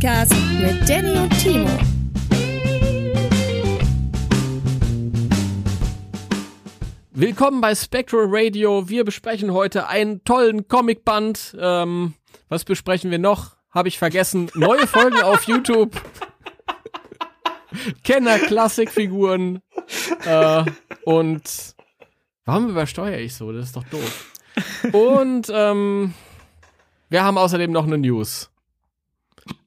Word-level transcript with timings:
Podcast 0.00 0.32
mit 0.58 0.88
Danny 0.88 1.14
und 1.18 1.28
Timo. 1.38 1.68
Willkommen 7.12 7.60
bei 7.60 7.74
Spectral 7.74 8.24
Radio. 8.28 8.88
Wir 8.88 9.04
besprechen 9.04 9.52
heute 9.52 9.88
einen 9.88 10.24
tollen 10.24 10.68
Comicband. 10.68 11.54
Ähm, 11.60 12.14
was 12.48 12.64
besprechen 12.64 13.10
wir 13.10 13.18
noch? 13.18 13.58
Habe 13.72 13.88
ich 13.88 13.98
vergessen. 13.98 14.50
Neue 14.54 14.86
Folgen 14.86 15.20
auf 15.20 15.44
YouTube. 15.44 16.00
Kenner 18.02 18.38
Klassikfiguren. 18.38 19.60
Äh, 20.24 20.64
und 21.04 21.74
warum 22.46 22.70
übersteuere 22.70 23.18
ich 23.18 23.34
so? 23.34 23.52
Das 23.52 23.66
ist 23.66 23.76
doch 23.76 23.84
doof. 23.84 24.32
Und 24.92 25.52
ähm, 25.52 26.14
wir 27.10 27.22
haben 27.22 27.36
außerdem 27.36 27.70
noch 27.70 27.84
eine 27.84 27.98
News. 27.98 28.49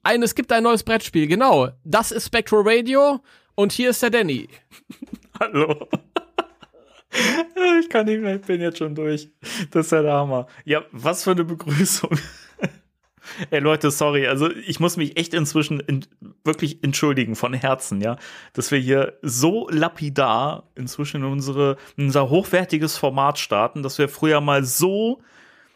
Ein, 0.02 0.22
es 0.22 0.34
gibt 0.34 0.52
ein 0.52 0.62
neues 0.62 0.82
Brettspiel, 0.82 1.26
genau. 1.26 1.70
Das 1.84 2.12
ist 2.12 2.26
Spectral 2.26 2.62
Radio 2.64 3.20
und 3.54 3.72
hier 3.72 3.90
ist 3.90 4.02
der 4.02 4.10
Danny. 4.10 4.48
Hallo. 5.40 5.88
Ich 7.80 7.88
kann 7.88 8.06
nicht 8.06 8.20
mehr, 8.20 8.36
ich 8.36 8.42
bin 8.42 8.60
jetzt 8.60 8.78
schon 8.78 8.94
durch. 8.94 9.30
Das 9.70 9.86
ist 9.86 9.92
ja 9.92 10.02
der 10.02 10.14
Hammer. 10.14 10.46
Ja, 10.64 10.84
was 10.90 11.24
für 11.24 11.30
eine 11.30 11.44
Begrüßung. 11.44 12.18
Ey 13.50 13.60
Leute, 13.60 13.90
sorry, 13.90 14.26
also 14.26 14.50
ich 14.50 14.80
muss 14.80 14.96
mich 14.96 15.16
echt 15.16 15.32
inzwischen 15.32 15.80
in, 15.80 16.04
wirklich 16.44 16.82
entschuldigen 16.84 17.36
von 17.36 17.54
Herzen, 17.54 18.00
ja, 18.00 18.16
dass 18.52 18.70
wir 18.70 18.78
hier 18.78 19.18
so 19.22 19.68
lapidar 19.70 20.68
inzwischen 20.74 21.22
in 21.22 21.24
unsere 21.24 21.76
unser 21.96 22.28
hochwertiges 22.28 22.98
Format 22.98 23.38
starten, 23.38 23.82
dass 23.82 23.98
wir 23.98 24.08
früher 24.08 24.40
mal 24.40 24.64
so 24.64 25.22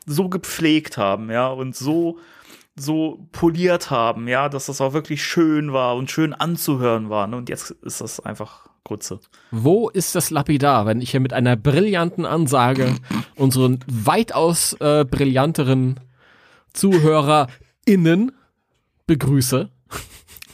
so 0.07 0.29
gepflegt 0.29 0.97
haben, 0.99 1.31
ja, 1.31 1.49
und 1.49 1.75
so 1.77 2.19
so 2.81 3.27
poliert 3.33 3.91
haben, 3.91 4.29
ja, 4.29 4.49
dass 4.49 4.67
das 4.67 4.81
auch 4.81 4.93
wirklich 4.93 5.23
schön 5.23 5.73
war 5.73 5.97
und 5.97 6.11
schön 6.11 6.33
anzuhören 6.33 7.11
war. 7.11 7.27
Ne? 7.27 7.37
Und 7.37 7.49
jetzt 7.49 7.71
ist 7.71 8.01
das 8.01 8.21
einfach 8.21 8.69
Grütze. 8.85 9.21
Wo 9.51 9.89
ist 9.89 10.15
das 10.15 10.31
lapidar, 10.31 10.87
wenn 10.87 11.01
ich 11.01 11.11
hier 11.11 11.21
mit 11.21 11.33
einer 11.33 11.57
brillanten 11.57 12.25
Ansage 12.25 12.95
unseren 13.37 13.81
weitaus 13.87 14.73
äh, 14.75 15.05
brillanteren 15.05 16.01
ZuhörerInnen 16.73 18.33
begrüße? 19.07 19.71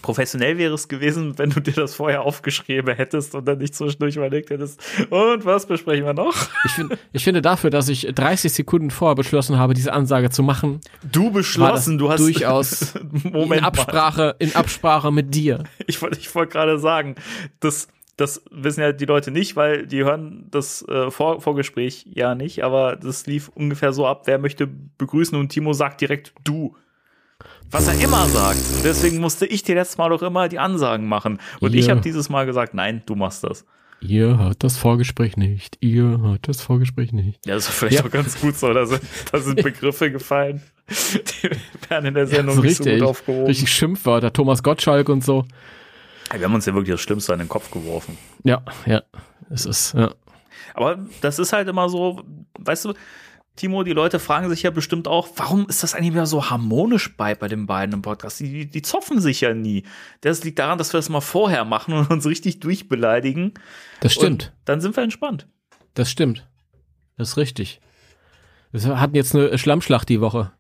Professionell 0.05 0.59
wäre 0.59 0.75
es 0.75 0.89
gewesen, 0.89 1.39
wenn 1.39 1.49
du 1.49 1.61
dir 1.61 1.73
das 1.73 1.95
vorher 1.95 2.25
aufgeschrieben 2.25 2.95
hättest 2.95 3.35
und 3.35 3.49
dann 3.49 3.57
nicht 3.57 3.75
zwischendurch 3.75 4.17
überlegt 4.17 4.51
hättest. 4.51 4.79
Und 5.09 5.47
was 5.47 5.65
besprechen 5.65 6.05
wir 6.05 6.13
noch? 6.13 6.35
Ich, 6.67 6.73
find, 6.73 6.99
ich 7.15 7.25
finde 7.25 7.41
dafür, 7.41 7.71
dass 7.71 7.89
ich 7.89 8.09
30 8.15 8.53
Sekunden 8.53 8.91
vorher 8.91 9.15
beschlossen 9.15 9.59
habe, 9.59 9.73
diese 9.73 9.95
Ansage 9.95 10.29
zu 10.29 10.43
machen. 10.43 10.83
Du 11.11 11.31
beschlossen, 11.31 11.97
du 11.97 12.11
hast 12.11 12.21
durchaus 12.21 12.93
Moment 13.33 13.63
in 13.63 13.65
Absprache, 13.65 14.37
in 14.39 14.55
Absprache 14.55 15.11
mit 15.11 15.35
dir. 15.35 15.65
Ich 15.87 16.03
wollte, 16.03 16.19
ich 16.19 16.35
wollte 16.35 16.53
gerade 16.53 16.79
sagen, 16.79 17.15
das, 17.61 17.89
das 18.19 18.45
wissen 18.51 18.83
ja 18.83 18.93
die 18.93 19.07
Leute 19.07 19.31
nicht, 19.31 19.57
weil 19.57 19.87
die 19.87 20.05
hören 20.05 20.49
das 20.51 20.87
äh, 20.87 21.11
Vor 21.11 21.41
Vorgespräch 21.41 22.05
ja 22.13 22.35
nicht, 22.35 22.63
aber 22.63 22.97
das 22.97 23.27
lief 23.27 23.49
ungefähr 23.55 23.95
so 23.95 24.07
ab, 24.07 24.25
wer 24.27 24.39
möchte 24.39 24.67
begrüßen 24.67 25.39
und 25.39 25.49
Timo 25.49 25.73
sagt 25.73 26.03
direkt 26.03 26.35
du. 26.45 26.77
Was 27.71 27.89
er 27.89 27.99
immer 28.01 28.27
sagt. 28.29 28.59
Deswegen 28.85 29.19
musste 29.19 29.47
ich 29.47 29.63
dir 29.63 29.75
letztes 29.75 29.99
Mal 29.99 30.09
doch 30.11 30.23
immer 30.23 30.49
die 30.49 30.59
Ansagen 30.59 31.07
machen. 31.09 31.39
Und 31.61 31.75
Ja. 31.75 31.81
ich 31.81 31.91
habe 31.91 32.01
dieses 32.01 32.29
Mal 32.29 32.47
gesagt, 32.47 32.75
nein, 32.75 33.03
du 33.07 33.17
machst 33.17 33.43
das. 33.45 33.65
Ihr 34.01 34.39
hört 34.39 34.63
das 34.63 34.77
Vorgespräch 34.77 35.37
nicht. 35.37 35.79
Ihr 35.81 36.19
hört 36.21 36.47
das 36.47 36.61
Vorgespräch 36.61 37.13
nicht. 37.13 37.45
Ja, 37.47 37.55
das 37.55 37.69
ist 37.69 37.75
vielleicht 37.75 37.99
Ja. 38.01 38.05
auch 38.05 38.11
ganz 38.11 38.39
gut 38.41 38.57
so. 38.57 38.73
Da 38.73 38.87
sind, 38.87 39.01
da 39.33 39.41
sind 39.41 39.63
Begriffe 39.63 40.11
gefallen, 40.13 40.63
die 40.89 41.51
werden 41.89 42.07
in 42.07 42.15
der 42.15 42.27
Sendung 42.27 42.57
so 42.57 42.61
nicht 42.63 42.77
so 42.77 42.85
richtig, 42.85 43.01
gut 43.01 43.09
aufgehoben. 43.09 43.47
richtig 43.47 43.73
Schimpfwörter. 43.73 44.33
Thomas 44.33 44.63
Gottschalk 44.63 45.09
und 45.09 45.25
so. 45.25 45.45
Wir 46.37 46.45
haben 46.45 46.55
uns 46.55 46.67
ja 46.67 46.75
wirklich 46.75 46.93
das 46.95 47.01
Schlimmste 47.01 47.33
an 47.33 47.39
den 47.39 47.49
Kopf 47.49 47.71
geworfen. 47.71 48.19
Ja, 48.45 48.63
ja. 48.87 49.03
Es 49.51 49.67
ist, 49.67 49.95
ja. 49.95 50.13
Aber 50.75 50.99
das 51.21 51.39
ist 51.39 51.53
halt 51.53 51.69
immer 51.69 51.89
so, 51.89 52.23
weißt 52.59 52.87
du, 52.87 52.95
Timo, 53.57 53.85
die 53.85 53.93
Leute 53.93 54.19
fragen 54.19 54.49
sich 54.49 54.63
ja 54.63 54.71
bestimmt 54.71 55.07
auch, 55.07 55.29
warum 55.37 55.69
ist 55.69 55.83
das 55.83 55.95
eigentlich 55.95 56.13
wieder 56.13 56.27
so 56.27 56.51
harmonisch 56.51 57.17
bei, 57.17 57.37
bei 57.37 57.47
den 57.47 57.67
beiden 57.67 57.95
im 57.95 58.03
Podcast? 58.03 58.41
Die, 58.41 58.67
die, 58.67 58.83
zoffen 58.83 59.21
sich 59.21 59.43
ja 59.43 59.55
nie. 59.55 59.85
Das 60.23 60.43
liegt 60.43 60.59
daran, 60.59 60.77
dass 60.77 60.93
wir 60.93 60.99
das 60.99 61.09
mal 61.09 61.21
vorher 61.21 61.65
machen 61.65 61.95
und 61.95 62.11
uns 62.11 62.27
richtig 62.27 62.59
durchbeleidigen. 62.61 63.55
Das 64.01 64.13
stimmt. 64.13 64.47
Und 64.47 64.53
dann 64.65 64.81
sind 64.81 64.97
wir 64.97 65.05
entspannt. 65.05 65.47
Das 65.95 66.11
stimmt. 66.11 66.49
Das 67.17 67.31
ist 67.31 67.37
richtig. 67.37 67.81
Wir 68.73 69.01
hatten 69.01 69.15
jetzt 69.15 69.37
eine 69.37 69.57
Schlammschlacht 69.57 70.09
die 70.09 70.21
Woche. 70.21 70.51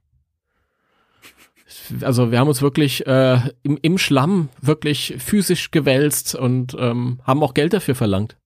Also 2.00 2.30
wir 2.30 2.38
haben 2.38 2.48
uns 2.48 2.62
wirklich 2.62 3.04
äh, 3.08 3.40
im, 3.64 3.76
im 3.82 3.98
Schlamm 3.98 4.50
wirklich 4.60 5.16
physisch 5.18 5.72
gewälzt 5.72 6.36
und 6.36 6.76
ähm, 6.78 7.20
haben 7.24 7.42
auch 7.42 7.54
Geld 7.54 7.72
dafür 7.72 7.96
verlangt. 7.96 8.36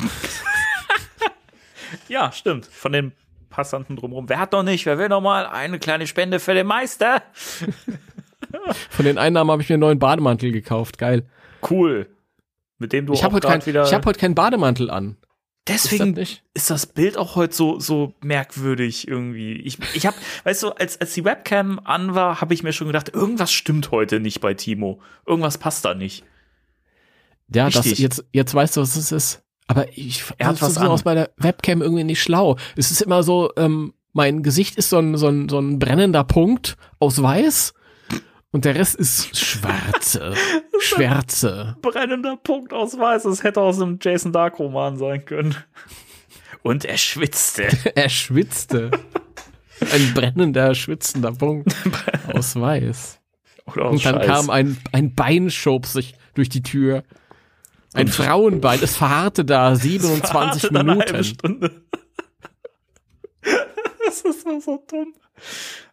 Ja, 2.08 2.32
stimmt. 2.32 2.66
Von 2.66 2.92
den 2.92 3.12
Passanten 3.58 3.96
drumherum. 3.96 4.28
Wer 4.28 4.38
hat 4.38 4.52
noch 4.52 4.62
nicht? 4.62 4.86
Wer 4.86 4.98
will 4.98 5.08
noch 5.08 5.20
mal 5.20 5.44
eine 5.44 5.80
kleine 5.80 6.06
Spende 6.06 6.38
für 6.38 6.54
den 6.54 6.68
Meister? 6.68 7.24
Von 8.90 9.04
den 9.04 9.18
Einnahmen 9.18 9.50
habe 9.50 9.60
ich 9.62 9.68
mir 9.68 9.74
einen 9.74 9.80
neuen 9.80 9.98
Bademantel 9.98 10.52
gekauft. 10.52 10.96
Geil. 10.96 11.26
Cool. 11.68 12.06
Mit 12.78 12.92
dem 12.92 13.06
du 13.06 13.14
Ich 13.14 13.24
habe 13.24 13.32
auch 13.32 13.36
heute, 13.38 13.48
kein, 13.48 13.66
wieder. 13.66 13.82
ich 13.82 13.92
hab 13.92 14.06
heute 14.06 14.20
keinen 14.20 14.36
Bademantel 14.36 14.90
an. 14.90 15.16
Deswegen 15.66 16.16
Ist 16.16 16.44
das 16.54 16.62
ist 16.62 16.70
das 16.70 16.86
Bild 16.86 17.18
auch 17.18 17.34
heute 17.34 17.52
so, 17.52 17.80
so 17.80 18.14
merkwürdig 18.22 19.08
irgendwie. 19.08 19.54
Ich, 19.54 19.78
ich 19.92 20.06
habe, 20.06 20.16
weißt 20.44 20.62
du, 20.62 20.68
als, 20.70 21.00
als 21.00 21.14
die 21.14 21.24
Webcam 21.24 21.80
an 21.82 22.14
war, 22.14 22.40
habe 22.40 22.54
ich 22.54 22.62
mir 22.62 22.72
schon 22.72 22.86
gedacht, 22.86 23.08
irgendwas 23.12 23.52
stimmt 23.52 23.90
heute 23.90 24.20
nicht 24.20 24.40
bei 24.40 24.54
Timo. 24.54 25.00
Irgendwas 25.26 25.58
passt 25.58 25.84
da 25.84 25.94
nicht. 25.94 26.24
Ja, 27.52 27.70
das, 27.70 27.86
Richtig. 27.86 27.98
jetzt, 27.98 28.24
jetzt 28.32 28.54
weißt 28.54 28.76
du, 28.76 28.82
was 28.82 28.94
es 28.94 29.10
ist. 29.10 29.42
Aber 29.68 29.86
ich 29.96 30.24
Er 30.38 30.48
hat 30.48 30.54
das 30.56 30.62
was 30.62 30.70
ist 30.72 30.78
an. 30.78 30.88
aus 30.88 31.02
bei 31.04 31.14
der 31.14 31.30
Webcam 31.36 31.82
irgendwie 31.82 32.04
nicht 32.04 32.22
schlau. 32.22 32.56
Es 32.76 32.90
ist 32.90 33.00
immer 33.02 33.22
so, 33.22 33.52
ähm, 33.56 33.92
mein 34.12 34.42
Gesicht 34.42 34.76
ist 34.76 34.90
so 34.90 34.98
ein, 34.98 35.16
so 35.16 35.28
ein, 35.28 35.48
so 35.48 35.58
ein 35.60 35.78
brennender 35.78 36.24
Punkt 36.24 36.76
aus 36.98 37.22
weiß 37.22 37.74
und 38.50 38.64
der 38.64 38.74
Rest 38.74 38.96
ist 38.96 39.36
schwarze, 39.38 40.34
schwärze. 40.80 41.76
Brennender 41.82 42.36
Punkt 42.36 42.72
aus 42.72 42.98
Weiß. 42.98 43.26
Es 43.26 43.42
hätte 43.44 43.60
aus 43.60 43.80
einem 43.80 43.98
Jason 44.00 44.32
Dark 44.32 44.58
Roman 44.58 44.96
sein 44.96 45.24
können. 45.26 45.54
Und 46.62 46.84
er 46.86 46.96
schwitzte. 46.96 47.68
Er 47.94 48.08
schwitzte. 48.08 48.90
Ein 49.92 50.12
brennender, 50.14 50.74
schwitzender 50.74 51.32
Punkt 51.32 51.74
aus 52.34 52.56
weiß. 52.58 53.20
Oder 53.66 53.84
aus 53.84 53.92
Und 53.92 54.04
dann 54.06 54.14
Scheiß. 54.16 54.26
kam 54.26 54.50
ein, 54.50 54.78
ein 54.92 55.14
Bein 55.14 55.50
schob 55.50 55.84
sich 55.86 56.14
durch 56.34 56.48
die 56.48 56.62
Tür. 56.62 57.04
Ein 57.94 58.08
Frauenbein, 58.08 58.80
es 58.82 58.96
verharrte 58.96 59.44
da 59.44 59.74
27 59.74 60.34
Warte 60.34 60.68
dann 60.72 60.76
eine 60.90 60.98
Minuten. 61.00 61.24
Stunde. 61.24 61.82
das 64.06 64.20
ist 64.22 64.42
so, 64.42 64.60
so 64.60 64.84
dumm. 64.90 65.14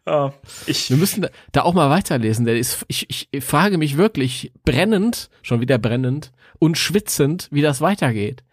Ja, 0.07 0.33
ich, 0.67 0.89
Wir 0.89 0.97
müssen 0.97 1.21
da- 1.23 1.29
da 1.51 1.61
auch 1.63 1.73
mal 1.73 1.89
weiterlesen. 1.89 2.45
Der 2.45 2.57
ist, 2.57 2.85
ich, 2.87 3.27
ich 3.31 3.43
frage 3.43 3.77
mich 3.77 3.97
wirklich 3.97 4.51
brennend, 4.65 5.29
schon 5.41 5.61
wieder 5.61 5.77
brennend 5.77 6.31
und 6.59 6.77
schwitzend, 6.77 7.47
wie 7.51 7.61
das 7.61 7.81
weitergeht. 7.81 8.43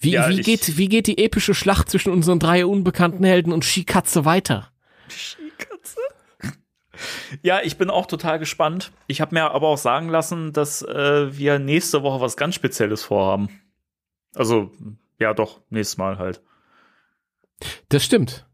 Wie, 0.00 0.12
Ja, 0.12 0.28
wie, 0.28 0.40
geht, 0.40 0.76
wie 0.78 0.88
geht 0.88 1.06
die 1.06 1.18
epische 1.18 1.54
Schlacht 1.54 1.90
zwischen 1.90 2.12
unseren 2.12 2.38
drei 2.40 2.66
unbekannten 2.66 3.22
Helden 3.24 3.52
und 3.52 3.64
Skikatze 3.64 4.24
weiter? 4.24 4.68
Ja, 7.42 7.60
ich 7.62 7.76
bin 7.78 7.90
auch 7.90 8.06
total 8.06 8.38
gespannt. 8.38 8.92
Ich 9.06 9.20
habe 9.20 9.34
mir 9.34 9.50
aber 9.50 9.68
auch 9.68 9.78
sagen 9.78 10.08
lassen, 10.08 10.52
dass 10.52 10.82
äh, 10.82 11.36
wir 11.36 11.58
nächste 11.58 12.02
Woche 12.02 12.20
was 12.20 12.36
ganz 12.36 12.54
Spezielles 12.54 13.02
vorhaben. 13.02 13.48
Also, 14.34 14.70
ja, 15.18 15.34
doch, 15.34 15.60
nächstes 15.70 15.98
Mal 15.98 16.18
halt. 16.18 16.42
Das 17.88 18.04
stimmt. 18.04 18.46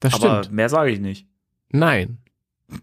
Das 0.00 0.14
aber 0.14 0.42
stimmt. 0.42 0.54
mehr 0.56 0.68
sage 0.68 0.90
ich 0.90 1.00
nicht. 1.00 1.26
Nein. 1.70 2.18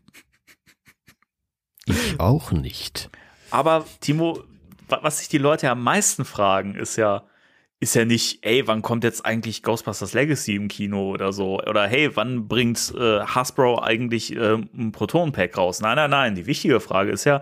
Ich 1.88 2.20
auch 2.20 2.52
nicht. 2.52 3.10
Aber 3.52 3.86
Timo, 4.00 4.44
wa- 4.88 5.00
was 5.04 5.20
sich 5.20 5.28
die 5.28 5.38
Leute 5.38 5.70
am 5.70 5.84
meisten 5.84 6.26
fragen, 6.26 6.74
ist 6.76 6.96
ja, 6.96 7.26
ist 7.80 7.96
ja 7.96 8.06
nicht, 8.06 8.46
ey, 8.46 8.68
wann 8.68 8.82
kommt 8.82 9.04
jetzt 9.04 9.26
eigentlich 9.26 9.62
Ghostbusters 9.62 10.14
Legacy 10.14 10.56
im 10.56 10.70
Kino 10.70 11.12
oder 11.12 11.34
so? 11.34 11.60
Oder 11.60 11.88
hey, 11.88 12.16
wann 12.16 12.48
bringt 12.48 12.94
äh, 12.98 13.20
Hasbro 13.22 13.82
eigentlich 13.82 14.36
äh, 14.36 14.54
ein 14.54 14.92
Proton-Pack 14.92 15.58
raus? 15.58 15.82
Nein, 15.82 15.98
nein, 15.98 16.10
nein. 16.10 16.36
Die 16.36 16.46
wichtige 16.46 16.80
Frage 16.80 17.12
ist 17.12 17.26
ja, 17.26 17.42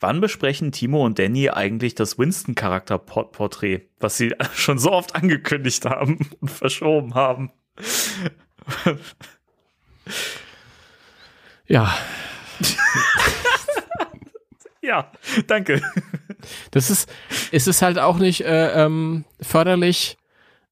wann 0.00 0.20
besprechen 0.20 0.72
Timo 0.72 1.04
und 1.04 1.18
Danny 1.18 1.50
eigentlich 1.50 1.94
das 1.94 2.18
Winston-Charakter-Porträt, 2.18 3.88
was 4.00 4.16
sie 4.16 4.34
schon 4.54 4.78
so 4.78 4.92
oft 4.92 5.14
angekündigt 5.14 5.84
haben 5.84 6.30
und 6.40 6.50
verschoben 6.50 7.14
haben? 7.14 7.50
Ja, 11.66 11.94
Ja, 14.86 15.10
danke. 15.46 15.80
das 16.70 16.90
ist, 16.90 17.08
es 17.52 17.66
ist 17.66 17.80
halt 17.82 17.98
auch 17.98 18.18
nicht 18.18 18.42
äh, 18.42 18.84
ähm, 18.84 19.24
förderlich, 19.40 20.18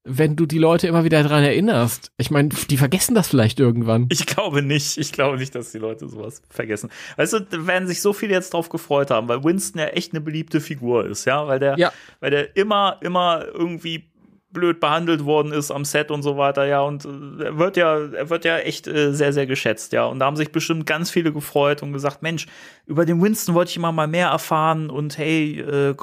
wenn 0.03 0.35
du 0.35 0.45
die 0.45 0.57
Leute 0.57 0.85
immer 0.87 1.03
wieder 1.05 1.23
dran 1.23 1.43
erinnerst. 1.43 2.11
Ich 2.17 2.29
meine, 2.29 2.49
die 2.49 2.77
vergessen 2.77 3.15
das 3.15 3.27
vielleicht 3.29 3.59
irgendwann. 3.59 4.07
Ich 4.11 4.25
glaube 4.25 4.61
nicht. 4.61 4.97
Ich 4.97 5.13
glaube 5.13 5.37
nicht, 5.37 5.55
dass 5.55 5.71
die 5.71 5.77
Leute 5.77 6.07
sowas 6.09 6.41
vergessen. 6.49 6.89
Weißt 7.15 7.33
du, 7.33 7.39
da 7.39 7.65
werden 7.65 7.87
sich 7.87 8.01
so 8.01 8.11
viele 8.13 8.33
jetzt 8.33 8.53
drauf 8.53 8.67
gefreut 8.69 9.11
haben, 9.11 9.27
weil 9.29 9.43
Winston 9.43 9.79
ja 9.79 9.87
echt 9.87 10.11
eine 10.13 10.19
beliebte 10.21 10.59
Figur 10.59 11.05
ist, 11.07 11.25
ja, 11.25 11.47
weil 11.47 11.59
der, 11.59 11.77
Ja. 11.79 11.91
weil 12.19 12.31
der 12.31 12.55
immer, 12.57 12.97
immer 13.01 13.45
irgendwie 13.53 14.09
blöd 14.53 14.79
behandelt 14.79 15.25
worden 15.25 15.51
ist 15.51 15.71
am 15.71 15.85
Set 15.85 16.11
und 16.11 16.23
so 16.23 16.37
weiter, 16.37 16.65
ja, 16.65 16.81
und 16.81 17.05
äh, 17.05 17.45
er 17.45 17.57
wird 17.57 17.77
ja, 17.77 17.97
er 17.97 18.29
wird 18.29 18.45
ja 18.45 18.57
echt 18.59 18.87
äh, 18.87 19.13
sehr, 19.13 19.33
sehr 19.33 19.47
geschätzt, 19.47 19.93
ja, 19.93 20.05
und 20.05 20.19
da 20.19 20.25
haben 20.25 20.35
sich 20.35 20.51
bestimmt 20.51 20.85
ganz 20.85 21.09
viele 21.11 21.33
gefreut 21.33 21.83
und 21.83 21.93
gesagt, 21.93 22.21
Mensch, 22.21 22.47
über 22.85 23.05
den 23.05 23.21
Winston 23.21 23.55
wollte 23.55 23.71
ich 23.71 23.77
immer 23.77 23.91
mal 23.91 24.07
mehr 24.07 24.27
erfahren 24.27 24.89
und 24.89 25.17
hey, 25.17 25.59
äh, 25.59 25.95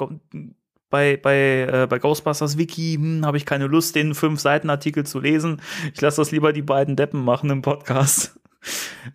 bei, 0.91 1.17
bei, 1.17 1.67
äh, 1.71 1.87
bei 1.89 1.97
Ghostbusters 1.97 2.57
Wiki 2.57 2.95
hm, 2.95 3.25
habe 3.25 3.37
ich 3.37 3.45
keine 3.47 3.65
Lust, 3.65 3.95
den 3.95 4.13
fünf 4.13 4.39
Seiten 4.39 4.69
Artikel 4.69 5.05
zu 5.05 5.19
lesen. 5.19 5.61
Ich 5.93 6.01
lasse 6.01 6.21
das 6.21 6.31
lieber 6.31 6.53
die 6.53 6.61
beiden 6.61 6.95
Deppen 6.95 7.23
machen 7.23 7.49
im 7.49 7.63
Podcast. 7.63 8.37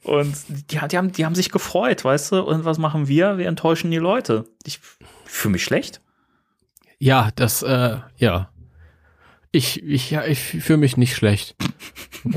Und 0.03 0.35
die, 0.49 0.65
die, 0.65 0.99
haben, 0.99 1.13
die 1.13 1.25
haben 1.25 1.37
sich 1.37 1.51
gefreut, 1.51 2.05
weißt 2.05 2.33
du? 2.33 2.43
Und 2.43 2.65
was 2.65 2.79
machen 2.79 3.07
wir? 3.07 3.39
Wir 3.39 3.47
enttäuschen 3.47 3.93
die 3.93 3.99
Leute. 3.99 4.45
Ich 4.65 4.81
fühle 5.25 5.53
mich 5.53 5.65
schlecht. 5.65 6.01
Ja, 6.99 7.31
das, 7.37 7.63
äh, 7.63 7.99
ja. 8.17 8.51
Ich, 9.57 9.83
ich, 9.83 10.11
ja, 10.11 10.23
ich 10.27 10.39
fühle 10.39 10.77
mich 10.77 10.99
nicht 10.99 11.17
schlecht. 11.17 11.57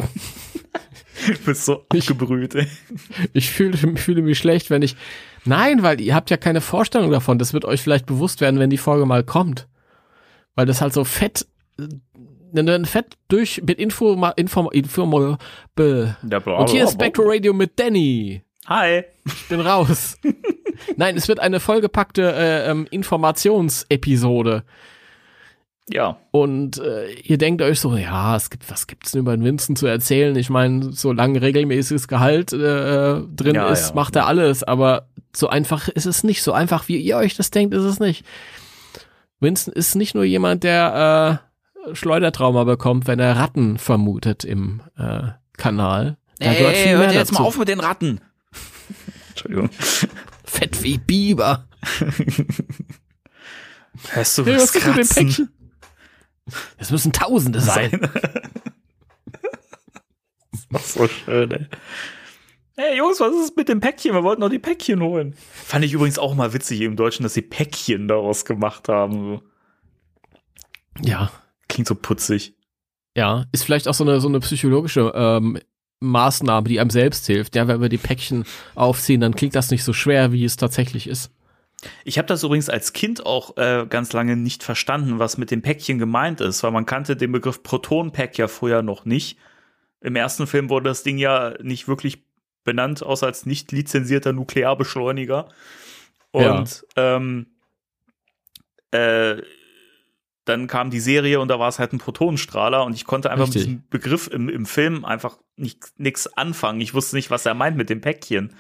Du 1.28 1.38
bist 1.46 1.66
so 1.66 1.86
abgebrüht, 1.90 2.56
ey. 2.56 2.66
Ich 3.34 3.52
fühle, 3.52 3.78
fühle 3.98 4.22
mich 4.22 4.38
schlecht, 4.38 4.70
wenn 4.70 4.82
ich. 4.82 4.96
Nein, 5.44 5.84
weil 5.84 6.00
ihr 6.00 6.16
habt 6.16 6.30
ja 6.30 6.38
keine 6.38 6.62
Vorstellung 6.62 7.12
davon. 7.12 7.38
Das 7.38 7.52
wird 7.52 7.66
euch 7.66 7.82
vielleicht 7.82 8.06
bewusst 8.06 8.40
werden, 8.40 8.58
wenn 8.58 8.70
die 8.70 8.78
Folge 8.78 9.06
mal 9.06 9.26
kommt. 9.26 9.68
Weil 10.56 10.66
das 10.66 10.80
halt 10.80 10.94
so 10.94 11.04
fett, 11.04 11.46
äh, 11.78 12.86
fett 12.86 13.18
durch 13.28 13.62
mit 13.62 13.80
Info, 13.80 14.14
Info, 14.38 14.70
Info, 14.70 15.38
be. 15.76 16.16
Ja, 16.32 16.40
bla, 16.40 16.60
Und 16.60 16.70
hier 16.70 16.86
ist 16.86 16.98
to 16.98 17.24
Radio 17.26 17.52
mit 17.52 17.78
Danny. 17.78 18.42
Hi. 18.68 19.04
Ich 19.26 19.48
bin 19.50 19.60
raus. 19.60 20.18
Nein, 20.96 21.18
es 21.18 21.28
wird 21.28 21.42
eine 21.42 21.60
vollgepackte 21.60 22.32
äh, 22.34 22.72
ähm, 22.72 22.88
Informationsepisode. 22.90 24.64
Ja. 25.92 26.18
Und 26.32 26.78
äh, 26.78 27.12
ihr 27.14 27.38
denkt 27.38 27.62
euch 27.62 27.80
so, 27.80 27.96
ja, 27.96 28.36
es 28.36 28.50
gibt, 28.50 28.70
was 28.70 28.88
gibt's 28.88 29.12
denn 29.12 29.22
über 29.22 29.36
den 29.36 29.44
Winston 29.44 29.76
zu 29.76 29.88
erzählen? 29.88 30.36
Ich 30.36 30.50
meine, 30.50 30.92
solange 30.94 31.42
regelmäßiges 31.42 32.08
Gehalt 32.08 32.54
äh, 32.54 33.22
drin 33.36 33.56
Ja, 33.56 33.70
ist, 33.70 33.90
ja. 33.90 33.96
macht 33.96 34.16
er 34.16 34.28
alles. 34.28 34.64
Aber 34.64 35.08
so 35.36 35.50
einfach 35.50 35.88
ist 35.88 36.06
es 36.06 36.24
nicht. 36.24 36.44
So 36.44 36.54
einfach, 36.54 36.88
wie 36.88 36.98
ihr 36.98 37.18
euch 37.18 37.36
das 37.36 37.52
denkt, 37.52 37.74
ist 37.74 37.84
es 37.84 38.00
nicht. 38.00 38.24
Winston 39.40 39.74
ist 39.74 39.96
nicht 39.96 40.16
nur 40.16 40.24
jemand, 40.26 40.64
der 40.64 41.42
äh, 41.90 41.96
Schleudertrauma 41.96 42.66
bekommt, 42.66 43.08
wenn 43.08 43.20
er 43.20 43.38
Ratten 43.38 43.78
vermutet 43.78 44.44
im 44.44 44.82
äh, 44.98 45.30
Kanal. 45.58 46.18
Da 46.40 46.54
gehört 46.54 46.78
viel 46.78 46.98
mehr 46.98 47.14
dazu. 47.14 47.52
mit 47.58 47.68
den 47.68 47.80
Ratten. 47.80 48.22
Entschuldigung. 49.30 49.70
Fett 50.44 50.84
wie 50.84 50.98
Biber. 50.98 51.66
Hörst 54.12 54.38
du 54.38 54.46
Hey, 54.46 54.56
was 54.56 54.62
was 54.62 54.74
mit 54.76 54.84
dem 54.84 54.94
kratzen? 54.94 55.50
Es 56.78 56.92
müssen 56.92 57.12
Tausende 57.12 57.60
sein. 57.62 57.92
das 60.52 60.68
war 60.70 60.80
so 60.80 61.08
schön, 61.08 61.52
ey. 61.52 61.68
Hey 62.76 62.98
Jungs, 62.98 63.20
was 63.20 63.34
ist 63.36 63.58
mit 63.58 63.68
dem 63.68 63.82
Päckchen? 63.82 64.14
Wir 64.14 64.24
wollten 64.24 64.40
noch 64.40 64.50
die 64.50 64.58
Päckchen 64.58 65.02
holen. 65.02 65.36
Fand 65.52 65.84
ich 65.84 65.92
übrigens 65.92 66.18
auch 66.18 66.34
mal 66.34 66.54
witzig 66.54 66.80
im 66.82 66.96
Deutschen, 66.96 67.24
dass 67.24 67.34
sie 67.34 67.42
Päckchen 67.42 68.08
daraus 68.08 68.46
gemacht 68.46 68.88
haben. 68.88 69.42
Ja. 71.02 71.30
Klingt 71.68 71.90
so 71.90 71.96
putzig. 71.96 72.56
Ja, 73.18 73.46
ist 73.52 73.64
vielleicht 73.64 73.90
auch 73.90 73.94
so 73.94 74.06
eine, 74.06 74.22
so 74.22 74.30
eine 74.30 74.40
psychologische 74.40 75.12
ähm, 75.14 75.60
Maßnahme, 76.00 76.70
die 76.70 76.80
einem 76.80 76.90
selbst 76.90 77.26
hilft. 77.28 77.56
Ja, 77.56 77.68
wenn 77.68 77.82
wir 77.82 77.90
die 77.90 77.98
Päckchen 77.98 78.46
aufziehen, 78.76 79.20
dann 79.20 79.36
klingt 79.36 79.56
das 79.56 79.72
nicht 79.72 79.84
so 79.84 79.92
schwer, 79.92 80.32
wie 80.32 80.46
es 80.46 80.56
tatsächlich 80.56 81.08
ist. 81.08 81.32
Ich 82.04 82.18
habe 82.18 82.28
das 82.28 82.44
übrigens 82.44 82.70
als 82.70 82.94
Kind 82.94 83.26
auch 83.26 83.58
äh, 83.58 83.86
ganz 83.90 84.14
lange 84.14 84.36
nicht 84.36 84.64
verstanden, 84.64 85.20
was 85.20 85.38
mit 85.38 85.52
dem 85.52 85.62
Päckchen 85.62 85.98
gemeint 85.98 86.42
ist, 86.42 86.64
weil 86.64 86.72
man 86.72 86.86
kannte 86.86 87.16
den 87.16 87.32
Begriff 87.32 87.64
Proton-Pack 87.64 88.38
ja 88.38 88.48
früher 88.48 88.82
noch 88.82 89.06
nicht. 89.06 89.38
Im 90.02 90.16
ersten 90.16 90.48
Film 90.48 90.70
wurde 90.70 90.90
das 90.90 91.04
Ding 91.04 91.18
ja 91.18 91.54
nicht 91.62 91.88
wirklich 91.88 92.24
benannt, 92.64 93.04
außer 93.04 93.26
als 93.26 93.46
nicht 93.46 93.72
lizenzierter 93.72 94.34
Nuklearbeschleuniger. 94.34 95.50
Und 96.32 96.86
ähm, 96.96 97.48
äh, 98.92 99.42
dann 100.46 100.68
kam 100.68 100.90
die 100.90 101.00
Serie 101.00 101.40
und 101.40 101.48
da 101.48 101.60
war 101.60 101.70
es 101.70 101.80
halt 101.80 101.94
ein 101.94 102.00
Protonenstrahler 102.00 102.84
und 102.84 102.96
ich 102.96 103.06
konnte 103.06 103.30
einfach 103.32 103.46
Richtig. 103.46 103.62
mit 103.62 103.68
diesem 103.68 103.84
Begriff 103.90 104.28
im, 104.28 104.50
im 104.50 104.66
Film 104.66 105.06
einfach 105.06 105.38
nichts 105.56 106.28
anfangen. 106.36 106.82
Ich 106.82 106.94
wusste 106.94 107.16
nicht, 107.16 107.30
was 107.30 107.46
er 107.46 107.54
meint 107.54 107.78
mit 107.78 107.90
dem 107.90 108.02
Päckchen. 108.02 108.54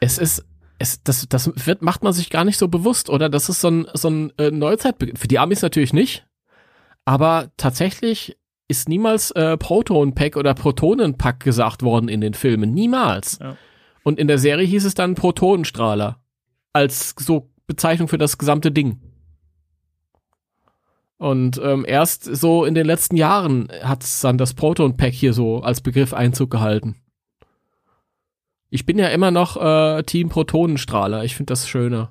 Es 0.00 0.18
ist, 0.18 0.44
es, 0.84 1.02
das, 1.02 1.26
das 1.28 1.50
wird, 1.66 1.82
macht 1.82 2.02
man 2.02 2.12
sich 2.12 2.30
gar 2.30 2.44
nicht 2.44 2.58
so 2.58 2.68
bewusst, 2.68 3.08
oder? 3.08 3.28
Das 3.28 3.48
ist 3.48 3.60
so 3.60 3.68
ein, 3.68 3.86
so 3.94 4.08
ein 4.08 4.32
äh, 4.38 4.50
Neuzeitbegriff. 4.50 5.18
Für 5.18 5.28
die 5.28 5.38
Amis 5.38 5.62
natürlich 5.62 5.92
nicht. 5.92 6.26
Aber 7.06 7.50
tatsächlich 7.56 8.36
ist 8.68 8.88
niemals 8.88 9.30
äh, 9.32 9.56
Proton-Pack 9.56 10.36
oder 10.36 10.54
Protonenpack 10.54 11.40
gesagt 11.40 11.82
worden 11.82 12.08
in 12.08 12.20
den 12.20 12.34
Filmen. 12.34 12.72
Niemals. 12.72 13.38
Ja. 13.40 13.56
Und 14.02 14.18
in 14.18 14.28
der 14.28 14.38
Serie 14.38 14.66
hieß 14.66 14.84
es 14.84 14.94
dann 14.94 15.14
Protonenstrahler. 15.14 16.20
Als 16.72 17.14
so 17.18 17.50
Bezeichnung 17.66 18.08
für 18.08 18.18
das 18.18 18.36
gesamte 18.36 18.70
Ding. 18.70 19.00
Und 21.16 21.58
ähm, 21.62 21.84
erst 21.88 22.24
so 22.24 22.64
in 22.66 22.74
den 22.74 22.86
letzten 22.86 23.16
Jahren 23.16 23.68
hat 23.82 24.04
dann 24.22 24.36
das 24.36 24.52
Proton-Pack 24.52 25.14
hier 25.14 25.32
so 25.32 25.60
als 25.60 25.80
Begriff 25.80 26.12
Einzug 26.12 26.50
gehalten. 26.50 26.96
Ich 28.74 28.84
bin 28.86 28.98
ja 28.98 29.06
immer 29.06 29.30
noch 29.30 29.56
äh, 29.56 30.02
Team 30.02 30.30
Protonenstrahler. 30.30 31.22
Ich 31.22 31.36
finde 31.36 31.52
das 31.52 31.68
schöner. 31.68 32.10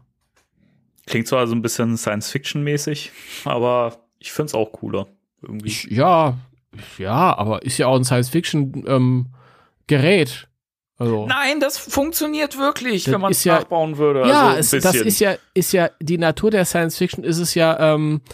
Klingt 1.05 1.27
zwar 1.27 1.45
so 1.45 1.53
ein 1.55 1.61
bisschen 1.61 1.97
Science-Fiction-mäßig, 1.97 3.11
aber 3.43 3.97
ich 4.17 4.31
finde 4.31 4.45
es 4.47 4.53
auch 4.53 4.71
cooler. 4.71 5.07
Irgendwie. 5.41 5.67
Ich, 5.67 5.83
ja, 5.91 6.37
ja, 6.97 7.37
aber 7.37 7.63
ist 7.63 7.79
ja 7.79 7.87
auch 7.87 7.97
ein 7.97 8.05
Science-Fiction-Gerät. 8.05 10.47
also, 10.97 11.27
Nein, 11.27 11.59
das 11.59 11.77
funktioniert 11.77 12.57
wirklich, 12.57 13.03
Das 13.03 13.13
wenn 13.13 13.19
man 13.19 13.31
es 13.33 13.43
ja- 13.43 13.55
nachbauen 13.59 13.97
würde. 13.97 14.21
ja, 14.21 14.51
also 14.51 14.77
ein 14.77 14.79
es, 14.79 14.83
das 14.85 14.95
ist 14.95 15.19
ja, 15.19 15.35
ist 15.53 15.73
ja 15.73 15.89
die 15.99 16.17
Natur 16.17 16.49
der 16.49 16.63
Science-Fiction. 16.63 17.25
Ist 17.25 17.39
es 17.39 17.55
ja, 17.55 17.77
ähm, 17.93 18.21
äh, 18.25 18.29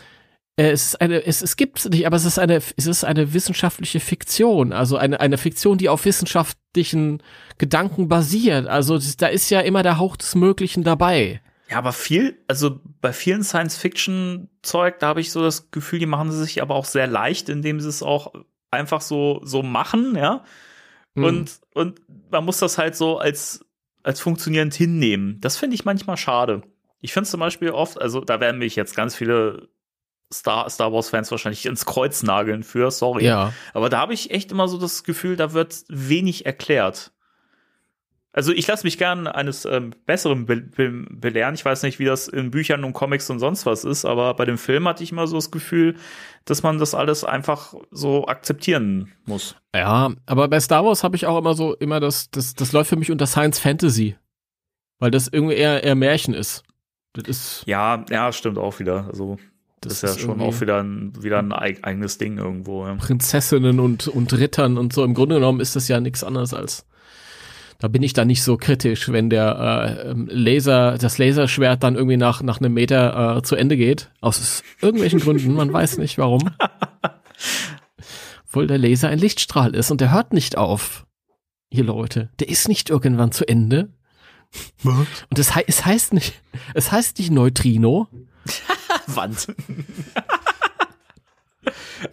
es 0.68 0.88
ist 0.88 1.02
eine, 1.02 1.26
es, 1.26 1.42
es 1.42 1.56
gibt 1.56 1.80
es 1.80 1.90
nicht, 1.90 2.06
aber 2.06 2.18
es 2.18 2.26
ist 2.26 2.38
eine, 2.38 2.56
es 2.56 2.86
ist 2.86 3.04
eine 3.04 3.34
wissenschaftliche 3.34 4.00
Fiktion, 4.00 4.74
also 4.74 4.98
eine 4.98 5.20
eine 5.20 5.38
Fiktion, 5.38 5.78
die 5.78 5.90
auf 5.90 6.06
wissenschaftlichen 6.06 7.24
Gedanken 7.58 8.10
basiert. 8.10 8.68
Also 8.68 9.00
da 9.18 9.28
ist 9.28 9.50
ja 9.50 9.62
immer 9.62 9.84
der 9.84 9.98
Hauch 10.00 10.18
des 10.18 10.36
Möglichen 10.36 10.84
dabei. 10.84 11.42
Ja, 11.70 11.78
aber 11.78 11.94
viel, 11.94 12.40
also 12.48 12.80
bei 13.00 13.14
vielen 13.14 13.44
Science-Fiction-Zeug, 13.44 15.00
da 15.00 15.08
habe 15.08 15.22
ich 15.22 15.32
so 15.32 15.42
das 15.42 15.70
Gefühl, 15.70 16.00
die 16.00 16.08
machen 16.08 16.32
sie 16.32 16.44
sich 16.44 16.62
aber 16.62 16.76
auch 16.76 16.86
sehr 16.86 17.06
leicht, 17.06 17.48
indem 17.48 17.80
sie 17.80 17.88
es 17.88 18.02
auch 18.02 18.34
einfach 18.72 19.02
so, 19.02 19.42
so 19.44 19.62
machen, 19.62 20.16
ja. 20.16 20.44
Hm. 21.16 21.24
Und, 21.24 21.60
und 21.74 22.02
man 22.32 22.44
muss 22.44 22.58
das 22.58 22.80
halt 22.80 22.96
so 22.96 23.20
als, 23.20 23.66
als 24.02 24.20
funktionierend 24.20 24.74
hinnehmen. 24.74 25.38
Das 25.42 25.58
finde 25.58 25.76
ich 25.76 25.86
manchmal 25.86 26.18
schade. 26.18 26.64
Ich 27.02 27.14
finde 27.14 27.26
es 27.26 27.32
zum 27.32 27.40
Beispiel 27.40 27.70
oft, 27.70 28.02
also 28.02 28.22
da 28.22 28.40
werden 28.40 28.58
mich 28.58 28.76
jetzt 28.76 28.96
ganz 28.96 29.16
viele 29.16 29.70
Star, 30.32 30.70
Star 30.70 30.94
Wars-Fans 30.94 31.32
wahrscheinlich 31.32 31.66
ins 31.66 31.86
Kreuz 31.86 32.24
nageln 32.24 32.64
für, 32.64 32.92
sorry. 32.92 33.26
ja, 33.26 33.54
Aber 33.74 33.90
da 33.90 34.00
habe 34.00 34.14
ich 34.14 34.32
echt 34.32 34.52
immer 34.52 34.68
so 34.68 34.78
das 34.78 35.04
Gefühl, 35.04 35.36
da 35.36 35.54
wird 35.54 35.84
wenig 35.88 36.46
erklärt. 36.46 37.12
Also 38.32 38.54
ich 38.54 38.68
lasse 38.68 38.86
mich 38.86 39.00
gern 39.00 39.26
eines 39.26 39.66
ähm, 39.66 39.92
Besseren 40.06 40.46
be 40.46 40.58
be 40.58 40.92
belehren. 41.10 41.56
Ich 41.56 41.66
weiß 41.66 41.82
nicht, 41.82 41.98
wie 41.98 42.06
das 42.06 42.28
in 42.28 42.52
Büchern 42.52 42.84
und 42.84 42.94
Comics 42.94 43.28
und 43.32 43.40
sonst 43.40 43.66
was 43.66 43.84
ist, 43.84 44.06
aber 44.06 44.36
bei 44.36 44.46
dem 44.46 44.60
Film 44.60 44.88
hatte 44.88 45.04
ich 45.04 45.12
immer 45.12 45.26
so 45.26 45.36
das 45.36 45.50
Gefühl, 45.50 45.96
dass 46.46 46.62
man 46.62 46.78
das 46.78 46.94
alles 46.94 47.24
einfach 47.24 47.74
so 47.90 48.28
akzeptieren 48.28 49.12
muss. 49.26 49.56
ja, 49.76 50.12
aber 50.28 50.48
bei 50.48 50.60
Star 50.60 50.86
Wars 50.86 51.04
habe 51.04 51.16
ich 51.16 51.26
auch 51.26 51.40
immer 51.40 51.56
so 51.56 51.74
immer 51.76 52.00
das, 52.00 52.30
das, 52.30 52.54
das 52.54 52.72
läuft 52.72 52.90
für 52.92 52.98
mich 52.98 53.10
unter 53.10 53.26
Science 53.26 53.58
Fantasy, 53.58 54.16
weil 55.00 55.10
das 55.10 55.28
irgendwie 55.28 55.56
eher 55.56 55.84
eher 55.84 55.96
Märchen 55.96 56.36
ist. 56.36 56.64
Das 57.14 57.28
ist 57.28 57.64
Ja, 57.66 58.06
ja, 58.12 58.32
stimmt 58.32 58.60
auch 58.60 58.78
wieder. 58.80 59.08
Also 59.12 59.38
das, 59.82 59.94
ist 59.94 60.02
ja 60.02 60.20
schon 60.20 60.42
auch 60.42 60.60
wieder 60.62 60.84
ein, 60.84 61.14
wieder 61.22 61.40
ein 61.40 61.54
eig 61.54 61.80
eigenes 61.84 62.18
Ding 62.18 62.38
irgendwo. 62.38 62.86
Ja. 62.86 62.96
Prinzessinnen 62.96 63.80
und, 63.80 64.08
und 64.08 64.34
Rittern 64.34 64.78
und 64.78 64.94
so. 64.94 65.04
Im 65.04 65.14
Grunde 65.14 65.36
genommen 65.36 65.60
ist 65.60 65.76
das 65.76 65.88
ja 65.88 66.00
nichts 66.00 66.24
anderes 66.24 66.54
als. 66.54 66.86
Da 67.78 67.88
bin 67.88 68.04
ich 68.04 68.12
da 68.12 68.26
nicht 68.26 68.44
so 68.44 68.58
kritisch, 68.58 69.10
wenn 69.10 69.30
der 69.30 70.02
äh, 70.04 70.10
ähm, 70.10 70.28
Laser, 70.30 70.98
das 70.98 71.18
Laserschwert 71.18 71.82
dann 71.82 71.96
irgendwie 71.96 72.18
nach, 72.18 72.42
nach 72.44 72.60
einem 72.60 72.74
Meter 72.74 73.38
äh, 73.38 73.42
zu 73.42 73.56
Ende 73.56 73.78
geht. 73.78 74.12
Aus 74.20 74.64
irgendwelchen 74.82 75.22
Gründen, 75.22 75.54
man 75.54 75.72
weiß 75.72 75.98
nicht 75.98 76.18
warum. 76.18 76.42
Obwohl 78.46 78.68
der 78.68 78.80
Laser 78.80 79.08
ein 79.08 79.20
Lichtstrahl 79.20 79.76
ist 79.76 79.92
und 79.92 80.02
der 80.02 80.12
hört 80.12 80.34
nicht 80.34 80.58
auf. 80.58 81.06
Ihr 81.70 81.86
Leute, 81.86 82.30
der 82.40 82.50
ist 82.50 82.68
nicht 82.68 82.90
irgendwann 82.90 83.32
zu 83.32 83.48
Ende. 83.48 83.94
Und 84.84 85.38
es, 85.38 85.56
hei 85.56 85.64
es 85.68 85.86
heißt 85.86 86.14
nicht, 86.14 86.42
es 86.74 86.92
heißt 86.92 87.20
nicht 87.20 87.32
Neutrino. 87.32 88.08
Wand. 89.08 89.48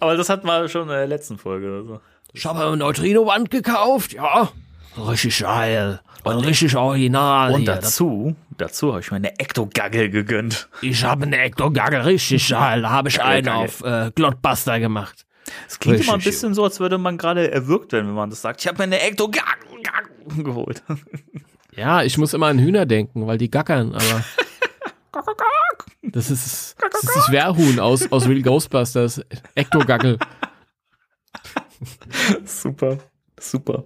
Aber 0.01 0.17
das 0.17 0.29
hatten 0.29 0.47
wir 0.47 0.69
schon 0.69 0.83
in 0.83 0.89
der 0.89 1.07
letzten 1.07 1.39
Folge 1.39 1.69
oder 1.69 1.85
so. 1.85 2.01
Ich 2.33 2.45
habe 2.45 2.67
eine 2.67 2.77
Neutrino-Wand 2.77 3.51
gekauft, 3.51 4.13
ja. 4.13 4.51
Richtig 4.99 5.39
geil. 5.39 6.01
Und 6.25 6.39
richtig 6.45 6.77
original. 6.77 7.53
Und 7.55 7.61
hier. 7.61 7.75
dazu, 7.75 8.35
dazu 8.59 8.91
habe 8.91 9.01
ich 9.01 9.11
mir 9.11 9.19
eine 9.19 9.39
Ecto-Gaggle 9.39 10.11
gegönnt. 10.11 10.69
Ich 10.83 11.05
habe 11.05 11.25
eine 11.25 11.39
Ecto-Gagge, 11.39 12.05
richtig 12.05 12.49
geil. 12.49 12.83
Da 12.83 12.91
habe 12.91 13.09
ich 13.09 13.23
einen 13.23 13.49
auf 13.49 13.83
äh, 13.83 14.11
Glottbuster 14.15 14.81
gemacht. 14.81 15.25
Es 15.69 15.79
klingt 15.79 16.01
immer 16.01 16.15
ein 16.15 16.17
Richtig. 16.17 16.33
bisschen 16.33 16.55
so, 16.55 16.65
als 16.65 16.81
würde 16.81 16.99
man 16.99 17.19
gerade 17.19 17.51
erwürgt 17.53 17.93
werden, 17.93 18.09
wenn 18.09 18.15
man 18.15 18.31
das 18.31 18.43
sagt. 18.43 18.61
Ich 18.61 18.67
habe 18.67 18.79
mir 18.79 18.85
eine 18.85 19.01
Ecto-Gaggle 19.01 20.43
geholt. 20.43 20.83
Ja, 21.77 22.03
ich 22.03 22.19
muss 22.19 22.35
immer 22.35 22.47
an 22.47 22.59
Hühner 22.59 22.87
denken, 22.87 23.27
weil 23.27 23.39
die 23.39 23.51
gackern, 23.51 23.95
aber. 23.95 24.25
Das 26.03 26.31
ist, 26.31 26.77
das 26.93 27.03
ist 27.03 27.17
das 27.17 27.31
Wehrhuhn 27.33 27.81
aus, 27.81 28.11
aus 28.13 28.27
Real 28.29 28.43
Ghostbusters. 28.43 29.21
Ektogackel. 29.55 30.19
super, 32.45 32.99
super. 33.39 33.85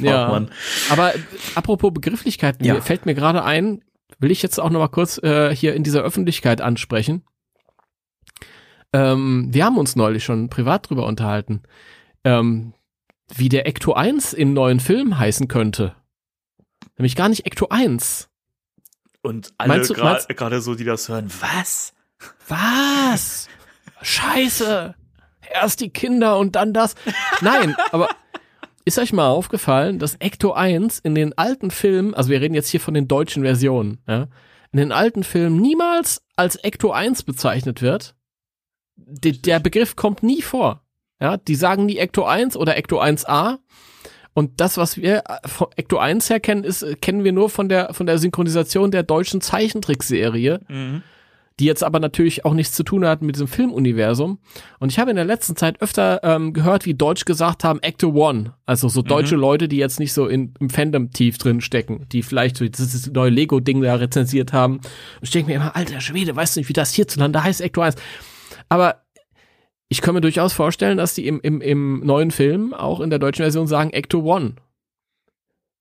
Ja. 0.00 0.28
Mann. 0.28 0.50
Aber 0.90 1.12
apropos 1.54 1.92
Begrifflichkeiten, 1.92 2.64
Ja. 2.64 2.80
fällt 2.80 3.06
mir 3.06 3.14
gerade 3.14 3.44
ein, 3.44 3.82
will 4.18 4.30
ich 4.30 4.42
jetzt 4.42 4.58
auch 4.60 4.70
noch 4.70 4.80
mal 4.80 4.88
kurz 4.88 5.18
äh, 5.18 5.54
hier 5.54 5.74
in 5.74 5.82
dieser 5.84 6.02
Öffentlichkeit 6.02 6.60
ansprechen. 6.60 7.24
Ähm, 8.92 9.48
wir 9.52 9.64
haben 9.64 9.78
uns 9.78 9.96
neulich 9.96 10.24
schon 10.24 10.48
privat 10.48 10.88
drüber 10.88 11.06
unterhalten, 11.06 11.62
ähm, 12.24 12.74
wie 13.34 13.48
der 13.48 13.66
Ecto 13.66 13.92
1 13.94 14.32
im 14.32 14.52
neuen 14.52 14.80
Film 14.80 15.18
heißen 15.18 15.48
könnte. 15.48 15.96
Nämlich 16.96 17.16
gar 17.16 17.28
nicht 17.28 17.44
Ecto 17.46 17.68
1. 17.70 18.30
Und 19.24 19.54
alle 19.56 19.80
gerade 20.34 20.60
so, 20.60 20.74
die 20.74 20.84
das 20.84 21.08
hören, 21.08 21.30
was? 21.40 21.94
Was? 22.46 23.48
Scheiße. 24.02 24.94
Erst 25.50 25.80
die 25.80 25.88
Kinder 25.88 26.38
und 26.38 26.56
dann 26.56 26.74
das. 26.74 26.94
Nein, 27.40 27.74
aber 27.92 28.10
ist 28.84 28.98
euch 28.98 29.14
mal 29.14 29.28
aufgefallen, 29.28 29.98
dass 29.98 30.16
Ecto 30.16 30.52
1 30.52 30.98
in 30.98 31.14
den 31.14 31.36
alten 31.38 31.70
Filmen, 31.70 32.14
also 32.14 32.28
wir 32.28 32.42
reden 32.42 32.54
jetzt 32.54 32.68
hier 32.68 32.80
von 32.80 32.92
den 32.92 33.08
deutschen 33.08 33.44
Versionen, 33.44 33.98
ja, 34.06 34.28
in 34.72 34.78
den 34.78 34.92
alten 34.92 35.24
Filmen 35.24 35.56
niemals 35.56 36.22
als 36.36 36.56
Ecto 36.56 36.90
1 36.90 37.22
bezeichnet 37.22 37.80
wird? 37.80 38.14
De, 38.96 39.32
der 39.32 39.58
Begriff 39.58 39.96
kommt 39.96 40.22
nie 40.22 40.42
vor. 40.42 40.82
Ja, 41.18 41.38
die 41.38 41.54
sagen 41.54 41.86
nie 41.86 41.96
Ecto 41.96 42.24
1 42.24 42.58
oder 42.58 42.76
Ecto 42.76 43.00
1a. 43.00 43.58
Und 44.34 44.60
das, 44.60 44.76
was 44.76 44.96
wir 44.96 45.22
äh, 45.26 45.48
von 45.48 45.68
Ecto 45.76 45.98
1 45.98 46.28
her 46.28 46.40
kennen, 46.40 46.64
ist, 46.64 46.82
äh, 46.82 46.94
kennen 46.96 47.24
wir 47.24 47.32
nur 47.32 47.48
von 47.48 47.68
der, 47.68 47.94
von 47.94 48.06
der 48.06 48.18
Synchronisation 48.18 48.90
der 48.90 49.02
deutschen 49.02 49.40
Zeichentrickserie 49.40 50.60
die 51.60 51.66
jetzt 51.66 51.84
aber 51.84 52.00
natürlich 52.00 52.44
auch 52.44 52.54
nichts 52.54 52.74
zu 52.74 52.82
tun 52.82 53.06
hat 53.06 53.22
mit 53.22 53.36
diesem 53.36 53.46
Filmuniversum. 53.46 54.38
Und 54.80 54.90
ich 54.90 54.98
habe 54.98 55.10
in 55.10 55.16
der 55.16 55.24
letzten 55.24 55.54
Zeit 55.54 55.80
öfter 55.80 56.20
ähm, 56.24 56.52
gehört, 56.52 56.84
wie 56.84 56.94
Deutsch 56.94 57.24
gesagt 57.24 57.62
haben, 57.62 57.78
Actor 57.82 58.14
One. 58.14 58.54
Also 58.66 58.88
so 58.88 59.02
deutsche 59.02 59.36
Leute, 59.36 59.68
die 59.68 59.76
jetzt 59.76 60.00
nicht 60.00 60.12
so 60.12 60.26
in, 60.26 60.54
im 60.58 60.68
Fandom 60.68 61.12
tief 61.12 61.38
drin 61.38 61.60
stecken, 61.60 62.06
die 62.10 62.22
vielleicht 62.22 62.56
so 62.56 62.66
dieses 62.66 63.10
neue 63.12 63.30
Lego-Ding 63.30 63.80
da 63.82 63.94
rezensiert 63.94 64.52
haben. 64.52 64.76
Und 64.76 64.82
ich 65.22 65.30
denke 65.30 65.50
mir 65.50 65.56
immer, 65.56 65.76
alter 65.76 66.00
Schwede, 66.00 66.34
weißt 66.34 66.56
du 66.56 66.60
nicht, 66.60 66.68
wie 66.68 66.74
das 66.74 66.92
hierzulande 66.92 67.44
heißt, 67.44 67.62
Actor 67.62 67.84
1. 67.84 67.96
Aber 68.68 69.03
ich 69.88 70.00
kann 70.00 70.14
mir 70.14 70.20
durchaus 70.20 70.52
vorstellen, 70.52 70.96
dass 70.96 71.14
die 71.14 71.26
im, 71.26 71.40
im, 71.40 71.60
im 71.60 72.00
neuen 72.00 72.30
Film 72.30 72.74
auch 72.74 73.00
in 73.00 73.10
der 73.10 73.18
deutschen 73.18 73.42
Version 73.42 73.66
sagen 73.66 73.90
Actor 73.92 74.24
One. 74.24 74.56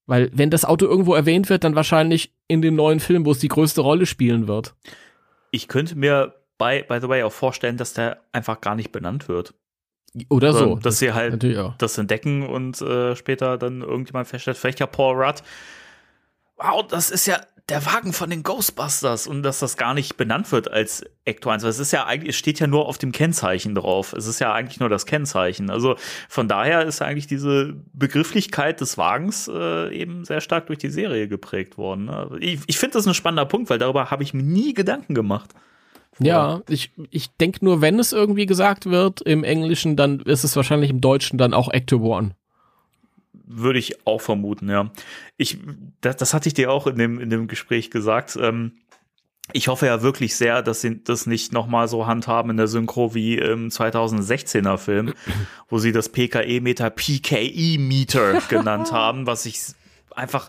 Weil 0.05 0.29
wenn 0.33 0.49
das 0.49 0.65
Auto 0.65 0.85
irgendwo 0.85 1.15
erwähnt 1.15 1.49
wird, 1.49 1.63
dann 1.63 1.75
wahrscheinlich 1.75 2.33
in 2.47 2.61
dem 2.61 2.75
neuen 2.75 2.99
Film, 2.99 3.25
wo 3.25 3.31
es 3.31 3.39
die 3.39 3.47
größte 3.47 3.81
Rolle 3.81 4.05
spielen 4.05 4.47
wird. 4.47 4.75
Ich 5.51 5.67
könnte 5.67 5.95
mir 5.95 6.35
by, 6.57 6.83
by 6.87 6.99
the 7.01 7.07
way 7.07 7.23
auch 7.23 7.31
vorstellen, 7.31 7.77
dass 7.77 7.93
der 7.93 8.21
einfach 8.33 8.59
gar 8.59 8.75
nicht 8.75 8.91
benannt 8.91 9.27
wird. 9.27 9.53
Oder 10.29 10.53
so. 10.53 10.75
Dass 10.75 10.99
sie 10.99 11.13
halt 11.13 11.43
das 11.79 11.97
entdecken 11.97 12.45
und 12.45 12.81
äh, 12.81 13.15
später 13.15 13.57
dann 13.57 13.81
irgendjemand 13.81 14.27
feststellt, 14.27 14.57
vielleicht 14.57 14.79
ja 14.79 14.85
Paul 14.85 15.15
Rudd, 15.15 15.41
wow, 16.57 16.85
das 16.85 17.09
ist 17.09 17.25
ja 17.25 17.39
der 17.69 17.85
Wagen 17.85 18.11
von 18.11 18.29
den 18.29 18.43
Ghostbusters 18.43 19.25
und 19.25 19.41
dass 19.41 19.59
das 19.59 19.77
gar 19.77 19.93
nicht 19.93 20.17
benannt 20.17 20.51
wird 20.51 20.69
als 20.69 21.05
Ecto 21.23 21.49
1. 21.49 21.63
Weil 21.63 21.69
es 21.69 21.79
ist 21.79 21.93
ja 21.93 22.05
eigentlich, 22.05 22.31
es 22.31 22.35
steht 22.35 22.59
ja 22.59 22.67
nur 22.67 22.87
auf 22.87 22.97
dem 22.97 23.13
Kennzeichen 23.13 23.73
drauf. 23.73 24.11
Es 24.11 24.27
ist 24.27 24.39
ja 24.39 24.53
eigentlich 24.53 24.81
nur 24.81 24.89
das 24.89 25.05
Kennzeichen. 25.05 25.69
Also 25.69 25.95
von 26.27 26.49
daher 26.49 26.83
ist 26.83 27.01
eigentlich 27.01 27.27
diese 27.27 27.73
Begrifflichkeit 27.93 28.81
des 28.81 28.97
Wagens 28.97 29.47
äh, 29.47 29.95
eben 29.95 30.25
sehr 30.25 30.41
stark 30.41 30.67
durch 30.67 30.79
die 30.79 30.89
Serie 30.89 31.29
geprägt 31.29 31.77
worden. 31.77 32.05
ne? 32.05 32.37
Ich, 32.41 32.59
ich 32.67 32.77
finde 32.77 32.95
das 32.97 33.07
ein 33.07 33.13
spannender 33.13 33.45
Punkt, 33.45 33.69
weil 33.69 33.79
darüber 33.79 34.11
habe 34.11 34.23
ich 34.23 34.33
mir 34.33 34.43
nie 34.43 34.73
Gedanken 34.73 35.15
gemacht. 35.15 35.51
Ja, 36.19 36.61
ich, 36.67 36.91
ich 37.09 37.31
denke 37.37 37.65
nur, 37.65 37.81
wenn 37.81 37.97
es 37.97 38.11
irgendwie 38.11 38.45
gesagt 38.45 38.85
wird 38.85 39.21
im 39.21 39.43
Englischen, 39.43 39.95
dann 39.95 40.19
ist 40.19 40.43
es 40.43 40.55
wahrscheinlich 40.55 40.89
im 40.89 41.01
Deutschen 41.01 41.37
dann 41.37 41.53
auch 41.53 41.69
Actor 41.69 42.01
One. 42.01 42.35
Würde 43.55 43.79
ich 43.79 44.07
auch 44.07 44.21
vermuten, 44.21 44.69
ja. 44.69 44.91
Ich, 45.37 45.59
das, 46.01 46.17
das 46.17 46.33
hatte 46.33 46.47
ich 46.47 46.53
dir 46.53 46.71
auch 46.71 46.87
in 46.87 46.97
dem, 46.97 47.19
in 47.19 47.29
dem 47.29 47.47
Gespräch 47.47 47.91
gesagt. 47.91 48.37
Ähm, 48.41 48.73
ich 49.51 49.67
hoffe 49.67 49.87
ja 49.87 50.01
wirklich 50.01 50.37
sehr, 50.37 50.61
dass 50.61 50.79
sie 50.81 51.03
das 51.03 51.25
nicht 51.25 51.51
nochmal 51.51 51.89
so 51.89 52.07
handhaben 52.07 52.51
in 52.51 52.57
der 52.57 52.67
Synchro 52.67 53.13
wie 53.13 53.37
im 53.37 53.67
2016er 53.69 54.77
Film, 54.77 55.13
wo 55.69 55.79
sie 55.79 55.91
das 55.91 56.07
PKE-Meter 56.09 56.89
PKE-Meter 56.89 58.41
genannt 58.49 58.93
haben, 58.93 59.27
was 59.27 59.45
ich 59.45 59.59
einfach, 60.15 60.47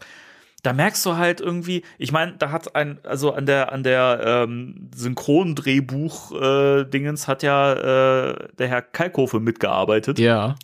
da 0.62 0.72
merkst 0.72 1.04
du 1.04 1.16
halt 1.16 1.40
irgendwie, 1.40 1.82
ich 1.98 2.12
meine, 2.12 2.34
da 2.38 2.52
hat 2.52 2.76
ein, 2.76 3.00
also 3.02 3.32
an 3.32 3.46
der, 3.46 3.72
an 3.72 3.82
der 3.82 4.20
ähm, 4.24 4.90
Synchrondrehbuch-Dingens 4.94 7.26
hat 7.26 7.42
ja 7.42 7.72
äh, 7.72 8.48
der 8.56 8.68
Herr 8.68 8.82
Kalkofe 8.82 9.40
mitgearbeitet. 9.40 10.20
Ja. 10.20 10.54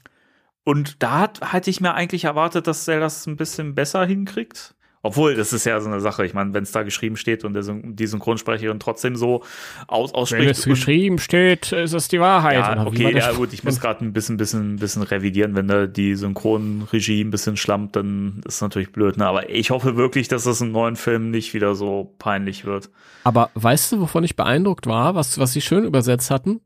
Und 0.64 1.02
da 1.02 1.20
hat, 1.20 1.40
hatte 1.40 1.70
ich 1.70 1.80
mir 1.80 1.94
eigentlich 1.94 2.24
erwartet, 2.24 2.66
dass 2.66 2.86
er 2.86 3.00
das 3.00 3.26
ein 3.26 3.36
bisschen 3.36 3.74
besser 3.74 4.04
hinkriegt. 4.04 4.74
Obwohl, 5.02 5.34
das 5.34 5.54
ist 5.54 5.64
ja 5.64 5.80
so 5.80 5.88
eine 5.88 6.00
Sache. 6.00 6.26
Ich 6.26 6.34
meine, 6.34 6.52
wenn 6.52 6.62
es 6.62 6.72
da 6.72 6.82
geschrieben 6.82 7.16
steht 7.16 7.42
und 7.44 7.54
der 7.54 7.62
die 7.62 8.06
Synchronsprecherin 8.06 8.78
trotzdem 8.80 9.16
so 9.16 9.42
aus 9.86 10.12
ausspricht. 10.12 10.44
Wenn 10.44 10.50
es 10.50 10.64
geschrieben 10.64 11.18
steht, 11.18 11.72
ist 11.72 11.94
es 11.94 12.08
die 12.08 12.20
Wahrheit. 12.20 12.58
ja, 12.58 12.86
okay, 12.86 13.16
ja 13.16 13.32
gut, 13.32 13.54
ich 13.54 13.64
muss 13.64 13.80
gerade 13.80 14.04
ein 14.04 14.12
bisschen, 14.12 14.36
bisschen, 14.36 14.76
bisschen 14.76 15.02
revidieren, 15.02 15.54
wenn 15.54 15.68
da 15.68 15.86
die 15.86 16.14
Synchronregie 16.16 17.24
ein 17.24 17.30
bisschen 17.30 17.56
schlammt, 17.56 17.96
dann 17.96 18.42
ist 18.44 18.60
natürlich 18.60 18.92
blöd, 18.92 19.16
ne? 19.16 19.26
Aber 19.26 19.48
ich 19.48 19.70
hoffe 19.70 19.96
wirklich, 19.96 20.28
dass 20.28 20.44
das 20.44 20.60
im 20.60 20.70
neuen 20.70 20.96
Film 20.96 21.30
nicht 21.30 21.54
wieder 21.54 21.74
so 21.74 22.14
peinlich 22.18 22.66
wird. 22.66 22.90
Aber 23.24 23.48
weißt 23.54 23.92
du, 23.92 24.00
wovon 24.00 24.22
ich 24.24 24.36
beeindruckt 24.36 24.86
war, 24.86 25.14
was, 25.14 25.38
was 25.38 25.54
sie 25.54 25.62
schön 25.62 25.84
übersetzt 25.84 26.30
hatten? 26.30 26.60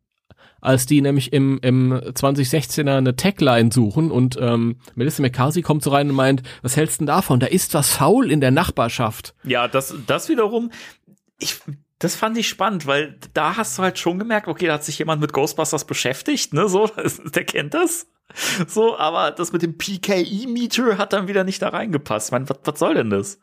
Als 0.65 0.87
die 0.87 1.03
nämlich 1.03 1.33
im, 1.35 1.59
im 1.61 1.93
2016er 1.93 2.97
eine 2.97 3.15
Tagline 3.17 3.71
suchen 3.71 4.11
und 4.11 4.39
ähm, 4.41 4.77
Melissa 4.95 5.21
McCarthy 5.21 5.61
kommt 5.61 5.83
so 5.83 5.91
rein 5.91 6.09
und 6.09 6.17
meint, 6.17 6.43
was 6.63 6.75
hältst 6.77 6.97
du 6.97 6.99
denn 7.03 7.09
davon? 7.09 7.39
Da 7.39 7.47
ist 7.49 7.75
was 7.75 7.91
faul 7.91 8.31
in 8.31 8.41
der 8.41 8.51
Nachbarschaft. 8.51 9.35
Ja, 9.45 9.69
das, 9.69 9.95
das 10.07 10.31
wiederum, 10.31 10.71
ich, 11.39 11.61
das 11.99 12.17
fand 12.17 12.39
ich 12.39 12.49
spannend, 12.49 12.87
weil 12.87 13.19
da 13.35 13.57
hast 13.59 13.77
du 13.77 13.83
halt 13.83 13.99
schon 13.99 14.19
gemerkt, 14.19 14.49
okay, 14.49 14.67
da 14.67 14.73
hat 14.75 14.85
sich 14.85 14.99
jemand 14.99 15.21
mit 15.21 15.35
Ghostbusters 15.35 15.85
beschäftigt, 15.85 16.55
ne, 16.55 16.67
so, 16.69 16.91
der 17.35 17.45
kennt 17.45 17.75
das. 17.75 18.07
So, 18.67 18.97
aber 18.97 19.33
das 19.33 19.53
mit 19.53 19.61
dem 19.61 19.77
PKE-Meter 19.77 20.97
hat 20.97 21.13
dann 21.13 21.29
wieder 21.29 21.45
nicht 21.45 21.61
da 21.61 21.69
reingepasst. 21.69 22.29
Ich 22.29 22.33
meine, 22.33 22.49
was, 22.49 22.57
was 22.65 22.79
soll 22.79 22.95
denn 22.95 23.11
das? 23.11 23.39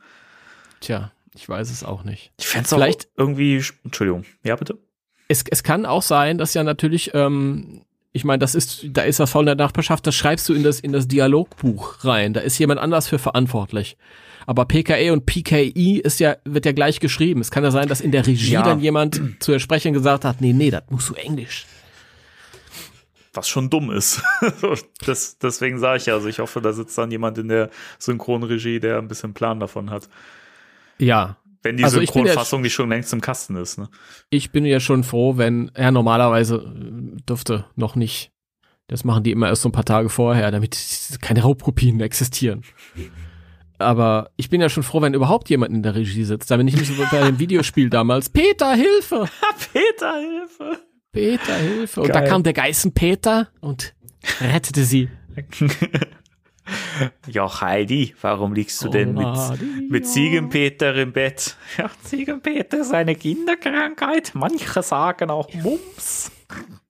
Tja, 0.80 1.12
ich 1.36 1.48
weiß 1.48 1.70
es 1.70 1.84
auch 1.84 2.04
nicht. 2.04 2.32
Ich 2.40 2.48
fände 2.48 2.68
Vielleicht- 2.68 3.06
auch 3.10 3.20
irgendwie, 3.20 3.64
Entschuldigung, 3.84 4.26
ja, 4.44 4.56
bitte? 4.56 4.80
Es, 5.32 5.44
es 5.50 5.64
kann 5.64 5.86
auch 5.86 6.02
sein, 6.02 6.38
dass 6.38 6.54
ja 6.54 6.64
natürlich, 6.64 7.12
ähm, 7.14 7.84
ich 8.12 8.26
meine, 8.26 8.40
das 8.40 8.54
ist, 8.54 8.86
da 8.92 9.04
ist 9.04 9.22
faul 9.30 9.44
in 9.44 9.46
der 9.46 9.56
Nachbarschaft, 9.56 10.06
das 10.06 10.14
schreibst 10.16 10.50
du 10.50 10.54
in 10.54 10.62
das, 10.64 10.80
in 10.82 10.92
das 10.92 11.08
Dialogbuch 11.08 12.04
rein. 12.04 12.34
Da 12.34 12.42
ist 12.42 12.58
jemand 12.60 12.80
anders 12.82 13.08
für 13.08 13.18
verantwortlich. 13.18 13.98
Aber 14.46 14.66
PKE 14.66 15.14
und 15.14 15.26
PKI 15.26 16.02
ist 16.04 16.20
ja, 16.20 16.36
wird 16.44 16.66
ja 16.66 16.74
gleich 16.74 17.00
geschrieben. 17.00 17.40
Es 17.42 17.52
kann 17.52 17.64
ja 17.64 17.72
sein, 17.72 17.88
dass 17.88 18.02
in 18.02 18.12
der 18.12 18.28
Regie 18.28 18.52
Ja. 18.54 18.64
dann 18.64 18.80
jemand 18.82 19.22
zu 19.40 19.52
der 19.52 19.60
Sprecherin 19.60 19.94
gesagt 19.94 20.26
hat, 20.26 20.42
nee, 20.42 20.52
nee, 20.52 20.72
das 20.72 20.84
musst 20.90 21.10
du 21.10 21.14
Englisch. 21.14 21.66
Was 23.34 23.48
schon 23.48 23.70
dumm 23.70 23.92
ist. 23.92 24.22
Das, 25.06 25.38
deswegen 25.40 25.80
sage 25.80 25.98
ich 25.98 26.06
ja, 26.08 26.14
also 26.16 26.28
ich 26.28 26.40
hoffe, 26.40 26.60
da 26.62 26.74
sitzt 26.74 26.98
dann 26.98 27.10
jemand 27.12 27.38
in 27.38 27.48
der 27.48 27.70
Synchronregie, 27.98 28.80
der 28.80 28.98
ein 28.98 29.08
bisschen 29.08 29.34
Plan 29.34 29.60
davon 29.60 29.90
hat. 29.90 30.10
Ja. 30.98 31.38
Wenn 31.64 31.78
die 31.78 31.84
Also 31.84 32.00
Synchronfassung 32.00 32.62
nicht 32.62 32.74
schon 32.74 32.90
längst 32.90 33.14
im 33.14 33.22
Kasten 33.22 33.56
ist, 33.56 33.78
ne? 33.78 33.90
Ich 34.30 34.52
bin 34.52 34.66
ja 34.66 34.80
schon 34.80 35.04
froh, 35.04 35.38
wenn, 35.38 35.72
ja, 35.78 35.92
normalerweise 35.92 36.56
äh, 36.56 37.22
dürfte 37.28 37.66
noch 37.76 37.96
nicht. 37.96 38.32
Das 38.88 39.04
machen 39.04 39.24
die 39.24 39.32
immer 39.32 39.48
erst 39.48 39.62
so 39.62 39.70
ein 39.70 39.74
paar 39.74 39.86
Tage 39.86 40.10
vorher, 40.10 40.52
damit 40.52 40.78
keine 41.22 41.44
Raubkopien 41.44 42.02
existieren. 42.02 42.64
Aber 43.78 44.32
ich 44.36 44.50
bin 44.50 44.60
ja 44.60 44.70
schon 44.70 44.84
froh, 44.84 45.02
wenn 45.02 45.14
überhaupt 45.14 45.50
jemand 45.50 45.74
in 45.74 45.82
der 45.84 45.96
Regie 45.96 46.24
sitzt. 46.24 46.52
Da 46.52 46.58
bin 46.58 46.68
ich 46.68 46.76
nicht 46.76 46.88
so 46.88 47.04
bei 47.10 47.24
dem 47.24 47.40
Videospiel 47.40 47.90
damals. 47.90 48.30
Peter, 48.34 48.74
Hilfe! 48.76 49.30
Peter, 49.72 50.16
Hilfe! 50.20 50.80
Peter, 51.12 51.56
Hilfe! 51.56 52.02
Und 52.02 52.10
da 52.10 52.20
Geil. 52.22 52.30
kam 52.30 52.44
der 52.44 52.54
Geißen 52.54 52.94
Peter 52.94 53.48
und 53.62 53.94
rettete 54.42 54.84
sie. 54.84 55.10
Ja, 57.28 57.62
Heidi, 57.62 58.16
warum 58.22 58.54
liegst 58.54 58.84
du 58.84 58.90
denn 58.90 59.14
mit, 59.14 59.26
Heidi, 59.26 59.88
mit. 59.90 60.08
Ziegenpeter 60.08 60.96
im 60.96 61.14
Bett? 61.14 61.56
Ja, 61.78 61.90
Ziegenpeter 62.04 62.80
ist 62.80 62.94
eine 62.94 63.16
Kinderkrankheit. 63.16 64.32
Manche 64.34 64.82
sagen 64.82 65.30
auch 65.30 65.52
Mumps. 65.54 66.32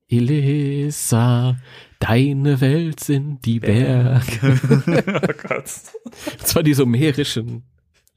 Elisa, 0.09 1.55
deine 1.99 2.59
Welt 2.59 2.99
sind 2.99 3.45
die 3.45 3.59
Berge. 3.59 4.21
oh 4.87 5.47
Gott. 5.47 5.71
Und 6.03 6.47
zwar 6.47 6.63
die 6.63 6.73
sumerischen. 6.73 7.63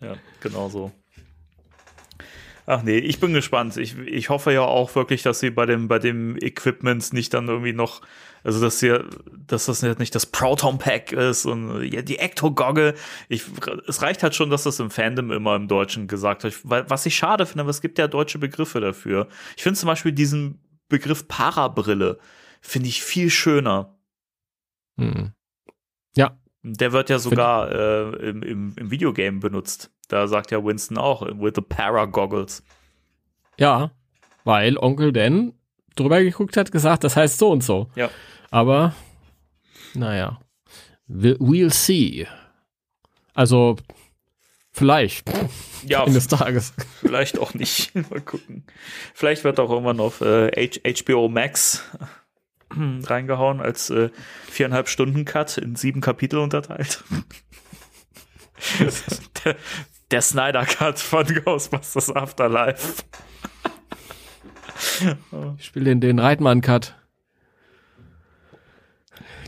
Ja, 0.01 0.17
genau 0.41 0.69
so. 0.69 0.91
Ach 2.67 2.83
nee, 2.83 2.99
ich 2.99 3.21
bin 3.21 3.35
gespannt. 3.35 3.77
Ich, 3.77 3.97
ich 3.99 4.31
hoffe 4.31 4.53
ja 4.53 4.63
auch 4.63 4.95
wirklich, 4.95 5.23
dass 5.23 5.41
sie 5.41 5.51
bei 5.51 5.67
dem, 5.67 5.87
bei 5.87 5.99
dem 5.99 6.37
Equipment 6.39 7.13
nicht 7.13 7.35
dann 7.35 7.49
irgendwie 7.49 7.75
noch, 7.75 8.01
also 8.45 8.61
dass 8.61 8.79
sie, 8.79 8.97
dass 9.47 9.67
das 9.67 9.83
nicht 9.83 10.15
das 10.15 10.27
Proton 10.27 10.79
Pack 10.79 11.13
ist 11.13 11.47
und 11.47 11.83
ja, 11.83 12.03
die 12.03 12.19
Ecto-Goggle. 12.19 12.95
Ich, 13.29 13.45
es 13.89 14.03
reicht 14.03 14.23
halt 14.23 14.35
schon, 14.35 14.51
dass 14.51 14.65
das 14.65 14.79
im 14.81 14.91
Fandom 14.91 15.33
immer 15.33 15.57
im 15.57 15.67
Deutschen 15.67 16.07
gesagt 16.07 16.45
wird. 16.45 16.91
Was 16.91 17.07
ich 17.07 17.17
schade 17.17 17.47
finde, 17.47 17.63
aber 17.63 17.71
es 17.71 17.81
gibt 17.81 17.99
ja 17.99 18.07
deutsche 18.07 18.39
Begriffe 18.39 18.81
dafür. 18.81 19.29
Ich 19.57 19.63
finde 19.63 19.81
zum 19.81 19.87
Beispiel 19.87 20.13
diesen 20.13 20.61
Begriff 20.91 21.27
Parabrille, 21.27 22.19
finde 22.61 22.89
ich 22.89 23.03
viel 23.03 23.31
schöner. 23.31 23.99
Hm. 24.99 25.33
Ja. 26.15 26.39
Der 26.63 26.93
wird 26.93 27.11
ja 27.11 27.19
sogar 27.19 27.73
äh, 27.73 28.29
im, 28.29 28.43
im, 28.43 28.75
im 28.77 28.91
Videogame 28.91 29.41
benutzt. 29.41 29.91
Da 30.09 30.29
sagt 30.29 30.51
ja 30.51 30.63
Winston 30.63 30.99
auch, 30.99 31.23
with 31.23 31.53
the 31.57 31.63
Para-Goggles. 31.63 32.63
Ja, 33.59 33.91
weil 34.45 34.77
Onkel 34.77 35.13
Dan 35.13 35.55
drüber 35.97 36.23
geguckt 36.23 36.57
hat, 36.57 36.73
gesagt, 36.73 37.05
das 37.05 37.17
heißt 37.17 37.39
so 37.39 37.51
und 37.51 37.63
so. 37.63 37.89
Ja. 37.95 38.11
Aber, 38.51 38.95
naja, 39.95 40.41
we- 41.07 41.37
we'll 41.39 41.73
see. 41.73 42.27
Also, 43.35 43.77
vielleicht, 44.73 45.31
Ja, 45.87 46.05
eines 46.07 46.27
Tages. 46.29 46.73
vielleicht 47.01 47.39
auch 47.39 47.55
nicht. 47.55 47.95
Mal 48.11 48.21
gucken. 48.21 48.65
Vielleicht 49.15 49.45
wird 49.45 49.59
auch 49.61 49.71
irgendwann 49.71 50.01
auf 50.01 50.21
äh, 50.21 50.69
HBO 51.05 51.29
Max 51.29 51.83
reingehauen 52.71 53.61
als 53.61 53.91
äh, 53.91 54.11
viereinhalb 54.51 54.89
Stunden 54.89 55.25
Cut 55.25 55.59
in 55.59 55.77
sieben 55.77 56.01
Kapitel 56.01 56.39
unterteilt. 56.39 57.03
der, 59.45 59.57
der 60.11 60.23
Snyder 60.23 60.65
Cut 60.65 60.99
von 60.99 61.27
Ghostbusters 61.27 62.11
Afterlife. 62.15 63.03
Ich 65.59 65.65
spiele 65.67 65.87
den, 65.87 66.01
den 66.01 66.19
Reitmann-Cut. 66.19 66.95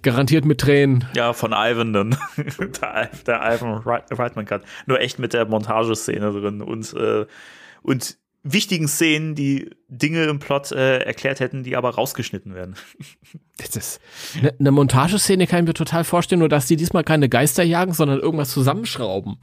Garantiert 0.03 0.45
mit 0.45 0.61
Tränen. 0.61 1.05
Ja, 1.17 1.33
von 1.33 1.53
Ivan 1.53 1.93
dann. 1.93 2.17
der, 2.81 3.11
der 3.27 3.55
Ivan 3.55 3.73
Reit- 3.83 4.07
Reitman 4.11 4.45
Cut. 4.47 4.63
Nur 4.87 5.01
echt 5.01 5.19
mit 5.19 5.33
der 5.33 5.47
Montageszene 5.47 6.31
drin 6.33 6.63
und, 6.63 6.93
äh, 6.95 7.27
und 7.83 8.17
wichtigen 8.45 8.87
Szenen, 8.87 9.35
die 9.35 9.71
Dinge 9.89 10.25
im 10.25 10.39
Plot 10.39 10.71
äh, 10.71 10.99
erklärt 10.99 11.41
hätten, 11.41 11.65
die 11.65 11.77
aber 11.77 11.91
rausgeschnitten 11.91 12.55
werden. 12.55 12.77
Das 13.59 13.75
ist 13.75 14.01
eine, 14.39 14.55
eine 14.61 14.71
Montageszene 14.71 15.47
kann 15.47 15.61
ich 15.61 15.67
mir 15.69 15.75
total 15.75 16.05
vorstellen, 16.05 16.41
nur 16.41 16.51
dass 16.51 16.67
die 16.67 16.77
diesmal 16.77 17.05
keine 17.05 17.31
Geister 17.31 17.63
jagen, 17.65 17.95
sondern 17.95 18.21
irgendwas 18.21 18.51
zusammenschrauben. 18.51 19.39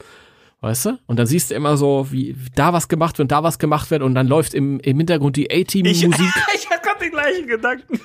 Weißt 0.64 0.86
du? 0.86 0.98
Und 1.06 1.18
dann 1.18 1.26
siehst 1.26 1.50
du 1.50 1.54
immer 1.54 1.76
so, 1.76 2.10
wie 2.10 2.34
da 2.54 2.72
was 2.72 2.88
gemacht 2.88 3.18
wird, 3.18 3.30
da 3.30 3.42
was 3.42 3.58
gemacht 3.58 3.90
wird 3.90 4.00
und 4.00 4.14
dann 4.14 4.26
läuft 4.26 4.54
im, 4.54 4.80
im 4.80 4.96
Hintergrund 4.96 5.36
die 5.36 5.50
A-Team-Musik. 5.50 6.14
Ich, 6.14 6.54
ich 6.54 6.70
hatte 6.70 6.80
gerade 6.82 7.00
den 7.00 7.10
gleichen 7.10 7.46
Gedanken. 7.46 8.00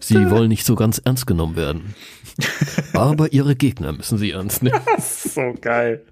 Sie 0.00 0.30
wollen 0.30 0.48
nicht 0.48 0.64
so 0.64 0.74
ganz 0.74 1.02
ernst 1.04 1.26
genommen 1.26 1.54
werden. 1.54 1.94
Aber 2.94 3.34
ihre 3.34 3.54
Gegner 3.54 3.92
müssen 3.92 4.16
sie 4.16 4.30
ernst 4.30 4.62
nehmen. 4.62 4.80
Das 4.96 5.24
ist 5.26 5.34
so 5.34 5.52
geil. 5.60 6.02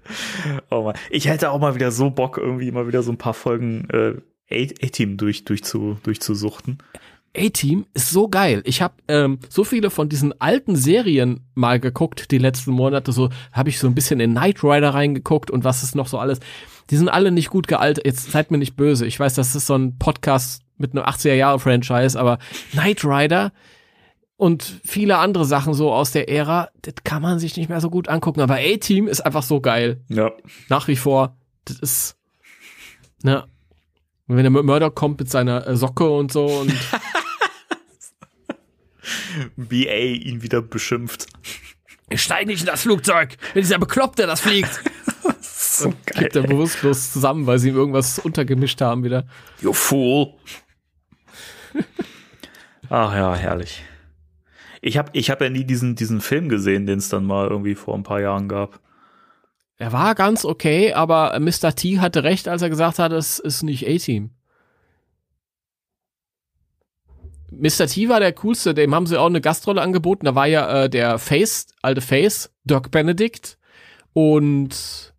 Oh 0.69 0.83
Mann. 0.83 0.95
Ich 1.09 1.27
hätte 1.27 1.49
auch 1.49 1.59
mal 1.59 1.73
wieder 1.73 1.89
so 1.89 2.11
Bock, 2.11 2.37
irgendwie 2.37 2.69
mal 2.69 2.87
wieder 2.87 3.01
so 3.01 3.11
ein 3.11 3.17
paar 3.17 3.33
Folgen 3.33 3.87
äh, 3.89 4.21
A-Team 4.51 5.17
durch, 5.17 5.45
durchzu, 5.45 5.97
durchzusuchten. 6.03 6.77
A-Team 7.37 7.85
ist 7.93 8.09
so 8.09 8.27
geil. 8.27 8.61
Ich 8.65 8.81
habe 8.81 8.95
ähm, 9.07 9.39
so 9.49 9.63
viele 9.63 9.89
von 9.89 10.09
diesen 10.09 10.39
alten 10.39 10.75
Serien 10.75 11.47
mal 11.53 11.79
geguckt, 11.79 12.31
die 12.31 12.37
letzten 12.37 12.71
Monate. 12.71 13.11
So 13.11 13.29
habe 13.51 13.69
ich 13.69 13.79
so 13.79 13.87
ein 13.87 13.95
bisschen 13.95 14.19
in 14.19 14.31
Knight 14.31 14.63
Rider 14.63 14.93
reingeguckt 14.93 15.51
und 15.51 15.63
was 15.63 15.83
ist 15.83 15.95
noch 15.95 16.07
so 16.07 16.17
alles. 16.19 16.39
Die 16.89 16.97
sind 16.97 17.09
alle 17.09 17.31
nicht 17.31 17.49
gut 17.49 17.67
gealtert. 17.67 18.05
Jetzt 18.05 18.31
seid 18.31 18.51
mir 18.51 18.57
nicht 18.57 18.75
böse. 18.75 19.05
Ich 19.05 19.19
weiß, 19.19 19.33
das 19.33 19.55
ist 19.55 19.67
so 19.67 19.75
ein 19.75 19.97
Podcast 19.97 20.63
mit 20.77 20.91
einem 20.91 21.05
80er-Jahre-Franchise, 21.05 22.19
aber 22.19 22.37
Knight 22.71 23.03
Rider 23.03 23.51
und 24.37 24.81
viele 24.83 25.17
andere 25.17 25.45
Sachen 25.45 25.73
so 25.73 25.93
aus 25.93 26.11
der 26.11 26.29
Ära, 26.29 26.69
das 26.81 26.95
kann 27.03 27.21
man 27.21 27.39
sich 27.39 27.55
nicht 27.55 27.69
mehr 27.69 27.79
so 27.79 27.89
gut 27.89 28.09
angucken. 28.09 28.41
Aber 28.41 28.55
A-Team 28.55 29.07
ist 29.07 29.21
einfach 29.21 29.43
so 29.43 29.61
geil. 29.61 30.01
Ja. 30.09 30.31
Nach 30.69 30.87
wie 30.87 30.97
vor. 30.97 31.37
Das 31.63 31.79
ist, 31.79 32.17
ne. 33.23 33.45
Wenn 34.27 34.43
der 34.43 34.63
Mörder 34.63 34.89
kommt 34.89 35.19
mit 35.19 35.29
seiner 35.29 35.67
äh, 35.67 35.77
Socke 35.77 36.09
und 36.09 36.31
so 36.31 36.45
und 36.45 36.73
BA 39.55 39.95
ihn 39.95 40.41
wieder 40.41 40.61
beschimpft. 40.61 41.27
Ich 42.09 42.21
steig 42.21 42.47
nicht 42.47 42.61
in 42.61 42.67
das 42.67 42.83
Flugzeug, 42.83 43.37
wenn 43.53 43.63
dieser 43.63 43.79
Bekloppte 43.79 44.27
das 44.27 44.41
fliegt. 44.41 44.81
So 45.41 45.93
Kippt 46.05 46.37
er 46.37 46.43
bewusstlos 46.43 47.11
zusammen, 47.11 47.47
weil 47.47 47.59
sie 47.59 47.67
ihm 47.67 47.75
irgendwas 47.75 48.19
untergemischt 48.19 48.79
haben 48.79 49.03
wieder. 49.03 49.27
You 49.61 49.73
fool. 49.73 50.33
Ach 52.89 53.13
ja, 53.13 53.35
herrlich. 53.35 53.83
Ich 54.81 54.97
habe 54.97 55.09
ich 55.13 55.29
hab 55.29 55.41
ja 55.41 55.49
nie 55.49 55.65
diesen, 55.65 55.95
diesen 55.95 56.21
Film 56.21 56.47
gesehen, 56.47 56.85
den 56.85 56.99
es 56.99 57.09
dann 57.09 57.25
mal 57.25 57.47
irgendwie 57.47 57.75
vor 57.75 57.95
ein 57.95 58.03
paar 58.03 58.21
Jahren 58.21 58.47
gab. 58.47 58.79
Er 59.77 59.91
war 59.91 60.15
ganz 60.15 60.45
okay, 60.45 60.93
aber 60.93 61.37
Mr. 61.39 61.75
T 61.75 61.99
hatte 61.99 62.23
recht, 62.23 62.47
als 62.47 62.61
er 62.61 62.69
gesagt 62.69 62.99
hat, 62.99 63.11
es 63.11 63.39
ist 63.39 63.63
nicht 63.63 63.87
A-Team. 63.87 64.29
Mr. 67.59 67.87
T 67.87 68.09
war 68.09 68.19
der 68.19 68.33
coolste, 68.33 68.73
dem 68.73 68.93
haben 68.93 69.07
sie 69.07 69.19
auch 69.19 69.27
eine 69.27 69.41
Gastrolle 69.41 69.81
angeboten. 69.81 70.25
Da 70.25 70.35
war 70.35 70.47
ja 70.47 70.83
äh, 70.83 70.89
der 70.89 71.19
Face, 71.19 71.67
alte 71.81 72.01
Face, 72.01 72.51
Doc 72.63 72.91
Benedict 72.91 73.57
und 74.13 75.13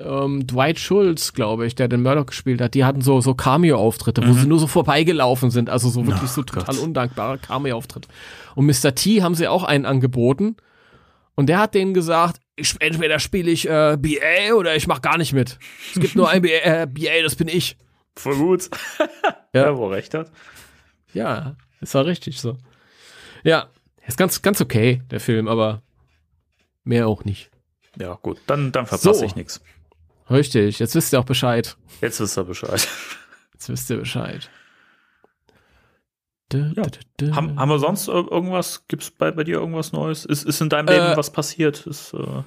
ähm, 0.00 0.46
Dwight 0.46 0.78
Schultz, 0.78 1.32
glaube 1.32 1.66
ich, 1.66 1.74
der 1.74 1.88
den 1.88 2.02
Murdoch 2.02 2.26
gespielt 2.26 2.60
hat. 2.60 2.74
Die 2.74 2.84
hatten 2.84 3.00
so, 3.00 3.20
so 3.20 3.34
Cameo-Auftritte, 3.34 4.26
wo 4.26 4.32
sie 4.32 4.46
nur 4.46 4.58
so 4.58 4.66
vorbeigelaufen 4.66 5.50
sind. 5.50 5.70
Also 5.70 5.88
so 5.88 6.06
wirklich 6.06 6.30
so 6.30 6.42
total 6.42 6.78
undankbare 6.78 7.38
Cameo-Auftritte. 7.38 8.08
Und 8.54 8.66
Mr. 8.66 8.94
T 8.94 9.22
haben 9.22 9.34
sie 9.34 9.48
auch 9.48 9.64
einen 9.64 9.86
angeboten. 9.86 10.56
Und 11.34 11.46
der 11.46 11.58
hat 11.58 11.74
denen 11.74 11.94
gesagt, 11.94 12.40
ich, 12.56 12.74
entweder 12.80 13.18
spiele 13.18 13.50
ich 13.50 13.68
äh, 13.68 13.96
BA 13.98 14.54
oder 14.54 14.76
ich 14.76 14.86
mach 14.86 15.00
gar 15.00 15.16
nicht 15.18 15.32
mit. 15.32 15.58
Es 15.94 16.00
gibt 16.00 16.16
nur 16.16 16.28
ein 16.28 16.42
BA, 16.42 16.48
äh, 16.48 16.86
BA, 16.86 17.22
das 17.22 17.36
bin 17.36 17.48
ich. 17.48 17.76
Voll 18.16 18.36
gut. 18.36 18.68
Ja. 19.54 19.62
ja, 19.66 19.76
wo 19.76 19.86
er 19.86 19.96
recht 19.96 20.14
hat. 20.14 20.30
Ja, 21.14 21.56
ist 21.80 21.94
war 21.94 22.06
richtig 22.06 22.40
so. 22.40 22.56
Ja, 23.42 23.68
ist 24.06 24.16
ganz, 24.18 24.42
ganz 24.42 24.60
okay, 24.60 25.02
der 25.10 25.20
Film, 25.20 25.48
aber 25.48 25.82
mehr 26.84 27.08
auch 27.08 27.24
nicht. 27.24 27.50
Ja, 27.98 28.18
gut, 28.22 28.38
dann, 28.46 28.72
dann 28.72 28.86
verpasse 28.86 29.14
So. 29.20 29.24
ich 29.24 29.34
nichts. 29.36 29.60
Richtig, 30.28 30.78
jetzt 30.78 30.94
wisst 30.94 31.12
ihr 31.12 31.18
auch 31.20 31.24
Bescheid. 31.24 31.76
Jetzt 32.00 32.20
wisst 32.20 32.38
ihr 32.38 32.44
Bescheid. 32.44 32.86
Jetzt 33.52 33.68
wisst 33.68 33.90
ihr 33.90 33.96
Bescheid. 33.98 34.48
Ja. 36.52 36.82
haben, 37.36 37.58
haben 37.60 37.68
wir 37.68 37.78
sonst 37.78 38.08
ir- 38.08 38.28
irgendwas? 38.30 38.84
Gibt 38.88 39.04
es 39.04 39.10
bei, 39.12 39.30
bei 39.30 39.44
dir 39.44 39.58
irgendwas 39.58 39.92
Neues? 39.92 40.24
Ist, 40.24 40.42
ist 40.44 40.60
in 40.60 40.68
deinem 40.68 40.88
Äh, 40.88 40.92
Leben 40.98 41.16
was 41.16 41.30
passiert? 41.32 41.86
Ist, 41.86 42.12
äh, 42.12 42.42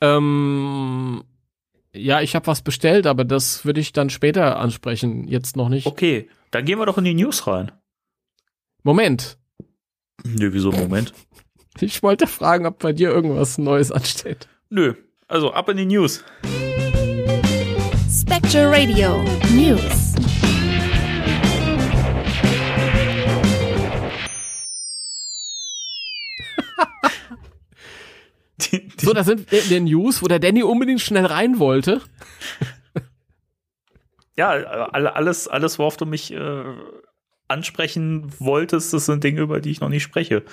Ähm, 0.00 1.24
ja, 1.92 2.20
ich 2.20 2.36
habe 2.36 2.46
was 2.46 2.62
bestellt, 2.62 3.06
aber 3.08 3.24
das 3.24 3.64
würde 3.64 3.80
ich 3.80 3.92
dann 3.92 4.10
später 4.10 4.58
ansprechen. 4.60 5.26
Jetzt 5.26 5.56
noch 5.56 5.68
nicht. 5.68 5.86
okay, 5.86 6.28
dann 6.50 6.64
gehen 6.64 6.78
wir 6.78 6.86
doch 6.86 6.98
in 6.98 7.04
die 7.04 7.14
News 7.14 7.46
rein. 7.46 7.72
Moment. 8.82 9.38
Nö, 10.24 10.52
wieso? 10.52 10.72
Moment. 10.72 11.12
Ich 11.80 12.02
wollte 12.02 12.26
fragen, 12.26 12.66
ob 12.66 12.80
bei 12.80 12.92
dir 12.92 13.10
irgendwas 13.10 13.56
Neues 13.56 13.92
ansteht. 13.92 14.48
Nö. 14.68 14.94
Also 15.28 15.52
ab 15.52 15.68
in 15.68 15.76
die 15.76 15.86
News. 15.86 16.24
Spectre 18.10 18.68
Radio 18.68 19.22
News. 19.54 20.14
Die, 28.60 28.88
die, 28.88 29.06
So, 29.06 29.12
da 29.12 29.22
sind 29.22 29.52
wir 29.52 29.62
in 29.62 29.68
den 29.68 29.84
News, 29.84 30.20
wo 30.20 30.26
der 30.26 30.40
Danny 30.40 30.64
unbedingt 30.64 31.00
schnell 31.00 31.26
rein 31.26 31.60
wollte. 31.60 32.00
ja, 34.38 34.48
alle, 34.50 35.14
alles, 35.16 35.48
alles, 35.48 35.78
worauf 35.78 35.96
du 35.98 36.06
mich 36.06 36.32
äh, 36.32 36.64
ansprechen 37.48 38.32
wolltest, 38.38 38.92
das 38.94 39.06
sind 39.06 39.22
Dinge, 39.24 39.40
über 39.42 39.60
die 39.60 39.70
ich 39.70 39.80
noch 39.80 39.88
nicht 39.90 40.02
spreche. 40.02 40.44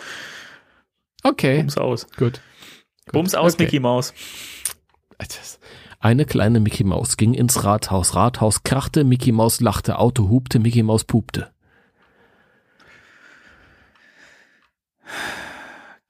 Okay, 1.23 1.57
Bums 1.59 1.77
aus. 1.77 2.07
gut. 2.17 2.41
Bums 3.11 3.35
aus, 3.35 3.53
Okay. 3.53 3.63
Mickey 3.63 3.79
Maus. 3.79 4.13
Eine 5.99 6.25
kleine 6.25 6.59
Mickey 6.59 6.83
Maus 6.83 7.17
ging 7.17 7.33
ins 7.33 7.63
Rathaus. 7.63 8.15
Rathaus 8.15 8.63
krachte, 8.63 9.03
Mickey 9.03 9.31
Maus 9.31 9.61
lachte, 9.61 9.97
Auto 9.97 10.29
hupte, 10.29 10.59
Mickey 10.59 10.83
Maus 10.83 11.03
pupte. 11.03 11.51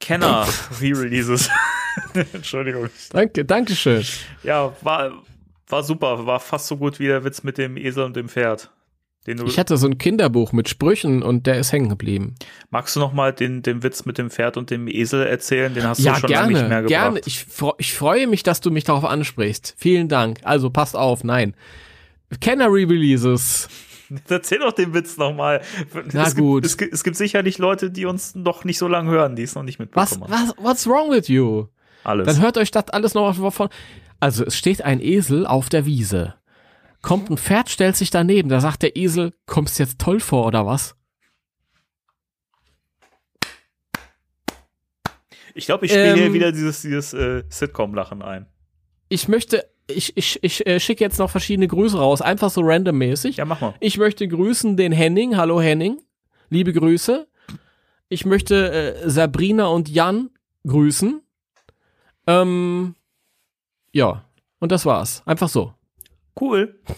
Kenner 0.00 0.46
Re-Releases. 0.80 1.48
Entschuldigung. 2.32 2.88
Danke, 3.10 3.44
danke 3.44 3.74
schön. 3.74 4.04
Ja, 4.42 4.72
war, 4.82 5.12
war 5.68 5.82
super, 5.82 6.26
war 6.26 6.40
fast 6.40 6.66
so 6.66 6.76
gut 6.76 6.98
wie 6.98 7.06
der 7.06 7.24
Witz 7.24 7.42
mit 7.42 7.58
dem 7.58 7.76
Esel 7.76 8.04
und 8.04 8.16
dem 8.16 8.28
Pferd. 8.28 8.70
Den 9.26 9.38
du 9.38 9.46
ich 9.46 9.58
hatte 9.58 9.76
so 9.76 9.88
ein 9.88 9.98
Kinderbuch 9.98 10.52
mit 10.52 10.68
Sprüchen 10.68 11.22
und 11.22 11.46
der 11.46 11.58
ist 11.58 11.72
hängen 11.72 11.88
geblieben. 11.88 12.36
Magst 12.70 12.94
du 12.94 13.00
noch 13.00 13.12
mal 13.12 13.32
den, 13.32 13.62
den 13.62 13.82
Witz 13.82 14.04
mit 14.04 14.18
dem 14.18 14.30
Pferd 14.30 14.56
und 14.56 14.70
dem 14.70 14.86
Esel 14.86 15.26
erzählen? 15.26 15.74
Den 15.74 15.84
hast 15.84 15.98
ja, 15.98 16.14
du 16.14 16.20
schon 16.20 16.28
gerne, 16.28 16.52
lange 16.52 16.58
nicht 16.58 16.68
mehr 16.68 16.82
gebracht. 16.82 16.88
Gerne, 16.88 17.20
ich, 17.26 17.46
ich 17.78 17.94
freue 17.94 18.28
mich, 18.28 18.44
dass 18.44 18.60
du 18.60 18.70
mich 18.70 18.84
darauf 18.84 19.04
ansprichst. 19.04 19.74
Vielen 19.76 20.08
Dank. 20.08 20.38
Also 20.44 20.70
passt 20.70 20.94
auf, 20.94 21.24
nein. 21.24 21.54
Canary 22.40 22.84
Releases. 22.84 23.68
Erzähl 24.28 24.60
doch 24.60 24.72
den 24.72 24.94
Witz 24.94 25.16
nochmal. 25.16 25.62
Na 26.12 26.26
es 26.26 26.36
gut. 26.36 26.62
Gibt, 26.62 26.66
es, 26.66 26.76
gibt, 26.78 26.94
es 26.94 27.02
gibt 27.02 27.16
sicherlich 27.16 27.58
Leute, 27.58 27.90
die 27.90 28.06
uns 28.06 28.36
noch 28.36 28.64
nicht 28.64 28.78
so 28.78 28.86
lange 28.86 29.10
hören, 29.10 29.34
die 29.34 29.42
es 29.42 29.56
noch 29.56 29.64
nicht 29.64 29.80
mitbekommen 29.80 30.22
was, 30.28 30.38
haben. 30.38 30.52
Was, 30.56 30.64
what's 30.64 30.86
wrong 30.86 31.10
with 31.10 31.26
you? 31.26 31.66
Alles. 32.06 32.26
Dann 32.26 32.40
hört 32.40 32.56
euch 32.58 32.70
das 32.70 32.88
alles 32.90 33.14
noch 33.14 33.52
von. 33.52 33.68
Also, 34.20 34.44
es 34.44 34.56
steht 34.56 34.82
ein 34.82 35.00
Esel 35.00 35.46
auf 35.46 35.68
der 35.68 35.84
Wiese 35.84 36.34
kommt 37.06 37.30
ein 37.30 37.38
Pferd, 37.38 37.70
stellt 37.70 37.94
sich 37.94 38.10
daneben. 38.10 38.48
Da 38.48 38.60
sagt 38.60 38.82
der 38.82 38.96
Esel, 38.96 39.32
kommst 39.46 39.78
jetzt 39.78 40.00
toll 40.00 40.18
vor 40.18 40.44
oder 40.44 40.66
was? 40.66 40.96
Ich 45.54 45.66
glaube, 45.66 45.86
ich 45.86 45.92
spiele 45.92 46.14
ähm, 46.14 46.18
hier 46.18 46.32
wieder 46.32 46.50
dieses, 46.50 46.82
dieses 46.82 47.14
äh, 47.14 47.44
Sitcom-Lachen 47.48 48.22
ein. 48.22 48.46
Ich 49.08 49.28
möchte, 49.28 49.70
ich, 49.86 50.16
ich, 50.16 50.42
ich 50.42 50.66
äh, 50.66 50.80
schicke 50.80 51.04
jetzt 51.04 51.20
noch 51.20 51.30
verschiedene 51.30 51.68
Grüße 51.68 51.96
raus, 51.96 52.20
einfach 52.20 52.50
so 52.50 52.60
randommäßig. 52.62 53.36
Ja, 53.36 53.44
mach 53.44 53.60
mal. 53.60 53.74
Ich 53.78 53.98
möchte 53.98 54.26
grüßen 54.26 54.76
den 54.76 54.90
Henning. 54.90 55.36
Hallo 55.36 55.60
Henning. 55.60 55.98
Liebe 56.50 56.72
Grüße. 56.72 57.28
Ich 58.08 58.26
möchte 58.26 58.72
äh, 58.72 59.08
Sabrina 59.08 59.66
und 59.66 59.88
Jan 59.88 60.30
grüßen. 60.66 61.22
Ähm, 62.26 62.94
ja, 63.92 64.24
und 64.58 64.72
das 64.72 64.84
war's. 64.86 65.22
Einfach 65.26 65.48
so. 65.48 65.74
Cool. 66.38 66.78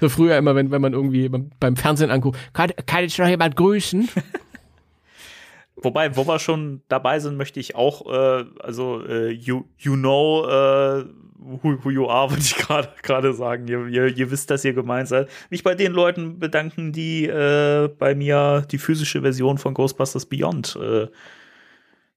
So 0.00 0.08
früher 0.08 0.38
immer, 0.38 0.54
wenn, 0.54 0.70
wenn 0.70 0.80
man 0.80 0.94
irgendwie 0.94 1.28
beim 1.28 1.76
Fernsehen 1.76 2.10
anguckt, 2.10 2.38
kann, 2.54 2.70
kann 2.86 3.04
ich 3.04 3.18
noch 3.18 3.28
jemand 3.28 3.54
grüßen? 3.54 4.08
Wobei, 5.76 6.16
wo 6.16 6.26
wir 6.26 6.38
schon 6.38 6.82
dabei 6.88 7.20
sind, 7.20 7.36
möchte 7.36 7.60
ich 7.60 7.74
auch, 7.74 8.06
äh, 8.06 8.44
also 8.60 9.04
äh, 9.06 9.30
you, 9.30 9.64
you 9.78 9.94
know 9.94 10.46
äh, 10.46 11.04
who, 11.38 11.78
who 11.82 11.90
you 11.90 12.08
are, 12.08 12.30
würde 12.30 12.42
ich 12.42 12.54
gerade 12.56 13.34
sagen. 13.34 13.68
Ihr, 13.68 13.86
ihr, 13.86 14.16
ihr 14.16 14.30
wisst, 14.30 14.50
dass 14.50 14.64
ihr 14.64 14.74
gemeint 14.74 15.08
seid. 15.08 15.28
Mich 15.50 15.62
bei 15.62 15.74
den 15.74 15.92
Leuten 15.92 16.38
bedanken, 16.38 16.92
die 16.92 17.26
äh, 17.26 17.88
bei 17.98 18.14
mir 18.14 18.66
die 18.70 18.78
physische 18.78 19.22
Version 19.22 19.58
von 19.58 19.74
Ghostbusters 19.74 20.26
Beyond 20.26 20.76
äh, 20.76 21.08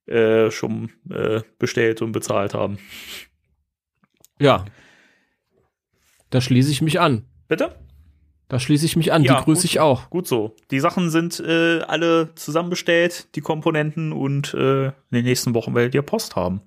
äh, 0.08 0.52
schon 0.52 0.92
äh, 1.10 1.42
bestellt 1.60 2.02
und 2.02 2.12
bezahlt 2.12 2.54
haben. 2.54 2.78
Ja. 4.39 4.66
Da 6.30 6.42
schließe 6.42 6.72
ich 6.72 6.82
mich 6.82 7.00
an. 7.00 7.26
Bitte? 7.48 7.76
Da 8.50 8.60
schließe 8.60 8.86
ich 8.86 8.96
mich 8.96 9.12
an. 9.13 9.24
Ja, 9.24 9.38
die 9.38 9.44
grüße 9.46 9.66
ich 9.66 9.80
auch. 9.80 10.10
Gut 10.10 10.28
so. 10.28 10.56
Die 10.70 10.80
Sachen 10.80 11.10
sind 11.10 11.39
äh, 11.39 11.80
alle 11.82 12.36
zusammenbestellt, 12.36 13.36
die 13.36 13.42
Komponenten, 13.42 14.12
und 14.12 14.54
äh, 14.54 14.88
in 14.88 14.94
den 15.12 15.26
nächsten 15.26 15.54
Wochen 15.54 15.74
werdet 15.74 15.96
ihr 15.96 16.02
Post 16.02 16.36
haben. 16.36 16.62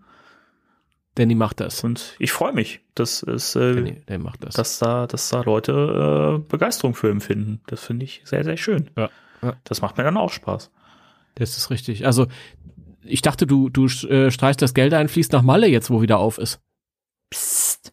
Danny 1.17 1.35
macht 1.35 1.61
das. 1.61 1.85
Und 1.85 2.15
ich 2.19 2.33
freue 2.33 2.53
mich, 2.53 2.81
dass 2.95 3.23
es, 3.23 3.55
äh, 3.57 3.75
Danny, 3.75 4.03
Danny 4.07 4.23
macht 4.23 4.45
das. 4.45 4.55
dass 4.55 4.79
da, 4.79 5.07
dass 5.07 5.29
da 5.29 5.43
Leute 5.43 6.39
äh, 6.43 6.49
Begeisterung 6.49 6.95
für 6.95 7.11
empfinden. 7.11 7.61
Das 7.67 7.85
finde 7.85 8.05
ich 8.05 8.23
sehr, 8.25 8.45
sehr 8.45 8.57
schön. 8.57 8.91
Ja. 8.97 9.11
ja. 9.43 9.57
Das 9.65 9.81
macht 9.81 9.97
mir 9.97 10.05
dann 10.05 10.17
auch 10.17 10.31
Spaß. 10.31 10.71
Das 11.37 11.57
ist 11.57 11.71
richtig. 11.71 12.07
Also 12.07 12.27
ich 13.09 13.23
dachte, 13.23 13.47
du, 13.47 13.69
du 13.69 13.87
äh, 13.87 14.31
streichst 14.31 14.63
das 14.63 14.75
Geld 14.75 14.95
ein, 14.95 15.09
fließt 15.09 15.33
nach 15.33 15.43
Malle 15.43 15.67
jetzt, 15.69 15.91
wo 15.91 16.03
wieder 16.03 16.19
auf 16.19 16.39
ist. 16.39 16.61
Psst. 17.31 17.93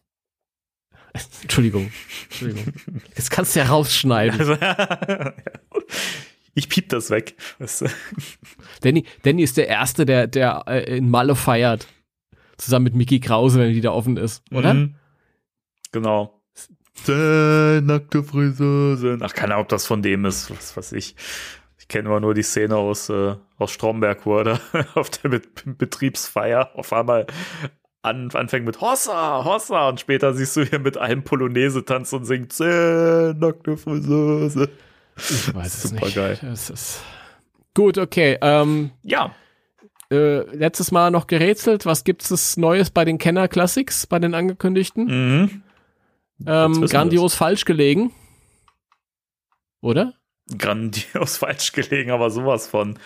Entschuldigung. 1.42 1.90
Entschuldigung. 2.24 2.72
Jetzt 3.16 3.30
kannst 3.30 3.54
du 3.54 3.60
ja 3.60 3.66
rausschneiden. 3.66 4.38
Also, 4.38 4.56
ich 6.54 6.68
piep 6.68 6.88
das 6.88 7.10
weg. 7.10 7.36
Danny, 8.80 9.04
Danny 9.22 9.42
ist 9.42 9.56
der 9.56 9.68
Erste, 9.68 10.06
der, 10.06 10.26
der 10.26 10.64
äh, 10.66 10.96
in 10.96 11.10
Malle 11.10 11.36
feiert. 11.36 11.86
Zusammen 12.56 12.84
mit 12.84 12.94
Mickey 12.94 13.20
Krause, 13.20 13.58
wenn 13.58 13.72
die 13.72 13.80
da 13.80 13.90
offen 13.90 14.16
ist, 14.16 14.42
oder? 14.52 14.74
Mhm. 14.74 14.94
Genau. 15.90 16.40
nackte 17.06 18.22
Friseuse. 18.22 19.18
Ach, 19.20 19.34
keine 19.34 19.54
Ahnung, 19.54 19.64
ob 19.64 19.68
das 19.68 19.86
von 19.86 20.02
dem 20.02 20.24
ist, 20.24 20.50
was 20.50 20.76
weiß 20.76 20.92
ich. 20.92 21.16
Ich 21.84 21.88
kenne 21.88 22.08
immer 22.08 22.20
nur 22.20 22.32
die 22.32 22.42
Szene 22.42 22.76
aus, 22.76 23.10
äh, 23.10 23.36
aus 23.58 23.70
Stromberg, 23.70 24.24
wo 24.24 24.38
er 24.38 24.44
da 24.44 24.60
auf 24.94 25.10
der 25.10 25.28
Bet 25.28 25.48
Betriebsfeier 25.76 26.70
auf 26.74 26.94
einmal 26.94 27.26
an, 28.00 28.30
anfängt 28.32 28.64
mit 28.64 28.80
Hossa, 28.80 29.44
Hossa 29.44 29.90
und 29.90 30.00
später 30.00 30.32
siehst 30.32 30.56
du 30.56 30.64
hier 30.64 30.78
mit 30.78 30.96
einem 30.96 31.24
Polonaise 31.24 31.84
tanzt 31.84 32.14
und 32.14 32.24
singt 32.24 32.54
Zäh, 32.54 33.34
nackte 33.36 33.76
Friseuse. 33.76 34.70
Ich 35.18 35.54
weiß 35.54 35.84
es 35.84 35.90
Super 35.90 36.06
nicht. 36.06 36.14
geil. 36.14 36.38
Das 36.40 36.70
ist 36.70 37.02
gut, 37.74 37.98
okay. 37.98 38.38
Ähm, 38.40 38.90
ja. 39.02 39.34
Äh, 40.10 40.38
letztes 40.56 40.90
Mal 40.90 41.10
noch 41.10 41.26
gerätselt. 41.26 41.84
Was 41.84 42.04
gibt 42.04 42.22
es 42.30 42.56
Neues 42.56 42.88
bei 42.88 43.04
den 43.04 43.18
Kenner 43.18 43.46
Classics, 43.46 44.06
bei 44.06 44.18
den 44.18 44.34
angekündigten? 44.34 45.04
Mhm. 45.04 45.62
Ähm, 46.46 46.86
grandios 46.86 47.34
falsch 47.34 47.66
gelegen. 47.66 48.10
Oder? 49.82 50.14
Grandios 50.56 51.36
falsch 51.38 51.72
gelegen, 51.72 52.10
aber 52.10 52.30
sowas 52.30 52.66
von. 52.66 52.98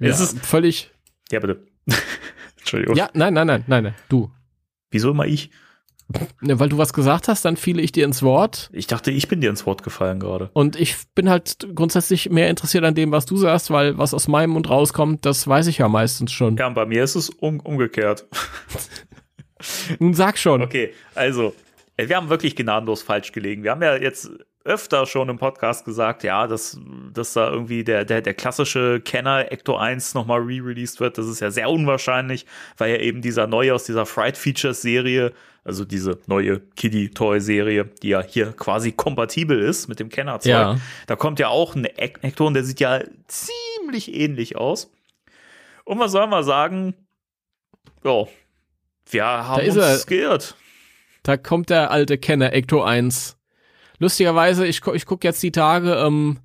Ja, 0.00 0.08
es 0.08 0.20
ist 0.20 0.44
völlig. 0.44 0.90
Ja, 1.30 1.40
bitte. 1.40 1.66
Entschuldigung. 2.58 2.96
Ja, 2.96 3.10
nein, 3.14 3.34
nein, 3.34 3.46
nein, 3.46 3.64
nein, 3.66 3.84
nein, 3.84 3.94
du. 4.08 4.30
Wieso 4.90 5.10
immer 5.10 5.26
ich? 5.26 5.50
Ne, 6.40 6.60
weil 6.60 6.68
du 6.68 6.76
was 6.76 6.92
gesagt 6.92 7.28
hast, 7.28 7.44
dann 7.44 7.56
fiele 7.56 7.80
ich 7.80 7.90
dir 7.90 8.04
ins 8.04 8.22
Wort. 8.22 8.68
Ich 8.72 8.86
dachte, 8.86 9.10
ich 9.10 9.26
bin 9.26 9.40
dir 9.40 9.48
ins 9.48 9.64
Wort 9.64 9.82
gefallen 9.82 10.20
gerade. 10.20 10.50
Und 10.52 10.78
ich 10.78 10.96
bin 11.14 11.30
halt 11.30 11.66
grundsätzlich 11.74 12.28
mehr 12.30 12.50
interessiert 12.50 12.84
an 12.84 12.94
dem, 12.94 13.10
was 13.10 13.24
du 13.24 13.36
sagst, 13.36 13.70
weil 13.70 13.96
was 13.96 14.12
aus 14.12 14.28
meinem 14.28 14.50
Mund 14.50 14.68
rauskommt, 14.68 15.24
das 15.24 15.48
weiß 15.48 15.66
ich 15.66 15.78
ja 15.78 15.88
meistens 15.88 16.30
schon. 16.30 16.56
Ja, 16.56 16.66
und 16.66 16.74
bei 16.74 16.84
mir 16.84 17.02
ist 17.02 17.14
es 17.14 17.30
um, 17.30 17.60
umgekehrt. 17.60 18.26
Nun 19.98 20.14
sag 20.14 20.36
schon. 20.38 20.62
Okay, 20.62 20.92
also, 21.14 21.54
äh, 21.96 22.08
wir 22.08 22.16
haben 22.16 22.28
wirklich 22.28 22.54
gnadenlos 22.54 23.02
falsch 23.02 23.32
gelegen. 23.32 23.64
Wir 23.64 23.70
haben 23.70 23.82
ja 23.82 23.96
jetzt 23.96 24.30
öfter 24.64 25.04
schon 25.04 25.28
im 25.28 25.38
Podcast 25.38 25.84
gesagt, 25.84 26.24
ja, 26.24 26.46
dass, 26.46 26.78
dass 27.12 27.34
da 27.34 27.50
irgendwie 27.50 27.84
der, 27.84 28.04
der, 28.04 28.22
der 28.22 28.34
klassische 28.34 29.00
Kenner 29.00 29.52
Ecto 29.52 29.76
1 29.76 30.14
nochmal 30.14 30.40
re-released 30.40 31.00
wird. 31.00 31.18
Das 31.18 31.26
ist 31.26 31.40
ja 31.40 31.50
sehr 31.50 31.68
unwahrscheinlich, 31.68 32.46
weil 32.78 32.92
ja 32.92 32.98
eben 32.98 33.20
dieser 33.20 33.46
neue 33.46 33.74
aus 33.74 33.84
dieser 33.84 34.06
Fright 34.06 34.38
Features 34.38 34.80
Serie, 34.80 35.32
also 35.64 35.84
diese 35.84 36.18
neue 36.26 36.60
Kiddie 36.76 37.10
Toy 37.10 37.40
Serie, 37.40 37.84
die 38.02 38.08
ja 38.08 38.22
hier 38.22 38.52
quasi 38.52 38.92
kompatibel 38.92 39.60
ist 39.60 39.88
mit 39.88 40.00
dem 40.00 40.08
Kenner 40.08 40.40
Zeug. 40.40 40.50
Ja. 40.50 40.78
Da 41.06 41.16
kommt 41.16 41.38
ja 41.38 41.48
auch 41.48 41.74
ein 41.74 41.84
Ecto 41.84 42.46
und 42.46 42.54
der 42.54 42.64
sieht 42.64 42.80
ja 42.80 43.00
ziemlich 43.26 44.14
ähnlich 44.14 44.56
aus. 44.56 44.90
Und 45.84 45.98
was 45.98 46.12
soll 46.12 46.26
man 46.26 46.42
sagen? 46.42 46.94
Ja, 48.02 48.24
wir 49.10 49.24
haben 49.24 49.66
uns 49.66 49.76
er. 49.76 50.00
geirrt. 50.06 50.56
Da 51.22 51.36
kommt 51.36 51.68
der 51.68 51.90
alte 51.90 52.16
Kenner 52.16 52.52
Ecto 52.54 52.82
1 52.82 53.36
lustigerweise, 53.98 54.66
ich, 54.66 54.86
ich 54.86 55.06
gucke 55.06 55.26
jetzt 55.26 55.42
die 55.42 55.52
Tage 55.52 55.94
ähm, 55.94 56.38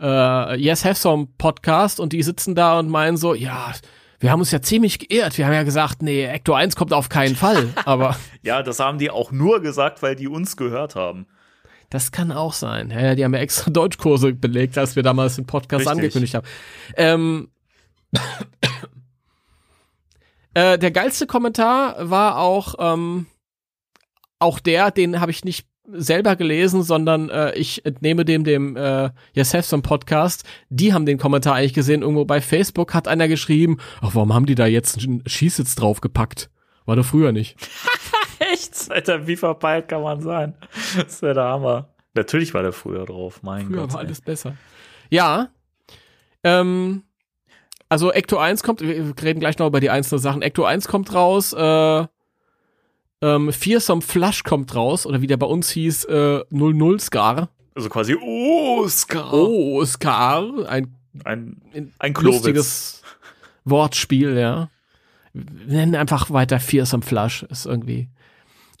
äh, 0.00 0.56
Yes 0.56 0.84
Have 0.84 0.96
Some 0.96 1.28
Podcast 1.38 2.00
und 2.00 2.12
die 2.12 2.22
sitzen 2.22 2.54
da 2.54 2.78
und 2.78 2.88
meinen 2.88 3.16
so, 3.16 3.34
ja, 3.34 3.72
wir 4.20 4.30
haben 4.30 4.40
uns 4.40 4.50
ja 4.50 4.62
ziemlich 4.62 4.98
geirrt. 4.98 5.36
Wir 5.36 5.46
haben 5.46 5.52
ja 5.52 5.64
gesagt, 5.64 6.02
nee, 6.02 6.24
Ecto 6.24 6.54
1 6.54 6.76
kommt 6.76 6.92
auf 6.92 7.08
keinen 7.08 7.36
Fall. 7.36 7.68
Aber 7.84 8.16
ja, 8.42 8.62
das 8.62 8.80
haben 8.80 8.98
die 8.98 9.10
auch 9.10 9.32
nur 9.32 9.60
gesagt, 9.60 10.02
weil 10.02 10.16
die 10.16 10.28
uns 10.28 10.56
gehört 10.56 10.94
haben. 10.94 11.26
Das 11.90 12.10
kann 12.10 12.32
auch 12.32 12.54
sein. 12.54 12.90
Ja, 12.90 13.14
die 13.14 13.24
haben 13.24 13.34
ja 13.34 13.40
extra 13.40 13.70
Deutschkurse 13.70 14.32
belegt, 14.32 14.78
als 14.78 14.96
wir 14.96 15.02
damals 15.02 15.36
den 15.36 15.46
Podcast 15.46 15.80
Richtig. 15.80 15.92
angekündigt 15.92 16.34
haben. 16.34 16.46
Ähm, 16.96 17.50
äh, 20.54 20.78
der 20.78 20.90
geilste 20.90 21.26
Kommentar 21.26 22.10
war 22.10 22.38
auch 22.38 22.74
ähm, 22.78 23.26
auch 24.38 24.58
der, 24.58 24.90
den 24.90 25.20
habe 25.20 25.30
ich 25.30 25.44
nicht 25.44 25.68
selber 25.86 26.36
gelesen, 26.36 26.82
sondern 26.82 27.28
äh, 27.28 27.54
ich 27.54 27.84
entnehme 27.84 28.24
dem 28.24 28.44
dem 28.44 28.76
äh, 28.76 29.10
Yes 29.32 29.54
Have 29.54 29.64
Some 29.64 29.82
Podcast. 29.82 30.44
Die 30.70 30.92
haben 30.92 31.06
den 31.06 31.18
Kommentar 31.18 31.54
eigentlich 31.54 31.74
gesehen. 31.74 32.02
Irgendwo 32.02 32.24
bei 32.24 32.40
Facebook 32.40 32.94
hat 32.94 33.08
einer 33.08 33.28
geschrieben, 33.28 33.78
ach, 34.00 34.14
warum 34.14 34.32
haben 34.32 34.46
die 34.46 34.54
da 34.54 34.66
jetzt 34.66 34.98
einen 34.98 35.22
Schießsitz 35.26 35.74
draufgepackt? 35.74 36.50
War 36.86 36.96
doch 36.96 37.04
früher 37.04 37.32
nicht. 37.32 37.56
Echt? 38.38 38.90
Alter, 38.90 39.26
wie 39.26 39.36
verpeilt 39.36 39.88
kann 39.88 40.02
man 40.02 40.20
sein? 40.20 40.54
Das 40.96 41.22
wäre 41.22 41.34
der 41.34 41.44
Hammer. 41.44 41.94
Natürlich 42.14 42.54
war 42.54 42.62
der 42.62 42.72
früher 42.72 43.04
drauf, 43.06 43.42
mein 43.42 43.66
früher 43.66 43.82
Gott. 43.82 43.92
war 43.92 44.00
ey. 44.00 44.06
alles 44.06 44.20
besser. 44.20 44.56
Ja. 45.10 45.48
Ähm, 46.42 47.02
also 47.88 48.12
Ecto 48.12 48.38
1 48.38 48.62
kommt, 48.62 48.80
wir 48.80 49.14
reden 49.22 49.40
gleich 49.40 49.58
noch 49.58 49.66
über 49.66 49.80
die 49.80 49.90
einzelnen 49.90 50.20
Sachen. 50.20 50.42
Ecto 50.42 50.64
1 50.64 50.88
kommt 50.88 51.12
raus, 51.14 51.52
äh, 51.52 52.06
ähm, 53.24 53.52
Fearsome 53.52 54.02
Flush 54.02 54.42
kommt 54.42 54.74
raus, 54.74 55.06
oder 55.06 55.22
wie 55.22 55.26
der 55.26 55.38
bei 55.38 55.46
uns 55.46 55.70
hieß, 55.70 56.04
äh, 56.04 56.44
00 56.50 57.00
Scar. 57.00 57.48
Also 57.74 57.88
quasi 57.88 58.14
Oscar. 58.14 59.32
Oh, 59.32 59.80
Oscar. 59.80 60.68
Ein, 60.68 60.94
ein, 61.24 61.56
ein 61.98 62.14
lustiges 62.14 63.02
Wortspiel, 63.64 64.36
ja. 64.36 64.68
Wir 65.32 65.78
nennen 65.78 65.94
einfach 65.94 66.30
weiter 66.30 66.60
Fearsome 66.60 67.02
Flush. 67.02 67.44
Ist 67.44 67.64
irgendwie. 67.64 68.10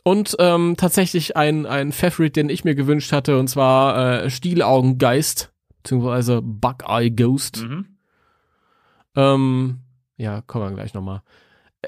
und 0.04 0.36
ähm, 0.38 0.74
tatsächlich 0.76 1.36
ein, 1.38 1.64
ein 1.64 1.90
Favorite, 1.90 2.32
den 2.32 2.50
ich 2.50 2.64
mir 2.64 2.74
gewünscht 2.74 3.12
hatte, 3.12 3.38
und 3.38 3.48
zwar 3.48 4.24
äh, 4.24 4.30
Stielaugengeist, 4.30 5.52
beziehungsweise 5.82 6.42
Bug-Eye 6.42 7.10
Ghost. 7.10 7.62
Mhm. 7.62 7.86
Ähm, 9.16 9.78
ja, 10.18 10.42
kommen 10.42 10.68
wir 10.68 10.74
gleich 10.74 10.92
nochmal. 10.92 11.22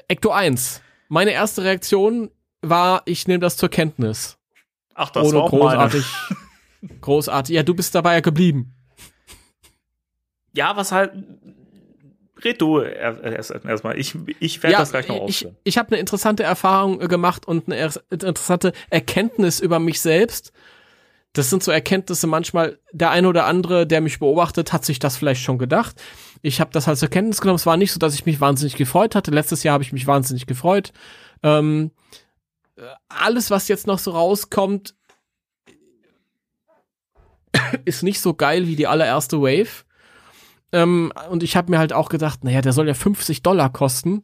Ecto 0.07 0.31
1. 0.31 0.81
Meine 1.07 1.31
erste 1.31 1.63
Reaktion 1.63 2.31
war, 2.61 3.01
ich 3.05 3.27
nehme 3.27 3.39
das 3.39 3.57
zur 3.57 3.69
Kenntnis. 3.69 4.37
Ach, 4.93 5.09
das 5.09 5.27
ohne 5.27 5.37
war 5.37 5.43
auch 5.43 5.49
großartig. 5.49 6.05
meine. 6.81 6.99
großartig. 7.01 7.55
Ja, 7.55 7.63
du 7.63 7.73
bist 7.73 7.93
dabei 7.95 8.15
ja 8.15 8.19
geblieben. 8.19 8.73
Ja, 10.53 10.75
was 10.75 10.91
halt. 10.91 11.13
Red 12.43 12.61
du 12.61 12.79
erstmal. 12.81 13.33
Erst, 13.33 13.51
erst 13.51 13.85
ich 13.95 14.15
ich 14.39 14.61
werde 14.63 14.73
ja, 14.73 14.79
das 14.79 14.91
gleich 14.91 15.07
noch 15.07 15.15
ich, 15.15 15.21
ausführen. 15.21 15.57
ich 15.63 15.77
habe 15.77 15.89
eine 15.89 15.99
interessante 15.99 16.43
Erfahrung 16.43 17.01
äh, 17.01 17.07
gemacht 17.07 17.47
und 17.47 17.67
eine 17.67 17.75
er- 17.77 18.01
interessante 18.11 18.73
Erkenntnis 18.89 19.59
über 19.59 19.79
mich 19.79 20.01
selbst. 20.01 20.51
Das 21.33 21.49
sind 21.51 21.61
so 21.61 21.71
Erkenntnisse 21.71 22.25
manchmal, 22.25 22.79
der 22.91 23.11
eine 23.11 23.27
oder 23.27 23.45
andere, 23.45 23.85
der 23.85 24.01
mich 24.01 24.17
beobachtet, 24.17 24.73
hat 24.73 24.85
sich 24.85 24.97
das 24.97 25.17
vielleicht 25.17 25.41
schon 25.41 25.59
gedacht. 25.59 26.01
Ich 26.41 26.59
habe 26.59 26.71
das 26.71 26.87
halt 26.87 26.97
zur 26.97 27.09
Kenntnis 27.09 27.41
genommen. 27.41 27.57
Es 27.57 27.65
war 27.65 27.77
nicht 27.77 27.91
so, 27.91 27.99
dass 27.99 28.15
ich 28.15 28.25
mich 28.25 28.39
wahnsinnig 28.41 28.75
gefreut 28.75 29.13
hatte. 29.13 29.29
Letztes 29.31 29.61
Jahr 29.63 29.73
habe 29.73 29.83
ich 29.83 29.93
mich 29.93 30.07
wahnsinnig 30.07 30.47
gefreut. 30.47 30.93
Ähm, 31.43 31.91
äh, 31.91 32.26
alles, 33.09 33.49
was 33.51 33.67
jetzt 33.67 33.87
noch 33.87 33.99
so 33.99 34.11
rauskommt, 34.11 34.95
ist 37.85 38.03
nicht 38.03 38.21
so 38.21 38.33
geil 38.33 38.67
wie 38.67 38.75
die 38.75 38.87
allererste 38.87 39.41
Wave. 39.41 39.85
Ähm, 40.71 41.11
und 41.29 41.43
ich 41.43 41.55
habe 41.55 41.71
mir 41.71 41.79
halt 41.79 41.93
auch 41.93 42.09
gedacht, 42.09 42.43
naja, 42.43 42.61
der 42.61 42.73
soll 42.73 42.87
ja 42.87 42.93
50 42.93 43.41
Dollar 43.41 43.71
kosten. 43.71 44.23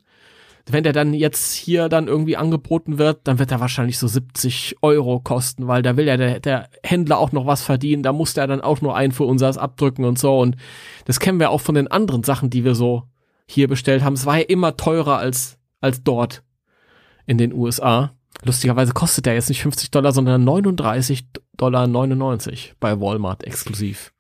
Wenn 0.66 0.84
der 0.84 0.94
dann 0.94 1.14
jetzt 1.14 1.54
hier 1.54 1.90
dann 1.90 2.08
irgendwie 2.08 2.38
angeboten 2.38 2.98
wird, 2.98 3.28
dann 3.28 3.38
wird 3.38 3.52
er 3.52 3.60
wahrscheinlich 3.60 3.98
so 3.98 4.08
70 4.08 4.78
Euro 4.82 5.20
kosten, 5.20 5.68
weil 5.68 5.82
da 5.82 5.98
will 5.98 6.08
ja 6.08 6.16
der, 6.16 6.40
der 6.40 6.70
Händler 6.84 7.18
auch 7.18 7.34
noch 7.34 7.46
was 7.46 7.64
verdienen. 7.64 8.02
Da 8.02 8.14
muss 8.14 8.34
der 8.34 8.48
dann 8.48 8.62
auch 8.62 8.80
nur 8.80 8.96
ein 8.96 9.12
für 9.12 9.26
unseres 9.26 9.58
abdrücken 9.58 10.06
und 10.06 10.18
so. 10.18 10.40
Und 10.40 10.56
das 11.04 11.20
kennen 11.20 11.40
wir 11.40 11.50
auch 11.50 11.60
von 11.60 11.76
den 11.76 11.90
anderen 11.90 12.24
Sachen, 12.24 12.50
die 12.50 12.64
wir 12.64 12.76
so 12.76 13.04
hier 13.46 13.68
bestellt 13.68 14.04
haben. 14.04 14.14
Es 14.14 14.26
war 14.26 14.38
ja 14.38 14.46
immer 14.46 14.78
teurer 14.78 15.18
als, 15.18 15.58
als 15.82 16.02
dort 16.02 16.44
in 17.26 17.38
den 17.38 17.52
USA. 17.52 18.14
Lustigerweise 18.44 18.94
kostet 18.94 19.26
der 19.26 19.36
jetzt 19.36 19.50
nicht 19.50 19.62
50 19.62 19.92
Dollar, 19.92 20.12
sondern 20.12 20.44
39 20.44 21.26
Dollar 21.56 21.88
99 21.88 22.76
bei 22.80 23.00
Walmart 23.00 23.44
exklusiv. 23.44 24.14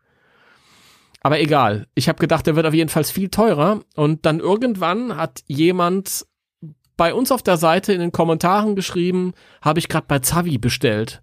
Aber 1.22 1.40
egal. 1.40 1.88
Ich 1.96 2.10
habe 2.10 2.20
gedacht, 2.20 2.46
der 2.48 2.56
wird 2.56 2.66
auf 2.66 2.74
jeden 2.74 2.90
Fall 2.90 3.06
viel 3.06 3.30
teurer. 3.30 3.82
Und 3.96 4.26
dann 4.26 4.40
irgendwann 4.40 5.16
hat 5.16 5.44
jemand 5.48 6.26
bei 6.98 7.14
uns 7.14 7.32
auf 7.32 7.42
der 7.42 7.58
Seite 7.58 7.94
in 7.94 8.00
den 8.00 8.12
Kommentaren 8.12 8.76
geschrieben, 8.76 9.34
habe 9.62 9.80
ich 9.80 9.88
gerade 9.88 10.06
bei 10.08 10.20
Zavi 10.20 10.58
bestellt. 10.58 11.22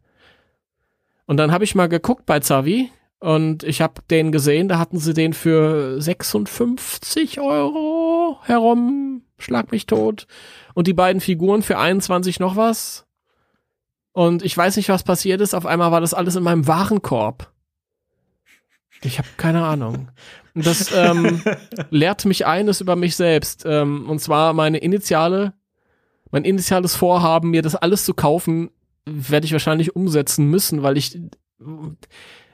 Und 1.26 1.36
dann 1.36 1.52
habe 1.52 1.64
ich 1.64 1.74
mal 1.74 1.88
geguckt 1.88 2.26
bei 2.26 2.40
Zavi 2.40 2.90
und 3.20 3.62
ich 3.62 3.82
habe 3.82 4.00
den 4.10 4.32
gesehen, 4.32 4.68
da 4.68 4.78
hatten 4.78 4.98
sie 4.98 5.14
den 5.14 5.32
für 5.32 6.00
56 6.00 7.38
Euro 7.40 8.40
herum, 8.42 9.22
schlag 9.38 9.70
mich 9.70 9.86
tot. 9.86 10.26
Und 10.74 10.86
die 10.86 10.92
beiden 10.92 11.20
Figuren 11.20 11.62
für 11.62 11.78
21 11.78 12.40
noch 12.40 12.56
was. 12.56 13.06
Und 14.12 14.42
ich 14.44 14.56
weiß 14.56 14.76
nicht, 14.76 14.88
was 14.88 15.02
passiert 15.02 15.40
ist. 15.40 15.54
Auf 15.54 15.66
einmal 15.66 15.92
war 15.92 16.00
das 16.00 16.14
alles 16.14 16.36
in 16.36 16.42
meinem 16.42 16.66
Warenkorb. 16.66 17.52
Ich 19.02 19.18
habe 19.18 19.28
keine 19.36 19.64
Ahnung. 19.64 20.08
Und 20.54 20.66
das 20.66 20.92
ähm, 20.92 21.42
lehrt 21.90 22.24
mich 22.24 22.46
eines 22.46 22.80
über 22.80 22.96
mich 22.96 23.16
selbst. 23.16 23.64
Ähm, 23.66 24.08
und 24.08 24.20
zwar 24.20 24.52
meine 24.52 24.78
initiale, 24.78 25.54
mein 26.30 26.44
initiales 26.44 26.96
Vorhaben, 26.96 27.50
mir 27.50 27.62
das 27.62 27.76
alles 27.76 28.04
zu 28.04 28.14
kaufen, 28.14 28.70
werde 29.06 29.46
ich 29.46 29.52
wahrscheinlich 29.52 29.96
umsetzen 29.96 30.46
müssen, 30.46 30.82
weil 30.82 30.96
ich, 30.96 31.18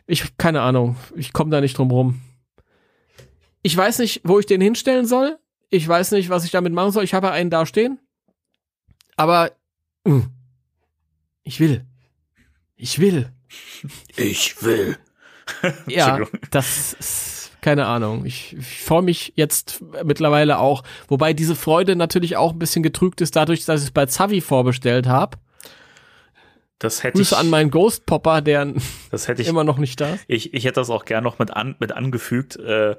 ich, 0.07 0.37
keine 0.37 0.61
Ahnung, 0.62 0.96
ich 1.16 1.33
komme 1.33 1.50
da 1.50 1.61
nicht 1.61 1.76
drum 1.76 1.90
rum. 1.90 2.20
Ich 3.62 3.76
weiß 3.76 3.98
nicht, 3.98 4.20
wo 4.24 4.38
ich 4.38 4.46
den 4.46 4.61
hinstellen 4.61 5.07
soll. 5.07 5.38
Ich 5.70 5.87
weiß 5.87 6.12
nicht, 6.12 6.31
was 6.31 6.44
ich 6.44 6.52
damit 6.52 6.72
machen 6.72 6.92
soll. 6.92 7.02
Ich 7.02 7.14
habe 7.14 7.33
einen 7.33 7.50
da 7.50 7.66
stehen. 7.66 7.98
Aber 9.16 9.52
mh, 10.05 10.29
ich 11.42 11.61
will. 11.61 11.85
Ich 12.76 12.98
will. 12.98 13.31
Ich 14.16 14.62
will. 14.62 14.98
Ja, 15.87 16.18
das 16.50 16.94
ist 16.94 17.52
keine 17.62 17.87
Ahnung. 17.87 18.26
Ich, 18.26 18.57
ich 18.57 18.83
freue 18.83 19.02
mich 19.02 19.33
jetzt 19.37 19.83
mittlerweile 20.05 20.59
auch, 20.59 20.83
wobei 21.09 21.33
diese 21.33 21.55
Freude 21.55 21.96
natürlich 21.96 22.37
auch 22.37 22.52
ein 22.52 22.59
bisschen 22.59 22.83
getrügt 22.83 23.20
ist, 23.20 23.37
dadurch, 23.37 23.64
dass 23.64 23.81
ich 23.81 23.88
es 23.88 23.92
bei 23.92 24.07
Zavi 24.07 24.40
vorbestellt 24.40 25.07
habe. 25.07 25.38
Das 26.79 27.02
hätte 27.02 27.20
ich, 27.20 27.29
Grüße 27.29 27.37
an 27.37 27.48
meinen 27.48 27.70
Ghost 27.70 28.07
Popper, 28.07 28.40
der 28.40 28.74
das 29.11 29.29
hätte 29.29 29.42
ich, 29.42 29.48
immer 29.48 29.64
noch 29.64 29.79
nicht 29.79 30.00
da 30.00 30.14
ist. 30.14 30.24
ich, 30.29 30.52
ich 30.52 30.64
hätte 30.64 30.74
das 30.74 30.90
auch 30.90 31.05
gern 31.05 31.24
noch 31.24 31.38
mit, 31.38 31.50
an, 31.52 31.74
mit 31.79 31.92
angefügt. 31.92 32.57
Äh, 32.57 32.96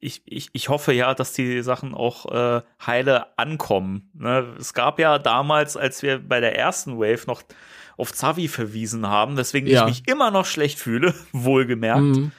ich, 0.00 0.22
ich, 0.24 0.48
ich 0.52 0.68
hoffe 0.70 0.92
ja, 0.92 1.14
dass 1.14 1.32
die 1.34 1.62
Sachen 1.62 1.94
auch 1.94 2.26
äh, 2.32 2.62
heile 2.84 3.38
ankommen. 3.38 4.10
Ne? 4.14 4.54
Es 4.58 4.72
gab 4.74 4.98
ja 4.98 5.18
damals, 5.18 5.76
als 5.76 6.02
wir 6.02 6.18
bei 6.18 6.40
der 6.40 6.56
ersten 6.58 6.98
Wave 6.98 7.26
noch 7.26 7.42
auf 7.98 8.12
Zavi 8.12 8.48
verwiesen 8.48 9.06
haben, 9.06 9.36
weswegen 9.36 9.68
Ja. 9.68 9.82
ich 9.82 10.00
mich 10.00 10.08
immer 10.08 10.30
noch 10.30 10.46
schlecht 10.46 10.78
fühle, 10.78 11.14
wohlgemerkt. 11.32 12.00
Mhm. 12.00 12.32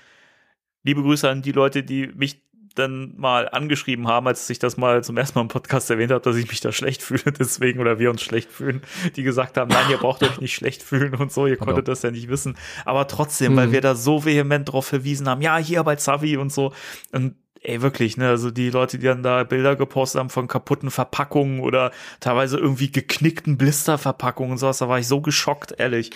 Liebe 0.83 1.03
Grüße 1.03 1.29
an 1.29 1.43
die 1.43 1.51
Leute, 1.51 1.83
die 1.83 2.07
mich 2.07 2.41
dann 2.73 3.13
mal 3.17 3.49
angeschrieben 3.49 4.07
haben, 4.07 4.27
als 4.27 4.49
ich 4.49 4.57
das 4.57 4.77
mal 4.77 5.03
zum 5.03 5.17
ersten 5.17 5.37
Mal 5.37 5.41
im 5.41 5.47
Podcast 5.49 5.91
erwähnt 5.91 6.09
habe, 6.11 6.23
dass 6.23 6.37
ich 6.37 6.47
mich 6.47 6.61
da 6.61 6.71
schlecht 6.71 7.03
fühle, 7.03 7.31
deswegen 7.37 7.79
oder 7.81 7.99
wir 7.99 8.09
uns 8.09 8.21
schlecht 8.21 8.49
fühlen, 8.49 8.81
die 9.17 9.23
gesagt 9.23 9.57
haben, 9.57 9.67
nein, 9.69 9.85
ihr 9.89 9.97
braucht 9.97 10.23
euch 10.23 10.39
nicht 10.39 10.55
schlecht 10.55 10.81
fühlen 10.81 11.13
und 11.15 11.31
so, 11.33 11.45
ihr 11.47 11.57
Hallo. 11.57 11.65
konntet 11.65 11.89
das 11.89 12.01
ja 12.01 12.11
nicht 12.11 12.29
wissen. 12.29 12.57
Aber 12.85 13.07
trotzdem, 13.07 13.55
weil 13.57 13.67
Mhm. 13.67 13.71
wir 13.73 13.81
da 13.81 13.93
so 13.93 14.23
vehement 14.25 14.71
drauf 14.71 14.87
verwiesen 14.87 15.27
haben, 15.27 15.41
ja, 15.41 15.57
hier 15.57 15.83
bei 15.83 15.97
Zavi 15.97 16.37
und 16.37 16.51
so. 16.51 16.73
Und 17.11 17.35
ey, 17.61 17.81
wirklich, 17.81 18.17
ne, 18.17 18.29
also 18.29 18.51
die 18.51 18.69
Leute, 18.69 18.97
die 18.97 19.05
dann 19.05 19.23
da 19.23 19.43
Bilder 19.43 19.75
gepostet 19.75 20.19
haben 20.19 20.29
von 20.29 20.47
kaputten 20.47 20.91
Verpackungen 20.91 21.59
oder 21.61 21.91
teilweise 22.19 22.57
irgendwie 22.57 22.91
geknickten 22.91 23.57
Blisterverpackungen 23.57 24.53
und 24.53 24.57
sowas, 24.57 24.79
da 24.79 24.89
war 24.89 24.99
ich 24.99 25.07
so 25.07 25.21
geschockt, 25.21 25.75
ehrlich. 25.77 26.11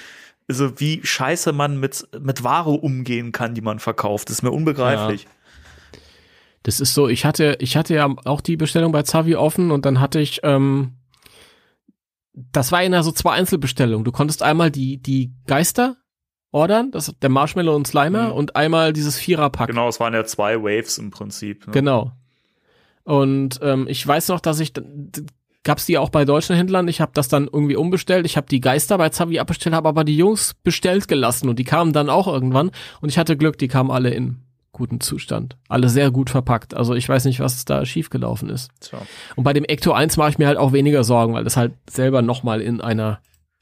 Also 0.47 0.79
wie 0.79 1.01
scheiße 1.03 1.53
man 1.53 1.79
mit, 1.79 2.07
mit 2.19 2.43
Ware 2.43 2.71
umgehen 2.71 3.31
kann, 3.31 3.55
die 3.55 3.61
man 3.61 3.79
verkauft, 3.79 4.29
ist 4.29 4.43
mir 4.43 4.51
unbegreiflich. 4.51 5.27
Das 6.63 6.79
ist 6.79 6.95
so, 6.95 7.07
ich 7.07 7.25
hatte, 7.25 7.57
ich 7.59 7.77
hatte 7.77 7.93
ja 7.93 8.09
auch 8.25 8.41
die 8.41 8.57
Bestellung 8.57 8.91
bei 8.91 9.03
Zavi 9.03 9.35
offen 9.35 9.69
und 9.69 9.85
dann 9.85 9.99
hatte 9.99 10.19
ich, 10.19 10.39
ähm, 10.43 10.97
das 12.33 12.71
war 12.71 12.81
ja 12.81 13.03
so 13.03 13.11
zwei 13.11 13.33
Einzelbestellungen. 13.33 14.03
Du 14.03 14.11
konntest 14.11 14.41
einmal 14.43 14.71
die, 14.71 14.97
die 14.97 15.31
Geister 15.45 15.95
ordern, 16.55 16.89
das 16.91 17.13
der 17.21 17.29
Marshmallow 17.29 17.75
und 17.75 17.85
Slimer 17.85 18.27
Mhm. 18.29 18.31
und 18.31 18.55
einmal 18.55 18.93
dieses 18.93 19.17
Viererpack. 19.19 19.67
Genau, 19.67 19.87
es 19.89 19.99
waren 19.99 20.13
ja 20.13 20.23
zwei 20.23 20.55
Waves 20.63 20.97
im 20.97 21.11
Prinzip. 21.11 21.67
Ne? 21.67 21.73
Genau. 21.73 22.11
Und 23.03 23.59
ähm, 23.61 23.87
ich 23.87 24.05
weiß 24.07 24.29
noch, 24.29 24.39
dass 24.39 24.59
ich 24.59 24.73
gab 25.63 25.77
es 25.79 25.85
die 25.85 25.97
auch 25.97 26.09
bei 26.09 26.25
deutschen 26.25 26.55
Händlern. 26.55 26.87
Ich 26.87 27.01
habe 27.01 27.11
das 27.13 27.27
dann 27.27 27.45
irgendwie 27.51 27.75
umbestellt. 27.75 28.25
Ich 28.25 28.37
habe 28.37 28.47
die 28.47 28.61
Geister 28.61 28.97
bei 28.97 29.09
Zavi 29.09 29.39
abbestellt, 29.39 29.75
habe 29.75 29.89
aber 29.89 30.03
die 30.03 30.15
Jungs 30.17 30.53
bestellt 30.63 31.07
gelassen 31.07 31.49
und 31.49 31.59
die 31.59 31.63
kamen 31.63 31.91
dann 31.93 32.09
auch 32.09 32.27
irgendwann. 32.27 32.71
Und 33.01 33.09
ich 33.09 33.17
hatte 33.17 33.35
Glück, 33.37 33.57
die 33.57 33.67
kamen 33.67 33.91
alle 33.91 34.11
in 34.11 34.37
guten 34.71 34.99
Zustand. 34.99 35.57
Alle 35.69 35.89
sehr 35.89 36.11
gut 36.11 36.29
verpackt. 36.29 36.73
Also 36.73 36.93
ich 36.95 37.07
weiß 37.07 37.25
nicht, 37.25 37.39
was 37.39 37.63
da 37.65 37.85
schiefgelaufen 37.85 38.49
ist. 38.49 38.69
Tja. 38.81 38.99
Und 39.35 39.43
bei 39.43 39.53
dem 39.53 39.63
Ecto 39.65 39.91
1 39.93 40.17
mache 40.17 40.29
ich 40.31 40.37
mir 40.37 40.47
halt 40.47 40.57
auch 40.57 40.71
weniger 40.73 41.03
Sorgen, 41.03 41.33
weil 41.33 41.43
das 41.43 41.57
halt 41.57 41.73
selber 41.89 42.21
nochmal 42.21 42.61
in 42.61 42.81
einer, 42.81 43.19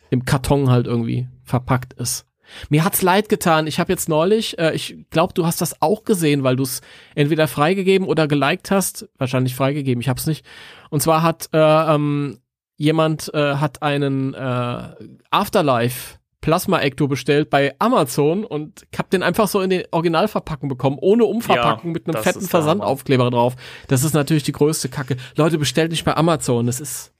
im 0.09 0.25
Karton 0.25 0.69
halt 0.69 0.87
irgendwie 0.87 1.27
verpackt 1.43 1.93
ist. 1.93 2.25
Mir 2.69 2.83
hat's 2.83 3.01
leid 3.01 3.29
getan. 3.29 3.67
Ich 3.67 3.79
habe 3.79 3.91
jetzt 3.91 4.09
neulich, 4.09 4.57
äh, 4.59 4.73
ich 4.73 4.97
glaube, 5.09 5.33
du 5.33 5.45
hast 5.45 5.61
das 5.61 5.81
auch 5.81 6.03
gesehen, 6.03 6.43
weil 6.43 6.55
du 6.55 6.63
es 6.63 6.81
entweder 7.15 7.47
freigegeben 7.47 8.07
oder 8.07 8.27
geliked 8.27 8.71
hast. 8.71 9.07
Wahrscheinlich 9.17 9.55
freigegeben, 9.55 10.01
ich 10.01 10.09
hab's 10.09 10.27
nicht. 10.27 10.45
Und 10.89 11.01
zwar 11.01 11.21
hat 11.23 11.49
äh, 11.53 11.57
ähm, 11.57 12.39
jemand 12.77 13.33
äh, 13.33 13.55
hat 13.55 13.81
einen 13.81 14.33
äh, 14.33 14.83
Afterlife 15.31 16.17
Plasma 16.41 16.81
Ecto 16.81 17.07
bestellt 17.07 17.49
bei 17.49 17.73
Amazon 17.79 18.43
und 18.43 18.85
hab 18.97 19.09
den 19.09 19.23
einfach 19.23 19.47
so 19.47 19.61
in 19.61 19.69
den 19.69 19.83
Originalverpackung 19.91 20.67
bekommen, 20.67 20.97
ohne 20.99 21.23
Umverpackung 21.23 21.91
Ja, 21.91 21.93
mit 21.93 22.05
einem 22.07 22.21
fetten. 22.21 22.41
Versandaufkleber 22.41 23.31
drauf. 23.31 23.55
Das 23.87 24.03
ist 24.03 24.13
natürlich 24.13 24.43
die 24.43 24.51
größte 24.51 24.89
Kacke. 24.89 25.15
Leute, 25.37 25.57
bestellt 25.57 25.91
nicht 25.91 26.03
bei 26.03 26.17
Amazon. 26.17 26.65
Das 26.65 26.81
ist, 26.81 27.13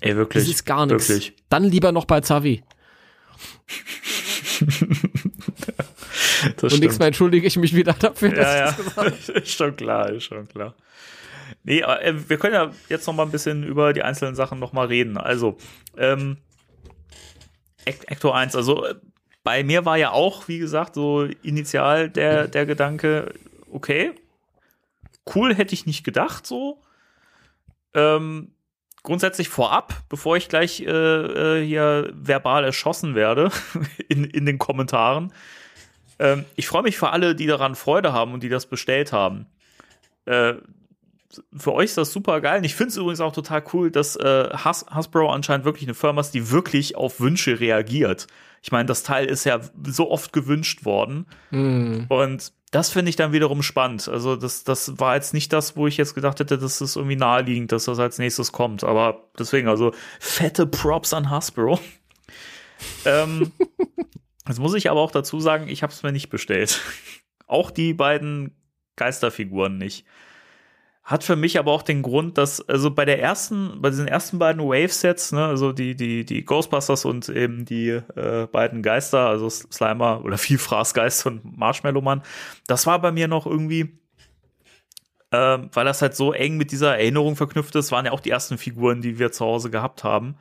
Ey, 0.00 0.16
wirklich. 0.16 0.44
das 0.44 0.50
ist 0.50 0.64
gar 0.64 0.86
nichts. 0.86 1.12
Dann 1.50 1.64
lieber 1.64 1.92
noch 1.92 2.06
bei 2.06 2.22
Zavi. 2.22 2.62
Das 6.56 6.72
Und 6.72 6.80
nächstes 6.80 6.98
Mal 6.98 7.06
entschuldige 7.06 7.46
ich 7.46 7.56
mich 7.56 7.74
wieder 7.74 7.92
dafür, 7.92 8.30
dass 8.30 8.46
ja, 8.46 8.70
ich 8.70 8.76
das 8.76 8.84
gesagt 8.84 8.96
habe. 8.96 9.10
ja. 9.28 9.34
ist 9.42 9.50
schon 9.52 9.76
klar, 9.76 10.10
ist 10.10 10.24
schon 10.24 10.48
klar. 10.48 10.74
Nee, 11.64 11.82
aber, 11.82 12.02
äh, 12.02 12.28
wir 12.28 12.38
können 12.38 12.54
ja 12.54 12.70
jetzt 12.88 13.06
noch 13.06 13.14
mal 13.14 13.24
ein 13.24 13.30
bisschen 13.30 13.64
über 13.64 13.92
die 13.92 14.02
einzelnen 14.02 14.34
Sachen 14.34 14.58
noch 14.58 14.72
mal 14.72 14.86
reden. 14.86 15.18
Also, 15.18 15.56
ähm, 15.96 16.38
Ec- 17.84 18.08
Ecto 18.08 18.30
1, 18.30 18.56
also 18.56 18.84
äh, 18.86 18.94
bei 19.42 19.62
mir 19.64 19.84
war 19.84 19.96
ja 19.96 20.10
auch, 20.12 20.48
wie 20.48 20.58
gesagt, 20.58 20.94
so 20.94 21.24
initial 21.42 22.08
der, 22.10 22.48
der 22.48 22.66
Gedanke, 22.66 23.34
okay, 23.70 24.12
cool 25.34 25.54
hätte 25.54 25.74
ich 25.74 25.86
nicht 25.86 26.04
gedacht, 26.04 26.46
so. 26.46 26.80
Ähm, 27.94 28.52
grundsätzlich 29.02 29.48
vorab, 29.48 30.02
bevor 30.08 30.36
ich 30.36 30.48
gleich 30.48 30.80
äh, 30.80 30.86
äh, 30.86 31.64
hier 31.64 32.10
verbal 32.14 32.64
erschossen 32.64 33.14
werde 33.14 33.50
in, 34.08 34.24
in 34.24 34.46
den 34.46 34.58
Kommentaren. 34.58 35.32
Ähm, 36.18 36.44
ich 36.56 36.68
freue 36.68 36.82
mich 36.82 36.98
für 36.98 37.10
alle, 37.10 37.34
die 37.34 37.46
daran 37.46 37.74
Freude 37.74 38.12
haben 38.12 38.34
und 38.34 38.42
die 38.42 38.48
das 38.48 38.66
bestellt 38.66 39.12
haben. 39.12 39.46
Äh, 40.26 40.54
für 41.56 41.72
euch 41.72 41.86
ist 41.86 41.98
das 41.98 42.12
super 42.12 42.40
geil. 42.40 42.58
Und 42.58 42.64
ich 42.64 42.74
finde 42.74 42.90
es 42.90 42.96
übrigens 42.96 43.20
auch 43.20 43.32
total 43.32 43.62
cool, 43.72 43.90
dass 43.90 44.16
äh, 44.16 44.50
Has 44.52 44.84
Hasbro 44.90 45.30
anscheinend 45.30 45.64
wirklich 45.64 45.84
eine 45.84 45.94
Firma 45.94 46.20
ist, 46.20 46.32
die 46.32 46.50
wirklich 46.50 46.96
auf 46.96 47.20
Wünsche 47.20 47.60
reagiert. 47.60 48.26
Ich 48.62 48.72
meine, 48.72 48.86
das 48.86 49.02
Teil 49.02 49.26
ist 49.26 49.44
ja 49.44 49.60
so 49.84 50.10
oft 50.10 50.32
gewünscht 50.32 50.84
worden. 50.84 51.26
Mm. 51.50 52.02
Und 52.08 52.52
das 52.70 52.90
finde 52.90 53.10
ich 53.10 53.16
dann 53.16 53.32
wiederum 53.32 53.62
spannend. 53.62 54.08
Also, 54.08 54.36
das, 54.36 54.62
das 54.64 54.98
war 54.98 55.16
jetzt 55.16 55.34
nicht 55.34 55.52
das, 55.52 55.76
wo 55.76 55.86
ich 55.86 55.96
jetzt 55.96 56.14
gedacht 56.14 56.38
hätte, 56.38 56.56
das 56.56 56.80
ist 56.80 56.96
irgendwie 56.96 57.16
naheliegend, 57.16 57.72
dass 57.72 57.86
das 57.86 57.98
als 57.98 58.18
nächstes 58.18 58.52
kommt. 58.52 58.84
Aber 58.84 59.28
deswegen, 59.38 59.68
also, 59.68 59.92
fette 60.20 60.66
Props 60.66 61.12
an 61.12 61.30
Hasbro. 61.30 61.80
ähm, 63.04 63.52
jetzt 64.46 64.60
muss 64.60 64.74
ich 64.74 64.90
aber 64.90 65.00
auch 65.00 65.10
dazu 65.10 65.40
sagen, 65.40 65.68
ich 65.68 65.82
habe 65.82 65.92
es 65.92 66.02
mir 66.02 66.12
nicht 66.12 66.30
bestellt. 66.30 66.80
auch 67.46 67.70
die 67.72 67.92
beiden 67.92 68.56
Geisterfiguren 68.96 69.76
nicht. 69.76 70.06
Hat 71.10 71.24
für 71.24 71.34
mich 71.34 71.58
aber 71.58 71.72
auch 71.72 71.82
den 71.82 72.02
Grund, 72.02 72.38
dass, 72.38 72.60
also 72.68 72.92
bei 72.92 73.04
der 73.04 73.20
ersten, 73.20 73.82
bei 73.82 73.90
diesen 73.90 74.06
ersten 74.06 74.38
beiden 74.38 74.62
Wave-Sets, 74.62 75.32
ne, 75.32 75.44
also 75.44 75.72
die, 75.72 75.96
die, 75.96 76.24
die 76.24 76.44
Ghostbusters 76.44 77.04
und 77.04 77.28
eben 77.28 77.64
die 77.64 77.88
äh, 77.88 78.46
beiden 78.46 78.80
Geister, 78.80 79.26
also 79.26 79.50
Slimer 79.50 80.24
oder 80.24 80.38
Vielfraßgeist 80.38 81.26
und 81.26 81.58
Marshmallow 81.58 82.00
Mann, 82.00 82.22
das 82.68 82.86
war 82.86 83.00
bei 83.00 83.10
mir 83.10 83.26
noch 83.26 83.44
irgendwie, 83.44 83.98
äh, 85.32 85.58
weil 85.72 85.84
das 85.84 86.00
halt 86.00 86.14
so 86.14 86.32
eng 86.32 86.56
mit 86.56 86.70
dieser 86.70 86.96
Erinnerung 86.96 87.34
verknüpft 87.34 87.74
ist, 87.74 87.90
waren 87.90 88.06
ja 88.06 88.12
auch 88.12 88.20
die 88.20 88.30
ersten 88.30 88.56
Figuren, 88.56 89.00
die 89.02 89.18
wir 89.18 89.32
zu 89.32 89.44
Hause 89.44 89.68
gehabt 89.68 90.04
haben. 90.04 90.36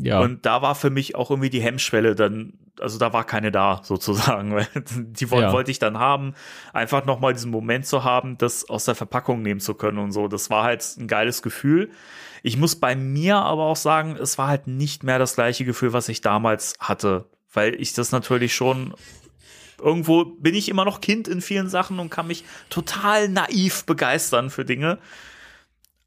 Ja. 0.00 0.20
Und 0.20 0.46
da 0.46 0.62
war 0.62 0.74
für 0.74 0.90
mich 0.90 1.14
auch 1.14 1.30
irgendwie 1.30 1.50
die 1.50 1.60
Hemmschwelle 1.60 2.14
dann, 2.14 2.54
also 2.80 2.98
da 2.98 3.12
war 3.12 3.24
keine 3.24 3.50
da 3.50 3.80
sozusagen, 3.84 4.54
weil 4.54 4.66
die 4.96 5.30
woll 5.30 5.42
Ja. 5.42 5.52
wollte 5.52 5.70
ich 5.70 5.78
dann 5.78 5.98
haben, 5.98 6.34
einfach 6.72 7.04
nochmal 7.04 7.32
diesen 7.32 7.50
Moment 7.50 7.86
zu 7.86 8.04
haben, 8.04 8.38
das 8.38 8.68
aus 8.68 8.84
der 8.84 8.94
Verpackung 8.94 9.42
nehmen 9.42 9.60
zu 9.60 9.74
können 9.74 9.98
und 9.98 10.12
so. 10.12 10.28
Das 10.28 10.50
war 10.50 10.64
halt 10.64 10.84
ein 10.98 11.08
geiles 11.08 11.42
Gefühl. 11.42 11.90
Ich 12.42 12.56
muss 12.56 12.76
bei 12.76 12.94
mir 12.94 13.36
aber 13.36 13.64
auch 13.64 13.76
sagen, 13.76 14.16
es 14.16 14.38
war 14.38 14.48
halt 14.48 14.66
nicht 14.68 15.02
mehr 15.02 15.18
das 15.18 15.34
gleiche 15.34 15.64
Gefühl, 15.64 15.92
was 15.92 16.08
ich 16.08 16.20
damals 16.20 16.74
hatte, 16.78 17.26
weil 17.52 17.74
ich 17.74 17.92
das 17.94 18.12
natürlich 18.12 18.54
schon 18.54 18.94
irgendwo 19.80 20.24
bin 20.24 20.54
ich 20.56 20.68
immer 20.68 20.84
noch 20.84 21.00
Kind 21.00 21.28
in 21.28 21.40
vielen 21.40 21.68
Sachen 21.68 21.98
und 22.00 22.10
kann 22.10 22.26
mich 22.26 22.44
total 22.68 23.28
naiv 23.28 23.84
begeistern 23.86 24.50
für 24.50 24.64
Dinge. 24.64 24.98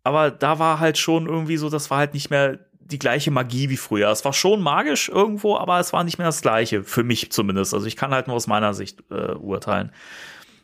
Aber 0.03 0.31
da 0.31 0.59
war 0.59 0.79
halt 0.79 0.97
schon 0.97 1.27
irgendwie 1.27 1.57
so, 1.57 1.69
das 1.69 1.89
war 1.89 1.99
halt 1.99 2.13
nicht 2.13 2.29
mehr 2.29 2.59
die 2.83 2.99
gleiche 2.99 3.31
Magie 3.31 3.69
wie 3.69 3.77
früher. 3.77 4.09
Es 4.09 4.25
war 4.25 4.33
schon 4.33 4.61
magisch 4.61 5.09
irgendwo, 5.09 5.57
aber 5.57 5.79
es 5.79 5.93
war 5.93 6.03
nicht 6.03 6.17
mehr 6.17 6.27
das 6.27 6.41
gleiche, 6.41 6.83
für 6.83 7.03
mich 7.03 7.31
zumindest. 7.31 7.73
Also 7.73 7.85
ich 7.85 7.95
kann 7.95 8.11
halt 8.11 8.27
nur 8.27 8.35
aus 8.35 8.47
meiner 8.47 8.73
Sicht 8.73 9.03
äh, 9.09 9.33
urteilen. 9.33 9.91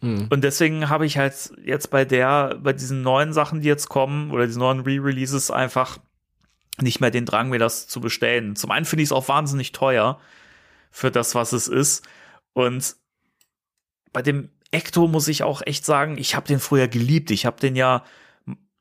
Mhm. 0.02 0.28
Und 0.30 0.44
deswegen 0.44 0.90
habe 0.90 1.06
ich 1.06 1.18
halt 1.18 1.52
jetzt 1.64 1.90
bei 1.90 2.06
der, 2.06 2.58
bei 2.62 2.74
diesen 2.74 3.02
neuen 3.02 3.34
Sachen, 3.34 3.62
die 3.62 3.68
jetzt 3.68 3.90
kommen, 3.90 4.32
oder 4.32 4.46
diesen 4.46 4.60
neuen 4.60 4.82
Re-Releases 4.82 5.52
einfach 5.52 6.00
nicht 6.80 7.02
mehr 7.02 7.12
den 7.12 7.26
Drang, 7.26 7.50
mir 7.50 7.60
das 7.60 7.88
zu 7.88 8.02
bestellen. 8.02 8.56
Zum 8.56 8.72
einen 8.72 8.86
finde 8.86 9.04
ich 9.04 9.08
es 9.08 9.14
auch 9.14 9.28
wahnsinnig 9.28 9.72
teuer 9.72 10.20
für 10.92 11.12
das, 11.12 11.34
was 11.34 11.54
es 11.54 11.68
ist. 11.68 12.08
Und 12.54 12.96
bei 14.14 14.22
dem 14.22 14.50
Ecto 14.72 15.08
muss 15.08 15.28
ich 15.28 15.44
auch 15.44 15.62
echt 15.66 15.86
sagen, 15.86 16.18
ich 16.18 16.36
habe 16.36 16.48
den 16.48 16.60
früher 16.60 16.88
geliebt. 16.88 17.32
Ich 17.32 17.46
habe 17.46 17.60
den 17.60 17.76
ja 17.76 18.04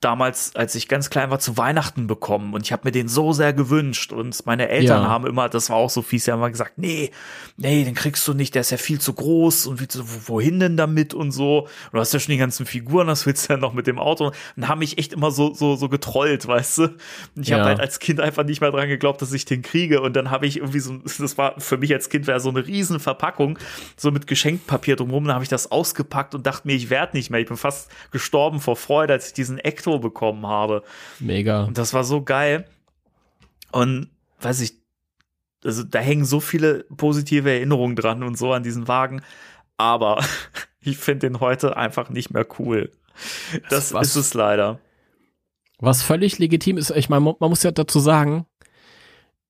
damals, 0.00 0.54
als 0.54 0.74
ich 0.74 0.88
ganz 0.88 1.08
klein 1.08 1.30
war, 1.30 1.38
zu 1.38 1.56
Weihnachten 1.56 2.06
bekommen 2.06 2.52
und 2.52 2.62
ich 2.62 2.70
habe 2.72 2.82
mir 2.84 2.92
den 2.92 3.08
so 3.08 3.32
sehr 3.32 3.54
gewünscht 3.54 4.12
und 4.12 4.44
meine 4.44 4.68
Eltern 4.68 5.02
Ja. 5.04 5.08
haben 5.08 5.26
immer, 5.26 5.48
das 5.48 5.70
war 5.70 5.76
auch 5.76 5.88
so 5.88 6.02
fies, 6.02 6.28
haben 6.28 6.38
immer 6.38 6.50
gesagt, 6.50 6.76
nee, 6.76 7.10
nee, 7.56 7.82
den 7.82 7.94
kriegst 7.94 8.28
du 8.28 8.34
nicht, 8.34 8.54
der 8.54 8.60
ist 8.60 8.70
ja 8.70 8.76
viel 8.76 9.00
zu 9.00 9.14
groß 9.14 9.66
und 9.66 9.80
wie, 9.80 9.88
zu- 9.88 10.06
wo- 10.06 10.34
wohin 10.34 10.60
denn 10.60 10.76
damit 10.76 11.14
und 11.14 11.32
so. 11.32 11.66
Du 11.92 11.98
hast 11.98 12.12
ja 12.12 12.20
schon 12.20 12.32
die 12.32 12.38
ganzen 12.38 12.66
Figuren, 12.66 13.06
was 13.06 13.24
willst 13.24 13.48
du 13.48 13.54
denn 13.54 13.60
noch 13.60 13.72
mit 13.72 13.86
dem 13.86 13.98
Auto? 13.98 14.32
Und 14.56 14.68
haben 14.68 14.80
mich 14.80 14.98
echt 14.98 15.14
immer 15.14 15.30
so 15.30 15.54
so 15.54 15.76
so 15.76 15.88
getrollt, 15.88 16.46
weißt 16.46 16.78
du? 16.78 16.82
Und 16.84 16.98
ich 17.36 17.52
habe 17.52 17.62
Ja. 17.62 17.68
halt 17.68 17.80
als 17.80 17.98
Kind 17.98 18.20
einfach 18.20 18.44
nicht 18.44 18.60
mehr 18.60 18.70
dran 18.70 18.88
geglaubt, 18.88 19.22
dass 19.22 19.32
ich 19.32 19.46
den 19.46 19.62
kriege 19.62 20.02
und 20.02 20.14
dann 20.14 20.30
habe 20.30 20.46
ich 20.46 20.58
irgendwie 20.58 20.80
so, 20.80 20.98
das 20.98 21.38
war 21.38 21.58
für 21.58 21.78
mich 21.78 21.92
als 21.94 22.10
Kind 22.10 22.26
wäre 22.26 22.38
so 22.40 22.50
eine 22.50 22.66
riesen 22.66 23.00
Verpackung, 23.00 23.58
so 23.96 24.10
mit 24.10 24.26
Geschenkpapier 24.26 24.96
drumherum, 24.96 25.24
dann 25.24 25.34
habe 25.34 25.42
ich 25.44 25.48
das 25.50 25.70
ausgepackt 25.72 26.34
und 26.34 26.46
dachte 26.46 26.68
mir, 26.68 26.74
ich 26.74 26.90
werde 26.90 27.16
nicht 27.16 27.30
mehr. 27.30 27.40
Ich 27.40 27.48
bin 27.48 27.56
fast 27.56 27.90
gestorben 28.10 28.60
vor 28.60 28.76
Freude, 28.76 29.14
als 29.14 29.28
ich 29.28 29.32
diesen 29.32 29.58
Ecto 29.86 29.98
bekommen 29.98 30.46
habe. 30.46 30.82
Mega. 31.20 31.64
Und 31.64 31.78
das 31.78 31.94
war 31.94 32.04
so 32.04 32.22
geil. 32.22 32.66
Und 33.72 34.10
weiß 34.40 34.60
ich, 34.60 34.74
also 35.64 35.82
da 35.84 35.98
hängen 36.00 36.24
so 36.24 36.40
viele 36.40 36.84
positive 36.96 37.50
Erinnerungen 37.50 37.96
dran 37.96 38.22
und 38.22 38.36
so 38.36 38.52
an 38.52 38.62
diesen 38.62 38.88
Wagen. 38.88 39.22
Aber 39.76 40.22
ich 40.80 40.96
finde 40.98 41.28
den 41.28 41.40
heute 41.40 41.76
einfach 41.76 42.10
nicht 42.10 42.30
mehr 42.32 42.46
cool. 42.58 42.90
Das 43.70 43.92
Was- 43.94 44.08
ist 44.08 44.16
es 44.16 44.34
leider. 44.34 44.80
Was 45.78 46.02
völlig 46.02 46.38
legitim 46.38 46.78
ist, 46.78 46.90
ich 46.90 47.10
meine, 47.10 47.20
man 47.20 47.34
man 47.38 47.50
muss 47.50 47.62
ja 47.62 47.70
dazu 47.70 48.00
sagen, 48.00 48.46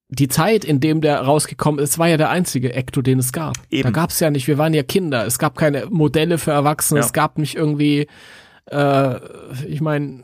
die 0.09 0.27
Zeit, 0.27 0.65
in 0.65 0.81
dem 0.81 1.01
der 1.01 1.21
rausgekommen 1.21 1.79
ist, 1.81 1.99
war 2.01 2.09
ja 2.09 2.17
der 2.17 2.31
einzige 2.31 2.73
Ecto, 2.73 3.01
den 3.01 3.21
es 3.21 3.33
gab. 3.33 3.55
Eben. 3.71 3.85
Da 3.85 3.91
gab 3.91 4.11
es 4.11 4.19
ja 4.19 4.29
nicht, 4.31 4.49
wir 4.49 4.59
waren 4.59 4.75
ja 4.75 4.83
Kinder, 4.83 5.25
es 5.25 5.39
gab 5.39 5.57
keine 5.57 5.87
Modelle 5.87 6.39
für 6.39 6.51
Erwachsene, 6.51 6.99
Ja. 6.99 7.07
es 7.07 7.13
gab 7.13 7.39
nicht 7.39 7.55
irgendwie, 7.55 8.09
äh, 8.71 9.19
ich 9.67 9.81
meine, 9.81 10.23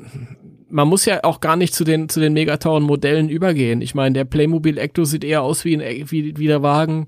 man 0.69 0.89
muss 0.89 1.05
ja 1.05 1.23
auch 1.25 1.41
gar 1.41 1.57
nicht 1.57 1.75
zu 1.75 1.85
den, 1.85 2.09
zu 2.09 2.21
den 2.21 2.33
mega 2.33 2.57
teuren 2.57 2.83
Modellen 2.83 3.29
übergehen. 3.29 3.83
Ich 3.83 3.95
meine, 3.95 4.15
der 4.15 4.25
Playmobil 4.25 4.79
Ecto 4.79 5.05
sieht 5.05 5.25
eher 5.25 5.43
aus 5.43 5.65
wie, 5.65 5.77
ein, 5.77 6.11
wie, 6.11 6.37
wie 6.37 6.47
der 6.47 6.63
Wagen, 6.63 7.07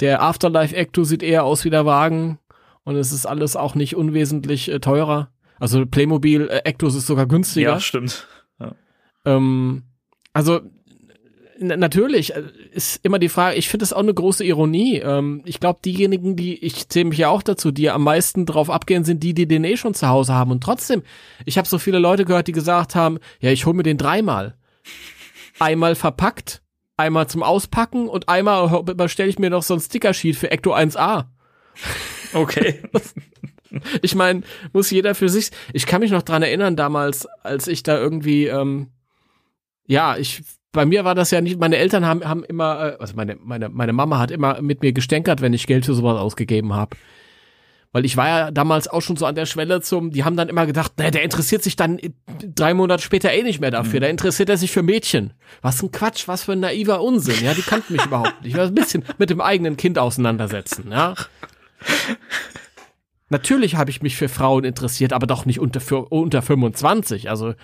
der 0.00 0.22
Afterlife 0.22 0.74
Ecto 0.74 1.04
sieht 1.04 1.22
eher 1.22 1.44
aus 1.44 1.64
wie 1.64 1.70
der 1.70 1.86
Wagen 1.86 2.38
und 2.84 2.96
es 2.96 3.12
ist 3.12 3.26
alles 3.26 3.56
auch 3.56 3.74
nicht 3.74 3.96
unwesentlich 3.96 4.70
äh, 4.70 4.80
teurer. 4.80 5.30
Also 5.58 5.84
Playmobil 5.84 6.48
äh, 6.48 6.58
Ectos 6.64 6.94
ist 6.94 7.06
sogar 7.06 7.26
günstiger. 7.26 7.72
Ja, 7.72 7.80
stimmt. 7.80 8.26
Ähm, 9.24 9.82
also 10.32 10.60
natürlich 11.60 12.34
äh, 12.34 12.42
ist 12.72 13.04
immer 13.04 13.18
die 13.18 13.28
Frage, 13.28 13.56
ich 13.56 13.68
finde 13.68 13.82
das 13.82 13.92
auch 13.92 14.00
eine 14.00 14.14
große 14.14 14.44
Ironie. 14.44 14.98
Ähm, 14.98 15.42
ich 15.44 15.60
glaube, 15.60 15.80
diejenigen, 15.84 16.36
die, 16.36 16.62
ich 16.64 16.88
zähle 16.88 17.06
mich 17.06 17.18
ja 17.18 17.28
auch 17.28 17.42
dazu, 17.42 17.70
die 17.70 17.90
am 17.90 18.02
meisten 18.02 18.46
drauf 18.46 18.70
abgehen, 18.70 19.04
sind 19.04 19.22
die, 19.22 19.34
die 19.34 19.46
den 19.46 19.64
eh 19.64 19.76
schon 19.76 19.94
zu 19.94 20.08
Hause 20.08 20.34
haben. 20.34 20.50
Und 20.50 20.62
trotzdem, 20.62 21.02
ich 21.44 21.58
habe 21.58 21.68
so 21.68 21.78
viele 21.78 21.98
Leute 21.98 22.24
gehört, 22.24 22.48
die 22.48 22.52
gesagt 22.52 22.94
haben, 22.94 23.18
ja, 23.40 23.50
ich 23.50 23.66
hole 23.66 23.76
mir 23.76 23.82
den 23.82 23.98
dreimal. 23.98 24.56
Einmal 25.58 25.94
verpackt, 25.94 26.62
einmal 26.96 27.28
zum 27.28 27.42
Auspacken 27.42 28.08
und 28.08 28.28
einmal 28.28 28.82
bestelle 28.82 29.28
ich 29.28 29.38
mir 29.38 29.50
noch 29.50 29.62
so 29.62 29.74
ein 29.74 29.80
Sticker-Sheet 29.80 30.36
für 30.36 30.50
Ecto 30.50 30.74
1A. 30.74 31.26
Okay. 32.32 32.82
Ich 34.02 34.16
meine, 34.16 34.42
muss 34.72 34.90
jeder 34.90 35.14
für 35.14 35.28
sich. 35.28 35.50
Ich 35.72 35.86
kann 35.86 36.00
mich 36.00 36.10
noch 36.10 36.22
dran 36.22 36.42
erinnern, 36.42 36.74
damals, 36.74 37.26
als 37.44 37.68
ich 37.68 37.84
da 37.84 37.96
irgendwie, 37.96 38.46
ähm, 38.46 38.88
ja, 39.86 40.16
ich, 40.16 40.42
bei 40.72 40.86
mir 40.86 41.04
war 41.04 41.14
das 41.14 41.30
ja 41.30 41.40
nicht, 41.40 41.58
meine 41.58 41.76
Eltern 41.76 42.06
haben, 42.06 42.24
haben 42.24 42.44
immer, 42.44 42.94
äh, 42.94 42.96
also 43.00 43.14
meine, 43.16 43.36
meine, 43.42 43.68
meine 43.68 43.92
Mama 43.92 44.18
hat 44.18 44.30
immer 44.30 44.60
mit 44.62 44.82
mir 44.82 44.92
gestänkert, 44.92 45.40
wenn 45.40 45.52
ich 45.52 45.66
Geld 45.66 45.86
für 45.86 45.94
sowas 45.94 46.18
ausgegeben 46.18 46.72
habe. 46.74 46.96
Weil 47.92 48.04
ich 48.04 48.16
war 48.16 48.28
ja 48.28 48.50
damals 48.52 48.86
auch 48.86 49.00
schon 49.00 49.16
so 49.16 49.26
an 49.26 49.34
der 49.34 49.46
Schwelle 49.46 49.80
zum, 49.80 50.12
die 50.12 50.22
haben 50.22 50.36
dann 50.36 50.48
immer 50.48 50.64
gedacht, 50.64 50.92
naja, 50.96 51.10
der 51.10 51.22
interessiert 51.24 51.64
sich 51.64 51.74
dann 51.74 51.98
drei 52.54 52.72
Monate 52.72 53.02
später 53.02 53.32
eh 53.32 53.42
nicht 53.42 53.60
mehr 53.60 53.72
dafür, 53.72 53.98
da 53.98 54.06
interessiert 54.06 54.48
er 54.48 54.56
sich 54.56 54.70
für 54.70 54.84
Mädchen. 54.84 55.32
Was 55.60 55.82
ein 55.82 55.90
Quatsch, 55.90 56.28
was 56.28 56.44
für 56.44 56.52
ein 56.52 56.60
naiver 56.60 57.02
Unsinn, 57.02 57.44
ja, 57.44 57.52
die 57.52 57.62
kannten 57.62 57.94
mich 57.94 58.04
überhaupt 58.06 58.42
nicht. 58.42 58.52
Ich 58.52 58.56
war 58.56 58.66
ein 58.66 58.74
bisschen 58.74 59.04
mit 59.18 59.30
dem 59.30 59.40
eigenen 59.40 59.76
Kind 59.76 59.98
auseinandersetzen, 59.98 60.92
ja. 60.92 61.14
Natürlich 63.30 63.76
habe 63.76 63.90
ich 63.90 64.02
mich 64.02 64.16
für 64.16 64.28
Frauen 64.28 64.64
interessiert, 64.64 65.12
aber 65.12 65.28
doch 65.28 65.46
nicht 65.46 65.60
unter, 65.60 65.80
für, 65.80 66.06
unter 66.06 66.42
25. 66.42 67.30
Also 67.30 67.54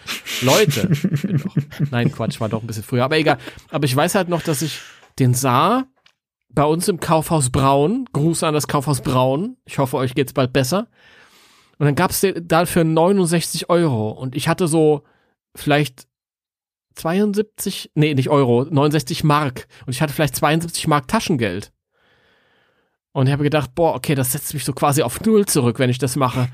Leute. 0.40 0.88
doch, 0.88 1.56
nein, 1.90 2.12
Quatsch, 2.12 2.40
war 2.40 2.48
doch 2.48 2.62
ein 2.62 2.68
bisschen 2.68 2.84
früher. 2.84 3.04
Aber 3.04 3.18
egal. 3.18 3.38
Aber 3.70 3.84
ich 3.84 3.94
weiß 3.94 4.14
halt 4.14 4.28
noch, 4.28 4.42
dass 4.42 4.62
ich 4.62 4.80
den 5.18 5.34
sah 5.34 5.84
bei 6.50 6.64
uns 6.64 6.86
im 6.86 7.00
Kaufhaus 7.00 7.50
Braun. 7.50 8.06
Gruß 8.12 8.44
an 8.44 8.54
das 8.54 8.68
Kaufhaus 8.68 9.00
Braun. 9.00 9.56
Ich 9.64 9.78
hoffe, 9.78 9.96
euch 9.96 10.14
geht's 10.14 10.32
bald 10.32 10.52
besser. 10.52 10.86
Und 11.78 11.86
dann 11.86 11.96
gab's 11.96 12.20
den 12.20 12.46
da 12.46 12.64
für 12.64 12.84
69 12.84 13.68
Euro. 13.68 14.10
Und 14.10 14.36
ich 14.36 14.46
hatte 14.46 14.68
so 14.68 15.02
vielleicht 15.56 16.06
72, 16.94 17.90
nee, 17.94 18.14
nicht 18.14 18.30
Euro, 18.30 18.64
69 18.64 19.24
Mark. 19.24 19.66
Und 19.84 19.94
ich 19.94 20.00
hatte 20.00 20.12
vielleicht 20.12 20.36
72 20.36 20.86
Mark 20.86 21.08
Taschengeld. 21.08 21.72
Und 23.16 23.28
ich 23.28 23.32
habe 23.32 23.44
gedacht, 23.44 23.74
boah, 23.74 23.94
okay, 23.94 24.14
das 24.14 24.32
setzt 24.32 24.52
mich 24.52 24.62
so 24.62 24.74
quasi 24.74 25.00
auf 25.00 25.22
Null 25.22 25.46
zurück, 25.46 25.78
wenn 25.78 25.88
ich 25.88 25.96
das 25.96 26.16
mache. 26.16 26.50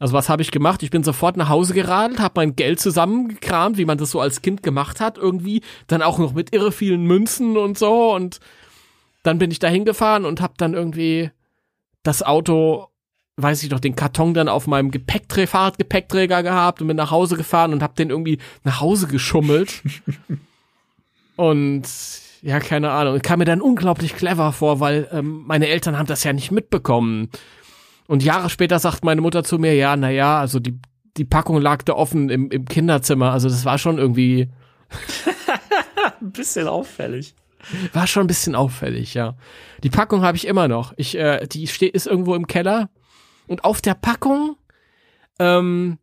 Also 0.00 0.12
was 0.12 0.28
habe 0.28 0.42
ich 0.42 0.50
gemacht? 0.50 0.82
Ich 0.82 0.90
bin 0.90 1.04
sofort 1.04 1.36
nach 1.36 1.48
Hause 1.48 1.72
geradelt, 1.72 2.18
habe 2.18 2.40
mein 2.40 2.56
Geld 2.56 2.80
zusammengekramt, 2.80 3.78
wie 3.78 3.84
man 3.84 3.96
das 3.96 4.10
so 4.10 4.20
als 4.20 4.42
Kind 4.42 4.64
gemacht 4.64 4.98
hat, 4.98 5.18
irgendwie. 5.18 5.62
Dann 5.86 6.02
auch 6.02 6.18
noch 6.18 6.32
mit 6.32 6.52
irre 6.52 6.72
vielen 6.72 7.04
Münzen 7.04 7.56
und 7.56 7.78
so. 7.78 8.12
Und 8.12 8.40
dann 9.22 9.38
bin 9.38 9.52
ich 9.52 9.60
da 9.60 9.68
hingefahren 9.68 10.24
und 10.24 10.40
habe 10.40 10.54
dann 10.56 10.74
irgendwie 10.74 11.30
das 12.02 12.24
Auto 12.24 12.88
weiß 13.36 13.62
ich 13.62 13.68
doch, 13.68 13.78
den 13.78 13.94
Karton 13.94 14.34
dann 14.34 14.48
auf 14.48 14.66
meinem 14.66 14.90
Gepäckträ 14.90 15.46
Fahrradgepäckträger 15.46 16.42
gehabt 16.42 16.80
und 16.80 16.88
bin 16.88 16.96
nach 16.96 17.12
Hause 17.12 17.36
gefahren 17.36 17.72
und 17.72 17.84
hab 17.84 17.94
den 17.94 18.10
irgendwie 18.10 18.38
nach 18.64 18.80
Hause 18.80 19.06
geschummelt. 19.06 19.80
und 21.36 21.86
ja, 22.44 22.60
keine 22.60 22.90
Ahnung. 22.90 23.18
Kam 23.20 23.38
mir 23.38 23.46
dann 23.46 23.62
unglaublich 23.62 24.14
clever 24.14 24.52
vor, 24.52 24.78
weil 24.78 25.08
ähm, 25.12 25.44
meine 25.46 25.66
Eltern 25.68 25.96
haben 25.96 26.06
das 26.06 26.24
ja 26.24 26.32
nicht 26.34 26.50
mitbekommen. 26.50 27.30
Und 28.06 28.22
Jahre 28.22 28.50
später 28.50 28.78
sagt 28.78 29.02
meine 29.02 29.22
Mutter 29.22 29.44
zu 29.44 29.58
mir, 29.58 29.74
ja, 29.74 29.96
na 29.96 30.10
ja, 30.10 30.40
also 30.40 30.60
die, 30.60 30.78
die 31.16 31.24
Packung 31.24 31.58
lag 31.58 31.82
da 31.84 31.94
offen 31.94 32.28
im, 32.28 32.50
im 32.50 32.66
Kinderzimmer. 32.66 33.32
Also 33.32 33.48
das 33.48 33.64
war 33.64 33.78
schon 33.78 33.96
irgendwie. 33.96 34.50
ein 36.20 36.32
bisschen 36.32 36.68
auffällig. 36.68 37.34
War 37.94 38.06
schon 38.06 38.24
ein 38.24 38.26
bisschen 38.26 38.54
auffällig, 38.54 39.14
ja. 39.14 39.36
Die 39.82 39.88
Packung 39.88 40.20
habe 40.20 40.36
ich 40.36 40.46
immer 40.46 40.68
noch. 40.68 40.92
Ich, 40.98 41.16
äh, 41.16 41.46
die 41.46 41.66
steht, 41.66 41.94
ist 41.94 42.06
irgendwo 42.06 42.34
im 42.34 42.46
Keller. 42.46 42.90
Und 43.46 43.64
auf 43.64 43.80
der 43.80 43.94
Packung, 43.94 44.56
ähm, 45.38 45.96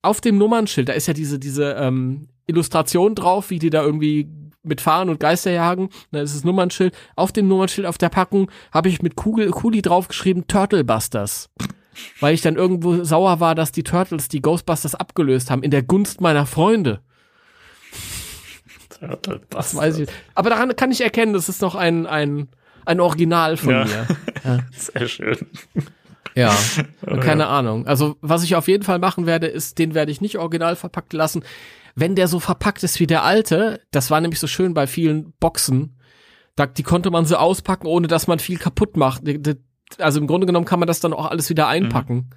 auf 0.00 0.22
dem 0.22 0.38
Nummernschild, 0.38 0.88
da 0.88 0.94
ist 0.94 1.06
ja 1.06 1.12
diese, 1.12 1.38
diese 1.38 1.72
ähm, 1.72 2.28
Illustration 2.46 3.14
drauf, 3.14 3.50
wie 3.50 3.58
die 3.58 3.68
da 3.68 3.82
irgendwie 3.82 4.26
mit 4.62 4.80
Fahren 4.80 5.08
und 5.08 5.20
Geister 5.20 5.50
jagen. 5.50 5.88
Da 6.12 6.20
ist 6.20 6.34
das 6.34 6.44
Nummernschild. 6.44 6.94
Auf 7.16 7.32
dem 7.32 7.48
Nummernschild 7.48 7.86
auf 7.86 7.98
der 7.98 8.08
Packung 8.08 8.50
habe 8.72 8.88
ich 8.88 9.02
mit 9.02 9.16
Kugel, 9.16 9.50
Kuli 9.50 9.82
draufgeschrieben 9.82 10.46
Turtlebusters. 10.46 11.50
Weil 12.20 12.34
ich 12.34 12.40
dann 12.40 12.56
irgendwo 12.56 13.04
sauer 13.04 13.40
war, 13.40 13.54
dass 13.54 13.70
die 13.72 13.82
Turtles 13.82 14.28
die 14.28 14.40
Ghostbusters 14.40 14.94
abgelöst 14.94 15.50
haben, 15.50 15.62
in 15.62 15.70
der 15.70 15.82
Gunst 15.82 16.20
meiner 16.20 16.46
Freunde. 16.46 17.00
Das 19.50 19.74
weiß 19.74 19.98
ich. 19.98 20.08
Aber 20.34 20.50
daran 20.50 20.74
kann 20.76 20.90
ich 20.92 21.00
erkennen, 21.00 21.32
das 21.32 21.48
ist 21.48 21.60
noch 21.60 21.74
ein, 21.74 22.06
ein, 22.06 22.48
ein 22.84 23.00
Original 23.00 23.56
von 23.56 23.70
Ja. 23.70 23.84
mir. 23.84 24.06
Ja. 24.44 24.58
Sehr 24.72 25.06
schön. 25.06 25.36
Ja, 26.34 26.52
keine. 27.20 27.46
Ahnung. 27.46 27.86
Also, 27.86 28.16
was 28.22 28.42
ich 28.42 28.56
auf 28.56 28.66
jeden 28.66 28.82
Fall 28.82 28.98
machen 28.98 29.24
werde, 29.26 29.46
ist, 29.46 29.78
den 29.78 29.94
werde 29.94 30.10
ich 30.10 30.20
nicht 30.20 30.36
original 30.38 30.74
verpackt 30.74 31.12
lassen. 31.12 31.44
Wenn 31.94 32.16
der 32.16 32.28
so 32.28 32.40
verpackt 32.40 32.82
ist 32.82 33.00
wie 33.00 33.06
der 33.06 33.24
alte, 33.24 33.80
das 33.90 34.10
war 34.10 34.20
nämlich 34.20 34.40
so 34.40 34.46
schön 34.46 34.74
bei 34.74 34.86
vielen 34.86 35.32
Boxen, 35.40 35.98
da, 36.56 36.66
die 36.66 36.82
konnte 36.82 37.10
man 37.10 37.24
so 37.24 37.36
auspacken, 37.36 37.86
ohne 37.86 38.08
dass 38.08 38.26
man 38.26 38.38
viel 38.38 38.58
kaputt 38.58 38.96
macht. 38.96 39.22
Also 39.98 40.20
im 40.20 40.26
Grunde 40.26 40.46
genommen 40.46 40.66
kann 40.66 40.78
man 40.78 40.86
das 40.86 41.00
dann 41.00 41.12
auch 41.12 41.30
alles 41.30 41.48
wieder 41.50 41.68
einpacken. 41.68 42.30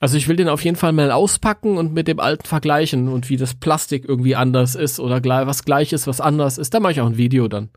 Also 0.00 0.16
ich 0.16 0.26
will 0.26 0.36
den 0.36 0.48
auf 0.48 0.64
jeden 0.64 0.76
Fall 0.76 0.92
mal 0.92 1.12
auspacken 1.12 1.78
und 1.78 1.92
mit 1.92 2.08
dem 2.08 2.18
alten 2.18 2.44
vergleichen 2.44 3.08
und 3.08 3.28
wie 3.28 3.36
das 3.36 3.54
Plastik 3.54 4.04
irgendwie 4.08 4.34
anders 4.34 4.74
ist 4.74 4.98
oder 4.98 5.20
gleich, 5.20 5.46
was 5.46 5.64
gleich 5.64 5.92
ist, 5.92 6.06
was 6.06 6.20
anders 6.20 6.58
ist. 6.58 6.74
Da 6.74 6.80
mache 6.80 6.92
ich 6.92 7.00
auch 7.00 7.06
ein 7.06 7.18
Video 7.18 7.46
dann. 7.46 7.70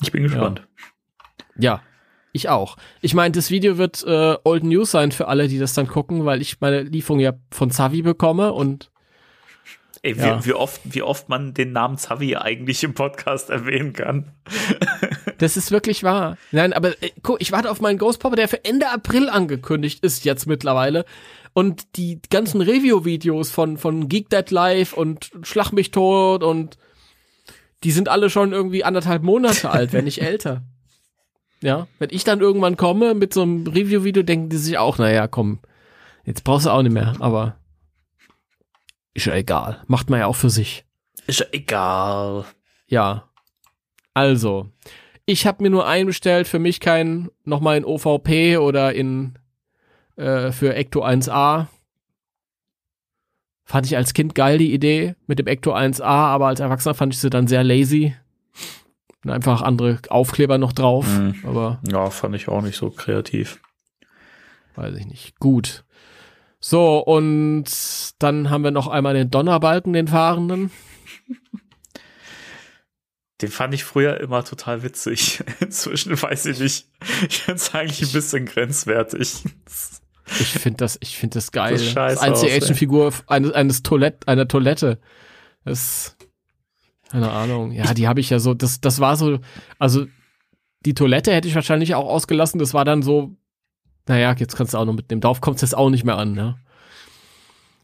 Ich 0.00 0.12
bin 0.12 0.22
gespannt. 0.22 0.66
Ja, 1.58 1.82
ich 2.32 2.48
auch. 2.48 2.76
Ich 3.00 3.14
meine, 3.14 3.32
das 3.32 3.50
Video 3.50 3.76
wird 3.76 4.04
äh, 4.06 4.36
Old 4.44 4.62
News 4.62 4.92
sein 4.92 5.10
für 5.10 5.26
alle, 5.26 5.48
die 5.48 5.58
das 5.58 5.74
dann 5.74 5.88
gucken, 5.88 6.26
weil 6.26 6.40
ich 6.40 6.60
meine 6.60 6.82
Lieferung 6.82 7.18
ja 7.18 7.32
von 7.50 7.70
Zavi 7.70 8.02
bekomme 8.02 8.52
und 8.52 8.90
Ey, 10.02 10.16
wie, 10.16 10.20
Ja. 10.20 10.44
wie, 10.44 10.52
oft, 10.52 10.80
wie 10.84 11.02
oft 11.02 11.28
man 11.28 11.54
den 11.54 11.72
Namen 11.72 11.98
Zavi 11.98 12.36
eigentlich 12.36 12.82
im 12.84 12.94
Podcast 12.94 13.50
erwähnen 13.50 13.92
kann. 13.92 14.32
das 15.38 15.56
ist 15.56 15.70
wirklich 15.70 16.02
wahr. 16.02 16.36
Nein, 16.52 16.72
aber 16.72 16.90
äh, 17.02 17.10
guck, 17.22 17.40
ich 17.40 17.52
warte 17.52 17.70
auf 17.70 17.80
meinen 17.80 17.98
Ghost 17.98 18.20
Popper, 18.20 18.36
der 18.36 18.48
für 18.48 18.64
Ende 18.64 18.90
April 18.90 19.28
angekündigt 19.28 20.04
ist 20.04 20.24
jetzt 20.24 20.46
mittlerweile. 20.46 21.04
Und 21.52 21.96
die 21.96 22.20
ganzen 22.30 22.60
Review-Videos 22.60 23.50
von, 23.50 23.78
von 23.78 24.08
Geek 24.08 24.28
Dead 24.28 24.50
Live 24.50 24.92
und 24.92 25.30
Schlag 25.42 25.72
mich 25.72 25.90
tot 25.90 26.42
und 26.42 26.76
die 27.84 27.92
sind 27.92 28.08
alle 28.08 28.28
schon 28.30 28.52
irgendwie 28.52 28.84
anderthalb 28.84 29.22
Monate 29.22 29.70
alt, 29.70 29.92
wenn 29.92 30.04
nicht 30.04 30.20
älter. 30.22 30.62
Ja, 31.62 31.86
wenn 31.98 32.10
ich 32.10 32.24
dann 32.24 32.40
irgendwann 32.40 32.76
komme 32.76 33.14
mit 33.14 33.32
so 33.32 33.40
einem 33.42 33.66
Review-Video, 33.66 34.22
denken 34.22 34.50
die 34.50 34.58
sich 34.58 34.76
auch, 34.76 34.98
naja, 34.98 35.26
komm, 35.26 35.58
jetzt 36.26 36.44
brauchst 36.44 36.66
du 36.66 36.70
auch 36.70 36.82
nicht 36.82 36.92
mehr, 36.92 37.14
aber 37.20 37.56
ist 39.16 39.26
ja 39.26 39.34
egal. 39.34 39.82
Macht 39.86 40.10
man 40.10 40.20
ja 40.20 40.26
auch 40.26 40.36
für 40.36 40.50
sich. 40.50 40.84
Ist 41.26 41.40
ja 41.40 41.46
egal. 41.52 42.44
Ja. 42.86 43.28
Also, 44.14 44.68
ich 45.26 45.46
habe 45.46 45.62
mir 45.62 45.70
nur 45.70 45.86
einbestellt, 45.86 46.46
für 46.48 46.58
mich 46.58 46.80
kein 46.80 47.28
nochmal 47.44 47.76
in 47.76 47.84
OVP 47.84 48.56
oder 48.58 48.94
in 48.94 49.38
äh, 50.16 50.52
für 50.52 50.74
Ecto 50.74 51.04
1A. 51.04 51.66
Fand 53.64 53.86
ich 53.86 53.96
als 53.96 54.14
Kind 54.14 54.34
geil 54.36 54.58
die 54.58 54.72
Idee 54.72 55.16
mit 55.26 55.38
dem 55.40 55.48
Ecto 55.48 55.74
1A, 55.74 56.04
aber 56.04 56.46
als 56.46 56.60
Erwachsener 56.60 56.94
fand 56.94 57.12
ich 57.12 57.20
sie 57.20 57.30
dann 57.30 57.48
sehr 57.48 57.64
lazy. 57.64 58.14
Und 59.24 59.30
einfach 59.32 59.62
andere 59.62 59.98
Aufkleber 60.08 60.56
noch 60.56 60.72
drauf, 60.72 61.06
Mhm. 61.08 61.34
aber 61.44 61.80
Ja, 61.90 62.10
fand 62.10 62.36
ich 62.36 62.46
auch 62.48 62.62
nicht 62.62 62.76
so 62.76 62.90
kreativ. 62.90 63.60
weiß 64.76 64.94
ich 64.96 65.06
nicht. 65.06 65.40
Gut. 65.40 65.84
So, 66.68 66.98
und 66.98 67.66
dann 68.18 68.50
haben 68.50 68.64
wir 68.64 68.72
noch 68.72 68.88
einmal 68.88 69.14
den 69.14 69.30
Donnerbalken, 69.30 69.92
den 69.92 70.08
Fahrenden. 70.08 70.72
Den 73.40 73.50
fand 73.50 73.72
ich 73.72 73.84
früher 73.84 74.18
immer 74.20 74.42
total 74.42 74.82
witzig. 74.82 75.44
Inzwischen 75.60 76.20
weiß 76.20 76.46
ich 76.46 76.58
nicht. 76.58 76.88
Ich 77.28 77.42
finde 77.42 77.60
es 77.60 77.72
eigentlich 77.72 78.02
ein 78.02 78.12
bisschen 78.12 78.46
grenzwertig. 78.46 79.44
Ich 80.40 80.48
finde 80.48 80.78
das, 80.78 80.98
ich 81.00 81.16
finde 81.16 81.34
das 81.34 81.52
geil. 81.52 81.74
Das 81.74 81.94
Das, 81.94 82.18
einzige. 82.18 82.50
Actionfigur 82.50 83.12
eines, 83.28 83.52
eines 83.52 83.82
Toilette, 83.84 84.26
einer 84.26 84.48
Toilette. 84.48 84.98
Das, 85.64 86.16
keine 87.10 87.30
Ahnung. 87.30 87.70
Ja, 87.70 87.94
die 87.94 88.08
habe 88.08 88.18
ich 88.18 88.30
ja 88.30 88.40
so, 88.40 88.54
das, 88.54 88.80
das 88.80 88.98
war 88.98 89.14
so, 89.14 89.38
also, 89.78 90.06
die 90.80 90.94
Toilette 90.94 91.32
hätte 91.32 91.46
ich 91.46 91.54
wahrscheinlich 91.54 91.94
auch 91.94 92.08
ausgelassen. 92.08 92.58
Das 92.58 92.74
war 92.74 92.84
dann 92.84 93.02
so, 93.02 93.36
naja, 94.06 94.34
jetzt 94.36 94.56
kannst 94.56 94.74
du 94.74 94.78
auch 94.78 94.84
noch 94.84 94.94
mitnehmen. 94.94 95.20
Darauf 95.20 95.40
kommt 95.40 95.56
es 95.56 95.62
jetzt 95.62 95.76
auch 95.76 95.90
nicht 95.90 96.04
mehr 96.04 96.18
an, 96.18 96.32
ne? 96.32 96.56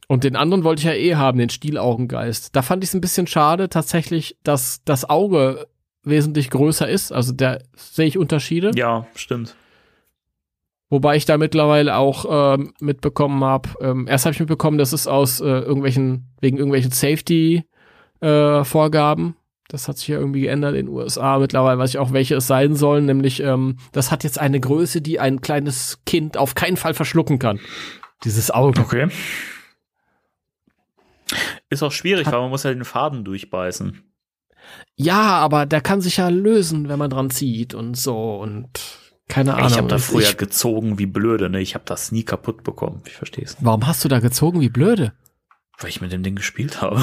Und 0.09 0.25
den 0.25 0.35
anderen 0.37 0.65
wollte 0.65 0.81
ich 0.81 0.87
ja 0.87 0.93
eh 0.93 1.15
haben, 1.15 1.39
den 1.39 1.49
Stielaugengeist. 1.49 2.55
Da 2.55 2.61
fand 2.63 2.85
ich 2.85 2.91
es 2.91 2.95
ein 2.95 3.01
bisschen 3.01 3.27
schade, 3.27 3.71
tatsächlich, 3.71 4.37
dass 4.43 4.83
das 4.85 5.09
Auge 5.09 5.67
wesentlich 6.05 6.51
größer 6.51 6.87
ist. 6.89 7.13
Also 7.13 7.33
da 7.33 7.59
sehe 7.77 8.07
ich 8.07 8.19
Unterschiede. 8.19 8.73
Ja, 8.75 9.07
stimmt. 9.15 9.55
Wobei 10.91 11.17
ich 11.17 11.25
da 11.25 11.39
mittlerweile 11.39 11.97
auch 11.97 12.27
ähm, 12.29 12.75
mitbekommen 12.79 13.43
habe, 13.43 13.71
ähm, 13.81 14.07
erst 14.07 14.27
habe 14.27 14.35
ich 14.35 14.41
mitbekommen, 14.41 14.77
das 14.77 14.93
ist 14.93 15.07
aus 15.07 15.41
äh, 15.41 15.47
irgendwelchen, 15.47 16.27
wegen 16.43 16.59
irgendwelchen 16.59 16.91
Safety-Vorgaben. 16.91 19.35
Das 19.73 19.89
hat 19.89 19.99
sich 19.99 20.09
ja 20.09 20.19
irgendwie 20.19 20.43
geändert 20.43 20.75
in 20.77 20.87
den 20.87 20.95
USA. 20.95 21.39
Mittlerweile 21.39 21.79
weiß 21.79 21.91
ich 21.91 21.99
auch, 21.99 22.13
welche 22.13 22.37
es 22.37 22.47
sein 22.47 22.77
sollen. 22.77 23.07
Nämlich, 23.07 23.41
ähm, 23.43 23.79
das 23.93 24.11
hat 24.11 24.23
jetzt 24.25 24.39
eine 24.39 24.61
Größe, 24.61 25.01
die 25.01 25.19
ein 25.19 25.41
kleines 25.41 26.01
Kind 26.07 26.37
auf 26.37 26.55
keinen 26.55 26.77
Fall 26.77 26.95
verschlucken 26.95 27.39
kann. 27.39 27.59
Dieses 28.25 28.51
Auge. 28.51 28.81
Okay. 28.81 29.09
Ist 31.71 31.83
auch 31.83 31.93
schwierig, 31.93 32.27
Hat- 32.27 32.35
weil 32.35 32.41
man 32.43 32.51
muss 32.51 32.63
ja 32.65 32.73
den 32.73 32.85
Faden 32.85 33.25
durchbeißen. 33.25 34.03
Ja, 34.97 35.39
aber 35.39 35.67
der 35.67 35.81
kann 35.81 36.01
sich 36.01 36.19
ja 36.19 36.29
lösen, 36.29 36.89
wenn 36.89 36.99
man 36.99 37.11
dran 37.11 37.31
zieht 37.31 37.75
und 37.75 37.97
so 37.97 38.37
und 38.37 38.69
keine 39.29 39.55
Ahnung. 39.55 39.69
ich 39.71 39.79
habe 39.79 39.89
da 39.89 39.99
früher 39.99 40.21
ich- 40.29 40.37
gezogen 40.37 40.99
wie 40.99 41.07
blöde, 41.07 41.49
ne? 41.49 41.61
Ich 41.61 41.75
habe 41.75 41.85
das 41.87 42.13
nie 42.13 42.23
kaputt 42.25 42.63
bekommen. 42.63 43.03
Ich 43.07 43.15
verstehe 43.15 43.45
es. 43.45 43.57
Warum 43.61 43.87
hast 43.87 44.05
du 44.05 44.09
da 44.09 44.21
gezogen 44.21 44.61
wie 44.61 44.69
blöde? 44.69 45.15
Weil 45.79 45.89
ich 45.91 46.01
mit 46.03 46.13
dem 46.13 46.23
Ding 46.23 46.37
gespielt 46.37 46.83
habe. 46.83 47.03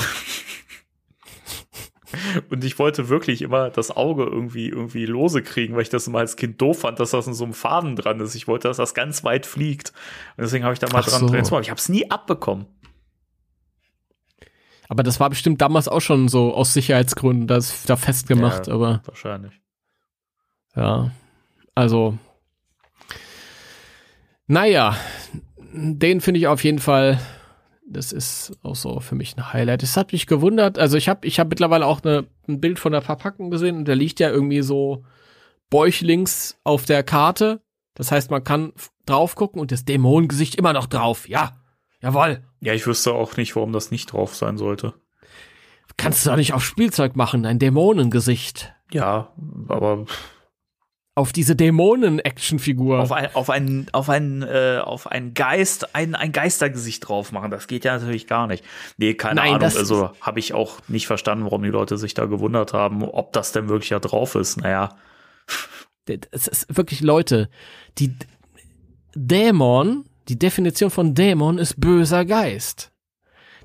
Und 2.50 2.64
ich 2.64 2.80
wollte 2.80 3.10
wirklich 3.10 3.42
immer 3.42 3.70
das 3.70 3.92
Auge 3.92 4.24
irgendwie, 4.24 4.70
irgendwie 4.70 5.06
lose 5.06 5.42
kriegen, 5.44 5.76
weil 5.76 5.84
ich 5.84 5.90
das 5.90 6.08
immer 6.08 6.20
als 6.20 6.36
Kind 6.36 6.60
doof 6.62 6.80
fand, 6.80 7.00
dass 7.00 7.12
das 7.12 7.28
in 7.28 7.34
so 7.34 7.44
einem 7.44 7.54
Faden 7.54 7.96
dran 7.96 8.20
ist. 8.20 8.36
Ich 8.36 8.48
wollte, 8.48 8.68
dass 8.68 8.78
das 8.78 8.94
ganz 8.94 9.24
weit 9.24 9.46
fliegt. 9.46 9.94
Und 10.38 10.44
deswegen 10.44 10.64
habe 10.64 10.74
ich 10.74 10.80
da 10.80 10.88
mal 10.92 11.00
Ach 11.00 11.08
dran 11.08 11.20
so. 11.22 11.28
drehen. 11.28 11.46
Aber 11.46 11.62
ich 11.62 11.70
habe 11.70 11.80
es 11.80 11.90
nie 11.90 12.10
abbekommen. 12.10 12.66
Aber 14.88 15.04
das 15.04 15.20
war 15.20 15.30
bestimmt 15.30 15.62
damals 15.62 15.88
auch 15.88 16.00
schon 16.02 16.30
so 16.30 16.54
aus 16.56 16.74
Sicherheitsgründen 16.74 17.46
das 17.48 17.84
da 17.86 17.96
festgemacht, 17.96 18.68
Ja. 18.68 18.74
aber 18.74 19.02
Wahrscheinlich. 19.06 19.54
ja. 20.76 21.12
Also 21.76 22.18
naja, 24.48 24.98
den 25.74 26.22
finde 26.22 26.40
ich 26.40 26.48
auf 26.48 26.64
jeden 26.64 26.80
Fall, 26.80 27.20
das 27.90 28.12
ist 28.12 28.58
auch 28.64 28.76
so 28.76 29.00
für 29.00 29.16
mich 29.16 29.36
ein 29.36 29.52
Highlight. 29.52 29.84
Es 29.84 29.98
hat 29.98 30.12
mich 30.12 30.28
gewundert, 30.28 30.78
also 30.78 30.98
ich 30.98 31.10
habe 31.10 31.26
ich 31.28 31.40
hab 31.40 31.50
mittlerweile 31.50 31.86
auch 31.86 32.04
eine, 32.04 32.28
ein 32.48 32.62
Bild 32.62 32.80
von 32.80 32.92
der 32.92 33.02
Verpackung 33.02 33.50
gesehen 33.50 33.78
und 33.78 33.86
der 33.86 33.96
liegt 33.96 34.20
ja 34.20 34.30
irgendwie 34.30 34.62
so 34.62 35.04
bäuchlings 35.70 36.60
auf 36.64 36.86
der 36.86 37.04
Karte. 37.04 37.62
Das 37.96 38.12
heißt, 38.12 38.32
man 38.32 38.44
kann 38.44 38.74
drauf 39.06 39.36
gucken 39.36 39.60
und 39.60 39.72
das 39.72 39.86
Dämonengesicht 39.86 40.56
immer 40.56 40.74
noch 40.74 40.86
drauf. 40.86 41.28
Ja, 41.28 41.58
jawohl. 42.02 42.44
Ja, 42.62 42.74
ich 42.74 42.86
wüsste 42.88 43.14
auch 43.14 43.36
nicht, 43.38 43.56
warum 43.56 43.74
das 43.74 43.92
nicht 43.92 44.14
drauf 44.14 44.36
sein 44.36 44.58
sollte. 44.58 44.94
Kannst 45.98 46.26
du 46.26 46.30
doch 46.30 46.38
nicht 46.38 46.54
auf 46.54 46.64
Spielzeug 46.64 47.16
machen, 47.16 47.46
ein 47.46 47.60
Dämonengesicht. 47.60 48.74
Ja, 48.92 49.34
aber 49.68 50.06
Auf 51.20 51.34
diese 51.34 51.54
Dämonen-Actionfigur. 51.54 52.98
auf 52.98 53.12
ein, 53.12 53.36
auf 53.36 53.50
ein, 53.50 53.88
auf 53.92 54.10
ein, 54.10 54.42
äh, 54.42 54.80
auf 54.82 55.06
ein 55.06 55.34
Geist, 55.34 55.94
ein, 55.94 56.16
ein 56.16 56.32
Geistergesicht 56.32 57.06
drauf 57.06 57.34
machen, 57.34 57.52
das 57.52 57.68
geht 57.68 57.84
ja 57.84 57.98
natürlich 57.98 58.26
gar 58.26 58.48
nicht. 58.48 58.64
Nee, 58.96 59.16
keine 59.16 59.36
Nein, 59.36 59.56
Ahnung. 59.56 59.64
Also 59.64 60.12
habe 60.22 60.40
ich 60.40 60.54
auch 60.54 60.80
nicht 60.88 61.08
verstanden, 61.08 61.44
warum 61.44 61.62
die 61.64 61.72
Leute 61.72 61.98
sich 61.98 62.14
da 62.14 62.24
gewundert 62.24 62.72
haben, 62.72 63.04
ob 63.04 63.34
das 63.34 63.52
denn 63.52 63.68
wirklich 63.68 63.90
da 63.90 64.00
drauf 64.00 64.36
ist. 64.36 64.62
Naja, 64.62 64.96
es 66.32 66.48
ist 66.48 66.78
wirklich 66.78 67.02
Leute, 67.02 67.50
die 67.98 68.16
Dämon, 69.14 70.06
die 70.30 70.40
Definition 70.40 70.90
von 70.90 71.16
Dämon 71.16 71.58
ist 71.58 71.82
böser 71.82 72.24
Geist. 72.24 72.94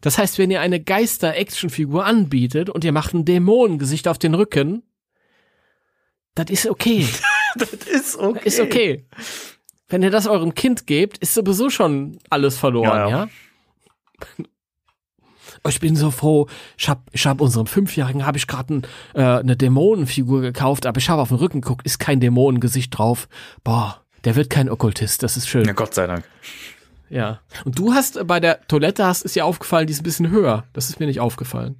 Das 0.01 0.19
heißt, 0.19 0.41
wenn 0.41 0.51
ihr 0.51 0.61
eine 0.61 0.83
Geister-Actionfigur 0.83 2.05
anbietet 2.05 2.69
und 2.69 2.83
ihr 2.83 2.91
macht 2.91 3.15
ein 3.15 3.25
Dämonengesicht 3.25 4.09
auf 4.09 4.19
den 4.19 4.35
Rücken, 4.35 4.83
das 6.35 6.51
ist 6.51 6.67
okay. 6.67 7.07
das 7.59 7.73
ist 7.73 8.17
okay. 8.19 8.41
Ist 8.45 8.61
okay. 8.61 9.07
Wenn 9.89 10.03
ihr 10.03 10.11
das 10.11 10.27
eurem 10.27 10.55
Kind 10.55 10.87
gebt, 10.87 11.19
ist 11.19 11.35
sowieso 11.35 11.71
schon 11.71 12.19
alles 12.31 12.57
verloren, 12.59 12.89
Ja, 12.89 13.09
ja? 13.09 13.29
ja. 14.39 14.45
Ich 15.67 15.81
bin 15.81 15.97
so 15.97 16.11
froh. 16.11 16.47
Ich 16.77 16.89
hab, 16.89 17.03
ich 17.13 17.27
hab 17.27 17.41
unserem 17.41 17.67
Fünfjährigen 17.67 18.27
habe 18.27 18.37
ich 18.37 18.47
gerade 18.47 18.75
ein, 18.75 18.83
äh, 19.15 19.23
eine 19.23 19.57
Dämonenfigur 19.57 20.43
gekauft, 20.43 20.85
aber 20.85 20.99
ich 20.99 21.09
habe 21.09 21.23
auf 21.23 21.29
den 21.29 21.39
Rücken 21.39 21.63
geguckt, 21.63 21.87
ist 21.87 21.99
kein 21.99 22.21
Dämonengesicht 22.21 22.97
drauf. 22.97 23.29
Boah, 23.63 24.03
der 24.25 24.37
wird 24.37 24.51
kein 24.51 24.69
Okkultist. 24.69 25.23
Das 25.23 25.37
ist 25.37 25.49
schön. 25.49 25.65
Ja, 25.65 25.73
Gott 25.73 25.95
sei 25.95 26.07
Dank. 26.07 26.25
Ja. 27.09 27.41
Und 27.65 27.79
du 27.79 27.95
hast 27.95 28.17
äh, 28.17 28.25
bei 28.25 28.41
der 28.41 28.67
Toilette 28.67 29.07
hast 29.07 29.23
ist 29.23 29.37
dir 29.37 29.45
aufgefallen, 29.47 29.87
die 29.87 29.93
ist 29.93 30.01
ein 30.01 30.05
bisschen 30.05 30.31
höher. 30.31 30.65
Das 30.73 30.89
ist 30.89 31.01
mir 31.01 31.07
nicht 31.07 31.21
aufgefallen. 31.21 31.77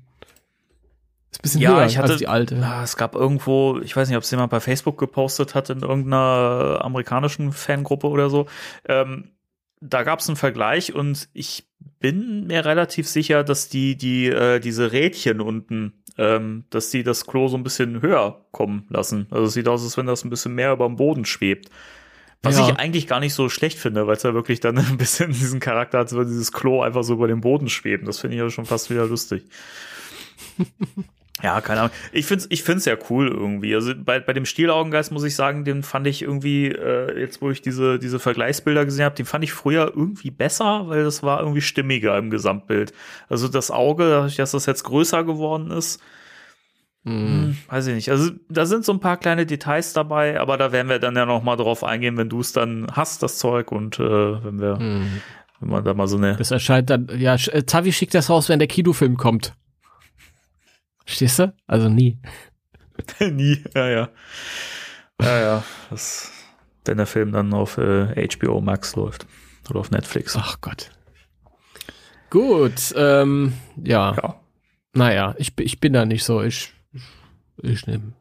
Ist 1.35 1.39
ein 1.39 1.43
bisschen 1.43 1.61
Ja, 1.63 1.77
höher 1.77 1.87
ich 1.87 1.99
hatte- 1.99 2.13
als 2.13 2.19
die 2.21 2.29
alte. 2.29 2.57
Ah, 2.65 2.83
es 2.83 2.97
gab 2.97 3.15
irgendwo, 3.15 3.79
ich 3.83 3.95
weiß 3.97 4.09
nicht, 4.09 4.17
ob 4.17 4.23
es 4.23 4.31
jemand 4.31 4.51
bei 4.51 4.61
Facebook 4.61 4.99
gepostet 4.99 5.55
hat 5.55 5.69
in 5.71 5.81
irgendeiner 5.81 6.79
amerikanischen 6.83 7.53
Fangruppe 7.53 8.07
oder 8.09 8.31
so. 8.31 8.47
Ähm, 8.89 9.31
da 9.81 10.03
gab 10.05 10.21
es 10.21 10.29
einen 10.29 10.37
Vergleich 10.37 10.95
und 10.95 11.29
ich 11.35 11.65
bin 12.01 12.47
mir 12.47 12.65
relativ 12.65 13.07
sicher, 13.09 13.45
dass 13.45 13.69
die, 13.69 13.97
die, 13.97 14.27
äh, 14.29 14.61
diese 14.61 14.93
Rädchen 14.93 15.41
unten, 15.41 15.93
ähm, 16.17 16.65
dass 16.71 16.91
die 16.91 17.03
das 17.03 17.27
Klo 17.27 17.49
so 17.49 17.57
ein 17.57 17.63
bisschen 17.65 18.01
höher 18.01 18.45
kommen 18.53 18.87
lassen. 18.89 19.27
Also 19.31 19.45
es 19.47 19.53
sieht 19.55 19.69
aus, 19.69 19.83
als 19.83 19.97
wenn 19.97 20.07
das 20.07 20.25
ein 20.25 20.31
bisschen 20.31 20.55
mehr 20.55 20.73
über 20.73 20.87
dem 20.87 20.97
Boden 20.97 21.25
schwebt. 21.27 21.69
Was 22.43 22.59
Ja. 22.59 22.69
ich 22.69 22.77
eigentlich 22.79 23.07
gar 23.07 23.21
nicht 23.21 23.35
so 23.35 23.49
schlecht 23.49 23.79
finde, 23.79 24.07
weil 24.07 24.17
es 24.17 24.23
ja 24.23 24.33
wirklich 24.35 24.61
dann 24.61 24.77
ein 24.79 24.97
bisschen 24.99 25.33
diesen 25.33 25.61
Charakter 25.61 25.99
hat, 25.99 26.07
als 26.07 26.13
würde 26.13 26.31
dieses 26.31 26.53
Klo 26.53 26.83
einfach 26.83 27.03
so 27.03 27.15
über 27.15 27.27
dem 27.29 27.41
Boden 27.41 27.69
schweben. 27.69 28.07
Das 28.07 28.21
finde 28.21 28.37
ich 28.37 28.43
ja 28.43 28.49
schon 28.51 28.67
fast 28.67 28.89
wieder 28.91 29.07
lustig. 29.07 29.45
Ja, 31.43 31.61
keine 31.61 31.81
Ahnung. 31.81 31.93
Ich 32.13 32.27
find's, 32.27 32.47
ich 32.49 32.63
find's 32.63 32.85
ja 32.85 32.97
cool 33.11 33.29
irgendwie. 33.29 33.75
Also 33.75 33.93
bei, 33.97 34.21
bei 34.21 34.33
dem 34.33 34.47
Stielaugengeist 34.47 35.11
muss 35.11 35.25
ich 35.25 35.35
sagen, 35.35 35.65
den 35.65 35.83
fand 35.83 36.07
ich 36.07 36.23
irgendwie, 36.23 36.69
äh, 36.69 37.19
jetzt 37.21 37.43
wo 37.43 37.51
ich 37.51 37.61
diese, 37.61 37.99
diese 37.99 38.19
Vergleichsbilder 38.21 38.85
gesehen 38.85 39.05
habe, 39.05 39.17
den 39.17 39.27
fand 39.27 39.43
ich 39.43 39.53
früher 39.53 39.93
irgendwie 39.95 40.31
besser, 40.31 40.85
weil 40.89 41.03
das 41.03 41.23
war 41.23 41.41
irgendwie 41.41 41.61
stimmiger 41.61 42.17
im 42.19 42.31
Gesamtbild. 42.31 42.93
Also 43.29 43.49
das 43.49 43.71
Auge, 43.73 44.09
dadurch, 44.09 44.37
dass 44.37 44.53
das 44.53 44.67
jetzt 44.67 44.85
größer 44.85 45.25
geworden 45.25 45.71
ist, 45.73 46.01
hm, 47.05 47.59
weiß 47.69 47.89
ich 47.89 47.95
nicht. 47.97 48.11
Also 48.11 48.31
da 48.49 48.65
sind 48.65 48.85
so 48.85 48.93
ein 48.93 49.01
paar 49.01 49.19
kleine 49.19 49.45
Details 49.45 49.93
dabei, 49.93 50.41
aber 50.41 50.57
da 50.57 50.73
werden 50.73 50.89
wir 50.89 50.99
dann 51.01 51.17
ja 51.17 51.27
noch 51.27 51.43
mal 51.43 51.57
drauf 51.57 51.85
eingehen, 51.85 52.17
wenn 52.17 52.31
du 52.31 52.41
es 52.41 52.53
dann 52.53 52.87
hast, 52.93 53.23
das 53.23 53.39
Zeug, 53.39 53.73
und 53.73 53.99
äh, 53.99 54.03
wenn 54.45 54.59
wir, 54.61 54.79
Hm. 54.79 55.21
wenn 55.61 55.69
man 55.69 55.85
da 55.85 55.93
mal 55.93 56.07
so 56.09 56.17
eine 56.17 56.37
Das 56.37 56.51
erscheint 56.51 56.89
dann, 56.89 57.09
ja, 57.19 57.35
äh, 57.35 57.65
Tavi 57.65 57.93
schickt 57.93 58.15
das 58.15 58.31
raus, 58.31 58.49
wenn 58.49 58.59
der 58.61 58.69
Kinofilm 58.69 59.17
kommt. 59.19 59.55
Stehst 61.07 61.39
du? 61.39 61.55
Also 61.67 61.89
nie. 61.89 62.19
Nie, 63.21 63.63
ja, 63.75 63.89
ja. 63.89 64.09
Ja, 65.21 65.41
ja. 65.41 65.65
Das, 65.91 66.31
wenn 66.85 66.97
der 66.97 67.07
Film 67.07 67.33
dann 67.33 67.53
auf 67.53 67.77
äh, 67.79 68.29
HBO 68.29 68.61
Max 68.61 68.95
läuft. 68.97 69.27
Oder 69.69 69.81
auf 69.81 69.91
Netflix. 69.91 70.37
Ach 70.37 70.61
Gott. 70.61 70.91
Gut, 72.31 72.93
ähm, 72.97 73.55
ja. 73.83 74.15
Ja. 74.15 74.41
Naja, 74.93 75.35
ich, 75.39 75.57
bin- 75.57 75.67
ich 75.67 75.81
bin 75.81 75.93
da 75.93 76.05
nicht 76.05 76.25
so. 76.25 76.43
Ich, 76.43 76.73
ich 77.63 77.87
nehme. 77.87 78.13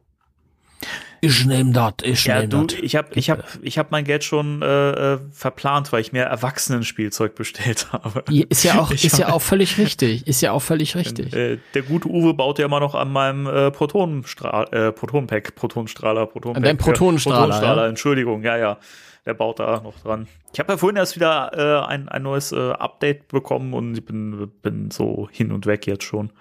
Ich 1.26 1.46
nehme 1.46 1.72
das, 1.72 1.94
ich 2.04 2.26
Ja, 2.26 2.42
nehme 2.46 2.68
das. 2.68 2.78
ich 2.82 2.96
habe 2.98 3.08
ich 3.14 3.30
hab, 3.30 3.44
ich 3.62 3.78
hab 3.78 3.92
mein 3.92 4.04
Geld 4.04 4.24
schon 4.26 4.62
äh, 4.62 5.14
äh, 5.14 5.20
verplant, 5.32 5.92
weil 5.94 6.02
ich 6.02 6.12
mir 6.12 6.24
Erwachsenenspielzeug 6.24 7.36
bestellt 7.36 7.88
habe. 7.94 8.24
Ist 8.50 8.64
ja 8.64 8.80
auch, 8.80 8.92
Ich 8.92 9.06
ist 9.06 9.18
ja 9.20 9.28
war- 9.28 9.36
auch 9.36 9.42
völlig 9.42 9.78
richtig. 9.78 10.28
Ist 10.28 10.42
ja 10.42 10.52
auch 10.52 10.62
völlig 10.62 10.96
richtig. 10.96 11.34
Äh, 11.34 11.60
der 11.74 11.82
gute 11.84 12.10
Uwe 12.10 12.34
baut 12.34 12.60
ja 12.60 12.66
immer 12.66 12.80
noch 12.82 12.94
an 12.96 13.12
meinem 13.12 13.48
äh, 13.48 13.72
Protonenstrahl, 13.72 14.68
äh, 14.72 14.92
Protonpack, 14.92 15.56
Protonstrahler, 15.56 16.26
Protonpack. 16.26 16.58
An 16.58 16.64
deinem 16.64 16.78
Protonenstrahler, 16.78 17.40
Protonenstrahler, 17.42 17.84
ja. 17.84 17.90
Entschuldigung, 17.90 18.44
ja, 18.44 18.58
ja. 18.58 18.78
Der 19.26 19.34
baut 19.34 19.60
da 19.60 19.80
noch 19.82 19.98
dran. 20.02 20.28
Ich 20.54 20.60
habe 20.60 20.74
ja 20.74 20.78
vorhin 20.78 20.98
erst 20.98 21.16
wieder 21.16 21.52
äh, 21.86 21.88
ein, 21.88 22.10
ein 22.10 22.24
neues 22.24 22.52
äh, 22.52 22.72
Update 22.72 23.30
bekommen 23.30 23.74
und 23.74 23.98
ich 23.98 24.04
bin, 24.04 24.52
bin 24.62 24.92
so 24.92 25.30
hin 25.32 25.54
und 25.54 25.66
weg 25.66 25.88
jetzt 25.88 26.04
schon. 26.04 26.34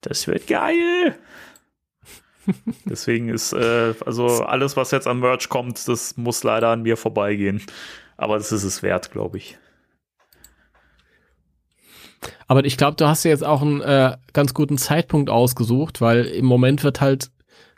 Das 0.00 0.26
wird 0.26 0.46
geil. 0.46 1.14
Deswegen 2.84 3.28
ist, 3.28 3.52
äh, 3.52 3.94
also 4.04 4.44
alles, 4.44 4.76
was 4.76 4.90
jetzt 4.90 5.06
an 5.06 5.20
Merch 5.20 5.48
kommt, 5.48 5.88
das 5.88 6.16
muss 6.16 6.42
leider 6.42 6.68
an 6.68 6.82
mir 6.82 6.96
vorbeigehen. 6.96 7.62
Aber 8.16 8.38
das 8.38 8.52
ist 8.52 8.64
es 8.64 8.82
wert, 8.82 9.10
glaube 9.10 9.38
ich. 9.38 9.58
Aber 12.48 12.64
ich 12.64 12.76
glaube, 12.76 12.96
du 12.96 13.06
hast 13.06 13.24
dir 13.24 13.28
jetzt 13.28 13.44
auch 13.44 13.62
einen 13.62 13.80
äh, 13.80 14.16
ganz 14.32 14.54
guten 14.54 14.78
Zeitpunkt 14.78 15.30
ausgesucht, 15.30 16.00
weil 16.00 16.24
im 16.24 16.46
Moment 16.46 16.84
wird 16.84 17.00
halt, 17.00 17.30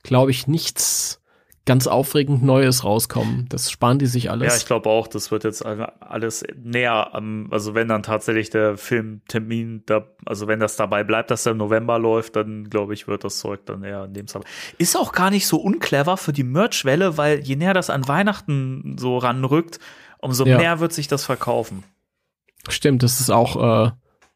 glaube 0.02 0.30
ich, 0.30 0.46
nichts 0.46 1.20
ganz 1.68 1.86
aufregend 1.86 2.42
Neues 2.42 2.82
rauskommen. 2.82 3.46
Das 3.50 3.70
sparen 3.70 3.98
die 3.98 4.06
sich 4.06 4.30
alles. 4.30 4.52
Ja, 4.52 4.56
ich 4.58 4.66
glaube 4.66 4.88
auch, 4.88 5.06
das 5.06 5.30
wird 5.30 5.44
jetzt 5.44 5.64
alles 5.64 6.42
näher 6.56 7.14
am, 7.14 7.46
also 7.52 7.74
wenn 7.74 7.86
dann 7.88 8.02
tatsächlich 8.02 8.50
der 8.50 8.76
Filmtermin 8.76 9.82
da, 9.86 10.06
also 10.26 10.46
wenn 10.48 10.58
das 10.60 10.76
dabei 10.76 11.04
bleibt, 11.04 11.30
dass 11.30 11.44
der 11.44 11.52
im 11.52 11.58
November 11.58 11.98
läuft, 11.98 12.36
dann 12.36 12.68
glaube 12.70 12.94
ich, 12.94 13.06
wird 13.06 13.22
das 13.22 13.38
Zeug 13.38 13.60
dann 13.66 13.84
eher 13.84 14.06
in 14.06 14.14
dem 14.14 14.26
Fall. 14.28 14.42
Ist 14.78 14.96
auch 14.96 15.12
gar 15.12 15.30
nicht 15.30 15.46
so 15.46 15.58
unclever 15.58 16.16
für 16.16 16.32
die 16.32 16.42
Merch-Welle, 16.44 17.16
weil 17.18 17.40
je 17.40 17.54
näher 17.56 17.74
das 17.74 17.90
an 17.90 18.08
Weihnachten 18.08 18.96
so 18.98 19.18
ranrückt, 19.18 19.78
umso 20.20 20.44
Ja. 20.46 20.56
mehr 20.58 20.80
wird 20.80 20.92
sich 20.92 21.06
das 21.06 21.24
verkaufen. 21.24 21.84
Stimmt, 22.68 23.02
das 23.02 23.20
ist 23.20 23.30
auch 23.30 23.86
äh, 23.86 23.90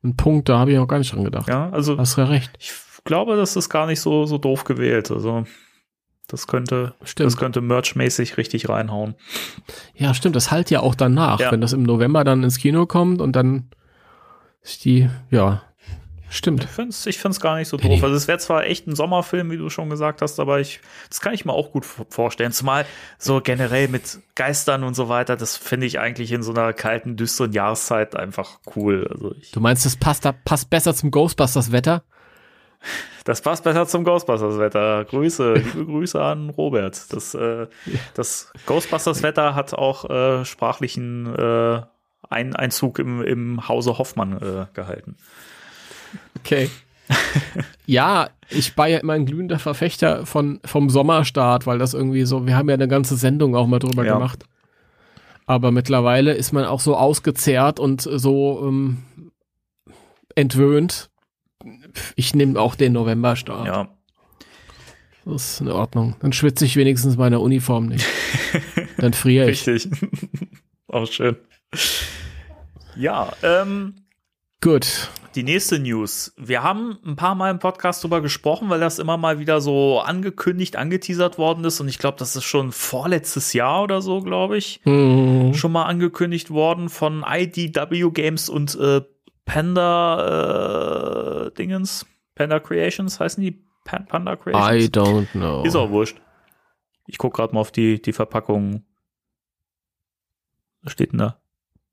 ein 0.04 0.16
Punkt, 0.16 0.48
da 0.48 0.58
habe 0.58 0.70
ich 0.70 0.76
noch 0.76 0.86
gar 0.88 0.98
nicht 0.98 1.12
dran 1.12 1.24
gedacht. 1.24 1.48
Ja, 1.48 1.70
also 1.70 1.98
Hast 1.98 2.16
ja 2.16 2.24
recht. 2.24 2.50
ich 2.58 2.72
glaube, 3.04 3.36
das 3.36 3.56
ist 3.56 3.68
gar 3.68 3.86
nicht 3.86 4.00
so, 4.00 4.26
so 4.26 4.38
doof 4.38 4.64
gewählt. 4.64 5.10
Also 5.10 5.44
das 6.32 6.48
könnte, 6.48 6.94
Stimmt. 7.04 7.26
das 7.28 7.36
könnte 7.36 7.60
merchmäßig 7.60 8.36
richtig 8.38 8.68
reinhauen. 8.68 9.14
Ja, 9.94 10.12
stimmt, 10.14 10.34
das 10.34 10.50
halt 10.50 10.70
ja 10.70 10.80
auch 10.80 10.96
danach, 10.96 11.38
Ja. 11.38 11.52
wenn 11.52 11.60
das 11.60 11.72
im 11.72 11.84
November 11.84 12.24
dann 12.24 12.42
ins 12.42 12.58
Kino 12.58 12.86
kommt 12.86 13.20
und 13.20 13.36
dann 13.36 13.68
ist 14.62 14.84
die, 14.84 15.08
ja, 15.30 15.62
stimmt. 16.30 16.64
Ich 16.64 16.70
finde 16.70 16.90
es 16.90 17.04
ich 17.06 17.18
find's 17.18 17.40
gar 17.40 17.56
nicht 17.56 17.68
so 17.68 17.76
Penny. 17.76 17.96
doof. 17.96 18.04
Also 18.04 18.16
es 18.16 18.26
wäre 18.28 18.38
zwar 18.38 18.64
echt 18.64 18.86
ein 18.86 18.94
Sommerfilm, 18.96 19.50
wie 19.50 19.58
du 19.58 19.68
schon 19.68 19.90
gesagt 19.90 20.22
hast, 20.22 20.40
aber 20.40 20.60
ich, 20.60 20.80
das 21.10 21.20
kann 21.20 21.34
ich 21.34 21.44
mir 21.44 21.52
auch 21.52 21.72
gut 21.72 21.84
vorstellen. 21.84 22.52
Zumal 22.52 22.86
so 23.18 23.40
generell 23.42 23.88
mit 23.88 24.18
Geistern 24.34 24.82
und 24.84 24.94
so 24.94 25.08
weiter, 25.10 25.36
das 25.36 25.56
finde 25.56 25.86
ich 25.86 25.98
eigentlich 25.98 26.32
in 26.32 26.42
so 26.42 26.52
einer 26.52 26.72
kalten, 26.72 27.16
düsteren 27.16 27.52
Jahreszeit 27.52 28.16
einfach 28.16 28.60
cool. 28.74 29.06
Also 29.12 29.34
ich, 29.34 29.50
Du 29.50 29.60
meinst, 29.60 29.84
das 29.84 29.96
passt, 29.96 30.24
da 30.24 30.32
passt 30.32 30.70
besser 30.70 30.94
zum 30.94 31.10
Ghostbusters-Wetter? 31.10 32.02
Das 33.24 33.40
passt 33.42 33.64
besser 33.64 33.86
zum 33.86 34.04
Ghostbusters-Wetter. 34.04 35.04
Grüße, 35.04 35.54
liebe 35.54 35.86
Grüße 35.86 36.20
an 36.22 36.50
Robert. 36.50 37.12
Das, 37.12 37.34
äh, 37.34 37.66
das 38.14 38.52
Ghostbusters-Wetter 38.66 39.54
hat 39.54 39.74
auch 39.74 40.08
äh, 40.10 40.44
sprachlichen 40.44 41.26
äh, 41.34 41.82
Ein 42.28 42.56
Einzug 42.56 42.98
im, 42.98 43.22
im 43.22 43.68
Hause 43.68 43.98
Hoffmann 43.98 44.32
äh, 44.40 44.66
gehalten. 44.74 45.16
Okay. 46.40 46.70
ja, 47.86 48.28
ich 48.48 48.76
war 48.78 48.88
ja 48.88 48.98
immer 48.98 49.12
ein 49.14 49.26
glühender 49.26 49.58
Verfechter 49.58 50.24
von, 50.26 50.60
vom 50.64 50.88
Sommerstart, 50.90 51.66
weil 51.66 51.78
das 51.78 51.94
irgendwie 51.94 52.24
so, 52.24 52.46
wir 52.46 52.56
haben 52.56 52.68
ja 52.68 52.74
eine 52.74 52.88
ganze 52.88 53.16
Sendung 53.16 53.54
auch 53.54 53.66
mal 53.66 53.78
drüber 53.78 54.04
Ja. 54.04 54.14
gemacht. 54.14 54.44
Aber 55.46 55.72
mittlerweile 55.72 56.32
ist 56.32 56.52
man 56.52 56.64
auch 56.64 56.80
so 56.80 56.96
ausgezehrt 56.96 57.80
und 57.80 58.00
so 58.00 58.64
ähm, 58.66 59.02
entwöhnt. 60.34 61.10
Ich 62.16 62.34
nehme 62.34 62.60
auch 62.60 62.74
den 62.74 62.92
Novemberstart. 62.92 63.66
Ja. 63.66 63.88
Das 65.24 65.52
ist 65.54 65.60
in 65.60 65.68
Ordnung. 65.68 66.16
Dann 66.20 66.32
schwitze 66.32 66.64
ich 66.64 66.76
wenigstens 66.76 67.16
meine 67.16 67.38
Uniform 67.40 67.86
nicht. 67.86 68.04
Dann 68.98 69.12
friere 69.12 69.50
ich. 69.50 69.66
Richtig. 69.66 69.90
auch 70.88 71.06
schön. 71.06 71.36
Ja, 72.96 73.32
ähm, 73.42 73.94
Gut. 74.60 75.08
Die 75.34 75.42
nächste 75.44 75.78
News. 75.78 76.34
Wir 76.36 76.62
haben 76.62 76.98
ein 77.06 77.16
paar 77.16 77.34
Mal 77.34 77.50
im 77.50 77.58
Podcast 77.58 78.04
drüber 78.04 78.20
gesprochen, 78.20 78.68
weil 78.68 78.80
das 78.80 78.98
immer 78.98 79.16
mal 79.16 79.38
wieder 79.38 79.62
so 79.62 80.00
angekündigt, 80.00 80.76
angeteasert 80.76 81.38
worden 81.38 81.64
ist. 81.64 81.80
Und 81.80 81.88
ich 81.88 81.98
glaube, 81.98 82.18
das 82.18 82.36
ist 82.36 82.44
schon 82.44 82.70
vorletztes 82.70 83.54
Jahr 83.54 83.82
oder 83.82 84.02
so, 84.02 84.20
glaube 84.20 84.58
ich, 84.58 84.80
Hm. 84.84 85.54
schon 85.54 85.72
mal 85.72 85.84
angekündigt 85.84 86.50
worden 86.50 86.90
von 86.90 87.24
IDW 87.26 88.10
Games 88.10 88.50
und 88.50 88.74
äh, 88.78 89.00
Panda 89.44 91.46
äh, 91.46 91.50
Dingens. 91.52 92.06
Panda 92.34 92.60
Creations 92.60 93.20
heißen 93.20 93.42
die 93.42 93.62
Pan 93.84 94.06
Panda 94.06 94.36
Creations? 94.36 94.84
I 94.84 94.88
don't 94.88 95.30
know. 95.32 95.64
Ist 95.64 95.76
auch 95.76 95.90
wurscht. 95.90 96.20
Ich 97.06 97.18
gucke 97.18 97.36
gerade 97.36 97.54
mal 97.54 97.60
auf 97.60 97.72
die, 97.72 98.00
die 98.00 98.12
Verpackung. 98.12 98.84
Was 100.82 100.92
steht 100.92 101.12
denn 101.12 101.18
da? 101.18 101.38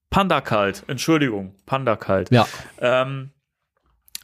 Panda 0.09 0.41
Kalt, 0.41 0.83
Entschuldigung, 0.87 1.55
Panda 1.65 1.95
Kalt. 1.95 2.31
Ja. 2.31 2.47
Ähm, 2.79 3.31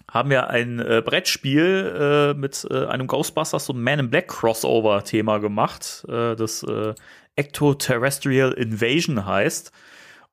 haben 0.09 0.29
wir 0.29 0.49
ein 0.49 0.79
äh, 0.79 1.01
Brettspiel 1.05 2.33
äh, 2.33 2.39
mit 2.39 2.65
äh, 2.69 2.85
einem 2.85 3.07
Ghostbusters 3.07 3.69
und 3.69 3.81
Man 3.81 3.99
in 3.99 4.09
Black 4.09 4.27
Crossover 4.27 5.03
Thema 5.03 5.39
gemacht, 5.39 6.05
äh, 6.07 6.35
das 6.35 6.63
äh, 6.63 6.93
Ectoterrestrial 7.35 8.53
Invasion 8.53 9.25
heißt. 9.25 9.71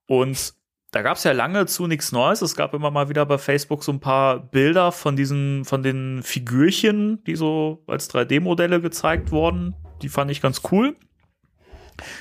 Und 0.06 0.54
da 0.92 1.00
gab 1.00 1.16
es 1.16 1.24
ja 1.24 1.32
lange 1.32 1.64
zu 1.64 1.86
nichts 1.86 2.12
Neues. 2.12 2.42
Es 2.42 2.54
gab 2.54 2.74
immer 2.74 2.90
mal 2.90 3.08
wieder 3.08 3.24
bei 3.24 3.38
Facebook 3.38 3.82
so 3.82 3.92
ein 3.92 4.00
paar 4.00 4.38
Bilder 4.38 4.92
von 4.92 5.16
diesen, 5.16 5.64
von 5.64 5.82
den 5.82 6.22
Figürchen, 6.22 7.24
die 7.24 7.34
so 7.34 7.82
als 7.86 8.12
3D-Modelle 8.12 8.80
gezeigt 8.82 9.32
wurden. 9.32 9.74
Die 10.02 10.10
fand 10.10 10.30
ich 10.30 10.42
ganz 10.42 10.60
cool. 10.70 10.94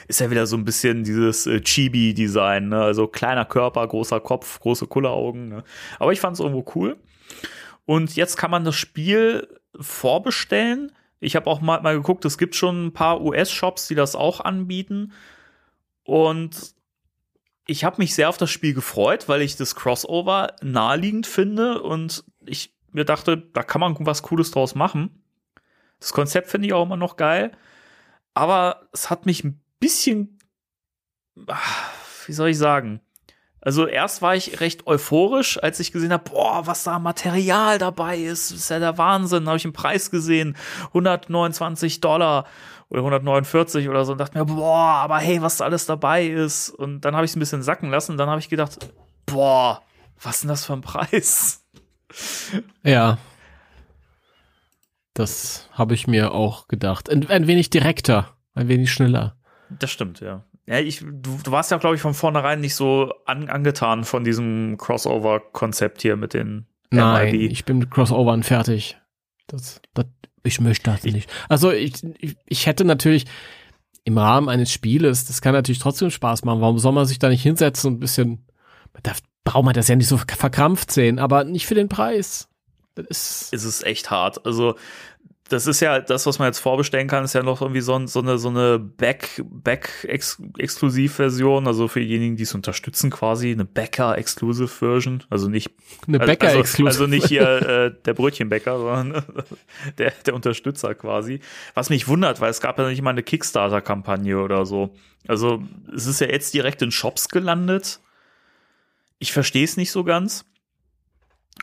Ist 0.08 0.22
ja 0.22 0.32
wieder 0.32 0.48
so 0.48 0.56
ein 0.56 0.64
bisschen 0.64 1.04
dieses 1.04 1.48
äh, 1.48 1.60
Chibi-Design, 1.60 2.70
ne? 2.70 2.82
Also 2.82 3.08
kleiner 3.08 3.44
Körper, 3.44 3.86
großer 3.86 4.22
Kopf, 4.22 4.60
große 4.62 4.88
Kulleraugen. 4.88 5.50
Ne? 5.50 5.64
Aber 6.00 6.14
ich 6.14 6.22
fand 6.22 6.36
es 6.36 6.40
irgendwo 6.40 6.66
cool. 6.76 6.98
Und 7.86 8.16
jetzt 8.16 8.38
kann 8.38 8.52
man 8.52 8.64
das 8.64 8.76
Spiel 8.76 9.50
vorbestellen. 9.80 10.94
Ich 11.20 11.36
habe 11.36 11.48
auch 11.48 11.60
mal, 11.60 11.82
mal 11.82 11.96
geguckt, 11.96 12.24
es 12.24 12.38
gibt 12.38 12.56
schon 12.56 12.88
ein 12.88 12.94
paar 12.94 13.22
US-Shops, 13.22 13.90
die 13.90 13.96
das 13.96 14.16
auch 14.16 14.40
anbieten. 14.40 15.12
Und 16.04 16.74
ich 17.72 17.86
habe 17.86 17.98
mich 18.00 18.14
sehr 18.14 18.28
auf 18.28 18.38
das 18.38 18.52
Spiel 18.52 18.74
gefreut, 18.74 19.30
weil 19.30 19.42
ich 19.42 19.56
das 19.56 19.76
Crossover 19.76 20.56
naheliegend 20.62 21.26
finde 21.26 21.82
und 21.82 22.24
ich 22.46 22.76
mir 22.92 23.06
dachte, 23.06 23.38
da 23.38 23.64
kann 23.64 23.80
man 23.80 23.96
was 24.00 24.24
Cooles 24.24 24.52
draus 24.52 24.76
machen. 24.76 25.24
Das 26.00 26.12
Konzept 26.12 26.50
finde 26.50 26.68
ich 26.68 26.74
auch 26.74 26.84
immer 26.84 26.98
noch 26.98 27.16
geil, 27.16 27.52
aber 28.34 28.90
es 28.92 29.10
hat 29.10 29.26
mich 29.26 29.46
ein 29.46 29.62
bisschen, 29.80 30.38
ah, 31.48 31.58
wie 32.26 32.34
soll 32.34 32.50
ich 32.50 32.58
sagen, 32.58 33.00
also 33.62 33.86
erst 33.86 34.24
war 34.24 34.36
ich 34.36 34.60
recht 34.60 34.88
euphorisch, 34.88 35.62
als 35.62 35.80
ich 35.80 35.92
gesehen 35.92 36.12
habe, 36.12 36.30
boah, 36.30 36.66
was 36.66 36.84
da 36.84 36.98
Material 36.98 37.78
dabei 37.78 38.18
ist, 38.18 38.52
das 38.52 38.58
ist 38.58 38.70
ja 38.70 38.80
der 38.80 38.98
Wahnsinn. 38.98 39.46
Da 39.46 39.52
habe 39.52 39.58
ich 39.58 39.66
einen 39.66 39.74
Preis 39.74 40.10
gesehen, 40.10 40.58
129 40.88 42.02
Dollar 42.02 42.48
oder 42.90 43.02
149 43.02 43.88
oder 43.88 44.04
so 44.04 44.14
und 44.14 44.18
dachte 44.18 44.38
mir, 44.38 44.46
boah, 44.46 44.96
aber 44.96 45.20
hey, 45.20 45.42
was 45.44 45.58
da 45.58 45.66
alles 45.66 45.86
dabei 45.86 46.26
ist. 46.26 46.70
Und 46.70 47.02
dann 47.02 47.16
habe 47.16 47.24
ich 47.24 47.32
es 47.32 47.38
ein 47.38 47.40
bisschen 47.40 47.62
sacken 47.62 47.92
lassen. 47.92 48.14
Und 48.14 48.18
dann 48.18 48.30
habe 48.30 48.40
ich 48.40 48.50
gedacht, 48.50 48.80
boah, 49.28 49.82
was 50.22 50.36
ist 50.36 50.42
denn 50.42 50.50
das 50.50 50.66
für 50.66 50.74
ein 50.74 50.82
Preis? 50.82 51.64
Ja. 52.84 53.20
Das 55.14 55.70
habe 55.72 55.94
ich 55.94 56.08
mir 56.08 56.34
auch 56.34 56.68
gedacht. 56.68 57.10
Ein, 57.10 57.30
ein 57.30 57.48
wenig 57.48 57.70
direkter, 57.70 58.36
ein 58.56 58.68
wenig 58.68 58.92
schneller. 58.92 59.38
Das 59.70 59.92
stimmt, 59.92 60.20
ja. 60.20 60.44
Ja, 60.68 60.80
ich, 60.80 61.00
du, 61.00 61.40
du 61.44 61.52
warst 61.52 61.72
ja, 61.72 61.78
glaube 61.78 61.96
ich, 61.96 62.02
von 62.02 62.14
vornherein 62.14 62.62
nicht 62.62 62.76
so 62.76 63.12
an, 63.26 63.50
angetan 63.50 64.04
von 64.04 64.24
diesem 64.24 64.78
Crossover-Konzept 64.78 66.02
hier 66.02 66.16
mit 66.16 66.34
den 66.34 66.68
Nein, 66.92 67.32
MIB. 67.32 67.52
ich 67.52 67.66
bin 67.66 67.80
mit 67.80 67.92
Crossovern 67.92 68.44
fertig. 68.44 68.98
Das, 69.48 69.82
das, 69.94 70.06
ich 70.44 70.60
möchte 70.60 70.92
das 70.92 71.04
ich, 71.04 71.14
nicht. 71.14 71.30
Also 71.50 71.72
ich, 71.72 72.04
ich, 72.20 72.36
ich 72.46 72.66
hätte 72.68 72.86
natürlich 72.86 73.26
im 74.04 74.18
Rahmen 74.18 74.50
eines 74.50 74.72
Spieles, 74.72 75.26
das 75.26 75.42
kann 75.42 75.54
natürlich 75.54 75.80
trotzdem 75.80 76.12
Spaß 76.12 76.44
machen. 76.44 76.62
Warum 76.62 76.80
soll 76.80 76.92
man 76.92 77.06
sich 77.06 77.20
da 77.20 77.30
nicht 77.30 77.44
hinsetzen 77.44 77.88
und 77.90 77.98
ein 77.98 78.00
bisschen, 78.00 78.46
da 79.04 79.14
braucht 79.44 79.66
man 79.66 79.74
das 79.74 79.88
ja 79.88 79.96
nicht 79.96 80.08
so 80.08 80.18
verkrampft 80.18 80.92
sehen, 80.92 81.20
aber 81.20 81.44
nicht 81.44 81.66
für 81.66 81.76
den 81.76 81.90
Preis. 81.90 82.48
Das 82.96 83.06
ist, 83.10 83.54
ist 83.54 83.64
es 83.64 83.84
echt 83.84 84.12
hart. 84.12 84.46
Also 84.46 84.76
das 85.52 85.68
ist 85.68 85.82
ja 85.82 86.00
das, 86.00 86.26
was 86.26 86.40
man 86.40 86.48
jetzt 86.48 86.60
vorbestellen 86.60 87.10
kann, 87.10 87.26
ist 87.26 87.34
ja 87.34 87.44
noch 87.44 87.62
irgendwie 87.62 87.82
so, 87.82 88.08
so 88.08 88.22
eine, 88.22 88.38
so 88.38 88.48
eine 88.48 88.80
Back-Exklusiv-Version, 88.80 91.68
also 91.68 91.90
für 91.90 92.00
diejenigen, 92.00 92.38
die 92.38 92.44
es 92.44 92.56
unterstützen, 92.56 93.10
quasi 93.10 93.52
eine 93.52 93.66
Bäcker-Exclusive-Version, 93.66 95.26
also 95.30 95.50
nicht 95.50 95.72
eine 96.08 96.20
Bäcker-Exclusive, 96.20 96.88
also, 96.88 97.04
also, 97.04 97.14
nicht 97.14 97.28
hier 97.28 97.68
äh, 97.68 97.94
der 98.06 98.14
Brötchenbäcker, 98.14 98.80
sondern 98.80 99.26
der, 99.98 100.14
der 100.26 100.36
Unterstützer 100.36 100.96
quasi. 100.96 101.42
Was 101.74 101.90
mich 101.90 102.08
wundert, 102.08 102.40
weil 102.40 102.50
es 102.50 102.62
gab 102.62 102.80
ja 102.80 102.88
nicht 102.88 103.02
mal 103.02 103.10
eine 103.10 103.24
Kickstarter-Kampagne 103.24 104.40
oder 104.40 104.66
so. 104.66 104.96
Also 105.28 105.62
es 105.94 106.08
ist 106.08 106.22
ja 106.22 106.28
jetzt 106.28 106.54
direkt 106.54 106.82
in 106.82 106.92
Shops 106.92 107.28
gelandet. 107.28 108.00
Ich 109.20 109.34
verstehe 109.34 109.66
es 109.66 109.76
nicht 109.76 109.92
so 109.92 110.06
ganz. 110.06 110.46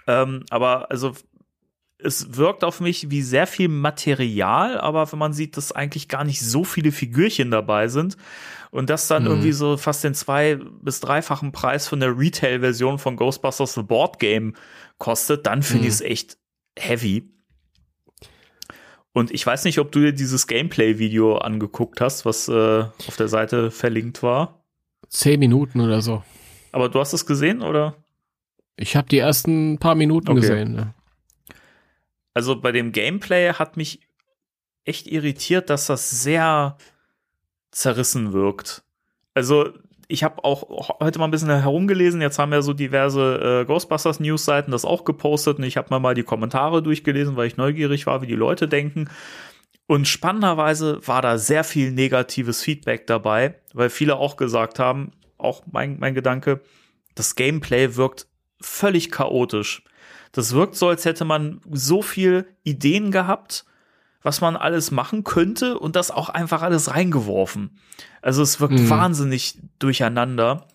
Ähm, 0.07 0.45
aber 0.51 0.91
also 0.91 1.15
es 1.99 2.37
wirkt 2.37 2.63
auf 2.63 2.81
mich 2.81 3.11
wie 3.11 3.23
sehr 3.23 3.47
viel 3.47 3.69
Material, 3.69 4.79
aber 4.79 5.11
wenn 5.11 5.19
man 5.19 5.33
sieht, 5.33 5.57
dass 5.57 5.73
eigentlich 5.73 6.09
gar 6.09 6.25
nicht 6.25 6.41
so 6.41 6.63
viele 6.65 6.93
Figürchen 6.93 7.51
dabei 7.51 7.89
sind 7.89 8.17
und 8.71 8.89
das 8.89 9.09
dann 9.09 9.25
mhm. 9.25 9.31
irgendwie 9.31 9.53
so 9.53 9.77
fast 9.77 10.05
den 10.05 10.15
zwei- 10.15 10.59
bis 10.83 11.01
dreifachen 11.01 11.51
Preis 11.53 11.89
von 11.89 12.01
der 12.01 12.17
Retail-Version 12.17 12.99
von 12.99 13.17
Ghostbusters 13.17 13.75
The 13.75 13.83
Board 13.83 14.21
Game 14.21 14.55
kostet, 14.99 15.47
dann 15.47 15.63
finde 15.63 15.83
mhm. 15.83 15.89
ich 15.89 15.95
es 15.95 16.01
echt 16.01 16.39
heavy. 16.79 17.31
Und 19.13 19.33
ich 19.33 19.45
weiß 19.45 19.65
nicht, 19.65 19.81
ob 19.81 19.91
du 19.91 20.01
dir 20.01 20.13
dieses 20.13 20.47
Gameplay-Video 20.47 21.39
angeguckt 21.39 22.01
hast, 22.01 22.25
was 22.25 22.49
äh, 22.49 22.85
auf 23.09 23.17
der 23.19 23.27
Seite 23.27 23.73
verlinkt 23.73 24.23
war. 24.23 24.63
Zehn 25.09 25.41
Minuten 25.41 25.81
oder 25.81 26.03
so. 26.03 26.23
Aber 26.71 26.89
du 26.89 27.01
hast 27.01 27.13
es 27.13 27.27
gesehen, 27.27 27.63
oder? 27.63 27.97
Ich 28.77 28.95
habe 28.95 29.09
die 29.09 29.19
ersten 29.19 29.79
paar 29.79 29.97
Minuten 29.97 30.31
okay. 30.31 30.41
gesehen. 30.41 30.75
Ja. 30.77 30.95
Also 32.39 32.55
bei 32.55 32.71
dem 32.71 32.93
Gameplay 32.93 33.53
hat 33.53 33.77
mich 33.77 33.99
echt 34.85 35.09
irritiert, 35.09 35.71
dass 35.71 35.87
das 35.87 36.23
sehr 36.23 36.77
zerrissen 37.73 38.33
wirkt. 38.33 38.85
Also 39.35 39.71
ich 40.07 40.23
habe 40.23 40.45
auch 40.45 41.01
heute 41.01 41.19
mal 41.19 41.25
ein 41.25 41.33
bisschen 41.33 41.51
herumgelesen. 41.51 42.21
Jetzt 42.21 42.39
haben 42.39 42.53
ja 42.53 42.63
so 42.63 42.75
diverse 42.75 43.63
äh, 43.63 43.65
Ghostbusters 43.65 44.21
News-Seiten 44.21 44.71
das 44.71 44.85
auch 44.85 45.05
gepostet 45.05 45.59
und 45.59 45.65
ich 45.65 45.77
habe 45.77 45.93
mir 45.93 45.99
mal 45.99 46.15
die 46.15 46.23
Kommentare 46.23 46.81
durchgelesen, 46.81 47.35
weil 47.35 47.49
ich 47.49 47.57
neugierig 47.57 48.07
war, 48.07 48.23
wie 48.23 48.29
die 48.29 48.35
Leute 48.37 48.69
denken. 48.69 49.11
Und 49.89 50.07
spannenderweise 50.07 51.05
war 51.05 51.23
da 51.23 51.39
sehr 51.39 51.65
viel 51.65 51.91
negatives 51.91 52.63
Feedback 52.63 53.09
dabei, 53.09 53.57
weil 53.75 53.91
viele 53.91 54.15
auch 54.15 54.37
gesagt 54.37 54.79
haben, 54.79 55.11
auch 55.39 55.65
mein, 55.73 55.99
mein 55.99 56.15
Gedanke, 56.15 56.61
das 57.17 57.35
Gameplay 57.35 57.97
wirkt 57.97 58.29
völlig 58.61 59.11
chaotisch. 59.11 59.83
Das 60.33 60.53
wirkt 60.53 60.77
so, 60.77 60.89
als 60.89 61.05
hätte 61.05 61.25
man 61.25 61.61
so 61.71 62.03
viel 62.03 62.47
Ideen 62.65 63.11
gehabt, 63.11 63.65
was 64.23 64.41
man 64.41 64.57
alles 64.57 64.91
machen 64.91 65.25
könnte 65.25 65.79
und 65.79 65.97
das 65.97 66.11
auch 66.11 66.29
einfach 66.29 66.63
alles 66.63 66.91
reingeworfen. 66.91 67.79
Also 68.21 68.43
es 68.43 68.61
wirkt 68.61 68.75
mhm. 68.75 68.91
wahnsinnig 68.91 69.59
durcheinander. 69.79 70.67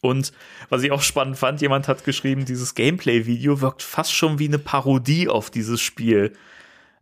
Und 0.00 0.32
was 0.68 0.82
ich 0.82 0.90
auch 0.90 1.02
spannend 1.02 1.38
fand, 1.38 1.60
jemand 1.60 1.86
hat 1.86 2.04
geschrieben, 2.04 2.44
dieses 2.44 2.74
Gameplay-Video 2.74 3.60
wirkt 3.60 3.82
fast 3.82 4.14
schon 4.14 4.38
wie 4.38 4.48
eine 4.48 4.58
Parodie 4.58 5.28
auf 5.28 5.50
dieses 5.50 5.80
Spiel. 5.80 6.32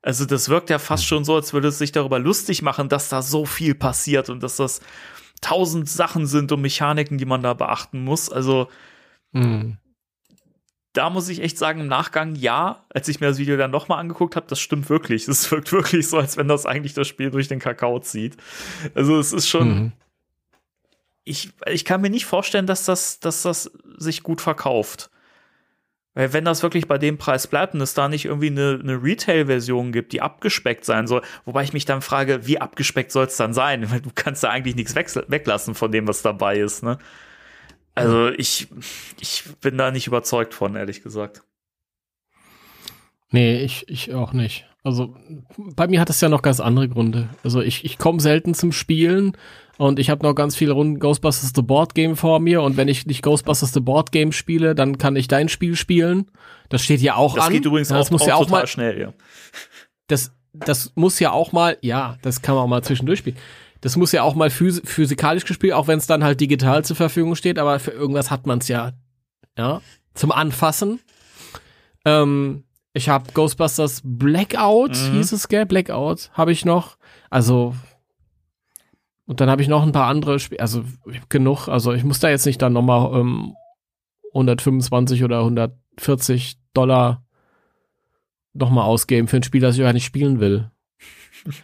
Also 0.03 0.24
das 0.26 0.49
wirkt 0.49 0.70
ja 0.70 0.78
fast 0.78 1.07
schon 1.07 1.24
so, 1.24 1.36
als 1.36 1.53
würde 1.53 1.68
es 1.68 1.78
sich 1.78 1.93
darüber 1.93 2.18
lustig 2.18 2.62
machen, 2.62 2.88
dass 2.88 3.09
da 3.09 3.22
so 3.22 3.47
viel 3.47 3.74
passiert 3.74 4.28
und 4.28 4.43
dass 4.43 4.57
das 4.57 4.80
tausend 5.41 5.88
Sachen 5.88 6.26
sind 6.26 6.53
und 6.53 6.61
Mechaniken, 6.61 7.16
die 7.16 7.24
man 7.24 7.43
da 7.43 7.55
beachten 7.55 8.05
muss. 8.05 8.30
Also 8.30 8.68
mhm 9.32 9.78
da 10.93 11.09
muss 11.09 11.28
ich 11.28 11.41
echt 11.41 11.57
sagen, 11.57 11.80
im 11.80 11.86
Nachgang 11.86 12.34
ja, 12.34 12.84
als 12.93 13.09
ich 13.09 13.20
mir 13.20 13.28
das 13.28 13.38
Video 13.38 13.57
dann 13.57 13.70
nochmal 13.70 14.01
angeguckt 14.01 14.34
habe, 14.34 14.47
das 14.49 14.61
stimmt 14.61 14.91
wirklich. 14.91 15.28
Es 15.28 15.51
wirkt 15.51 15.72
wirklich 15.72 16.09
so, 16.09 16.18
als 16.18 16.36
wenn 16.36 16.49
das 16.49 16.66
eigentlich 16.66 16.95
das 16.95 17.07
Spiel 17.07 17.30
durch 17.30 17.49
den 17.49 17.61
Kakao 17.61 18.01
zieht. 18.01 18.36
Also 18.95 19.18
es 19.18 19.32
ist 19.32 19.49
schon. 19.49 19.68
Mhm. 19.68 19.93
Ich, 21.24 21.51
ich 21.66 21.84
kann 21.84 22.01
mir 22.01 22.11
nicht 22.11 22.26
vorstellen, 22.26 22.66
dass 22.66 22.84
das, 22.86 23.20
dass 23.20 23.43
das 23.43 23.70
sich 23.99 24.22
gut 24.22 24.41
verkauft. 24.41 25.11
Weil 26.14 26.32
wenn 26.32 26.45
das 26.45 26.62
wirklich 26.64 26.88
bei 26.88 26.99
dem 26.99 27.18
Preis 27.18 27.47
bleibt 27.47 27.74
und 27.74 27.80
es 27.80 27.95
da 27.95 28.09
nicht 28.09 28.24
irgendwie 28.24 28.49
eine, 28.49 28.80
eine 28.82 29.01
Retail-Version 29.01 29.93
gibt, 29.93 30.12
die 30.12 30.22
abgespeckt 30.22 30.84
sein 30.84 31.07
soll, 31.07 31.22
wobei 31.45 31.62
ich 31.62 31.72
mich 31.72 31.84
dann 31.84 32.03
frage, 32.03 32.47
wie 32.49 32.61
abgespeckt 32.61 33.12
soll 33.12 33.26
es 33.26 33.36
dann 33.36 33.55
sein? 33.55 33.91
Weil 33.93 34.01
du 34.01 34.11
kannst 34.14 34.43
da 34.43 34.51
eigentlich 34.51 34.74
nichts 34.74 34.97
weglassen 34.97 35.74
von 35.74 35.93
dem, 35.93 36.09
was 36.09 36.22
dabei 36.22 36.59
ist, 36.59 36.82
ne? 36.82 36.99
Also 37.95 38.28
ich, 38.28 38.68
ich 39.20 39.45
bin 39.61 39.76
da 39.76 39.91
nicht 39.91 40.07
überzeugt 40.07 40.55
von, 40.55 40.76
ehrlich 40.76 41.03
gesagt. 41.03 41.43
Nee, 43.30 43.62
ich, 43.62 43.88
ich 43.88 44.14
auch 44.14 44.32
nicht. 44.32 44.66
Also 44.82 45.14
bei 45.57 45.86
mir 45.88 46.01
hat 46.01 46.09
es 46.11 46.20
ja 46.20 46.28
noch 46.28 46.43
ganz 46.43 46.59
andere 46.59 46.88
Gründe. 46.88 47.28
Also 47.45 47.61
ich, 47.61 47.84
ich 47.84 47.99
komme 47.99 48.20
selten 48.20 48.55
zum 48.55 48.72
Spielen 48.72 49.36
und 49.76 49.99
ich 49.99 50.09
habe 50.09 50.26
noch 50.26 50.34
ganz 50.34 50.57
viele 50.57 50.72
Runden 50.72 50.99
Ghostbusters 50.99 51.53
The 51.55 51.62
Board 51.62 51.95
Game 51.95 52.16
vor 52.16 52.41
mir 52.41 52.62
und 52.62 52.76
wenn 52.76 52.88
ich 52.88 53.07
nicht 53.07 53.22
Ghostbusters 53.22 53.74
The 53.74 53.80
Board 53.80 54.11
Game 54.11 54.32
spiele, 54.32 54.74
dann 54.74 54.97
kann 54.97 55.16
ich 55.16 55.28
dein 55.28 55.49
Spiel 55.49 55.76
spielen. 55.76 56.30
Das 56.70 56.82
steht 56.82 57.01
ja 57.03 57.16
auch 57.16 57.34
das 57.34 57.45
an. 57.45 57.51
Das 57.51 57.59
geht 57.59 57.66
übrigens 57.66 57.88
das 57.88 58.07
auch, 58.07 58.11
muss 58.11 58.22
auch 58.22 58.28
ja 58.28 58.34
auch 58.36 58.47
total 58.47 58.61
mal 58.62 58.66
schnell, 58.66 59.01
ja. 59.01 59.12
Das, 60.07 60.32
das 60.53 60.93
muss 60.95 61.20
ja 61.20 61.30
auch 61.32 61.53
mal, 61.53 61.76
ja, 61.82 62.16
das 62.22 62.41
kann 62.41 62.55
man 62.55 62.64
auch 62.64 62.68
mal 62.68 62.82
zwischendurch 62.82 63.18
spielen. 63.18 63.36
Das 63.81 63.97
muss 63.97 64.12
ja 64.12 64.22
auch 64.22 64.35
mal 64.35 64.51
phys 64.51 64.83
physikalisch 64.85 65.45
gespielt, 65.45 65.72
auch 65.72 65.89
wenn 65.89 65.99
es 65.99 66.07
dann 66.07 66.24
halt 66.24 66.41
digital 66.41 66.85
zur 66.85 66.97
Verfügung 66.97 67.35
steht, 67.35 67.59
aber 67.59 67.78
für 67.78 67.93
irgendwas 67.93 68.31
hat 68.31 68.47
man 68.47 68.59
es 68.59 68.68
ja, 68.68 68.93
ja, 69.57 69.81
zum 70.14 70.33
Anfassen. 70.33 71.01
Ähm, 72.05 72.64
ich 72.93 73.09
habe 73.09 73.33
Ghostbusters 73.33 74.03
Blackout, 74.05 74.91
mhm. 74.91 75.12
hieß 75.14 75.33
es, 75.33 75.49
gell? 75.49 75.66
Blackout 75.66 76.31
habe 76.35 76.53
ich 76.53 76.64
noch. 76.64 76.97
Also 77.31 77.74
und 79.31 79.41
dann 79.41 79.49
habe 79.49 79.62
ich 79.62 79.68
noch 79.68 79.85
ein 79.85 79.93
paar 79.93 80.09
andere 80.09 80.41
Spiele, 80.41 80.61
also 80.61 80.83
genug. 81.28 81.68
Also 81.68 81.93
ich 81.93 82.03
muss 82.03 82.18
da 82.18 82.28
jetzt 82.28 82.47
nicht 82.47 82.61
dann 82.61 82.72
nochmal 82.72 83.16
ähm, 83.20 83.55
125 84.33 85.22
oder 85.22 85.39
140 85.39 86.59
Dollar 86.74 87.24
nochmal 88.55 88.87
ausgeben 88.87 89.28
für 89.28 89.37
ein 89.37 89.45
Spiel, 89.45 89.61
das 89.61 89.76
ich 89.76 89.83
gar 89.83 89.93
nicht 89.93 90.05
spielen 90.05 90.41
will. 90.41 90.72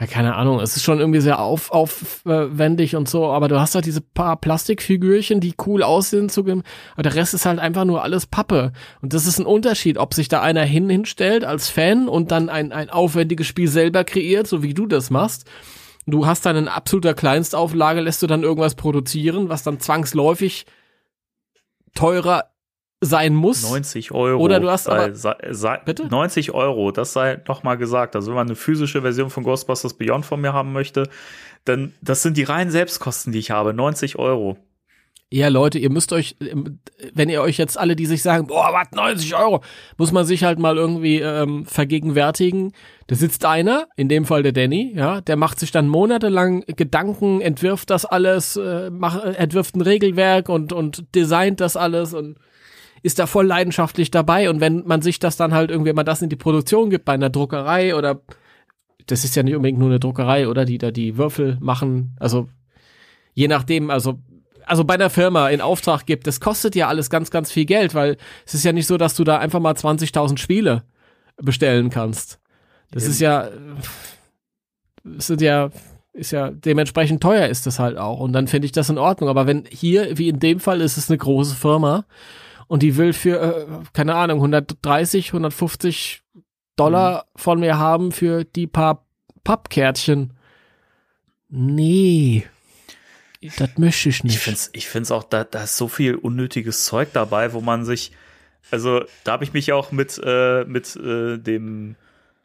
ja, 0.00 0.06
keine 0.06 0.36
Ahnung, 0.36 0.60
es 0.60 0.76
ist 0.76 0.84
schon 0.84 1.00
irgendwie 1.00 1.20
sehr 1.20 1.40
auf, 1.40 1.72
aufwendig 1.72 2.94
und 2.94 3.08
so, 3.08 3.32
aber 3.32 3.48
du 3.48 3.58
hast 3.58 3.74
halt 3.74 3.84
diese 3.84 4.00
paar 4.00 4.36
Plastikfigürchen, 4.36 5.40
die 5.40 5.54
cool 5.66 5.82
aussehen, 5.82 6.28
zu 6.28 6.42
aber 6.42 7.02
der 7.02 7.16
Rest 7.16 7.34
ist 7.34 7.46
halt 7.46 7.58
einfach 7.58 7.84
nur 7.84 8.04
alles 8.04 8.26
Pappe. 8.26 8.72
Und 9.02 9.12
das 9.12 9.26
ist 9.26 9.40
ein 9.40 9.46
Unterschied, 9.46 9.98
ob 9.98 10.14
sich 10.14 10.28
da 10.28 10.40
einer 10.40 10.62
hin 10.62 10.88
hinstellt 10.88 11.44
als 11.44 11.68
Fan 11.68 12.08
und 12.08 12.30
dann 12.30 12.48
ein, 12.48 12.70
ein 12.70 12.90
aufwendiges 12.90 13.48
Spiel 13.48 13.66
selber 13.66 14.04
kreiert, 14.04 14.46
so 14.46 14.62
wie 14.62 14.72
du 14.72 14.86
das 14.86 15.10
machst. 15.10 15.46
Du 16.06 16.26
hast 16.26 16.46
dann 16.46 16.56
in 16.56 16.68
absoluter 16.68 17.14
Kleinstauflage, 17.14 18.00
lässt 18.00 18.22
du 18.22 18.28
dann 18.28 18.44
irgendwas 18.44 18.76
produzieren, 18.76 19.48
was 19.48 19.64
dann 19.64 19.80
zwangsläufig 19.80 20.64
teurer 21.94 22.44
sein 23.00 23.34
muss. 23.34 23.62
90 23.62 24.12
Euro. 24.12 24.42
Oder 24.42 24.60
du 24.60 24.70
hast 24.70 24.88
aber, 24.88 25.14
sei, 25.14 25.36
sei, 25.50 25.78
bitte? 25.84 26.06
90 26.06 26.52
Euro, 26.52 26.90
das 26.90 27.12
sei 27.12 27.40
noch 27.46 27.62
mal 27.62 27.76
gesagt. 27.76 28.16
Also 28.16 28.28
wenn 28.28 28.36
man 28.36 28.48
eine 28.48 28.56
physische 28.56 29.02
Version 29.02 29.30
von 29.30 29.44
Ghostbusters 29.44 29.94
Beyond 29.94 30.26
von 30.26 30.40
mir 30.40 30.52
haben 30.52 30.72
möchte, 30.72 31.08
dann 31.64 31.92
das 32.00 32.22
sind 32.22 32.36
die 32.36 32.44
reinen 32.44 32.70
Selbstkosten, 32.70 33.32
die 33.32 33.38
ich 33.38 33.50
habe. 33.50 33.72
90 33.72 34.18
Euro. 34.18 34.56
Ja, 35.30 35.48
Leute, 35.48 35.78
ihr 35.78 35.90
müsst 35.90 36.14
euch, 36.14 36.36
wenn 37.12 37.28
ihr 37.28 37.42
euch 37.42 37.58
jetzt 37.58 37.78
alle, 37.78 37.94
die 37.96 38.06
sich 38.06 38.22
sagen, 38.22 38.46
boah, 38.46 38.70
was, 38.72 38.92
90 38.92 39.36
Euro, 39.36 39.62
muss 39.98 40.10
man 40.10 40.24
sich 40.24 40.42
halt 40.42 40.58
mal 40.58 40.78
irgendwie 40.78 41.20
ähm, 41.20 41.66
vergegenwärtigen. 41.66 42.72
Da 43.08 43.14
sitzt 43.14 43.44
einer, 43.44 43.88
in 43.96 44.08
dem 44.08 44.24
Fall 44.24 44.42
der 44.42 44.52
Danny, 44.52 44.94
ja, 44.96 45.20
der 45.20 45.36
macht 45.36 45.60
sich 45.60 45.70
dann 45.70 45.86
monatelang 45.86 46.64
Gedanken, 46.66 47.42
entwirft 47.42 47.90
das 47.90 48.06
alles, 48.06 48.56
äh, 48.56 48.88
macht, 48.88 49.22
entwirft 49.22 49.76
ein 49.76 49.82
Regelwerk 49.82 50.48
und, 50.48 50.72
und 50.72 51.14
designt 51.14 51.60
das 51.60 51.76
alles 51.76 52.14
und 52.14 52.38
ist 53.02 53.18
da 53.18 53.26
voll 53.26 53.46
leidenschaftlich 53.46 54.10
dabei. 54.10 54.50
Und 54.50 54.60
wenn 54.60 54.86
man 54.86 55.02
sich 55.02 55.18
das 55.18 55.36
dann 55.36 55.54
halt 55.54 55.70
irgendwie, 55.70 55.90
wenn 55.90 55.96
man 55.96 56.06
das 56.06 56.22
in 56.22 56.28
die 56.28 56.36
Produktion 56.36 56.90
gibt, 56.90 57.04
bei 57.04 57.14
einer 57.14 57.30
Druckerei 57.30 57.94
oder 57.94 58.20
das 59.06 59.24
ist 59.24 59.36
ja 59.36 59.42
nicht 59.42 59.56
unbedingt 59.56 59.78
nur 59.78 59.88
eine 59.88 60.00
Druckerei, 60.00 60.48
oder 60.48 60.64
die 60.64 60.78
da 60.78 60.90
die 60.90 61.16
Würfel 61.16 61.56
machen, 61.60 62.16
also 62.20 62.48
je 63.34 63.48
nachdem, 63.48 63.90
also 63.90 64.18
also 64.68 64.84
bei 64.84 64.94
einer 64.94 65.08
Firma 65.08 65.48
in 65.48 65.62
Auftrag 65.62 66.04
gibt, 66.04 66.26
das 66.26 66.40
kostet 66.40 66.74
ja 66.74 66.88
alles 66.88 67.08
ganz, 67.08 67.30
ganz 67.30 67.50
viel 67.50 67.64
Geld, 67.64 67.94
weil 67.94 68.18
es 68.44 68.52
ist 68.52 68.64
ja 68.64 68.72
nicht 68.72 68.86
so, 68.86 68.98
dass 68.98 69.14
du 69.14 69.24
da 69.24 69.38
einfach 69.38 69.60
mal 69.60 69.72
20.000 69.72 70.36
Spiele 70.36 70.82
bestellen 71.38 71.88
kannst. 71.88 72.38
Das 72.90 73.04
Eben. 73.04 73.12
ist 73.12 73.20
ja, 73.20 73.48
es 75.16 75.26
sind 75.26 75.40
ja, 75.40 75.70
ist 76.12 76.32
ja 76.32 76.50
dementsprechend 76.50 77.22
teuer 77.22 77.46
ist 77.46 77.66
das 77.66 77.78
halt 77.78 77.96
auch. 77.96 78.20
Und 78.20 78.32
dann 78.32 78.46
finde 78.46 78.66
ich 78.66 78.72
das 78.72 78.90
in 78.90 78.98
Ordnung. 78.98 79.30
Aber 79.30 79.46
wenn 79.46 79.64
hier, 79.70 80.18
wie 80.18 80.28
in 80.28 80.40
dem 80.40 80.60
Fall, 80.60 80.80
ist 80.80 80.96
es 80.96 81.08
eine 81.08 81.18
große 81.18 81.54
Firma 81.54 82.04
und 82.68 82.82
die 82.82 82.96
will 82.96 83.12
für, 83.12 83.40
äh, 83.40 83.66
keine 83.92 84.14
Ahnung, 84.14 84.38
130, 84.38 85.28
150 85.30 86.22
Dollar 86.76 87.24
mhm. 87.34 87.38
von 87.38 87.60
mir 87.60 87.78
haben 87.78 88.12
für 88.12 88.44
die 88.44 88.66
paar 88.66 89.06
Pappkärtchen. 89.42 90.34
Nee. 91.48 92.44
Das 93.56 93.78
möchte 93.78 94.10
ich 94.10 94.22
nicht. 94.24 94.34
Ich 94.34 94.40
finde 94.40 94.58
es 94.58 94.70
ich 94.72 94.88
find's 94.88 95.10
auch, 95.10 95.24
da, 95.24 95.44
da 95.44 95.64
ist 95.64 95.76
so 95.76 95.88
viel 95.88 96.14
unnötiges 96.14 96.84
Zeug 96.84 97.08
dabei, 97.12 97.52
wo 97.52 97.60
man 97.60 97.84
sich, 97.84 98.12
also 98.70 99.04
da 99.24 99.32
habe 99.32 99.44
ich 99.44 99.52
mich 99.52 99.72
auch 99.72 99.90
mit, 99.90 100.20
äh, 100.22 100.64
mit 100.64 100.94
äh, 100.96 101.38
dem 101.38 101.96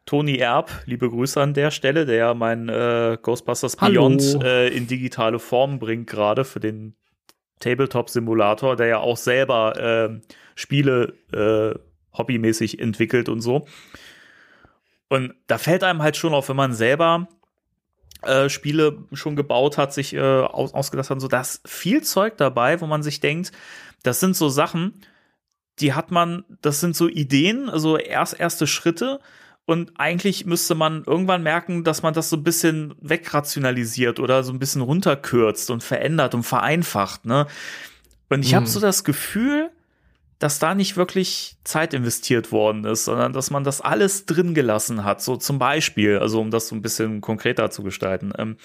Toni 0.06 0.38
Erb, 0.38 0.72
liebe 0.86 1.10
Grüße 1.10 1.42
an 1.42 1.54
der 1.54 1.72
Stelle, 1.72 2.06
der 2.06 2.16
ja 2.16 2.34
mein 2.34 2.70
äh, 2.70 3.18
Ghostbusters 3.22 3.76
Beyond 3.76 4.44
äh, 4.44 4.68
in 4.68 4.88
digitale 4.88 5.40
Form 5.40 5.80
bringt, 5.80 6.08
gerade 6.08 6.46
für 6.46 6.60
den 6.60 6.96
Tabletop-Simulator, 7.60 8.76
der 8.76 8.88
ja 8.88 8.98
auch 8.98 9.18
selber 9.18 9.78
äh, 9.78 10.22
Spiele 10.56 11.14
äh, 11.32 11.78
hobbymäßig 12.18 12.80
entwickelt 12.80 13.30
und 13.30 13.42
so. 13.42 13.68
Und 15.10 15.34
da 15.48 15.58
fällt 15.58 15.84
einem 15.84 16.02
halt 16.02 16.18
schon 16.18 16.34
auf, 16.34 16.50
wenn 16.50 16.56
man 16.56 16.74
selber 16.74 17.28
äh, 18.24 18.50
Spiele 18.50 19.06
schon 19.14 19.36
gebaut 19.36 19.78
hat, 19.78 19.94
sich 19.94 20.14
äh, 20.14 20.20
aus, 20.20 20.74
ausgedacht 20.74 21.10
hat, 21.10 21.22
so 21.22 21.28
da 21.28 21.42
ist 21.42 21.68
viel 21.68 22.02
Zeug 22.04 22.38
dabei, 22.38 22.82
wo 22.82 22.88
man 22.88 23.04
sich 23.04 23.20
denkt, 23.20 23.52
das 24.04 24.20
sind 24.20 24.36
so 24.36 24.50
Sachen, 24.50 25.02
die 25.80 25.94
hat 25.94 26.12
man, 26.12 26.46
das 26.62 26.80
sind 26.80 26.96
so 26.96 27.08
Ideen, 27.08 27.70
also 27.70 27.98
erst 27.98 28.40
erste 28.40 28.68
Schritte, 28.68 29.20
und 29.66 29.94
eigentlich 29.98 30.46
müsste 30.46 30.76
man 30.76 31.04
irgendwann 31.06 31.42
merken, 31.42 31.84
dass 31.84 32.04
man 32.04 32.14
das 32.14 32.30
so 32.30 32.36
ein 32.36 32.44
bisschen 32.44 32.96
wegrationalisiert 33.00 34.20
oder 34.20 34.44
so 34.44 34.52
ein 34.52 34.60
bisschen 34.60 34.82
runterkürzt 34.82 35.72
und 35.72 35.84
verändert 35.84 36.36
und 36.36 36.44
vereinfacht. 36.44 37.26
Ne? 37.26 37.48
Und 38.30 38.44
ich 38.44 38.52
mhm. 38.52 38.58
habe 38.58 38.68
so 38.68 38.82
das 38.82 39.06
Gefühl, 39.06 39.72
dass 40.40 40.60
da 40.60 40.76
nicht 40.76 40.98
wirklich 40.98 41.56
Zeit 41.64 41.94
investiert 41.94 42.52
worden 42.52 42.84
ist, 42.84 43.06
sondern 43.06 43.32
dass 43.32 43.52
man 43.52 43.64
das 43.64 43.80
alles 43.80 44.26
drin 44.26 44.54
gelassen 44.54 45.06
hat. 45.06 45.22
So 45.22 45.38
zum 45.38 45.60
Beispiel, 45.60 46.18
also 46.18 46.42
um 46.42 46.52
das 46.52 46.68
so 46.68 46.76
ein 46.76 46.82
bisschen 46.82 47.22
konkreter 47.22 47.70
zu 47.72 47.84
gestalten. 47.84 48.34
Ähm, 48.38 48.58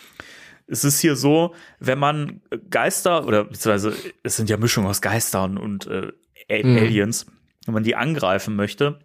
es 0.67 0.83
ist 0.83 0.99
hier 0.99 1.15
so, 1.15 1.55
wenn 1.79 1.99
man 2.01 2.41
Geister 2.71 3.25
oder 3.25 3.45
beziehungsweise 3.45 3.95
es 4.25 4.37
sind 4.37 4.51
ja 4.51 4.57
Mischungen 4.57 4.91
aus 4.91 5.01
Geistern 5.01 5.57
und 5.57 5.87
äh, 5.87 6.11
mhm. 6.63 6.77
Aliens, 6.77 7.27
wenn 7.65 7.75
man 7.75 7.85
die 7.85 7.95
angreifen 7.95 8.57
möchte, 8.57 8.99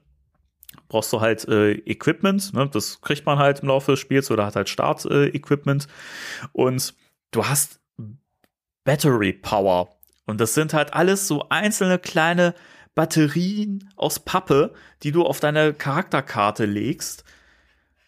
brauchst 0.94 1.12
du 1.12 1.22
halt 1.22 1.48
äh, 1.48 1.72
Equipment, 1.72 2.54
ne? 2.54 2.70
das 2.72 3.02
kriegt 3.02 3.26
man 3.26 3.40
halt 3.40 3.62
im 3.62 3.70
Laufe 3.70 3.94
des 3.94 4.00
Spiels 4.00 4.30
oder 4.30 4.46
hat 4.46 4.56
halt 4.56 4.70
Start-Equipment 4.70 5.86
äh, 5.86 6.48
und 6.52 6.94
du 7.32 7.48
hast 7.48 7.80
Battery 8.84 9.34
Power 9.34 9.90
und 10.28 10.40
das 10.40 10.54
sind 10.54 10.72
halt 10.72 10.94
alles 10.94 11.28
so 11.28 11.50
einzelne 11.50 11.98
kleine 11.98 12.54
Batterien 12.94 13.90
aus 13.96 14.20
Pappe, 14.20 14.72
die 15.02 15.12
du 15.12 15.24
auf 15.24 15.40
deine 15.40 15.74
Charakterkarte 15.74 16.66
legst, 16.66 17.24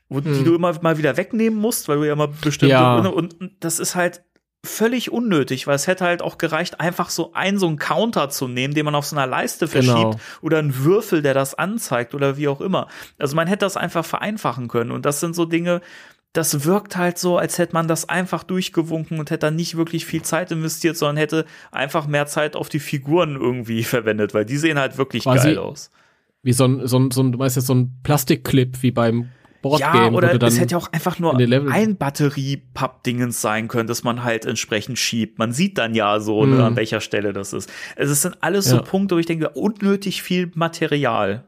wo, 0.07 0.17
hm. 0.21 0.38
die 0.38 0.43
du 0.43 0.53
immer 0.53 0.79
mal 0.83 0.99
wieder 0.99 1.17
wegnehmen 1.17 1.59
musst, 1.59 1.88
weil 1.88 1.97
du 1.97 2.03
ja 2.03 2.13
immer 2.13 2.27
bestimmte 2.27 2.73
ja. 2.73 2.99
und, 2.99 3.33
und 3.33 3.51
das 3.61 3.79
ist 3.79 3.95
halt 3.95 4.23
völlig 4.66 5.11
unnötig, 5.11 5.68
weil 5.68 5.76
es 5.76 5.88
hätte 5.88 6.05
halt 6.05 6.22
auch 6.22 6.38
gereicht, 6.38 6.80
einfach 6.80 7.09
so 7.09 7.34
einen 7.34 7.57
so 7.57 7.68
einen 7.68 7.78
Counter 7.78 8.30
zu 8.30 8.47
nehmen, 8.47 8.74
den 8.74 8.86
man 8.86 8.95
auf 8.95 9.05
so 9.05 9.16
einer 9.16 9.28
Leiste 9.28 9.68
verschiebt 9.68 9.95
genau. 9.95 10.20
oder 10.41 10.59
einen 10.59 10.84
Würfel, 10.84 11.22
der 11.22 11.34
das 11.34 11.55
anzeigt 11.55 12.13
oder 12.13 12.38
wie 12.38 12.47
auch 12.47 12.61
immer. 12.61 12.88
Also 13.18 13.36
man 13.36 13.47
hätte 13.47 13.66
das 13.66 13.78
einfach 13.78 14.05
vereinfachen 14.05 14.68
können 14.68 14.91
und 14.91 15.05
das 15.05 15.20
sind 15.20 15.36
so 15.36 15.45
Dinge, 15.45 15.82
das 16.36 16.66
wirkt 16.66 16.97
halt 16.97 17.18
so, 17.18 17.38
als 17.38 17.57
hätte 17.57 17.74
man 17.74 17.88
das 17.88 18.09
einfach 18.09 18.43
durchgewunken 18.43 19.20
und 19.20 19.32
hätte 19.32 19.47
dann 19.47 19.55
nicht 19.55 19.78
wirklich 19.78 20.05
viel 20.05 20.22
Zeit 20.22 20.51
investiert, 20.51 20.97
sondern 20.97 21.18
hätte 21.18 21.45
einfach 21.72 22.07
mehr 22.07 22.28
Zeit 22.28 22.55
auf 22.55 22.70
die 22.70 22.80
Figuren 22.80 23.36
irgendwie 23.36 23.84
verwendet, 23.86 24.34
weil 24.34 24.45
die 24.45 24.57
sehen 24.57 24.78
halt 24.78 24.97
wirklich 24.97 25.24
Quasi 25.24 25.49
geil 25.49 25.57
aus. 25.57 25.91
Wie 26.43 26.53
so 26.53 26.66
ein, 26.66 26.86
so 26.88 26.99
ein, 26.99 27.11
so 27.11 27.24
ein, 27.24 27.32
du 27.32 27.38
meinst 27.38 27.55
jetzt 27.55 27.68
so 27.68 27.74
ein 27.74 27.99
Plastikclip 28.03 28.84
wie 28.84 28.91
beim 28.91 29.30
Boardgame. 29.66 29.99
Ja, 29.99 30.11
oder 30.11 30.43
es 30.43 30.59
hätte 30.59 30.74
ja 30.74 30.78
auch 30.78 30.91
einfach 30.91 31.18
nur 31.18 31.36
ein 31.36 31.97
Batterie-Papp-Dingens 31.97 33.41
sein 33.41 33.68
können, 33.68 33.88
dass 33.88 34.03
man 34.03 34.24
halt 34.24 34.45
entsprechend 34.45 34.99
schiebt. 34.99 35.39
Man 35.39 35.53
sieht 35.53 35.80
dann 35.80 35.95
ja 35.95 36.20
so, 36.20 36.45
ne, 36.45 36.55
mhm. 36.55 36.61
an 36.61 36.76
welcher 36.76 37.01
Stelle 37.01 37.34
das 37.34 37.51
ist. 37.51 37.72
Also 37.95 38.13
es 38.13 38.22
sind 38.22 38.38
alles 38.41 38.70
ja. 38.70 38.78
so 38.78 38.84
Punkte, 38.84 39.16
wo 39.16 39.20
ich 39.20 39.26
denke, 39.26 39.49
unnötig 39.49 40.22
viel 40.22 40.51
Material. 40.53 41.45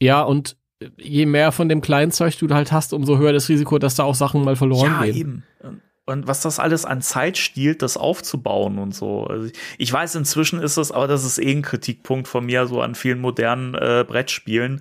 Ja, 0.00 0.22
und 0.22 0.56
je 0.96 1.26
mehr 1.26 1.52
von 1.52 1.68
dem 1.68 1.82
kleinen 1.82 2.12
Zeug 2.12 2.38
du 2.38 2.48
halt 2.48 2.72
hast, 2.72 2.94
umso 2.94 3.18
höher 3.18 3.34
das 3.34 3.50
Risiko, 3.50 3.78
dass 3.78 3.96
da 3.96 4.04
auch 4.04 4.14
Sachen 4.14 4.42
mal 4.42 4.56
verloren 4.56 4.92
ja, 4.92 5.02
gehen. 5.02 5.44
Ja, 5.62 5.68
eben. 5.68 5.82
Und 6.06 6.26
was 6.26 6.40
das 6.40 6.58
alles 6.58 6.86
an 6.86 7.02
Zeit 7.02 7.36
stiehlt, 7.36 7.82
das 7.82 7.98
aufzubauen 7.98 8.78
und 8.78 8.94
so. 8.94 9.24
Also 9.24 9.50
ich 9.76 9.92
weiß, 9.92 10.14
inzwischen 10.14 10.62
ist 10.62 10.78
das, 10.78 10.92
aber 10.92 11.08
das 11.08 11.26
ist 11.26 11.36
eh 11.36 11.52
ein 11.52 11.60
Kritikpunkt 11.60 12.26
von 12.26 12.46
mir, 12.46 12.66
so 12.66 12.80
an 12.80 12.94
vielen 12.94 13.20
modernen 13.20 13.74
äh, 13.74 14.06
Brettspielen 14.08 14.80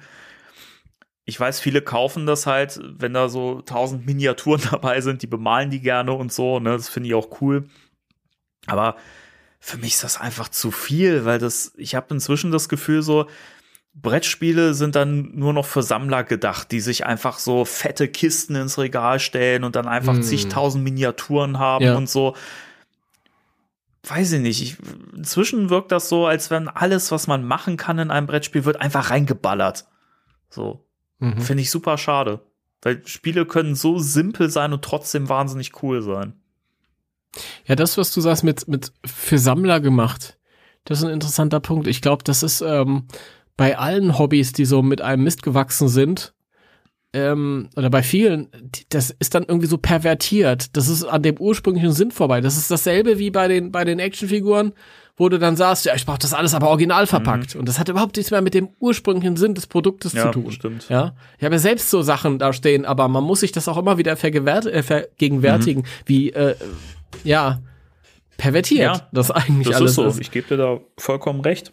ich 1.30 1.38
weiß, 1.38 1.60
viele 1.60 1.82
kaufen 1.82 2.26
das 2.26 2.48
halt, 2.48 2.80
wenn 2.82 3.14
da 3.14 3.28
so 3.28 3.62
tausend 3.62 4.06
Miniaturen 4.06 4.62
dabei 4.72 5.02
sind, 5.02 5.22
die 5.22 5.28
bemalen 5.28 5.70
die 5.70 5.82
gerne 5.82 6.14
und 6.14 6.32
so, 6.32 6.60
ne, 6.60 6.72
das 6.72 6.88
finde 6.88 7.10
ich 7.10 7.16
auch 7.16 7.42
cool. 7.42 7.66
Aber 8.66 8.96
für 9.60 9.78
mich 9.78 9.96
ist 9.96 10.06
das 10.06 10.20
einfach 10.20 10.48
zu 10.48 10.72
viel, 10.72 11.26
weil 11.26 11.38
das, 11.38 11.74
ich 11.76 11.96
habe 11.96 12.14
inzwischen 12.14 12.52
das 12.52 12.70
Gefühl 12.70 13.02
so, 13.02 13.28
Brettspiele 13.94 14.74
sind 14.74 14.96
dann 14.96 15.32
nur 15.38 15.52
noch 15.52 15.66
für 15.66 15.84
Sammler 15.84 16.24
gedacht, 16.24 16.72
die 16.72 16.80
sich 16.80 17.06
einfach 17.06 17.40
so 17.40 17.66
fette 17.66 18.08
Kisten 18.08 18.56
ins 18.56 18.78
Regal 18.78 19.20
stellen 19.20 19.66
und 19.66 19.76
dann 19.76 19.88
einfach 19.88 20.14
mm. 20.14 20.22
zigtausend 20.22 20.84
Miniaturen 20.84 21.60
haben 21.60 21.84
ja. 21.84 21.98
und 21.98 22.08
so. 22.08 22.36
Weiß 24.04 24.32
ich 24.32 24.40
nicht. 24.40 24.62
Ich, 24.62 24.78
inzwischen 25.14 25.70
wirkt 25.70 25.92
das 25.92 26.08
so, 26.08 26.26
als 26.26 26.52
wenn 26.52 26.70
alles, 26.70 27.12
was 27.12 27.28
man 27.28 27.44
machen 27.44 27.76
kann 27.76 28.00
in 28.00 28.12
einem 28.12 28.28
Brettspiel, 28.28 28.64
wird 28.64 28.80
einfach 28.80 29.10
reingeballert. 29.10 29.88
So. 30.50 30.87
Mhm. 31.20 31.40
Finde 31.40 31.64
ich 31.64 31.72
super 31.72 31.98
schade. 31.98 32.42
Weil 32.82 33.06
Spiele 33.08 33.46
können 33.46 33.76
so 33.76 34.00
simpel 34.00 34.50
sein 34.50 34.74
und 34.74 34.84
trotzdem 34.84 35.30
wahnsinnig 35.30 35.82
cool 35.82 36.02
sein. 36.02 36.34
Ja, 37.66 37.76
das, 37.76 37.98
was 37.98 38.14
du 38.14 38.22
sagst, 38.22 38.44
mit, 38.44 38.68
mit 38.68 38.94
für 39.06 39.40
Sammler 39.40 39.80
gemacht, 39.80 40.38
das 40.86 41.00
ist 41.00 41.06
ein 41.06 41.12
interessanter 41.12 41.60
Punkt. 41.60 41.88
Ich 41.88 42.02
glaube, 42.02 42.24
das 42.24 42.44
ist 42.44 42.62
ähm, 42.62 43.08
bei 43.58 43.78
allen 43.78 44.18
Hobbys, 44.18 44.54
die 44.54 44.66
so 44.66 44.82
mit 44.82 45.02
einem 45.02 45.24
Mist 45.24 45.44
gewachsen 45.44 45.90
sind, 45.90 46.34
ähm, 47.18 47.70
oder 47.76 47.90
bei 47.90 48.04
vielen, 48.04 48.48
das 48.90 49.10
ist 49.10 49.34
dann 49.34 49.44
irgendwie 49.48 49.66
so 49.66 49.80
pervertiert. 49.80 50.78
Das 50.78 50.88
ist 50.88 51.04
an 51.04 51.24
dem 51.24 51.38
ursprünglichen 51.38 51.92
Sinn 51.92 52.12
vorbei. 52.12 52.42
Das 52.42 52.58
ist 52.58 52.70
dasselbe 52.70 53.18
wie 53.18 53.32
bei 53.32 53.48
den, 53.48 53.72
bei 53.72 53.86
den 53.86 53.98
Actionfiguren, 53.98 54.74
wo 55.16 55.28
du 55.28 55.40
dann 55.40 55.56
sagst, 55.56 55.86
ja, 55.86 55.96
ich 55.96 56.06
brauche 56.06 56.20
das 56.20 56.34
alles 56.34 56.54
aber 56.54 56.70
original 56.70 57.08
verpackt. 57.08 57.56
Mhm. 57.56 57.62
Und 57.62 57.70
das 57.70 57.80
hat 57.80 57.90
überhaupt 57.90 58.16
nichts 58.18 58.30
mehr 58.30 58.42
mit 58.42 58.54
dem 58.54 58.70
ursprünglichen 58.80 59.36
Sinn 59.36 59.56
des 59.56 59.66
Produktes 59.66 60.14
ja, 60.14 60.32
zu 60.32 60.40
tun. 60.40 60.52
Stimmt. 60.52 60.90
Ja, 60.90 61.16
ich 61.40 61.44
habe 61.44 61.56
ja 61.56 61.60
selbst 61.60 61.90
so 61.90 62.04
Sachen 62.04 62.38
da 62.38 62.54
stehen, 62.54 62.86
aber 62.86 63.08
man 63.08 63.24
muss 63.24 63.40
sich 63.40 63.52
das 63.52 63.68
auch 63.68 63.78
immer 63.78 63.98
wieder 63.98 64.12
äh, 64.12 64.84
vergegenwärtigen, 64.84 65.82
mhm. 65.82 65.88
wie, 66.06 66.30
äh, 66.34 66.56
ja, 67.24 67.62
pervertiert 68.38 68.98
ja, 68.98 69.08
das 69.12 69.32
eigentlich 69.32 69.70
das 69.70 69.78
alles 69.78 69.92
ist. 69.92 69.96
So. 69.96 70.06
Ist. 70.06 70.20
Ich 70.20 70.30
gebe 70.30 70.48
dir 70.48 70.58
da 70.58 70.80
vollkommen 70.98 71.42
recht. 71.42 71.72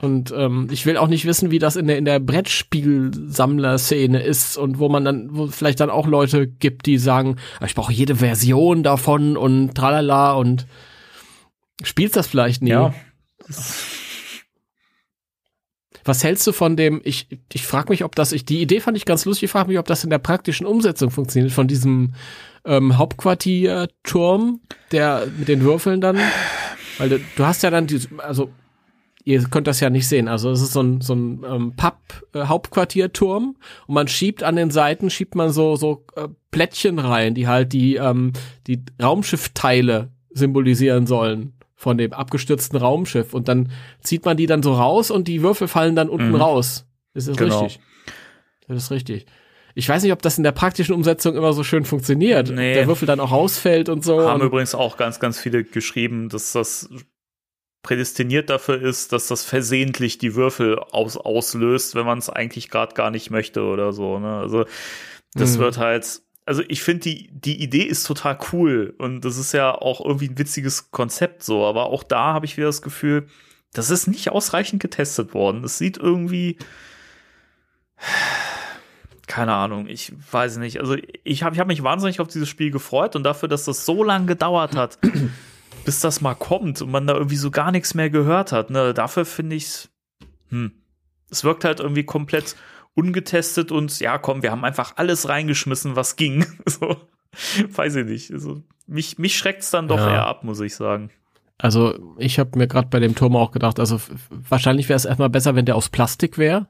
Und 0.00 0.32
ähm, 0.34 0.68
ich 0.70 0.86
will 0.86 0.96
auch 0.96 1.08
nicht 1.08 1.26
wissen, 1.26 1.50
wie 1.50 1.58
das 1.58 1.76
in 1.76 1.86
der, 1.86 1.98
in 1.98 2.06
der 2.06 2.20
Brettspielsammler-Szene 2.20 4.22
ist 4.22 4.56
und 4.56 4.78
wo 4.78 4.88
man 4.88 5.04
dann, 5.04 5.28
wo 5.30 5.48
vielleicht 5.48 5.80
dann 5.80 5.90
auch 5.90 6.06
Leute 6.06 6.46
gibt, 6.46 6.86
die 6.86 6.96
sagen, 6.96 7.36
ah, 7.60 7.66
ich 7.66 7.74
brauche 7.74 7.92
jede 7.92 8.16
Version 8.16 8.82
davon 8.82 9.36
und 9.36 9.74
tralala 9.74 10.32
und 10.32 10.66
spielst 11.82 12.16
das 12.16 12.26
vielleicht 12.26 12.62
nie. 12.62 12.70
Ja. 12.70 12.94
Was 16.04 16.24
hältst 16.24 16.46
du 16.46 16.52
von 16.52 16.76
dem, 16.76 17.02
ich, 17.04 17.28
ich 17.52 17.66
frage 17.66 17.90
mich, 17.90 18.02
ob 18.02 18.14
das, 18.14 18.32
ich, 18.32 18.46
die 18.46 18.62
Idee 18.62 18.80
fand 18.80 18.96
ich 18.96 19.04
ganz 19.04 19.26
lustig, 19.26 19.44
ich 19.44 19.50
frage 19.50 19.68
mich, 19.68 19.78
ob 19.78 19.86
das 19.86 20.02
in 20.02 20.08
der 20.08 20.18
praktischen 20.18 20.66
Umsetzung 20.66 21.10
funktioniert, 21.10 21.52
von 21.52 21.68
diesem 21.68 22.14
ähm, 22.64 22.96
Hauptquartierturm, 22.96 24.62
der 24.92 25.28
mit 25.36 25.48
den 25.48 25.60
Würfeln 25.60 26.00
dann, 26.00 26.18
weil 26.96 27.10
du, 27.10 27.20
du 27.36 27.44
hast 27.44 27.62
ja 27.62 27.70
dann 27.70 27.86
die, 27.86 28.00
also 28.16 28.50
ihr 29.24 29.42
könnt 29.44 29.66
das 29.66 29.80
ja 29.80 29.90
nicht 29.90 30.08
sehen. 30.08 30.28
Also 30.28 30.50
es 30.50 30.60
ist 30.60 30.72
so 30.72 30.82
ein, 30.82 31.00
so 31.00 31.14
ein 31.14 31.44
ähm, 31.48 31.72
Papp-Hauptquartierturm 31.76 33.56
äh, 33.56 33.86
und 33.86 33.94
man 33.94 34.08
schiebt 34.08 34.42
an 34.42 34.56
den 34.56 34.70
Seiten, 34.70 35.10
schiebt 35.10 35.34
man 35.34 35.50
so, 35.50 35.76
so 35.76 36.04
äh, 36.16 36.28
Plättchen 36.50 36.98
rein, 36.98 37.34
die 37.34 37.46
halt 37.46 37.72
die, 37.72 37.96
ähm, 37.96 38.32
die 38.66 38.82
Raumschiffteile 39.02 40.10
symbolisieren 40.30 41.06
sollen 41.06 41.54
von 41.76 41.96
dem 41.96 42.12
abgestürzten 42.12 42.78
Raumschiff. 42.78 43.32
Und 43.32 43.48
dann 43.48 43.72
zieht 44.02 44.24
man 44.24 44.36
die 44.36 44.46
dann 44.46 44.62
so 44.62 44.74
raus 44.74 45.10
und 45.10 45.28
die 45.28 45.42
Würfel 45.42 45.66
fallen 45.66 45.96
dann 45.96 46.08
unten 46.08 46.30
mhm. 46.30 46.36
raus. 46.36 46.86
Ist 47.14 47.28
das 47.28 47.36
genau. 47.36 47.60
richtig? 47.60 47.82
Das 48.68 48.84
ist 48.84 48.90
richtig. 48.90 49.26
Ich 49.74 49.88
weiß 49.88 50.02
nicht, 50.02 50.12
ob 50.12 50.20
das 50.20 50.36
in 50.36 50.44
der 50.44 50.52
praktischen 50.52 50.94
Umsetzung 50.94 51.36
immer 51.36 51.52
so 51.52 51.64
schön 51.64 51.84
funktioniert. 51.84 52.50
Nee. 52.50 52.74
Der 52.74 52.86
Würfel 52.86 53.06
dann 53.06 53.20
auch 53.20 53.30
rausfällt 53.30 53.88
und 53.88 54.04
so. 54.04 54.28
Haben 54.28 54.42
übrigens 54.42 54.74
auch 54.74 54.96
ganz, 54.96 55.20
ganz 55.20 55.38
viele 55.38 55.64
geschrieben, 55.64 56.28
dass 56.28 56.52
das 56.52 56.90
prädestiniert 57.82 58.50
dafür 58.50 58.80
ist, 58.80 59.12
dass 59.12 59.28
das 59.28 59.44
versehentlich 59.44 60.18
die 60.18 60.34
Würfel 60.34 60.78
aus, 60.78 61.16
auslöst, 61.16 61.94
wenn 61.94 62.06
man 62.06 62.18
es 62.18 62.28
eigentlich 62.28 62.70
gerade 62.70 62.94
gar 62.94 63.10
nicht 63.10 63.30
möchte 63.30 63.62
oder 63.62 63.92
so. 63.92 64.18
Ne? 64.18 64.38
Also 64.38 64.64
das 65.34 65.56
mhm. 65.56 65.60
wird 65.60 65.78
halt, 65.78 66.22
also 66.44 66.62
ich 66.68 66.82
finde 66.82 67.00
die 67.02 67.30
die 67.32 67.62
Idee 67.62 67.84
ist 67.84 68.06
total 68.06 68.38
cool 68.52 68.94
und 68.98 69.24
das 69.24 69.38
ist 69.38 69.52
ja 69.52 69.72
auch 69.72 70.04
irgendwie 70.04 70.28
ein 70.28 70.38
witziges 70.38 70.90
Konzept 70.90 71.42
so, 71.42 71.64
aber 71.64 71.86
auch 71.86 72.02
da 72.02 72.34
habe 72.34 72.46
ich 72.46 72.56
wieder 72.56 72.66
das 72.66 72.82
Gefühl, 72.82 73.26
das 73.72 73.90
ist 73.90 74.08
nicht 74.08 74.30
ausreichend 74.30 74.82
getestet 74.82 75.32
worden. 75.32 75.64
Es 75.64 75.78
sieht 75.78 75.96
irgendwie 75.96 76.58
keine 79.26 79.54
Ahnung, 79.54 79.86
ich 79.86 80.12
weiß 80.32 80.56
nicht. 80.56 80.80
Also 80.80 80.96
ich 81.22 81.44
habe 81.44 81.54
ich 81.54 81.60
hab 81.60 81.68
mich 81.68 81.84
wahnsinnig 81.84 82.18
auf 82.18 82.26
dieses 82.26 82.48
Spiel 82.48 82.72
gefreut 82.72 83.14
und 83.14 83.22
dafür, 83.22 83.48
dass 83.48 83.64
das 83.64 83.86
so 83.86 84.02
lange 84.02 84.26
gedauert 84.26 84.74
hat, 84.74 84.98
bis 85.84 86.00
das 86.00 86.20
mal 86.20 86.34
kommt 86.34 86.82
und 86.82 86.90
man 86.90 87.06
da 87.06 87.14
irgendwie 87.14 87.36
so 87.36 87.50
gar 87.50 87.70
nichts 87.72 87.94
mehr 87.94 88.10
gehört 88.10 88.52
hat. 88.52 88.70
Ne? 88.70 88.94
Dafür 88.94 89.24
finde 89.24 89.56
ich's, 89.56 89.90
hm. 90.48 90.72
Es 91.30 91.44
wirkt 91.44 91.64
halt 91.64 91.80
irgendwie 91.80 92.04
komplett 92.04 92.56
ungetestet 92.94 93.70
und 93.70 94.00
ja, 94.00 94.18
komm, 94.18 94.42
wir 94.42 94.50
haben 94.50 94.64
einfach 94.64 94.94
alles 94.96 95.28
reingeschmissen, 95.28 95.96
was 95.96 96.16
ging. 96.16 96.44
so, 96.66 96.96
weiß 97.68 97.96
ich 97.96 98.06
nicht. 98.06 98.32
Also, 98.32 98.62
mich, 98.86 99.18
mich 99.18 99.38
schreckt's 99.38 99.70
dann 99.70 99.86
doch 99.86 99.98
ja. 99.98 100.10
eher 100.10 100.26
ab, 100.26 100.42
muss 100.42 100.60
ich 100.60 100.74
sagen. 100.74 101.10
Also, 101.56 102.16
ich 102.18 102.38
habe 102.38 102.58
mir 102.58 102.66
gerade 102.66 102.88
bei 102.88 102.98
dem 102.98 103.14
Turm 103.14 103.36
auch 103.36 103.52
gedacht, 103.52 103.78
also 103.78 104.00
wahrscheinlich 104.30 104.88
wäre 104.88 104.96
es 104.96 105.04
erstmal 105.04 105.30
besser, 105.30 105.54
wenn 105.54 105.66
der 105.66 105.76
aus 105.76 105.88
Plastik 105.88 106.38
wäre. 106.38 106.66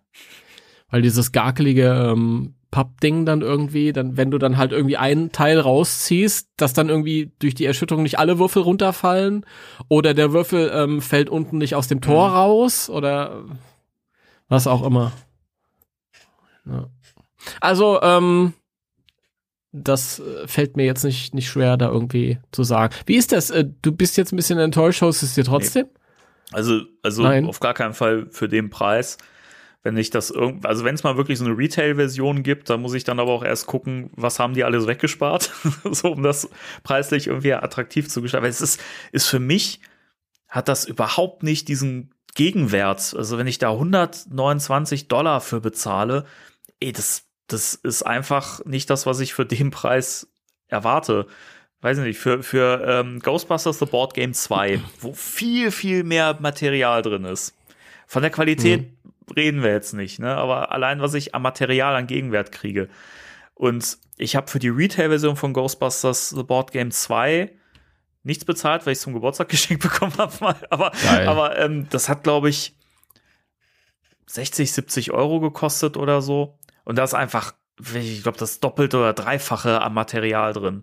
Weil 0.90 1.02
dieses 1.02 1.32
garkelige 1.32 2.12
ähm, 2.12 2.54
Pappding 2.70 3.26
dann 3.26 3.42
irgendwie, 3.42 3.92
dann, 3.92 4.16
wenn 4.16 4.30
du 4.30 4.38
dann 4.38 4.56
halt 4.56 4.72
irgendwie 4.72 4.96
einen 4.96 5.32
Teil 5.32 5.58
rausziehst, 5.58 6.48
dass 6.56 6.72
dann 6.72 6.88
irgendwie 6.88 7.32
durch 7.40 7.54
die 7.54 7.64
Erschütterung 7.64 8.04
nicht 8.04 8.18
alle 8.18 8.38
Würfel 8.38 8.62
runterfallen 8.62 9.44
oder 9.88 10.14
der 10.14 10.32
Würfel 10.32 10.70
ähm, 10.72 11.00
fällt 11.00 11.28
unten 11.28 11.58
nicht 11.58 11.74
aus 11.74 11.88
dem 11.88 12.00
Tor 12.00 12.28
mhm. 12.28 12.34
raus 12.34 12.90
oder 12.90 13.44
was 14.48 14.66
auch 14.66 14.84
immer. 14.84 15.12
Ja. 16.64 16.88
Also, 17.60 18.00
ähm, 18.02 18.52
das 19.72 20.20
äh, 20.20 20.46
fällt 20.46 20.76
mir 20.76 20.84
jetzt 20.84 21.04
nicht, 21.04 21.34
nicht 21.34 21.48
schwer, 21.48 21.76
da 21.76 21.88
irgendwie 21.88 22.38
zu 22.52 22.62
sagen. 22.62 22.94
Wie 23.06 23.16
ist 23.16 23.32
das? 23.32 23.50
Äh, 23.50 23.66
du 23.82 23.92
bist 23.92 24.16
jetzt 24.16 24.32
ein 24.32 24.36
bisschen 24.36 24.58
enttäuscht, 24.58 25.02
haust 25.02 25.22
es 25.22 25.34
dir 25.34 25.44
trotzdem? 25.44 25.86
Also, 26.52 26.82
also 27.02 27.22
Nein. 27.22 27.46
auf 27.46 27.60
gar 27.60 27.74
keinen 27.74 27.94
Fall 27.94 28.26
für 28.30 28.48
den 28.48 28.70
Preis 28.70 29.18
wenn 29.82 29.96
ich 29.96 30.10
das 30.10 30.30
irgendwie, 30.30 30.68
also 30.68 30.84
wenn 30.84 30.94
es 30.94 31.04
mal 31.04 31.16
wirklich 31.16 31.38
so 31.38 31.44
eine 31.44 31.56
Retail-Version 31.56 32.42
gibt, 32.42 32.68
dann 32.68 32.82
muss 32.82 32.94
ich 32.94 33.04
dann 33.04 33.18
aber 33.18 33.32
auch 33.32 33.42
erst 33.42 33.66
gucken, 33.66 34.10
was 34.14 34.38
haben 34.38 34.54
die 34.54 34.64
alles 34.64 34.86
weggespart, 34.86 35.50
so 35.90 36.12
um 36.12 36.22
das 36.22 36.50
preislich 36.82 37.28
irgendwie 37.28 37.54
attraktiv 37.54 38.08
zu 38.08 38.20
gestalten. 38.20 38.44
Weil 38.44 38.50
es 38.50 38.60
ist, 38.60 38.80
ist 39.12 39.26
für 39.26 39.40
mich, 39.40 39.80
hat 40.48 40.68
das 40.68 40.84
überhaupt 40.84 41.42
nicht 41.42 41.68
diesen 41.68 42.12
Gegenwert. 42.34 43.14
Also 43.16 43.38
wenn 43.38 43.46
ich 43.46 43.58
da 43.58 43.70
129 43.70 45.08
Dollar 45.08 45.40
für 45.40 45.60
bezahle, 45.60 46.26
ey, 46.80 46.92
das, 46.92 47.24
das 47.46 47.74
ist 47.74 48.02
einfach 48.02 48.64
nicht 48.66 48.90
das, 48.90 49.06
was 49.06 49.20
ich 49.20 49.32
für 49.32 49.46
den 49.46 49.70
Preis 49.70 50.28
erwarte. 50.68 51.26
Weiß 51.80 51.96
nicht, 51.98 52.18
für, 52.18 52.42
für 52.42 52.84
ähm, 52.86 53.20
Ghostbusters 53.20 53.78
The 53.78 53.86
Board 53.86 54.12
Game 54.12 54.34
2, 54.34 54.82
wo 55.00 55.14
viel, 55.14 55.70
viel 55.70 56.04
mehr 56.04 56.36
Material 56.38 57.00
drin 57.00 57.24
ist. 57.24 57.54
Von 58.06 58.22
der 58.22 58.30
Qualität 58.30 58.82
mhm 58.82 58.99
reden 59.36 59.62
wir 59.62 59.70
jetzt 59.70 59.92
nicht, 59.92 60.18
ne? 60.18 60.36
Aber 60.36 60.72
allein, 60.72 61.00
was 61.00 61.14
ich 61.14 61.34
am 61.34 61.42
Material 61.42 61.94
an 61.96 62.06
Gegenwert 62.06 62.52
kriege. 62.52 62.88
Und 63.54 63.98
ich 64.16 64.36
habe 64.36 64.48
für 64.48 64.58
die 64.58 64.68
Retail-Version 64.68 65.36
von 65.36 65.52
Ghostbusters 65.52 66.30
The 66.30 66.42
Board 66.42 66.72
Game 66.72 66.90
2 66.90 67.52
nichts 68.22 68.44
bezahlt, 68.44 68.86
weil 68.86 68.92
ich 68.92 68.98
es 68.98 69.02
zum 69.02 69.14
Geburtstag 69.14 69.48
geschenkt 69.50 69.82
bekommen 69.82 70.16
habe. 70.18 70.56
Aber, 70.70 70.92
aber 71.26 71.58
ähm, 71.58 71.86
das 71.90 72.08
hat, 72.08 72.22
glaube 72.22 72.48
ich, 72.48 72.74
60, 74.26 74.72
70 74.72 75.10
Euro 75.10 75.40
gekostet 75.40 75.96
oder 75.96 76.22
so. 76.22 76.58
Und 76.84 76.96
da 76.96 77.04
ist 77.04 77.14
einfach, 77.14 77.54
ich 77.94 78.22
glaube, 78.22 78.38
das 78.38 78.60
Doppelte 78.60 78.98
oder 78.98 79.12
Dreifache 79.12 79.82
am 79.82 79.94
Material 79.94 80.52
drin. 80.52 80.82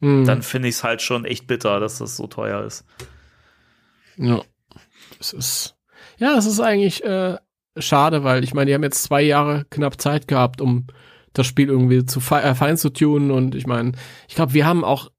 Mhm. 0.00 0.24
Dann 0.24 0.42
finde 0.42 0.68
ich 0.68 0.76
es 0.76 0.84
halt 0.84 1.02
schon 1.02 1.24
echt 1.24 1.46
bitter, 1.46 1.80
dass 1.80 1.98
das 1.98 2.16
so 2.16 2.26
teuer 2.26 2.64
ist. 2.64 2.84
Ja. 4.16 4.42
Es 5.20 5.32
ist, 5.32 5.76
ja, 6.18 6.36
es 6.36 6.46
ist 6.46 6.60
eigentlich 6.60 7.04
äh, 7.04 7.38
schade, 7.76 8.24
weil 8.24 8.44
ich 8.44 8.54
meine, 8.54 8.66
die 8.66 8.74
haben 8.74 8.82
jetzt 8.82 9.02
zwei 9.02 9.22
Jahre 9.22 9.64
knapp 9.70 10.00
Zeit 10.00 10.28
gehabt, 10.28 10.60
um 10.60 10.86
das 11.32 11.46
Spiel 11.46 11.68
irgendwie 11.68 12.04
zu 12.04 12.20
fe 12.20 12.40
äh, 12.42 12.54
fein 12.54 12.76
zu 12.76 12.90
tunen 12.90 13.30
und 13.30 13.54
ich 13.54 13.66
meine, 13.66 13.92
ich 14.28 14.34
glaube, 14.34 14.54
wir 14.54 14.66
haben 14.66 14.84
auch 14.84 15.10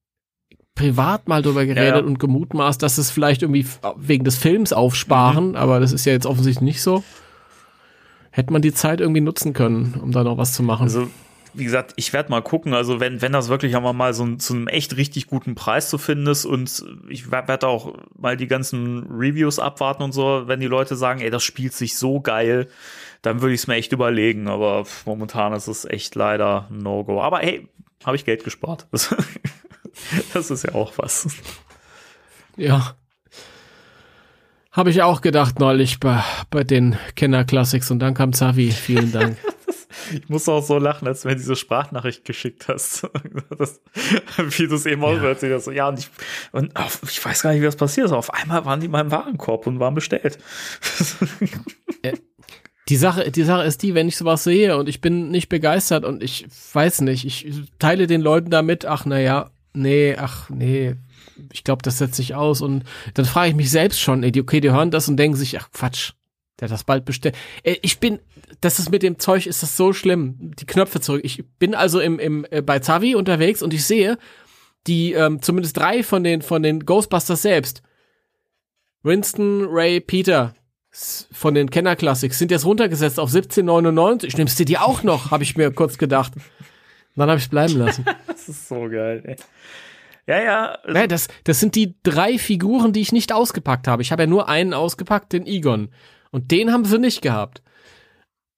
privat 0.76 1.28
mal 1.28 1.42
drüber 1.42 1.66
geredet 1.66 1.96
ja, 1.96 2.00
ja. 2.00 2.06
und 2.06 2.20
gemutmaßt, 2.20 2.82
dass 2.82 2.98
es 2.98 3.10
vielleicht 3.10 3.42
irgendwie 3.42 3.66
wegen 3.96 4.26
des 4.26 4.38
Films 4.38 4.74
aufsparen, 4.74 5.50
mhm. 5.50 5.56
aber 5.56 5.80
das 5.80 5.92
ist 5.92 6.06
ja 6.06 6.14
jetzt 6.14 6.26
offensichtlich 6.26 6.62
nicht 6.62 6.82
so. 6.82 7.04
Hätte 8.32 8.52
man 8.52 8.62
die 8.62 8.74
Zeit 8.74 9.00
irgendwie 9.00 9.22
nutzen 9.22 9.54
können, 9.54 10.00
um 10.02 10.12
da 10.12 10.24
noch 10.24 10.38
was 10.38 10.52
zu 10.54 10.62
machen. 10.62 10.84
Also 10.84 11.08
wie 11.56 11.64
gesagt, 11.64 11.94
ich 11.96 12.14
werde 12.14 12.30
mal 12.30 12.42
gucken. 12.42 12.74
Also 12.74 13.00
wenn, 13.00 13.22
wenn 13.22 13.32
das 13.32 13.50
wirklich 13.50 13.76
einmal 13.76 13.94
mal 13.94 14.14
so 14.14 14.36
zu 14.36 14.54
einem 14.54 14.68
echt 14.68 14.98
richtig 14.98 15.28
guten 15.28 15.56
Preis 15.56 15.90
zu 15.90 15.98
finden 15.98 16.28
ist 16.28 16.46
und 16.46 16.86
ich 17.10 17.32
werde 17.32 17.68
auch 17.68 17.94
mal 18.18 18.38
die 18.38 18.48
ganzen 18.48 19.08
Reviews 19.10 19.60
abwarten 19.60 20.04
und 20.04 20.12
so, 20.12 20.44
wenn 20.48 20.60
die 20.60 20.68
Leute 20.68 20.96
sagen, 20.96 21.22
ey, 21.22 21.30
das 21.30 21.44
spielt 21.44 21.74
sich 21.74 21.98
so 21.98 22.20
geil, 22.20 22.68
dann 23.22 23.42
würde 23.42 23.54
ich 23.54 23.62
es 23.62 23.68
mir 23.68 23.76
echt 23.76 23.92
überlegen. 23.92 24.48
Aber 24.48 24.86
momentan 25.06 25.54
ist 25.54 25.68
es 25.68 25.86
echt 25.86 26.16
leider 26.16 26.68
ein 26.70 26.80
No-Go. 26.80 27.22
Aber 27.22 27.40
hey, 27.40 27.68
habe 28.04 28.16
ich 28.16 28.26
Geld 28.26 28.44
gespart. 28.44 28.88
Das, 28.92 29.16
das 30.34 30.52
ist 30.52 30.64
ja 30.64 30.76
auch 30.76 30.94
was. 30.98 31.28
Ja. 32.58 32.96
Habe 34.72 34.90
ich 34.90 35.02
auch 35.02 35.22
gedacht 35.22 35.60
neulich 35.60 36.02
bei, 36.02 36.22
bei 36.50 36.66
den 36.66 36.98
Kenner 37.16 37.46
Classics 37.46 37.92
und 37.92 38.00
dann 38.00 38.14
kam 38.14 38.34
Zavi. 38.34 38.72
Vielen 38.72 39.12
Dank. 39.12 39.38
Ich 40.14 40.30
muss 40.30 40.48
auch 40.50 40.64
so 40.64 40.78
lachen, 40.78 41.08
als 41.08 41.22
du 41.22 41.28
mir 41.28 41.36
diese 41.36 41.56
Sprachnachricht 41.56 42.26
geschickt 42.26 42.68
hast. 42.68 43.08
Das, 43.58 43.80
wie 44.38 44.68
du 44.68 44.76
es 44.76 44.86
eben 44.86 45.04
auch 45.04 45.22
erzählt 45.22 45.54
hast. 45.54 45.66
So, 45.66 45.72
ja, 45.72 45.88
und 45.88 46.00
ich, 46.00 46.10
und 46.52 46.76
auf, 46.76 47.02
ich 47.04 47.24
weiß 47.24 47.42
gar 47.42 47.52
nicht, 47.52 47.62
wie 47.62 47.66
das 47.66 47.76
passiert 47.76 48.08
ist. 48.08 48.12
Auf 48.12 48.34
einmal 48.34 48.66
waren 48.66 48.80
die 48.80 48.88
in 48.88 48.92
meinem 48.92 49.12
Warenkorb 49.12 49.66
und 49.68 49.80
waren 49.80 49.94
bestellt. 49.94 50.38
Die 52.90 52.98
Sache, 52.98 53.32
die 53.32 53.44
Sache 53.44 53.64
ist 53.64 53.82
die, 53.82 53.96
wenn 53.96 54.08
ich 54.08 54.18
sowas 54.18 54.44
sehe 54.44 54.78
und 54.78 54.90
ich 54.90 55.02
bin 55.02 55.32
nicht 55.32 55.50
begeistert 55.50 56.06
und 56.06 56.22
ich 56.22 56.46
weiß 56.74 57.02
nicht, 57.02 57.26
ich 57.26 57.64
teile 57.80 58.08
den 58.08 58.22
Leuten 58.22 58.52
damit, 58.52 58.86
ach 58.86 59.06
naja, 59.06 59.52
nee, 59.74 60.16
ach 60.18 60.50
nee, 60.50 60.96
ich 61.52 61.64
glaube, 61.64 61.82
das 61.82 61.98
setzt 61.98 62.16
sich 62.16 62.36
aus 62.36 62.62
und 62.62 62.84
dann 63.14 63.26
frage 63.26 63.50
ich 63.50 63.56
mich 63.56 63.72
selbst 63.72 64.00
schon, 64.00 64.24
okay, 64.24 64.60
die 64.60 64.72
hören 64.72 64.92
das 64.92 65.08
und 65.08 65.18
denken 65.18 65.38
sich, 65.38 65.60
ach 65.60 65.72
Quatsch, 65.72 66.14
Der 66.60 66.68
das 66.68 66.84
bald 66.84 67.06
bestellt. 67.06 67.36
Äh, 67.64 67.78
Ich 67.82 68.00
bin, 68.00 68.20
das 68.62 68.80
ist 68.80 68.92
mit 68.92 69.04
dem 69.04 69.20
Zeug, 69.20 69.46
ist 69.46 69.62
das 69.64 69.76
so 69.76 69.94
schlimm. 69.94 70.52
Die 70.60 70.66
Knöpfe 70.66 71.02
zurück. 71.02 71.22
Ich 71.24 71.44
bin 71.60 71.76
also 71.76 72.00
im, 72.00 72.20
im, 72.20 72.46
äh, 72.50 72.62
bei 72.62 72.80
Zavi 72.80 73.16
unterwegs 73.16 73.62
und 73.62 73.74
ich 73.74 73.86
sehe, 73.86 74.18
die, 74.88 75.14
ähm, 75.14 75.42
zumindest 75.42 75.78
drei 75.78 76.04
von 76.04 76.24
den, 76.24 76.42
von 76.42 76.64
den 76.64 76.86
Ghostbusters 76.86 77.42
selbst. 77.42 77.82
Winston, 79.04 79.66
Ray, 79.70 80.00
Peter 80.00 80.56
von 81.32 81.54
den 81.54 81.70
Kenner 81.70 81.96
Classics 81.96 82.40
sind 82.40 82.52
jetzt 82.52 82.66
runtergesetzt 82.66 83.20
auf 83.20 83.30
17,99. 83.30 84.38
Nimmst 84.38 84.60
du 84.60 84.66
die 84.66 84.78
auch 84.78 85.04
noch, 85.04 85.32
habe 85.32 85.44
ich 85.44 85.58
mir 85.58 85.72
kurz 85.72 85.98
gedacht. 85.98 86.34
Dann 87.16 87.30
habe 87.30 87.38
ich 87.38 87.46
es 87.46 87.50
bleiben 87.50 87.78
lassen. 87.78 88.06
Das 88.28 88.50
ist 88.50 88.68
so 88.68 88.88
geil, 88.90 89.24
ey. 89.26 89.36
Ja, 90.28 90.42
ja. 90.42 90.78
Nein, 90.88 91.10
das, 91.10 91.28
das 91.46 91.60
sind 91.60 91.76
die 91.76 91.96
drei 92.04 92.38
Figuren, 92.38 92.94
die 92.94 93.02
ich 93.02 93.12
nicht 93.12 93.32
ausgepackt 93.32 93.88
habe. 93.88 94.02
Ich 94.04 94.12
habe 94.12 94.24
ja 94.24 94.28
nur 94.28 94.48
einen 94.48 94.74
ausgepackt, 94.74 95.34
den 95.34 95.48
Egon. 95.48 95.90
Und 96.36 96.52
den 96.52 96.74
haben 96.74 96.84
sie 96.84 97.00
nicht 97.00 97.22
gehabt. 97.22 97.62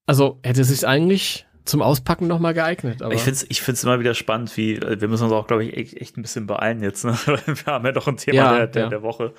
Also 0.08 0.40
hätte 0.42 0.64
sich 0.64 0.88
eigentlich 0.88 1.46
zum 1.64 1.84
Auspacken 1.84 2.26
nochmal 2.26 2.56
geeignet. 2.56 3.04
Aber 3.04 3.14
Ich 3.14 3.22
finde 3.22 3.36
es 3.36 3.46
ich 3.50 3.62
find's 3.62 3.84
immer 3.84 4.00
wieder 4.00 4.16
spannend, 4.16 4.58
wie, 4.58 4.78
äh, 4.78 5.00
wir 5.00 5.08
müssen 5.08 5.26
uns 5.26 5.34
auch, 5.34 5.46
glaube 5.46 5.64
ich, 5.64 5.78
echt, 5.78 5.94
echt 5.94 6.18
ein 6.18 6.24
bisschen 6.24 6.48
beeilen 6.48 6.82
jetzt. 6.82 7.06
Ne? 7.06 7.12
Wir 7.46 7.72
haben 7.72 7.86
ja 7.86 7.92
noch 7.92 8.08
ein 8.08 8.18
Thema 8.18 8.36
Ja, 8.36 8.58
der, 8.58 8.68
der, 8.68 8.82
ja. 8.82 8.90
der 8.90 9.04
Woche. 9.04 9.36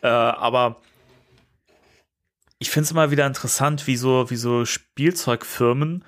Äh, 0.00 0.06
aber 0.08 0.80
ich 2.60 2.70
finde 2.70 2.84
es 2.84 2.92
immer 2.92 3.10
wieder 3.10 3.26
interessant, 3.26 3.86
wie 3.86 3.96
so, 3.98 4.30
wie 4.30 4.36
so 4.36 4.64
Spielzeugfirmen 4.64 6.02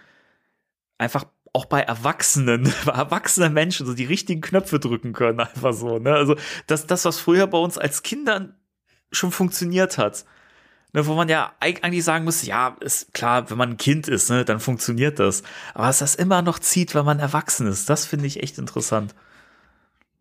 einfach 0.97 1.27
auch 1.53 1.67
bei 1.67 1.83
Erwachsenen, 1.83 2.73
bei 2.87 2.93
erwachsenen 2.93 3.53
Menschen 3.53 3.85
so 3.85 3.93
die 3.93 4.07
richtigen 4.07 4.41
Knöpfe 4.41 4.81
drücken 4.81 5.13
können, 5.13 5.39
einfach 5.39 5.75
so. 5.75 5.99
Ne? 5.99 6.15
Also 6.15 6.37
das, 6.67 6.87
das, 6.87 7.05
was 7.05 7.21
früher 7.21 7.47
bei 7.47 7.59
uns 7.59 7.77
als 7.77 8.03
Kindern 8.03 8.55
schon 9.13 9.33
funktioniert 9.33 9.99
hat. 9.99 10.25
Ne, 10.95 11.05
wo 11.07 11.15
man 11.15 11.29
ja 11.29 11.53
eig- 11.61 11.83
eigentlich 11.83 12.05
sagen 12.05 12.25
muss, 12.25 12.43
ja, 12.47 12.77
ist 12.81 13.13
klar, 13.13 13.51
wenn 13.51 13.59
man 13.59 13.71
ein 13.71 13.77
Kind 13.77 14.07
ist, 14.09 14.31
ne, 14.31 14.45
dann 14.45 14.61
funktioniert 14.61 15.19
das. 15.19 15.43
Aber 15.75 15.89
dass 15.89 15.99
das 15.99 16.15
immer 16.15 16.41
noch 16.41 16.59
zieht, 16.61 16.95
wenn 16.95 17.05
man 17.05 17.19
erwachsen 17.19 17.67
ist, 17.67 17.91
das 17.91 18.07
finde 18.07 18.27
ich 18.27 18.43
echt 18.43 18.59
interessant. 18.59 19.15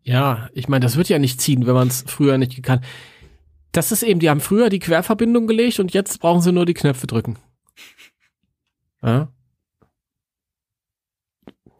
ja, 0.02 0.48
ich 0.52 0.66
meine, 0.68 0.82
das 0.84 0.96
wird 0.96 1.08
ja 1.08 1.18
nicht 1.20 1.40
ziehen, 1.40 1.66
wenn 1.66 1.74
man 1.74 1.88
es 1.88 2.04
früher 2.06 2.36
nicht 2.38 2.56
gekannt. 2.56 2.84
Das 3.72 3.92
ist 3.92 4.02
eben, 4.02 4.18
die 4.20 4.28
haben 4.30 4.40
früher 4.40 4.68
die 4.68 4.78
Querverbindung 4.80 5.46
gelegt 5.46 5.78
und 5.80 5.94
jetzt 5.94 6.18
brauchen 6.20 6.40
sie 6.42 6.52
nur 6.52 6.66
die 6.66 6.74
Knöpfe 6.74 7.06
drücken. 7.06 7.38
Ja, 9.02 9.28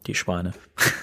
Die 0.07 0.15
Schweine. 0.15 0.53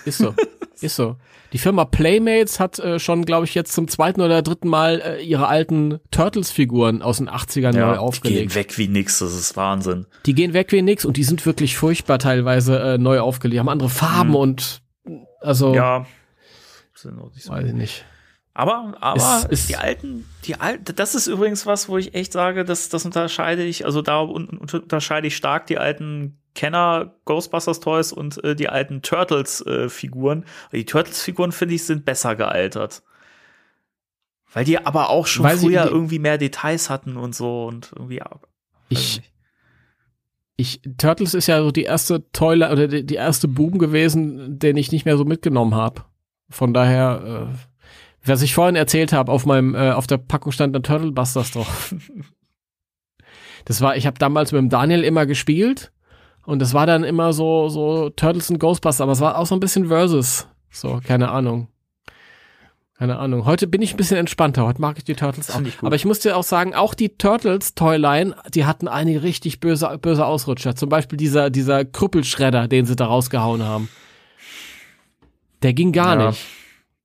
ist 0.05 0.19
so. 0.19 0.35
ist 0.83 0.97
so. 0.97 1.17
Die 1.53 1.59
Firma 1.59 1.85
Playmates 1.85 2.59
hat 2.61 2.79
äh, 2.79 2.99
schon, 2.99 3.25
glaube 3.25 3.45
ich, 3.45 3.55
jetzt 3.55 3.73
zum 3.75 3.87
zweiten 3.89 4.21
oder 4.21 4.41
dritten 4.43 4.69
Mal 4.69 5.01
äh, 5.01 5.23
ihre 5.23 5.47
alten 5.49 6.01
Turtles-Figuren 6.11 7.03
aus 7.03 7.19
den 7.19 7.29
80ern 7.29 7.73
neu 7.73 7.73
die 7.73 7.75
gehen 7.91 7.99
aufgelegt. 7.99 8.55
weg 8.55 8.79
wie 8.79 8.89
nix, 8.89 9.19
das 9.19 9.35
ist 9.35 9.57
Wahnsinn. 9.57 10.07
Die 10.27 10.35
gehen 10.35 10.55
weg 10.55 10.73
wie 10.73 10.83
nix 10.83 11.05
und 11.05 11.17
die 11.17 11.25
sind 11.25 11.45
wirklich 11.45 11.77
furchtbar 11.77 12.19
teilweise 12.19 12.79
äh, 12.81 12.99
neu 12.99 13.21
aufgelegt. 13.21 13.61
Haben 13.61 13.69
andere 13.69 13.91
Farben 13.91 14.31
Mhm. 14.31 14.37
und 14.37 14.83
also 15.41 15.75
Ja. 15.75 16.07
Sind 16.95 17.19
auch 17.19 17.33
nicht 17.33 17.45
so 17.45 17.53
weiß 17.53 17.67
ich 17.67 17.73
nicht. 17.75 18.05
Aber, 18.55 18.95
aber 19.01 19.17
Ist- 19.17 19.45
ist- 19.51 19.69
die 19.71 19.77
alten, 19.77 20.27
die 20.45 20.61
alten, 20.61 20.95
das 20.95 21.15
ist 21.15 21.27
übrigens 21.27 21.65
was, 21.67 21.89
wo 21.89 21.97
ich 21.97 22.15
echt 22.15 22.33
sage, 22.33 22.65
das, 22.65 22.91
das 22.91 23.05
unterscheide 23.07 23.65
ich, 23.65 23.87
also 23.87 24.03
da 24.03 24.21
un- 24.21 24.49
un- 24.49 24.59
unterscheide 24.83 25.27
ich 25.27 25.37
stark 25.37 25.67
die 25.67 25.79
alten 25.79 26.39
Kenner 26.55 27.15
Ghostbusters 27.25 27.81
Toys 27.81 28.13
und 28.13 28.43
äh, 28.45 28.55
die 28.55 28.69
alten 28.69 29.03
Turtles 29.03 29.65
äh, 29.67 29.89
Figuren. 29.89 30.45
Die 30.73 30.85
Turtles 30.85 31.23
Figuren 31.23 31.53
finde 31.53 31.75
ich 31.75 31.85
sind 31.85 32.05
besser 32.05 32.37
gealtert. 32.37 33.03
Weil 34.53 34.65
die 34.65 34.85
aber 34.85 35.09
auch 35.09 35.27
schon 35.27 35.45
Weil 35.45 35.57
früher 35.57 35.87
irgendwie 35.87 36.19
mehr 36.19 36.37
Details 36.37 36.91
hatten 36.91 37.17
und 37.17 37.35
so 37.35 37.67
und 37.67 37.93
irgendwie. 37.97 38.21
Ich, 38.91 39.23
ich, 40.57 40.83
Turtles 40.99 41.33
ist 41.33 41.47
ja 41.47 41.63
so 41.63 41.71
die 41.71 41.85
erste 41.85 42.31
Toy 42.33 42.57
oder 42.57 42.87
die, 42.87 43.07
die 43.07 43.15
erste 43.15 43.49
Boom 43.49 43.79
gewesen, 43.79 44.59
den 44.59 44.77
ich 44.77 44.93
nicht 44.93 45.07
mehr 45.07 45.17
so 45.17 45.25
mitgenommen 45.25 45.75
habe. 45.75 46.05
Von 46.51 46.75
daher, 46.75 47.49
äh, 47.51 48.29
was 48.29 48.43
ich 48.43 48.55
vorhin 48.55 48.77
erzählt 48.77 49.15
habe, 49.15 49.33
auf 49.33 49.47
meinem, 49.47 49.75
äh, 49.75 49.93
auf 49.93 50.07
der 50.07 50.19
Packung 50.19 50.53
stand 50.53 50.77
ein 50.77 50.83
Turtle 50.83 51.13
Busters 51.13 51.51
drauf. 51.53 51.95
Das 53.65 53.81
war, 53.81 53.97
ich 53.97 54.07
habe 54.07 54.19
damals 54.19 54.53
mit 54.53 54.59
dem 54.59 54.69
Daniel 54.69 55.03
immer 55.03 55.25
gespielt 55.25 55.93
und 56.45 56.59
das 56.61 56.75
war 56.75 56.87
dann 56.87 57.05
immer 57.05 57.33
so, 57.33 57.69
so 57.69 58.11
Turtles 58.11 58.51
und 58.51 58.59
Ghostbusters, 58.59 59.01
aber 59.01 59.13
es 59.13 59.21
war 59.21 59.39
auch 59.39 59.47
so 59.47 59.55
ein 59.57 59.61
bisschen 59.61 59.89
Versus. 59.89 60.47
So, 60.71 61.01
keine 61.07 61.31
Ahnung. 61.31 61.69
Keine 62.99 63.19
Ahnung. 63.19 63.47
Heute 63.47 63.67
bin 63.67 63.83
ich 63.83 63.95
ein 63.95 63.97
bisschen 63.97 64.17
entspannter. 64.17 64.65
Heute 64.65 64.81
mag 64.81 64.97
ich 64.97 65.05
die 65.05 65.15
Turtles 65.15 65.51
auch. 65.51 65.61
ich. 65.63 65.83
Aber 65.83 65.97
ich 65.97 66.05
muss 66.05 66.21
dir 66.21 66.37
auch 66.37 66.45
sagen, 66.45 66.75
auch 66.75 66.95
die 66.95 67.17
Turtles 67.19 67.75
Toyline, 67.75 68.37
die 68.55 68.65
hatten 68.65 68.87
einige 68.87 69.23
richtig 69.25 69.59
böse, 69.59 69.99
böse 70.01 70.25
Ausrutscher. 70.25 70.77
Zum 70.77 70.89
Beispiel 70.89 71.17
dieser, 71.17 71.51
dieser 71.51 71.85
Krüppelschredder, 71.85 72.69
den 72.69 72.87
sie 72.87 72.95
da 72.95 73.07
rausgehauen 73.07 73.65
haben. 73.65 73.89
Der 75.63 75.73
ging 75.75 75.93
gar 75.93 76.19
Ja. 76.19 76.29
nicht. 76.29 76.45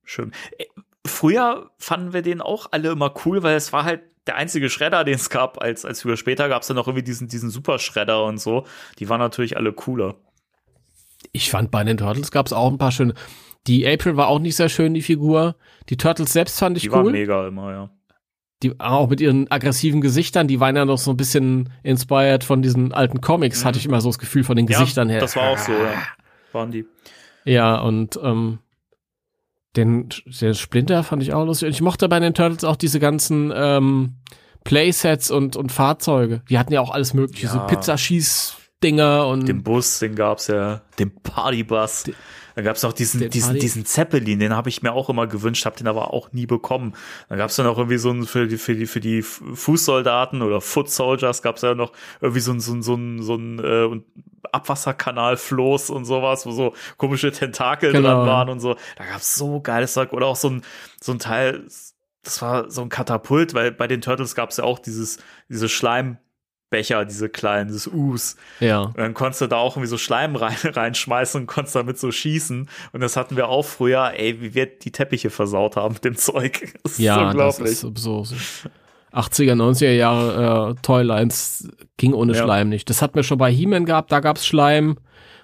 Schön. 0.04 0.32
Äh, 0.58 0.64
Früher 1.06 1.70
fanden 1.78 2.12
wir 2.12 2.20
den 2.22 2.42
auch 2.42 2.68
alle 2.70 2.90
immer 2.90 3.12
cool, 3.24 3.42
weil 3.42 3.56
es 3.56 3.72
war 3.72 3.84
halt 3.84 4.02
der 4.28 4.36
einzige 4.36 4.70
Schredder, 4.70 5.04
den 5.04 5.14
es 5.14 5.30
gab, 5.30 5.60
als, 5.60 5.84
als 5.84 6.02
früher 6.02 6.16
später 6.16 6.48
gab 6.48 6.62
es 6.62 6.68
dann 6.68 6.76
noch 6.76 6.86
irgendwie 6.86 7.04
diesen, 7.04 7.28
diesen 7.28 7.50
Superschredder 7.50 8.24
und 8.24 8.38
so. 8.38 8.64
Die 8.98 9.08
waren 9.08 9.20
natürlich 9.20 9.56
alle 9.56 9.72
cooler. 9.72 10.14
Ich 11.32 11.50
fand 11.50 11.70
bei 11.70 11.82
den 11.82 11.96
Turtles 11.96 12.30
gab 12.30 12.46
es 12.46 12.52
auch 12.52 12.70
ein 12.70 12.78
paar 12.78 12.92
schöne. 12.92 13.14
Die 13.66 13.86
April 13.86 14.16
war 14.16 14.28
auch 14.28 14.38
nicht 14.38 14.56
sehr 14.56 14.68
schön, 14.68 14.94
die 14.94 15.02
Figur. 15.02 15.56
Die 15.88 15.96
Turtles 15.96 16.32
selbst 16.32 16.58
fand 16.58 16.76
ich 16.76 16.84
Die 16.84 16.92
waren 16.92 17.06
cool. 17.06 17.12
mega 17.12 17.48
immer, 17.48 17.72
ja. 17.72 17.90
Die 18.62 18.78
auch 18.80 19.08
mit 19.08 19.20
ihren 19.20 19.50
aggressiven 19.50 20.00
Gesichtern, 20.00 20.48
die 20.48 20.58
waren 20.58 20.74
ja 20.74 20.84
noch 20.84 20.98
so 20.98 21.12
ein 21.12 21.16
bisschen 21.16 21.72
inspired 21.82 22.42
von 22.42 22.62
diesen 22.62 22.92
alten 22.92 23.20
Comics, 23.20 23.64
hatte 23.64 23.78
ich 23.78 23.86
immer 23.86 24.00
so 24.00 24.08
das 24.08 24.18
Gefühl 24.18 24.42
von 24.42 24.56
den 24.56 24.66
Gesichtern 24.66 25.08
ja, 25.08 25.14
her. 25.14 25.20
Das 25.20 25.36
war 25.36 25.50
auch 25.50 25.58
so, 25.58 25.72
ja. 25.72 26.02
Waren 26.52 26.72
die. 26.72 26.86
Ja, 27.44 27.78
und 27.80 28.18
ähm, 28.22 28.58
den, 29.76 30.08
den 30.26 30.54
Splinter 30.54 31.02
fand 31.04 31.22
ich 31.22 31.32
auch 31.32 31.44
lustig. 31.44 31.66
Und 31.66 31.72
ich 31.74 31.82
mochte 31.82 32.08
bei 32.08 32.18
den 32.20 32.34
Turtles 32.34 32.64
auch 32.64 32.76
diese 32.76 33.00
ganzen 33.00 33.52
ähm, 33.54 34.16
Playsets 34.64 35.30
und, 35.30 35.56
und 35.56 35.70
Fahrzeuge. 35.72 36.42
Die 36.50 36.58
hatten 36.58 36.72
ja 36.72 36.80
auch 36.80 36.90
alles 36.90 37.14
mögliche, 37.14 37.46
Ja. 37.46 37.52
so 37.52 37.60
Pizzaschießdinger 37.66 39.26
und 39.26 39.46
Den 39.48 39.62
Bus, 39.62 39.98
den 39.98 40.14
gab's 40.14 40.46
ja, 40.48 40.82
den 40.98 41.14
Partybus. 41.22 42.04
Dann 42.58 42.64
gab's 42.64 42.82
noch 42.82 42.92
diesen, 42.92 43.30
diesen, 43.30 43.56
diesen 43.60 43.86
Zeppelin, 43.86 44.40
den 44.40 44.52
habe 44.52 44.68
ich 44.68 44.82
mir 44.82 44.92
auch 44.92 45.08
immer 45.08 45.28
gewünscht, 45.28 45.64
habe 45.64 45.76
den 45.76 45.86
aber 45.86 46.12
auch 46.12 46.32
nie 46.32 46.44
bekommen. 46.44 46.96
Dann 47.28 47.38
gab's 47.38 47.54
dann 47.54 47.66
noch 47.66 47.78
irgendwie 47.78 47.98
so 47.98 48.10
ein, 48.10 48.26
für 48.26 48.48
die, 48.48 48.58
für 48.58 48.74
die, 48.74 48.86
für 48.86 48.98
die 48.98 49.22
Fußsoldaten 49.22 50.42
oder 50.42 50.60
Foot 50.60 50.90
Soldiers 50.90 51.42
gab's 51.42 51.62
ja 51.62 51.76
noch 51.76 51.92
irgendwie 52.20 52.40
so 52.40 52.50
ein, 52.50 52.58
so 52.58 52.72
ein, 52.74 52.82
so 52.82 52.96
ein, 52.96 53.22
so 53.22 53.36
ein 53.36 53.60
äh, 53.60 54.00
Abwasserkanalfloß 54.50 55.90
und 55.90 56.04
sowas, 56.04 56.46
wo 56.46 56.50
so 56.50 56.74
komische 56.96 57.30
Tentakel 57.30 57.92
Genau. 57.92 58.08
dran 58.08 58.26
waren 58.26 58.48
und 58.48 58.58
so. 58.58 58.74
Da 58.96 59.04
gab's 59.04 59.36
so 59.36 59.60
geiles 59.60 59.92
Zeug. 59.92 60.12
Oder 60.12 60.26
auch 60.26 60.34
so 60.34 60.50
ein, 60.50 60.62
so 61.00 61.12
ein 61.12 61.20
Teil, 61.20 61.64
das 62.24 62.42
war 62.42 62.68
so 62.72 62.82
ein 62.82 62.88
Katapult, 62.88 63.54
weil 63.54 63.70
bei 63.70 63.86
den 63.86 64.00
Turtles 64.00 64.34
gab's 64.34 64.56
ja 64.56 64.64
auch 64.64 64.80
dieses, 64.80 65.18
diese 65.48 65.68
Schleimbecher, 66.70 67.04
diese 67.04 67.28
kleinen, 67.28 67.68
dieses 67.68 67.86
Us. 67.86 68.36
ja. 68.60 68.82
Und 68.82 68.98
dann 68.98 69.14
konntest 69.14 69.40
du 69.40 69.46
da 69.46 69.56
auch 69.56 69.76
irgendwie 69.76 69.88
so 69.88 69.98
Schleim 69.98 70.36
rein, 70.36 70.56
reinschmeißen 70.64 71.40
und 71.42 71.46
konntest 71.46 71.76
damit 71.76 71.98
so 71.98 72.10
schießen. 72.10 72.68
Und 72.92 73.00
das 73.00 73.16
hatten 73.16 73.36
wir 73.36 73.48
auch 73.48 73.64
früher, 73.64 74.12
ey, 74.16 74.40
wie 74.40 74.54
wir 74.54 74.66
die 74.66 74.92
Teppiche 74.92 75.30
versaut 75.30 75.76
haben 75.76 75.94
mit 75.94 76.04
dem 76.04 76.16
Zeug. 76.16 76.74
Das 76.82 76.92
ist 76.92 76.98
Ja, 76.98 77.16
das 77.16 77.26
unglaublich. 77.58 77.70
ist 77.72 77.80
so, 77.80 78.24
so 78.24 78.36
80er, 79.12 79.54
90er 79.54 79.92
Jahre 79.92 80.70
äh, 80.72 80.74
Toylines 80.82 81.68
ging 81.96 82.12
ohne 82.14 82.34
Ja. 82.34 82.42
Schleim 82.42 82.68
nicht. 82.68 82.88
Das 82.90 83.02
hatten 83.02 83.14
wir 83.14 83.22
schon 83.22 83.38
bei 83.38 83.50
He-Man 83.50 83.84
gehabt, 83.86 84.12
da 84.12 84.20
gab's 84.20 84.46
Schleim. 84.46 84.98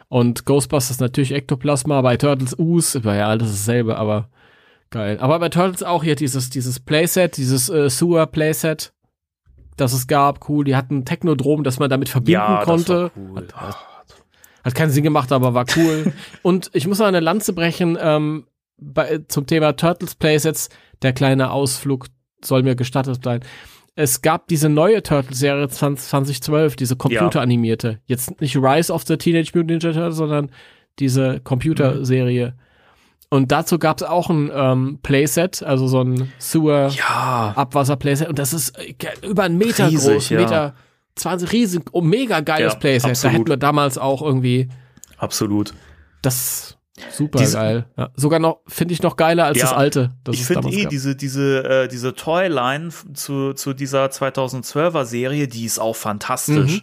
Und 0.08 0.44
Ghostbusters 0.44 1.00
natürlich 1.00 1.32
Ektoplasma, 1.32 2.00
bei 2.02 2.16
Turtles 2.16 2.54
Us, 2.58 3.02
war 3.04 3.16
ja 3.16 3.28
alles 3.28 3.50
dasselbe, 3.50 3.96
aber 3.96 4.28
geil. 4.90 5.18
Aber 5.20 5.38
bei 5.40 5.48
Turtles 5.48 5.82
auch 5.82 6.04
hier 6.04 6.14
dieses, 6.14 6.50
dieses 6.50 6.78
Playset, 6.78 7.36
dieses 7.36 7.68
äh, 7.68 7.88
Sewer 7.90 8.26
Playset, 8.26 8.92
das 9.76 9.92
es 9.92 10.06
gab, 10.06 10.48
cool. 10.48 10.64
Die 10.64 10.76
hatten 10.76 10.98
ein 10.98 11.04
Technodrom, 11.04 11.64
das 11.64 11.78
man 11.78 11.90
damit 11.90 12.08
verbinden 12.08 12.32
ja, 12.32 12.64
konnte. 12.64 13.10
Cool. 13.16 13.46
Hat, 13.54 13.76
hat 14.62 14.74
keinen 14.74 14.90
Sinn 14.90 15.04
gemacht, 15.04 15.32
aber 15.32 15.54
war 15.54 15.66
cool. 15.76 16.12
Und 16.42 16.70
ich 16.72 16.86
muss 16.86 16.98
noch 16.98 17.06
eine 17.06 17.20
Lanze 17.20 17.52
brechen 17.52 17.98
ähm, 18.00 18.46
bei, 18.78 19.20
zum 19.28 19.46
Thema 19.46 19.72
Turtles 19.74 20.14
Playsets. 20.14 20.68
Der 21.02 21.12
kleine 21.12 21.50
Ausflug 21.50 22.06
soll 22.42 22.62
mir 22.62 22.76
gestattet 22.76 23.22
sein. 23.22 23.40
Es 23.96 24.22
gab 24.22 24.48
diese 24.48 24.68
neue 24.68 25.02
Turtles-Serie 25.02 25.66
20- 25.66 25.96
2012, 25.96 26.76
diese 26.76 26.96
computeranimierte. 26.96 28.00
Jetzt 28.06 28.40
nicht 28.40 28.56
Rise 28.56 28.92
of 28.92 29.04
the 29.06 29.16
Teenage 29.16 29.52
Mutant 29.54 29.82
Ninja 29.82 29.92
Turtles, 29.92 30.16
sondern 30.16 30.50
diese 30.98 31.40
Computerserie. 31.40 32.54
Und 33.34 33.50
dazu 33.50 33.80
gab 33.80 34.00
es 34.00 34.06
auch 34.06 34.30
ein 34.30 34.48
ähm, 34.54 34.98
Playset, 35.02 35.64
also 35.64 35.88
so 35.88 36.02
ein 36.04 36.30
Sewer 36.38 36.88
Ja, 36.90 37.52
Abwasser-Playset. 37.56 38.28
Und 38.28 38.38
das 38.38 38.52
ist 38.52 38.78
äh, 38.78 38.94
über 39.26 39.42
einen 39.42 39.58
Meter 39.58 39.88
Riesig, 39.90 40.12
groß, 40.12 40.28
ja. 40.28 40.40
Meter 40.40 40.74
20, 41.16 41.50
riesig, 41.50 41.82
oh, 41.90 42.00
mega 42.00 42.38
geiles 42.40 42.74
Ja, 42.74 42.78
Playset. 42.78 43.10
absolut. 43.10 43.32
Da 43.34 43.36
hätten 43.38 43.48
wir 43.50 43.56
damals 43.56 43.98
auch 43.98 44.22
irgendwie 44.22 44.68
absolut. 45.18 45.74
das 46.22 46.78
Super 47.10 47.40
Diese- 47.40 47.56
geil. 47.58 47.86
Ja, 47.96 48.10
sogar 48.14 48.38
noch, 48.38 48.60
finde 48.68 48.94
ich 48.94 49.02
noch 49.02 49.16
geiler 49.16 49.46
als 49.46 49.58
das 49.58 49.72
alte. 49.72 50.14
Das 50.22 50.36
ich 50.36 50.44
finde 50.44 50.68
eh 50.68 50.82
gab. 50.82 50.90
diese, 50.90 51.16
diese, 51.16 51.64
äh, 51.64 51.88
diese 51.88 52.14
Toyline 52.14 52.90
zu, 53.14 53.52
zu 53.54 53.72
dieser 53.74 54.06
2012er 54.06 55.04
Serie, 55.04 55.48
die 55.48 55.64
ist 55.64 55.80
auch 55.80 55.96
fantastisch. 55.96 56.74
Mhm. 56.74 56.80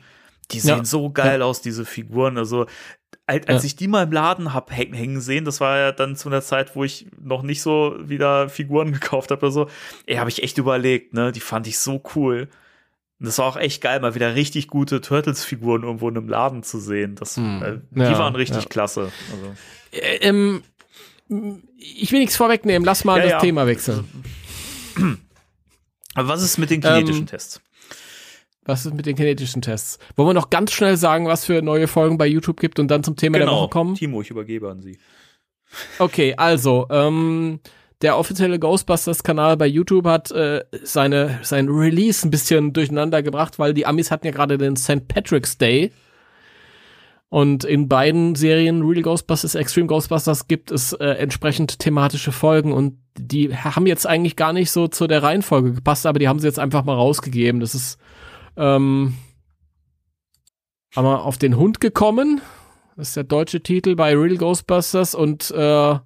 Die 0.51 0.59
sehen 0.59 0.83
so 0.83 1.11
geil 1.11 1.41
aus, 1.41 1.61
diese 1.61 1.85
Figuren. 1.85 2.37
Also, 2.37 2.65
als, 3.27 3.47
als 3.47 3.63
Ja. 3.63 3.67
ich 3.67 3.75
die 3.75 3.87
mal 3.87 4.03
im 4.03 4.11
Laden 4.11 4.53
hab 4.53 4.71
häng- 4.71 4.93
hängen 4.95 5.21
sehen, 5.21 5.45
das 5.45 5.59
war 5.61 5.77
ja 5.77 5.91
dann 5.91 6.15
zu 6.15 6.27
einer 6.29 6.41
Zeit, 6.41 6.75
wo 6.75 6.83
ich 6.83 7.07
noch 7.21 7.43
nicht 7.43 7.61
so 7.61 7.95
wieder 8.01 8.49
Figuren 8.49 8.91
gekauft 8.93 9.31
habe 9.31 9.41
oder 9.45 9.51
so. 9.51 9.69
Ey, 10.05 10.15
habe 10.17 10.29
ich 10.29 10.43
echt 10.43 10.57
überlegt, 10.57 11.13
ne? 11.13 11.31
Die 11.31 11.39
fand 11.39 11.67
ich 11.67 11.79
so 11.79 12.01
cool. 12.15 12.49
Und 13.19 13.27
das 13.27 13.37
war 13.37 13.45
auch 13.45 13.57
echt 13.57 13.81
geil, 13.81 13.99
mal 13.99 14.15
wieder 14.15 14.33
richtig 14.35 14.67
gute 14.67 14.99
Turtles-Figuren 14.99 15.83
irgendwo 15.83 16.09
in 16.09 16.17
einem 16.17 16.27
Laden 16.27 16.63
zu 16.63 16.79
sehen. 16.79 17.15
Das, 17.15 17.37
Hm. 17.37 17.61
äh, 17.63 17.77
die 17.91 17.99
Ja, 18.01 18.17
waren 18.17 18.35
richtig 18.35 18.63
ja. 18.63 18.69
klasse. 18.69 19.11
Also. 19.31 19.53
Äh, 19.91 20.17
ähm, 20.27 20.63
ich 21.77 22.11
will 22.11 22.19
nichts 22.19 22.35
vorwegnehmen, 22.35 22.83
lass 22.85 23.05
mal 23.05 23.21
das. 23.21 23.41
Thema 23.41 23.65
wechseln. 23.67 24.03
Aber 26.15 26.27
was 26.27 26.41
ist 26.41 26.57
mit 26.57 26.69
den 26.69 26.81
kinetischen 26.81 27.21
Ähm, 27.21 27.27
Tests? 27.27 27.61
Was 28.65 28.85
ist 28.85 28.93
mit 28.93 29.05
den 29.07 29.15
kinetischen 29.15 29.61
Tests? 29.61 29.97
Wollen 30.15 30.29
wir 30.29 30.33
noch 30.33 30.51
ganz 30.51 30.71
schnell 30.71 30.95
sagen, 30.95 31.25
was 31.25 31.45
für 31.45 31.61
neue 31.61 31.87
Folgen 31.87 32.17
bei 32.17 32.27
YouTube 32.27 32.59
gibt 32.59 32.79
und 32.79 32.89
dann 32.89 33.03
zum 33.03 33.15
Thema 33.15 33.39
der 33.39 33.47
Woche 33.47 33.69
kommen? 33.69 33.95
Timo, 33.95 34.21
ich 34.21 34.29
übergebe 34.29 34.69
an 34.69 34.81
Sie. 34.81 34.99
Okay, 35.97 36.35
also, 36.37 36.85
ähm, 36.91 37.59
der 38.01 38.17
offizielle 38.17 38.59
Ghostbusters-Kanal 38.59 39.57
bei 39.57 39.67
YouTube 39.67 40.05
hat 40.05 40.31
äh, 40.31 40.63
seine, 40.83 41.39
sein 41.43 41.69
Release 41.69 42.27
ein 42.27 42.31
bisschen 42.31 42.73
durcheinander 42.73 43.23
gebracht, 43.23 43.59
weil 43.59 43.73
die 43.73 43.85
Amis 43.85 44.11
hatten 44.11 44.25
ja 44.25 44.31
gerade 44.31 44.57
den 44.57 44.75
St. 44.75 45.07
Patrick's 45.07 45.57
Day. 45.57 45.91
Und 47.29 47.63
in 47.63 47.87
beiden 47.87 48.35
Serien, 48.35 48.81
Real 48.81 49.03
Ghostbusters, 49.03 49.55
Extreme 49.55 49.87
Ghostbusters, 49.87 50.47
gibt 50.47 50.69
es 50.69 50.93
äh, 50.93 51.05
entsprechend 51.05 51.79
thematische 51.79 52.31
Folgen 52.31 52.73
und 52.73 52.97
die 53.17 53.55
haben 53.55 53.87
jetzt 53.87 54.05
eigentlich 54.05 54.35
gar 54.35 54.51
nicht 54.51 54.69
so 54.69 54.87
zu 54.87 55.07
der 55.07 55.23
Reihenfolge 55.23 55.71
gepasst, 55.73 56.05
aber 56.05 56.19
die 56.19 56.27
haben 56.27 56.39
sie 56.39 56.47
jetzt 56.47 56.59
einfach 56.59 56.83
mal 56.83 56.95
rausgegeben. 56.95 57.61
Das 57.61 57.73
ist 57.73 57.99
ähm, 58.57 59.15
einmal 60.95 61.17
auf 61.17 61.37
den 61.37 61.57
Hund 61.57 61.79
gekommen. 61.79 62.41
Das 62.95 63.09
ist 63.09 63.17
der 63.17 63.23
deutsche 63.23 63.61
Titel 63.61 63.95
bei 63.95 64.15
Real 64.15 64.37
Ghostbusters 64.37 65.15
und 65.15 65.51
äh, 65.51 65.91
äh, 65.91 65.99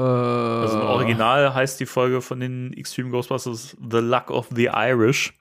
Also 0.00 0.80
im 0.80 0.86
Original 0.86 1.54
heißt 1.54 1.78
die 1.80 1.86
Folge 1.86 2.20
von 2.20 2.40
den 2.40 2.72
Extreme 2.72 3.10
Ghostbusters 3.10 3.76
The 3.90 3.98
Luck 3.98 4.30
of 4.30 4.48
the 4.54 4.70
Irish. 4.72 5.34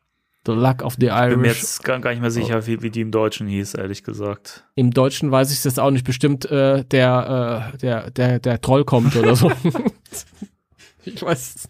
The 0.46 0.54
Luck 0.54 0.84
of 0.84 0.94
the 0.94 1.08
Bin 1.08 1.42
mir 1.42 1.48
Irish. 1.48 1.58
jetzt 1.58 1.84
gar, 1.84 2.00
gar 2.00 2.12
nicht 2.12 2.22
mehr 2.22 2.32
sicher, 2.32 2.66
wie, 2.66 2.82
wie 2.82 2.90
die 2.90 3.02
im 3.02 3.12
Deutschen 3.12 3.48
hieß, 3.48 3.74
ehrlich 3.74 4.04
gesagt. 4.04 4.66
Im 4.76 4.92
Deutschen 4.92 5.32
weiß 5.32 5.52
ich 5.52 5.58
es 5.58 5.64
jetzt 5.66 5.80
auch 5.80 5.92
nicht. 5.92 6.06
Bestimmt 6.06 6.46
äh, 6.46 6.86
der, 6.86 7.72
äh, 7.74 7.78
der, 7.78 8.12
der, 8.12 8.40
der 8.40 8.62
Troll 8.62 8.86
kommt 8.86 9.16
oder 9.16 9.36
so. 9.36 9.52
ich 11.04 11.22
weiß. 11.22 11.68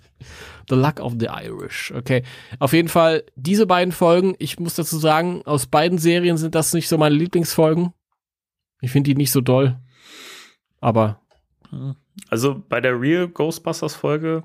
The 0.69 0.75
Luck 0.75 0.99
of 0.99 1.15
the 1.19 1.27
Irish. 1.27 1.91
Okay. 1.95 2.23
Auf 2.59 2.73
jeden 2.73 2.89
Fall, 2.89 3.23
diese 3.35 3.65
beiden 3.65 3.91
Folgen, 3.91 4.35
ich 4.39 4.59
muss 4.59 4.75
dazu 4.75 4.97
sagen, 4.97 5.41
aus 5.45 5.65
beiden 5.65 5.97
Serien 5.97 6.37
sind 6.37 6.55
das 6.55 6.73
nicht 6.73 6.87
so 6.87 6.97
meine 6.97 7.15
Lieblingsfolgen. 7.15 7.93
Ich 8.81 8.91
finde 8.91 9.09
die 9.09 9.15
nicht 9.15 9.31
so 9.31 9.41
doll. 9.41 9.79
Aber 10.79 11.19
Also 12.29 12.63
bei 12.67 12.81
der 12.81 12.99
Real 12.99 13.27
Ghostbusters 13.27 13.95
Folge 13.95 14.43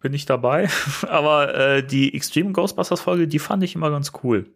bin 0.00 0.14
ich 0.14 0.26
dabei, 0.26 0.68
aber 1.08 1.54
äh, 1.54 1.86
die 1.86 2.14
Extreme 2.14 2.52
Ghostbusters 2.52 3.00
Folge, 3.00 3.28
die 3.28 3.38
fand 3.38 3.62
ich 3.62 3.74
immer 3.74 3.90
ganz 3.90 4.12
cool. 4.22 4.52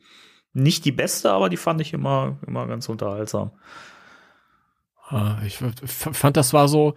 Nicht 0.52 0.84
die 0.84 0.92
beste, 0.92 1.30
aber 1.30 1.48
die 1.48 1.56
fand 1.56 1.80
ich 1.80 1.92
immer, 1.92 2.38
immer 2.46 2.66
ganz 2.66 2.88
unterhaltsam. 2.88 3.52
Ah, 5.08 5.38
Ich 5.44 5.58
fand, 5.58 6.36
das 6.36 6.52
war 6.52 6.68
so 6.68 6.94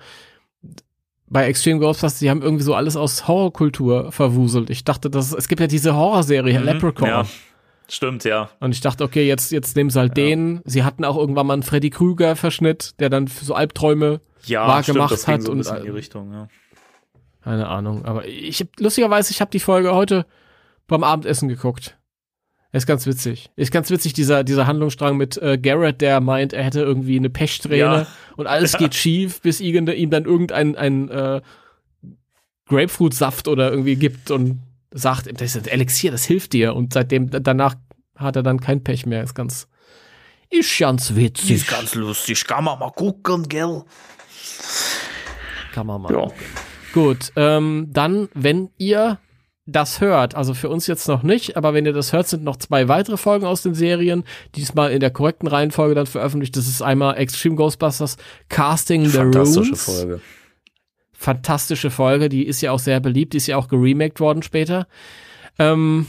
bei 1.34 1.48
Extreme 1.48 1.80
Ghostbusters, 1.80 2.20
die 2.20 2.30
haben 2.30 2.42
irgendwie 2.42 2.64
so 2.64 2.74
alles 2.76 2.96
aus 2.96 3.28
Horrorkultur 3.28 4.12
verwuselt. 4.12 4.70
Ich 4.70 4.84
dachte, 4.86 5.10
das, 5.10 5.34
es 5.34 5.48
gibt 5.50 5.60
ja 5.60 5.68
diese 5.68 5.96
Horrorserie, 5.96 6.60
Mhm, 6.60 6.66
Leprechaun. 6.66 7.08
Ja, 7.10 7.26
stimmt, 7.90 8.24
ja. 8.24 8.50
Und 8.60 8.72
ich 8.74 8.80
dachte, 8.82 9.04
okay, 9.04 9.28
jetzt, 9.28 9.52
jetzt 9.52 9.76
nehmen 9.76 9.90
sie 9.90 10.00
halt 10.00 10.18
Ja. 10.18 10.24
den. 10.24 10.62
Sie 10.64 10.84
hatten 10.84 11.04
auch 11.04 11.18
irgendwann 11.18 11.48
mal 11.48 11.54
einen 11.54 11.64
Freddy 11.64 11.90
Krüger-Verschnitt, 11.90 13.00
der 13.00 13.10
dann 13.10 13.28
für 13.28 13.44
so 13.44 13.54
Albträume, 13.56 14.22
Ja, 14.46 14.68
wahr 14.68 14.84
stimmt, 14.84 14.96
gemacht 14.98 15.12
das 15.12 15.26
ging 15.26 15.34
hat 15.36 15.42
so 15.42 15.50
ein 15.50 15.52
und- 15.54 15.58
bisschen 15.60 15.78
in 15.78 15.84
die 15.84 15.90
Richtung, 15.90 16.32
ja. 16.32 16.48
keine 17.44 17.68
Ahnung. 17.68 18.06
Aber 18.06 18.26
ich 18.28 18.66
lustigerweise, 18.80 19.32
ich 19.32 19.42
habe 19.42 19.52
die 19.52 19.60
Folge 19.60 19.94
heute 19.94 20.26
beim 20.88 21.04
Abendessen 21.04 21.50
geguckt. 21.50 21.98
Ist 22.74 22.88
ganz 22.88 23.06
witzig. 23.06 23.50
Ist 23.56 23.72
ganz 23.72 23.90
witzig, 23.92 24.14
dieser, 24.14 24.44
dieser 24.44 24.66
Handlungsstrang 24.68 25.16
mit 25.16 25.38
äh, 25.38 25.58
Garrett, 25.60 26.02
der 26.02 26.20
meint, 26.20 26.54
er 26.54 26.64
hätte 26.64 26.82
irgendwie 26.82 27.18
eine 27.18 27.30
Pechsträhne 27.30 27.78
Ja. 27.80 28.08
und 28.36 28.48
alles 28.48 28.78
geht 28.78 28.96
schief, 28.96 29.42
bis 29.42 29.62
ihm, 29.62 29.88
ihm 29.88 30.10
dann 30.10 30.26
irgendein 30.26 30.76
ein, 30.76 31.10
äh, 31.10 31.42
Grapefruitsaft 32.68 33.48
oder 33.48 33.72
irgendwie 33.72 33.96
gibt 33.96 34.32
und 34.32 34.60
sagt, 34.92 35.28
das 35.40 35.56
ist 35.56 35.68
ein 35.68 35.72
Elixier, 35.74 36.12
das 36.12 36.26
hilft 36.26 36.54
dir. 36.54 36.76
Und 36.76 36.94
seitdem, 36.94 37.30
danach 37.30 37.76
hat 38.16 38.36
er 38.36 38.44
dann 38.44 38.60
kein 38.60 38.84
Pech 38.84 39.06
mehr. 39.06 39.24
Ist 39.24 39.36
ganz, 39.36 39.68
ist 40.50 40.80
ganz 40.80 41.16
witzig. 41.16 41.68
lustig, 41.96 42.46
kann 42.46 42.64
man 42.64 42.80
mal 42.80 42.92
gucken, 42.92 43.48
gell? 43.50 43.84
Kann 45.74 45.88
man 45.88 46.02
mal. 46.02 46.12
Ja. 46.14 46.28
Gut, 46.94 47.32
ähm, 47.36 47.88
dann, 47.92 48.30
wenn 48.34 48.70
ihr 48.78 49.20
das 49.66 50.02
hört, 50.02 50.36
also 50.36 50.54
für 50.54 50.70
uns 50.70 50.88
jetzt 50.88 51.08
noch 51.08 51.24
nicht, 51.24 51.56
aber 51.56 51.74
wenn 51.74 51.86
ihr 51.86 51.94
das 51.94 52.12
hört, 52.12 52.28
sind 52.28 52.44
noch 52.44 52.58
zwei 52.58 52.90
weitere 52.90 53.16
Folgen 53.16 53.46
aus 53.46 53.62
den 53.62 53.74
Serien, 53.74 54.26
diesmal 54.56 54.92
in 54.92 55.00
der 55.00 55.10
korrekten 55.10 55.48
Reihenfolge 55.48 55.96
dann 55.96 56.06
veröffentlicht. 56.06 56.58
Das 56.58 56.68
ist 56.68 56.82
einmal 56.82 57.18
Extreme 57.18 57.56
Ghostbusters 57.56 58.18
Casting 58.50 59.06
the 59.06 59.18
Fantastische 59.18 59.60
Runes. 59.62 59.84
Folge. 59.86 60.22
Fantastische 61.14 61.92
Folge, 61.92 62.28
die 62.28 62.46
ist 62.46 62.60
ja 62.60 62.72
auch 62.72 62.80
sehr 62.80 63.00
beliebt, 63.00 63.32
die 63.32 63.38
ist 63.38 63.48
ja 63.48 63.56
auch 63.56 63.70
geremaked 63.70 64.20
worden 64.20 64.44
später. 64.44 64.88
Ähm, 65.58 66.08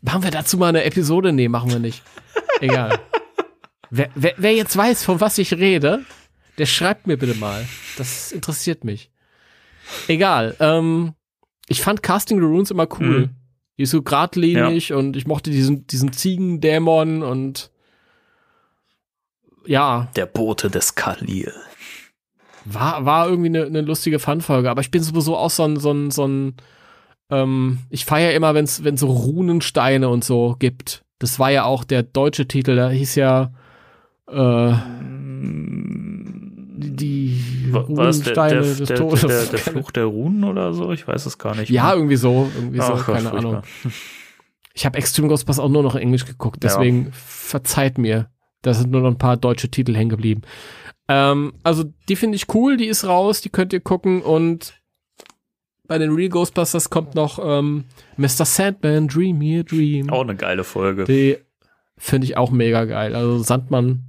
machen 0.00 0.22
wir 0.22 0.30
dazu 0.30 0.56
mal 0.56 0.68
eine 0.68 0.84
Episode? 0.84 1.32
Nee, 1.32 1.48
machen 1.48 1.70
wir 1.70 1.78
nicht. 1.78 2.02
Egal. 2.60 2.98
Wer, 3.90 4.08
wer, 4.14 4.32
wer 4.38 4.54
jetzt 4.54 4.74
weiß, 4.74 5.04
von 5.04 5.20
was 5.20 5.36
ich 5.36 5.52
rede, 5.52 6.04
der 6.56 6.66
schreibt 6.66 7.06
mir 7.06 7.18
bitte 7.18 7.34
mal. 7.34 7.66
Das 7.98 8.32
interessiert 8.32 8.84
mich. 8.84 9.10
Egal. 10.08 10.56
Ähm, 10.60 11.14
ich 11.68 11.82
fand 11.82 12.02
Casting 12.02 12.38
the 12.38 12.44
Runes 12.44 12.70
immer 12.70 12.86
cool. 12.98 13.20
Mhm. 13.20 13.30
Die 13.76 13.82
ist 13.82 13.90
so 13.90 14.02
geradlinig 14.02 14.92
und 14.92 15.16
ich 15.16 15.26
mochte 15.26 15.50
diesen, 15.50 15.86
diesen 15.86 16.12
Ziegendämon 16.12 17.22
und 17.22 17.70
ja, 19.66 20.08
Der 20.14 20.26
Bote 20.26 20.70
des 20.70 20.94
Khalil. 20.94 21.52
war, 22.64 23.04
war 23.04 23.28
irgendwie 23.28 23.48
eine, 23.48 23.64
eine 23.64 23.80
lustige 23.80 24.18
Fun-Folge, 24.18 24.70
aber 24.70 24.82
ich 24.82 24.90
bin 24.90 25.02
sowieso 25.02 25.36
auch 25.36 25.50
so 25.50 25.64
ein, 25.64 25.78
so 25.78 25.90
ein, 25.90 26.10
so 26.10 26.26
ein 26.26 26.54
ähm, 27.30 27.78
ich 27.90 28.04
feiere 28.04 28.34
immer, 28.34 28.54
wenn 28.54 28.64
es 28.64 28.76
so 28.76 29.06
Runensteine 29.06 30.08
und 30.08 30.24
so 30.24 30.56
gibt. 30.58 31.04
Das 31.18 31.38
war 31.38 31.50
ja 31.50 31.64
auch 31.64 31.84
der 31.84 32.02
deutsche 32.02 32.46
Titel, 32.46 32.76
da 32.76 32.90
hieß 32.90 33.14
ja 33.14 33.52
äh, 34.28 34.72
die, 36.76 36.96
die 36.96 37.13
Das 37.88 38.20
der, 38.22 38.34
der, 38.34 38.60
des 38.60 38.78
der, 38.84 38.96
Todes. 38.96 39.20
der, 39.20 39.44
der, 39.46 39.58
Fluch 39.58 39.90
der 39.90 40.04
Runen 40.06 40.44
oder 40.44 40.72
so? 40.72 40.92
Ich 40.92 41.06
weiß 41.06 41.26
es 41.26 41.38
gar 41.38 41.54
nicht. 41.54 41.70
ja, 41.70 41.84
mehr. 41.84 41.94
irgendwie 41.96 42.16
so, 42.16 42.50
irgendwie 42.54 42.78
so, 42.78 42.84
Ach 42.94 43.06
Gott, 43.06 43.16
keine 43.16 43.30
furchtbar. 43.30 43.38
Ahnung. 43.38 43.62
Ich 44.74 44.84
habe 44.86 44.98
Extreme 44.98 45.28
Ghostbusters 45.28 45.64
auch 45.64 45.68
nur 45.68 45.82
noch 45.82 45.94
in 45.94 46.02
Englisch 46.02 46.24
geguckt, 46.24 46.62
Ja. 46.64 46.70
deswegen 46.70 47.10
verzeiht 47.12 47.98
mir. 47.98 48.28
Da 48.62 48.74
sind 48.74 48.90
nur 48.90 49.02
noch 49.02 49.10
ein 49.10 49.18
paar 49.18 49.36
deutsche 49.36 49.68
Titel 49.70 49.94
hängen 49.94 50.10
geblieben. 50.10 50.42
Ähm, 51.06 51.52
also 51.62 51.84
die 52.08 52.16
finde 52.16 52.36
ich 52.36 52.52
cool, 52.54 52.76
die 52.76 52.86
ist 52.86 53.04
raus, 53.04 53.40
die 53.40 53.50
könnt 53.50 53.72
ihr 53.72 53.80
gucken 53.80 54.22
und 54.22 54.80
bei 55.86 55.98
den 55.98 56.12
Real 56.14 56.30
Ghostbusters 56.30 56.88
kommt 56.88 57.14
noch 57.14 57.38
ähm, 57.42 57.84
Mr. 58.16 58.46
Sandman, 58.46 59.06
Dream 59.06 59.40
Your 59.42 59.64
Dream. 59.64 60.08
Auch 60.10 60.22
eine 60.22 60.34
geile 60.34 60.64
Folge. 60.64 61.04
Die 61.04 61.36
finde 61.98 62.26
ich 62.26 62.36
auch 62.38 62.50
mega 62.50 62.84
geil. 62.86 63.14
Also 63.14 63.38
Sandmann 63.38 64.04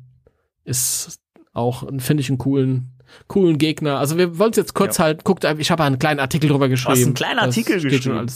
ist 0.64 1.20
auch, 1.54 1.88
finde 2.00 2.22
ich, 2.22 2.30
einen 2.30 2.38
coolen, 2.38 2.95
coolen 3.28 3.58
Gegner. 3.58 3.98
Also 4.00 4.18
wir 4.18 4.38
wollen 4.40 4.52
es 4.52 4.58
jetzt 4.58 4.74
kurz 4.74 5.00
halten. 5.00 5.22
Guckt, 5.24 5.44
ich 5.44 5.72
habe 5.72 5.84
einen 5.84 6.00
kleinen 6.00 6.20
Artikel 6.20 6.50
drüber 6.50 6.70
geschrieben. 6.70 7.02
einen 7.04 7.14
kleinen 7.14 7.40
Artikel 7.40 7.82
geschrieben? 7.82 8.28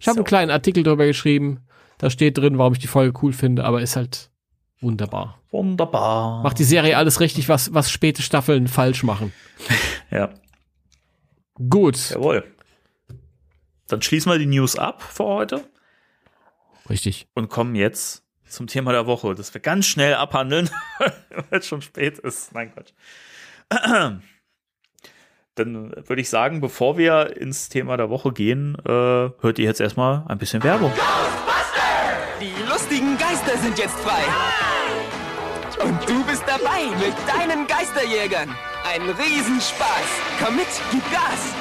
Ich 0.00 0.06
habe 0.06 0.14
So. 0.14 0.20
einen 0.20 0.24
kleinen 0.24 0.50
Artikel 0.50 0.82
drüber 0.82 1.06
geschrieben. 1.06 1.60
Da 1.98 2.10
steht 2.10 2.38
drin, 2.38 2.58
warum 2.58 2.72
ich 2.74 2.78
die 2.78 2.86
Folge 2.86 3.18
cool 3.22 3.32
finde, 3.32 3.64
aber 3.64 3.80
ist 3.82 3.96
halt 3.96 4.30
wunderbar. 4.80 5.40
Wunderbar. 5.50 6.42
Macht 6.42 6.58
die 6.58 6.64
Serie 6.64 6.96
alles 6.96 7.20
richtig, 7.20 7.48
was, 7.48 7.74
was 7.74 7.90
späte 7.90 8.22
Staffeln 8.22 8.68
falsch 8.68 9.02
machen. 9.02 9.32
Ja, 10.10 10.30
Gut. 11.68 12.10
jawohl. 12.10 12.44
Dann 13.88 14.00
schließen 14.00 14.30
wir 14.32 14.38
die 14.38 14.46
News 14.46 14.76
ab 14.76 15.02
für 15.02 15.24
heute 15.24 15.64
Richtig. 16.88 17.26
und 17.34 17.48
kommen 17.50 17.74
jetzt 17.74 18.22
zum 18.48 18.66
Thema 18.66 18.92
der 18.92 19.06
Woche, 19.06 19.34
das 19.34 19.52
wir 19.52 19.60
ganz 19.60 19.86
schnell 19.86 20.14
abhandeln, 20.14 20.70
weil 21.50 21.58
es 21.60 21.66
schon 21.66 21.82
spät 21.82 22.18
ist. 22.18 22.54
Nein, 22.54 22.72
Quatsch. 22.72 22.92
Dann 25.54 25.92
würde 26.06 26.20
ich 26.20 26.30
sagen, 26.30 26.60
bevor 26.60 26.96
wir 26.98 27.36
ins 27.36 27.68
Thema 27.68 27.96
der 27.96 28.10
Woche 28.10 28.32
gehen, 28.32 28.76
äh, 28.86 28.90
hört 28.90 29.58
ihr 29.58 29.64
jetzt 29.64 29.80
erstmal 29.80 30.24
ein 30.28 30.38
bisschen 30.38 30.62
Werbung. 30.62 30.92
Die 32.40 32.70
lustigen 32.70 33.18
Geister 33.18 33.58
sind 33.58 33.78
jetzt 33.78 33.98
frei. 33.98 34.22
dabei 36.48 36.86
mit 36.96 37.14
deinen 37.28 37.66
Geisterjägern. 37.66 38.48
Ein 38.84 39.02
Riesenspaß. 39.02 40.08
Komm 40.42 40.56
mit, 40.56 40.66
gib 40.90 41.02
Gas. 41.12 41.54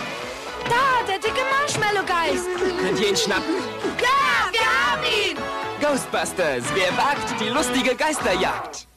Da, 0.69 1.05
der 1.07 1.19
dicke 1.19 1.41
Marshmallow-Geist. 1.59 2.47
Könnt 2.81 2.99
ihr 2.99 3.09
ihn 3.09 3.17
schnappen? 3.17 3.55
Ja, 3.99 4.51
wir 4.51 4.61
haben 4.61 5.03
ihn. 5.03 5.37
Ghostbusters, 5.81 6.63
wer 6.73 6.97
wagt 6.97 7.39
die 7.39 7.49
lustige 7.49 7.95
Geisterjagd? 7.95 8.87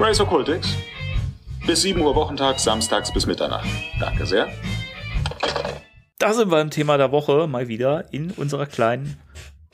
Race 0.00 0.20
Occultix. 0.20 0.76
Bis 1.66 1.82
7 1.82 2.00
Uhr 2.00 2.14
Wochentag, 2.14 2.60
samstags 2.60 3.12
bis 3.12 3.26
Mitternacht. 3.26 3.68
Danke 3.98 4.26
sehr. 4.26 4.48
Da 6.18 6.32
sind 6.32 6.52
wir 6.52 6.60
im 6.60 6.70
Thema 6.70 6.96
der 6.98 7.10
Woche 7.10 7.48
mal 7.48 7.66
wieder 7.66 8.12
in 8.12 8.30
unserer 8.30 8.66
kleinen 8.66 9.16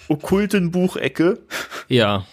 okkulten 0.08 0.70
Buchecke. 0.70 1.40
Ja. 1.88 2.24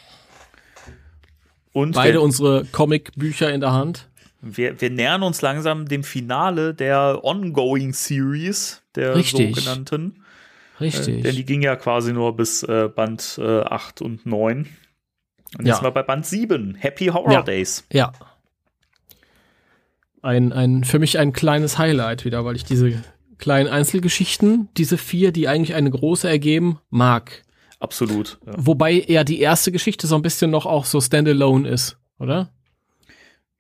Und 1.74 1.96
Beide 1.96 2.14
wir, 2.14 2.22
unsere 2.22 2.64
Comic-Bücher 2.66 3.52
in 3.52 3.60
der 3.60 3.74
Hand. 3.74 4.10
wir, 4.42 4.80
wir 4.80 4.90
nähern 4.90 5.22
uns 5.22 5.42
langsam 5.42 5.86
dem 5.86 6.06
Finale 6.06 6.74
der 6.74 7.20
Ongoing 7.24 7.92
Series, 7.92 8.82
der 8.96 9.16
Richtig. 9.16 9.54
sogenannten. 9.54 10.24
Richtig. 10.80 11.20
Äh, 11.20 11.22
denn 11.22 11.36
die 11.36 11.46
ging 11.46 11.62
ja 11.62 11.76
quasi 11.76 12.14
nur 12.14 12.38
bis 12.38 12.64
äh, 12.64 12.88
Band 12.88 13.38
äh, 13.38 13.62
8 13.62 14.02
und 14.02 14.26
9. 14.26 14.68
Und 15.58 15.66
Ja. 15.66 15.70
jetzt 15.74 15.78
sind 15.78 15.86
wir 15.88 15.92
bei 15.92 16.04
Band 16.04 16.26
7, 16.26 16.76
Happy 16.76 17.08
Horror 17.08 17.32
Ja. 17.34 17.42
Days. 17.42 17.86
Ja. 17.92 18.12
Ein, 20.22 20.54
ein, 20.54 20.84
für 20.84 21.00
mich 21.00 21.18
ein 21.18 21.34
kleines 21.34 21.78
Highlight 21.78 22.26
wieder, 22.26 22.46
weil 22.46 22.56
ich 22.56 22.64
diese 22.64 23.04
kleinen 23.40 23.68
Einzelgeschichten, 23.70 24.70
diese 24.78 24.98
vier, 24.98 25.32
die 25.32 25.48
eigentlich 25.48 25.74
eine 25.74 25.90
große 25.90 26.30
ergeben, 26.30 26.80
mag. 26.92 27.44
Absolut. 27.80 28.38
Ja. 28.46 28.54
Wobei 28.56 29.00
eher 29.00 29.24
die 29.24 29.40
erste 29.42 29.72
Geschichte 29.72 30.06
so 30.06 30.16
ein 30.16 30.22
bisschen 30.22 30.52
noch 30.52 30.68
auch 30.68 30.86
so 30.86 31.02
standalone 31.02 31.68
ist, 31.68 31.98
oder? 32.20 32.52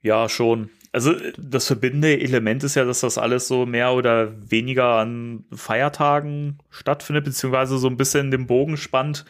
ja, 0.03 0.27
schon. 0.29 0.69
Also 0.93 1.13
das 1.37 1.67
verbindende 1.67 2.19
Element 2.19 2.63
ist 2.63 2.75
ja, 2.75 2.83
dass 2.83 2.99
das 3.01 3.17
alles 3.19 3.47
so 3.47 3.65
mehr 3.65 3.93
oder 3.93 4.33
weniger 4.51 4.95
an 4.95 5.45
Feiertagen 5.53 6.57
stattfindet, 6.69 7.23
beziehungsweise 7.25 7.77
so 7.77 7.87
ein 7.87 7.97
bisschen 7.97 8.29
den 8.29 8.45
Bogen 8.45 8.75
spannt, 8.77 9.23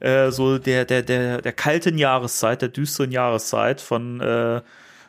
äh, 0.00 0.30
so 0.30 0.58
der, 0.58 0.84
der, 0.84 1.02
der, 1.02 1.40
der 1.42 1.52
kalten 1.52 1.98
Jahreszeit, 1.98 2.62
der 2.62 2.68
düsteren 2.68 3.10
Jahreszeit 3.12 3.80
von, 3.80 4.20
äh, 4.20 4.62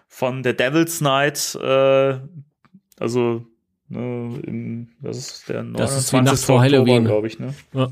von 0.08 0.44
der 0.44 0.54
Devil's 0.54 1.02
Night, 1.02 1.56
äh, 1.62 2.20
also 3.00 3.46
ne, 3.90 4.40
im, 4.46 4.88
das 5.02 5.18
ist 5.18 5.50
der 5.50 5.64
29. 5.64 5.78
Das 5.78 5.98
ist 5.98 6.14
die 6.14 6.22
Nacht 6.22 6.40
vor 6.40 6.62
Halloween. 6.62 7.06
glaube 7.06 7.28
ich, 7.28 7.40
ne? 7.40 7.54
Ja. 7.74 7.90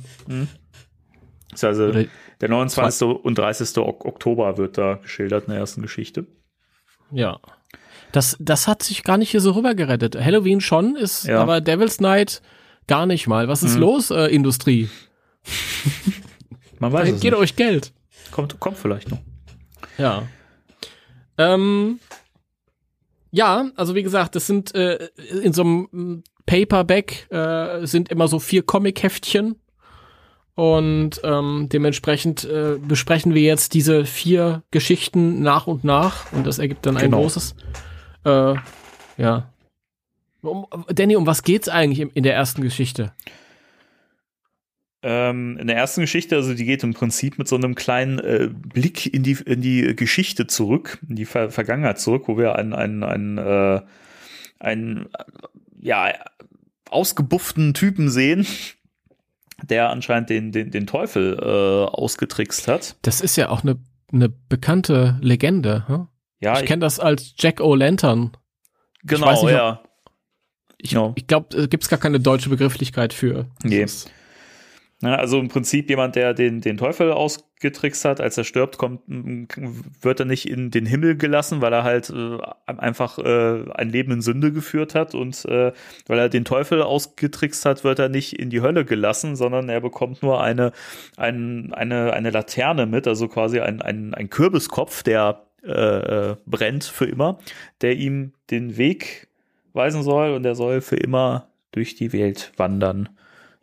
Ist 1.53 1.63
also 1.63 1.85
Oder- 1.87 2.05
der 2.41 2.49
29. 2.49 3.07
und 3.07 3.37
30. 3.37 3.77
Ok 3.77 4.05
Oktober 4.05 4.57
wird 4.57 4.77
da 4.77 4.95
geschildert 4.95 5.45
in 5.45 5.51
der 5.51 5.59
ersten 5.59 5.81
Geschichte. 5.81 6.25
Ja. 7.11 7.39
Das, 8.11 8.37
das 8.39 8.67
hat 8.67 8.83
sich 8.83 9.03
gar 9.03 9.17
nicht 9.17 9.31
hier 9.31 9.39
so 9.41 9.51
rübergerettet. 9.51 10.15
Halloween 10.19 10.61
schon 10.61 10.95
ist, 10.95 11.25
Ja. 11.25 11.39
aber 11.41 11.61
Devil's 11.61 11.99
Night 11.99 12.41
gar 12.87 13.05
nicht 13.05 13.27
mal. 13.27 13.47
Was 13.47 13.63
ist 13.63 13.75
Mhm. 13.75 13.81
los, 13.81 14.11
äh, 14.11 14.25
Industrie? 14.27 14.89
Man 16.83 16.91
weiß 16.91 17.09
es 17.13 17.21
Geht 17.21 17.31
nicht. 17.31 17.39
euch 17.41 17.55
Geld. 17.55 17.93
Kommt, 18.31 18.59
kommt 18.59 18.77
vielleicht 18.77 19.09
noch. 19.09 19.19
Ja. 19.97 20.23
Ähm, 21.37 21.99
ja, 23.31 23.69
also 23.77 23.95
wie 23.95 24.03
gesagt, 24.03 24.35
das 24.35 24.47
sind 24.47 24.75
äh, 24.75 25.07
in 25.41 25.53
so 25.53 25.61
einem 25.61 26.23
Paperback 26.45 27.31
äh, 27.31 27.85
sind 27.85 28.09
immer 28.09 28.27
so 28.27 28.37
vier 28.39 28.63
Comic-Heftchen. 28.63 29.55
Und 30.55 31.21
ähm, 31.23 31.69
dementsprechend 31.71 32.43
äh, 32.43 32.75
besprechen 32.85 33.33
wir 33.33 33.41
jetzt 33.43 33.73
diese 33.73 34.03
vier 34.05 34.61
Geschichten 34.69 35.41
nach 35.41 35.67
und 35.67 35.85
nach 35.85 36.31
und 36.33 36.45
das 36.45 36.59
ergibt 36.59 36.85
dann 36.85 36.97
ein 36.97 37.05
Genau. 37.05 37.21
großes. 37.21 37.55
Äh, 38.25 38.55
ja. 39.17 39.49
Um, 40.41 40.65
Danny, 40.89 41.15
um 41.15 41.25
was 41.25 41.43
geht's 41.43 41.69
eigentlich 41.69 42.01
in, 42.01 42.09
in 42.09 42.23
der 42.23 42.35
ersten 42.35 42.61
Geschichte? 42.61 43.13
Ähm, 45.05 45.57
in 45.57 45.67
der 45.67 45.75
ersten 45.75 46.01
Geschichte, 46.01 46.35
also 46.37 46.53
die 46.53 46.63
geht 46.65 46.81
im 46.83 46.93
Prinzip 46.93 47.37
mit 47.37 47.47
so 47.47 47.55
einem 47.57 47.75
kleinen 47.75 48.19
äh, 48.19 48.49
Blick 48.51 49.13
in 49.13 49.21
die, 49.23 49.33
in 49.45 49.61
die 49.61 49.95
Geschichte 49.95 50.47
zurück, 50.47 50.99
in 51.09 51.15
die 51.17 51.25
Ver 51.25 51.51
Vergangenheit 51.51 51.99
zurück, 51.99 52.23
wo 52.27 52.37
wir 52.37 52.55
einen, 52.55 52.73
einen, 52.73 53.03
einen, 53.03 53.37
äh, 53.37 53.81
einen 54.59 55.07
äh, 55.07 55.23
ja, 55.81 56.13
ausgebufften 56.89 57.73
Typen 57.73 58.09
sehen, 58.09 58.45
der 59.61 59.89
anscheinend 59.89 60.29
den, 60.29 60.51
den, 60.51 60.71
den 60.71 60.87
Teufel 60.87 61.37
äh, 61.41 61.91
ausgetrickst 61.93 62.67
hat. 62.67 62.95
Das 63.01 63.19
ist 63.21 63.35
ja 63.35 63.49
auch 63.49 63.63
eine 63.63 63.77
ne 64.11 64.29
bekannte 64.29 65.17
Legende. 65.21 65.87
Hm? 65.87 66.07
Ja, 66.39 66.59
ich 66.59 66.65
kenne 66.65 66.81
das 66.81 66.99
als 66.99 67.33
Jack 67.37 67.59
O'Lantern. 67.61 68.31
genau, 69.03 69.25
weiß 69.27 69.43
nicht, 69.43 69.51
ob- 69.53 69.57
ja. 69.57 69.81
Ich, 70.77 70.91
Ja. 70.91 71.13
ich 71.15 71.27
glaube, 71.27 71.57
es 71.57 71.69
gibt 71.69 71.87
gar 71.89 71.99
keine 71.99 72.19
deutsche 72.19 72.49
Begrifflichkeit 72.49 73.13
für. 73.13 73.47
Nee. 73.63 73.83
Ist- 73.83 74.11
also 75.05 75.39
im 75.39 75.47
Prinzip 75.49 75.89
jemand, 75.89 76.15
der 76.15 76.33
den, 76.33 76.61
den 76.61 76.77
Teufel 76.77 77.11
ausgetrickst 77.11 78.05
hat, 78.05 78.21
als 78.21 78.37
er 78.37 78.43
stirbt, 78.43 78.77
kommt, 78.77 79.07
m- 79.09 79.47
wird 80.01 80.19
er 80.19 80.25
nicht 80.25 80.47
in 80.49 80.71
den 80.71 80.85
Himmel 80.85 81.17
gelassen, 81.17 81.61
weil 81.61 81.73
er 81.73 81.83
halt 81.83 82.09
äh, 82.09 82.37
einfach 82.65 83.17
äh, 83.19 83.63
ein 83.73 83.89
Leben 83.89 84.11
in 84.11 84.21
Sünde 84.21 84.51
geführt 84.51 84.95
hat 84.95 85.15
und 85.15 85.45
äh, 85.45 85.73
weil 86.07 86.19
er 86.19 86.29
den 86.29 86.45
Teufel 86.45 86.81
ausgetrickst 86.81 87.65
hat, 87.65 87.83
wird 87.83 87.99
er 87.99 88.09
nicht 88.09 88.33
in 88.39 88.49
die 88.49 88.61
Hölle 88.61 88.85
gelassen, 88.85 89.35
sondern 89.35 89.69
er 89.69 89.81
bekommt 89.81 90.23
nur 90.23 90.41
eine, 90.41 90.71
ein, 91.17 91.73
eine, 91.73 92.13
eine 92.13 92.29
Laterne 92.29 92.85
mit, 92.85 93.07
also 93.07 93.27
quasi 93.27 93.59
ein, 93.59 93.81
ein, 93.81 94.13
ein 94.13 94.29
Kürbiskopf, 94.29 95.03
der 95.03 95.41
äh, 95.63 95.71
äh, 96.31 96.35
brennt 96.45 96.83
für 96.83 97.05
immer, 97.05 97.39
der 97.81 97.95
ihm 97.95 98.33
den 98.51 98.77
Weg 98.77 99.27
weisen 99.73 100.03
soll 100.03 100.31
und 100.33 100.45
er 100.45 100.55
soll 100.55 100.81
für 100.81 100.97
immer 100.97 101.47
durch 101.71 101.95
die 101.95 102.13
Welt 102.13 102.51
wandern, 102.57 103.09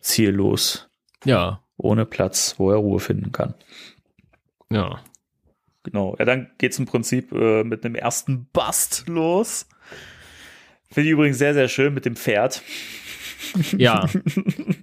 ziellos 0.00 0.89
Ja, 1.24 1.62
ohne 1.76 2.06
Platz, 2.06 2.54
wo 2.58 2.70
er 2.70 2.76
Ruhe 2.76 3.00
finden 3.00 3.32
kann. 3.32 3.54
ja. 4.70 5.00
Genau. 5.82 6.14
Ja, 6.18 6.26
dann 6.26 6.50
geht's 6.58 6.78
im 6.78 6.84
Prinzip 6.84 7.32
äh, 7.32 7.64
mit 7.64 7.86
einem 7.86 7.94
ersten 7.94 8.46
Bust 8.52 9.04
los. 9.08 9.66
Finde 10.90 11.08
ich 11.08 11.12
übrigens 11.12 11.38
sehr, 11.38 11.54
sehr 11.54 11.68
schön 11.68 11.94
mit 11.94 12.04
dem 12.04 12.16
Pferd. 12.16 12.62
Ja. 13.76 14.06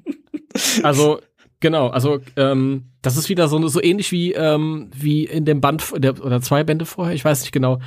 also, 0.84 1.22
genau, 1.60 1.90
also 1.90 2.20
ähm, 2.36 2.92
das 3.02 3.18
ist 3.18 3.30
wieder 3.30 3.48
so, 3.48 3.68
so 3.68 3.82
ähnlich 3.82 4.12
wie, 4.12 4.34
ähm, 4.34 4.90
wie 4.96 5.26
in 5.26 5.46
dem 5.46 5.62
Band 5.62 5.84
der, 5.98 6.24
oder 6.24 6.42
zwei 6.42 6.64
Bände 6.64 6.86
vorher, 6.86 7.14
ich 7.14 7.24
weiß 7.24 7.42
nicht 7.42 7.52
genau. 7.52 7.80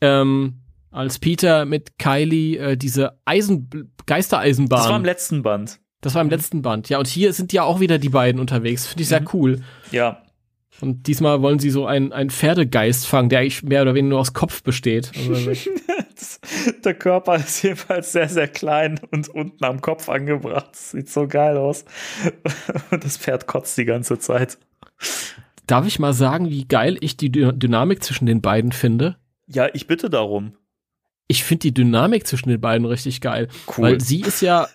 Ähm, 0.00 0.60
als 0.90 1.18
Peter 1.18 1.64
mit 1.64 1.98
Kylie 1.98 2.58
äh, 2.58 2.76
diese 2.76 3.18
Eisen 3.24 3.94
Geistereisenbahn. 4.06 4.78
Das 4.78 4.88
war 4.88 4.96
im 4.96 5.04
letzten 5.04 5.42
Band. 5.42 5.80
Das 6.04 6.14
war 6.14 6.22
im 6.22 6.28
letzten 6.28 6.60
Band. 6.62 6.88
Ja, 6.90 6.98
und 6.98 7.06
hier 7.06 7.32
sind 7.32 7.52
ja 7.54 7.62
auch 7.62 7.80
wieder 7.80 7.98
die 7.98 8.10
beiden 8.10 8.40
unterwegs. 8.40 8.86
Finde 8.86 9.02
ich 9.02 9.08
sehr 9.08 9.22
Mhm. 9.22 9.28
cool. 9.32 9.62
Ja. 9.90 10.20
Und 10.80 11.06
diesmal 11.06 11.40
wollen 11.40 11.60
sie 11.60 11.70
so 11.70 11.86
einen, 11.86 12.12
einen 12.12 12.30
Pferdegeist 12.30 13.06
fangen, 13.06 13.28
der 13.30 13.38
eigentlich 13.40 13.62
mehr 13.62 13.82
oder 13.82 13.94
weniger 13.94 14.10
nur 14.10 14.20
aus 14.20 14.34
Kopf 14.34 14.62
besteht. 14.62 15.12
Also, 15.28 15.52
Das, 16.16 16.40
der 16.84 16.94
Körper 16.94 17.36
ist 17.36 17.62
jedenfalls 17.62 18.12
sehr, 18.12 18.28
sehr 18.28 18.46
klein 18.48 19.00
und 19.10 19.28
unten 19.28 19.64
am 19.64 19.80
Kopf 19.80 20.08
angebracht. 20.08 20.68
Das 20.72 20.90
sieht 20.92 21.08
so 21.10 21.26
geil 21.26 21.56
aus. 21.56 21.84
Und 22.90 23.02
das 23.04 23.16
Pferd 23.16 23.46
kotzt 23.48 23.76
die 23.78 23.84
ganze 23.84 24.18
Zeit. 24.20 24.58
darf 25.66 25.86
ich 25.86 25.98
mal 25.98 26.12
sagen, 26.12 26.50
wie 26.50 26.66
geil 26.68 26.98
ich 27.00 27.16
die 27.16 27.30
Dy 27.30 27.50
Dynamik 27.54 28.04
zwischen 28.04 28.26
den 28.26 28.40
beiden 28.42 28.70
finde? 28.72 29.16
Ja, 29.48 29.68
ich 29.74 29.86
bitte 29.86 30.08
darum. 30.10 30.54
Ich 31.26 31.42
finde 31.44 31.60
die 31.62 31.74
Dynamik 31.74 32.26
zwischen 32.26 32.48
den 32.50 32.60
beiden 32.60 32.86
richtig 32.86 33.20
geil. 33.20 33.48
Cool. 33.66 33.84
Weil 33.84 34.00
sie 34.00 34.20
ist 34.20 34.40
ja 34.40 34.68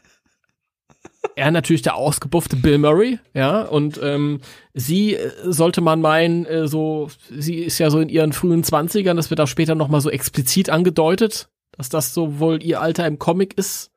er 1.40 1.52
natürlich 1.52 1.82
der 1.82 1.96
ausgebuffte 1.96 2.56
Bill 2.56 2.78
Murray, 2.78 3.20
ja, 3.34 3.64
und 3.64 4.00
ähm, 4.04 4.42
sie 4.74 5.16
äh, 5.16 5.32
sollte 5.44 5.82
man 5.82 6.02
meinen, 6.02 6.46
äh, 6.46 6.68
so, 6.68 7.10
sie 7.30 7.56
ist 7.56 7.80
ja 7.80 7.90
so 7.90 8.00
in 8.00 8.10
ihren 8.10 8.34
frühen 8.34 8.64
Zwanzigern, 8.64 9.18
das 9.18 9.30
wird 9.30 9.42
auch 9.42 9.48
später 9.48 9.76
nochmal 9.76 10.02
so 10.02 10.10
explizit 10.10 10.70
angedeutet, 10.70 11.50
dass 11.72 11.90
das 11.90 12.14
so 12.14 12.40
wohl 12.40 12.62
ihr 12.62 12.82
Alter 12.82 13.08
im 13.08 13.18
Comic 13.18 13.58
ist. 13.58 13.92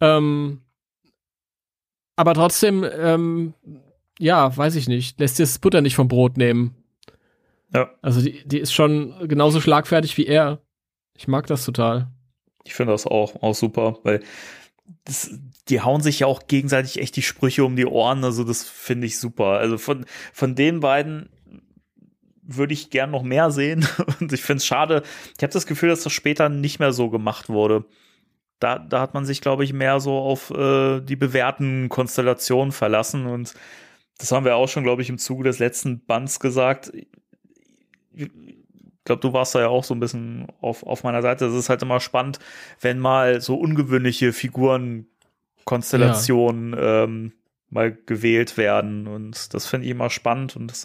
Ähm, 0.00 0.60
aber 2.16 2.34
trotzdem, 2.34 2.84
ähm, 2.84 3.54
ja, 4.18 4.54
weiß 4.56 4.76
ich 4.76 4.88
nicht, 4.88 5.18
lässt 5.18 5.36
sich 5.36 5.44
das 5.46 5.58
Butter 5.58 5.80
nicht 5.80 5.94
vom 5.94 6.08
Brot 6.08 6.36
nehmen. 6.36 6.74
Ja. 7.72 7.90
Also 8.02 8.20
die, 8.20 8.46
die 8.46 8.58
ist 8.58 8.74
schon 8.74 9.28
genauso 9.28 9.60
schlagfertig 9.60 10.16
wie 10.18 10.26
er. 10.26 10.60
Ich 11.16 11.28
mag 11.28 11.46
das 11.46 11.64
total. 11.64 12.10
Ich 12.64 12.74
finde 12.74 12.92
das 12.92 13.06
auch, 13.06 13.42
auch 13.42 13.54
super, 13.54 13.98
weil 14.02 14.22
das, 15.04 15.38
die 15.68 15.80
hauen 15.80 16.00
sich 16.00 16.20
ja 16.20 16.26
auch 16.26 16.46
gegenseitig 16.48 16.98
echt 16.98 17.16
die 17.16 17.22
Sprüche 17.22 17.64
um 17.64 17.76
die 17.76 17.86
Ohren. 17.86 18.24
Also 18.24 18.44
das 18.44 18.64
finde 18.64 19.06
ich 19.06 19.18
super. 19.18 19.58
Also 19.58 19.78
von, 19.78 20.04
von 20.32 20.54
den 20.54 20.80
beiden 20.80 21.28
würde 22.42 22.74
ich 22.74 22.90
gern 22.90 23.10
noch 23.10 23.22
mehr 23.22 23.50
sehen. 23.50 23.86
Und 24.20 24.32
ich 24.32 24.42
finde 24.42 24.58
es 24.58 24.66
schade. 24.66 25.02
Ich 25.36 25.42
habe 25.42 25.52
das 25.52 25.66
Gefühl, 25.66 25.90
dass 25.90 26.02
das 26.02 26.12
später 26.12 26.48
nicht 26.48 26.80
mehr 26.80 26.92
so 26.92 27.10
gemacht 27.10 27.48
wurde. 27.48 27.84
Da, 28.58 28.78
da 28.78 29.00
hat 29.00 29.14
man 29.14 29.24
sich, 29.24 29.40
glaube 29.40 29.64
ich, 29.64 29.72
mehr 29.72 30.00
so 30.00 30.18
auf 30.18 30.50
äh, 30.50 31.00
die 31.00 31.16
bewährten 31.16 31.88
Konstellationen 31.88 32.72
verlassen. 32.72 33.26
Und 33.26 33.54
das 34.18 34.32
haben 34.32 34.44
wir 34.44 34.56
auch 34.56 34.68
schon, 34.68 34.84
glaube 34.84 35.02
ich, 35.02 35.08
im 35.08 35.18
Zuge 35.18 35.44
des 35.44 35.58
letzten 35.58 36.04
Bands 36.04 36.40
gesagt. 36.40 36.92
ich 38.14 38.30
glaube, 39.04 39.20
du 39.20 39.32
warst 39.32 39.54
da 39.54 39.60
ja 39.60 39.68
auch 39.68 39.84
so 39.84 39.94
ein 39.94 40.00
bisschen 40.00 40.46
auf, 40.60 40.84
auf 40.84 41.02
meiner 41.02 41.22
Seite. 41.22 41.46
Es 41.46 41.54
ist 41.54 41.68
halt 41.68 41.82
immer 41.82 42.00
spannend, 42.00 42.38
wenn 42.80 42.98
mal 42.98 43.40
so 43.40 43.56
ungewöhnliche 43.56 44.32
Figurenkonstellationen 45.62 46.76
ähm, 46.78 47.32
mal 47.70 47.96
gewählt 48.06 48.56
werden. 48.56 49.06
Und 49.06 49.54
das 49.54 49.66
finde 49.66 49.86
ich 49.86 49.90
immer 49.92 50.10
spannend 50.10 50.56
und 50.56 50.70
das 50.70 50.84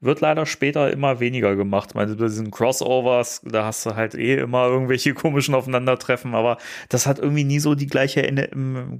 wird 0.00 0.20
leider 0.20 0.44
später 0.44 0.92
immer 0.92 1.20
weniger 1.20 1.56
gemacht. 1.56 1.90
Ich 1.90 1.94
meine, 1.94 2.14
bei 2.16 2.26
diesen 2.26 2.50
Crossovers, 2.50 3.40
da 3.44 3.64
hast 3.64 3.86
du 3.86 3.96
halt 3.96 4.14
eh 4.14 4.36
immer 4.36 4.66
irgendwelche 4.66 5.14
komischen 5.14 5.54
Aufeinandertreffen, 5.54 6.34
aber 6.34 6.58
das 6.90 7.06
hat 7.06 7.18
irgendwie 7.18 7.44
nie 7.44 7.58
so 7.58 7.74
die 7.74 7.86
gleiche, 7.86 8.20
Ener- 8.20 8.50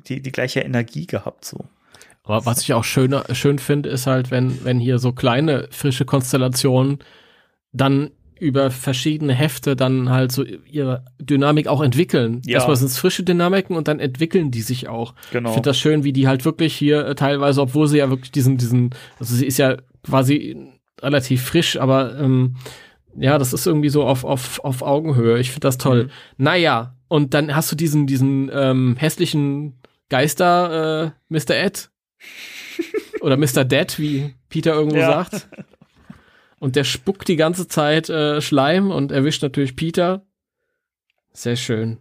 die, 0.08 0.22
die 0.22 0.32
gleiche 0.32 0.60
Energie 0.60 1.06
gehabt, 1.06 1.44
so. 1.44 1.66
Aber 2.24 2.44
was 2.44 2.62
ich 2.62 2.72
auch 2.72 2.82
schöner, 2.82 3.24
schön 3.34 3.60
finde, 3.60 3.88
ist 3.88 4.06
halt, 4.08 4.32
wenn, 4.32 4.64
wenn 4.64 4.80
hier 4.80 4.98
so 4.98 5.12
kleine, 5.12 5.68
frische 5.70 6.04
Konstellationen 6.04 6.98
dann 7.72 8.10
über 8.38 8.70
verschiedene 8.70 9.32
Hefte 9.34 9.76
dann 9.76 10.10
halt 10.10 10.30
so 10.32 10.44
ihre 10.44 11.04
Dynamik 11.18 11.68
auch 11.68 11.80
entwickeln. 11.82 12.42
Ja. 12.44 12.54
Erstmal 12.56 12.76
sind 12.76 12.88
es 12.88 12.98
frische 12.98 13.22
Dynamiken 13.22 13.76
und 13.76 13.88
dann 13.88 13.98
entwickeln 14.00 14.50
die 14.50 14.60
sich 14.62 14.88
auch. 14.88 15.14
Genau. 15.32 15.48
Ich 15.50 15.54
finde 15.54 15.70
das 15.70 15.78
schön, 15.78 16.04
wie 16.04 16.12
die 16.12 16.28
halt 16.28 16.44
wirklich 16.44 16.74
hier 16.74 17.06
äh, 17.06 17.14
teilweise, 17.14 17.60
obwohl 17.62 17.86
sie 17.88 17.98
ja 17.98 18.10
wirklich 18.10 18.32
diesen, 18.32 18.58
diesen, 18.58 18.90
also 19.18 19.34
sie 19.34 19.46
ist 19.46 19.58
ja 19.58 19.76
quasi 20.04 20.56
relativ 21.00 21.42
frisch, 21.42 21.78
aber 21.78 22.18
ähm, 22.18 22.56
ja, 23.18 23.38
das 23.38 23.52
ist 23.52 23.66
irgendwie 23.66 23.88
so 23.88 24.04
auf, 24.04 24.24
auf, 24.24 24.60
auf 24.62 24.82
Augenhöhe. 24.82 25.38
Ich 25.38 25.48
finde 25.50 25.60
das 25.66 25.78
toll. 25.78 26.04
Mhm. 26.04 26.10
Naja, 26.36 26.96
und 27.08 27.32
dann 27.34 27.54
hast 27.54 27.72
du 27.72 27.76
diesen, 27.76 28.06
diesen 28.06 28.50
ähm, 28.52 28.96
hässlichen 28.98 29.78
Geister, 30.10 31.04
äh, 31.06 31.10
Mr. 31.28 31.54
Ed. 31.56 31.90
Oder 33.22 33.36
Mr. 33.36 33.64
Dead, 33.64 33.98
wie 33.98 34.34
Peter 34.50 34.74
irgendwo 34.74 34.98
Ja. 34.98 35.24
sagt. 35.24 35.48
Und 36.66 36.74
der 36.74 36.82
spuckt 36.82 37.28
die 37.28 37.36
ganze 37.36 37.68
Zeit 37.68 38.10
äh, 38.10 38.40
Schleim 38.40 38.90
und 38.90 39.12
erwischt 39.12 39.40
natürlich 39.40 39.76
Peter. 39.76 40.26
Sehr 41.32 41.54
schön. 41.54 41.98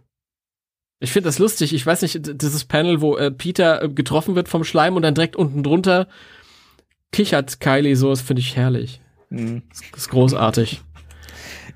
Ich 0.98 1.12
finde 1.12 1.28
das 1.28 1.38
lustig. 1.38 1.72
Ich 1.72 1.86
weiß 1.86 2.02
nicht, 2.02 2.42
dieses 2.42 2.64
Panel, 2.64 3.00
wo 3.00 3.16
äh, 3.16 3.30
Peter 3.30 3.80
äh, 3.80 3.88
getroffen 3.88 4.34
wird 4.34 4.48
vom 4.48 4.64
Schleim 4.64 4.96
und 4.96 5.02
dann 5.02 5.14
direkt 5.14 5.36
unten 5.36 5.62
drunter 5.62 6.08
kichert 7.12 7.60
Kylie 7.60 7.94
so, 7.94 8.10
das 8.10 8.22
finde 8.22 8.40
ich 8.40 8.56
herrlich. 8.56 9.00
Mhm. 9.30 9.62
Das 9.92 10.00
ist 10.00 10.08
großartig. 10.08 10.82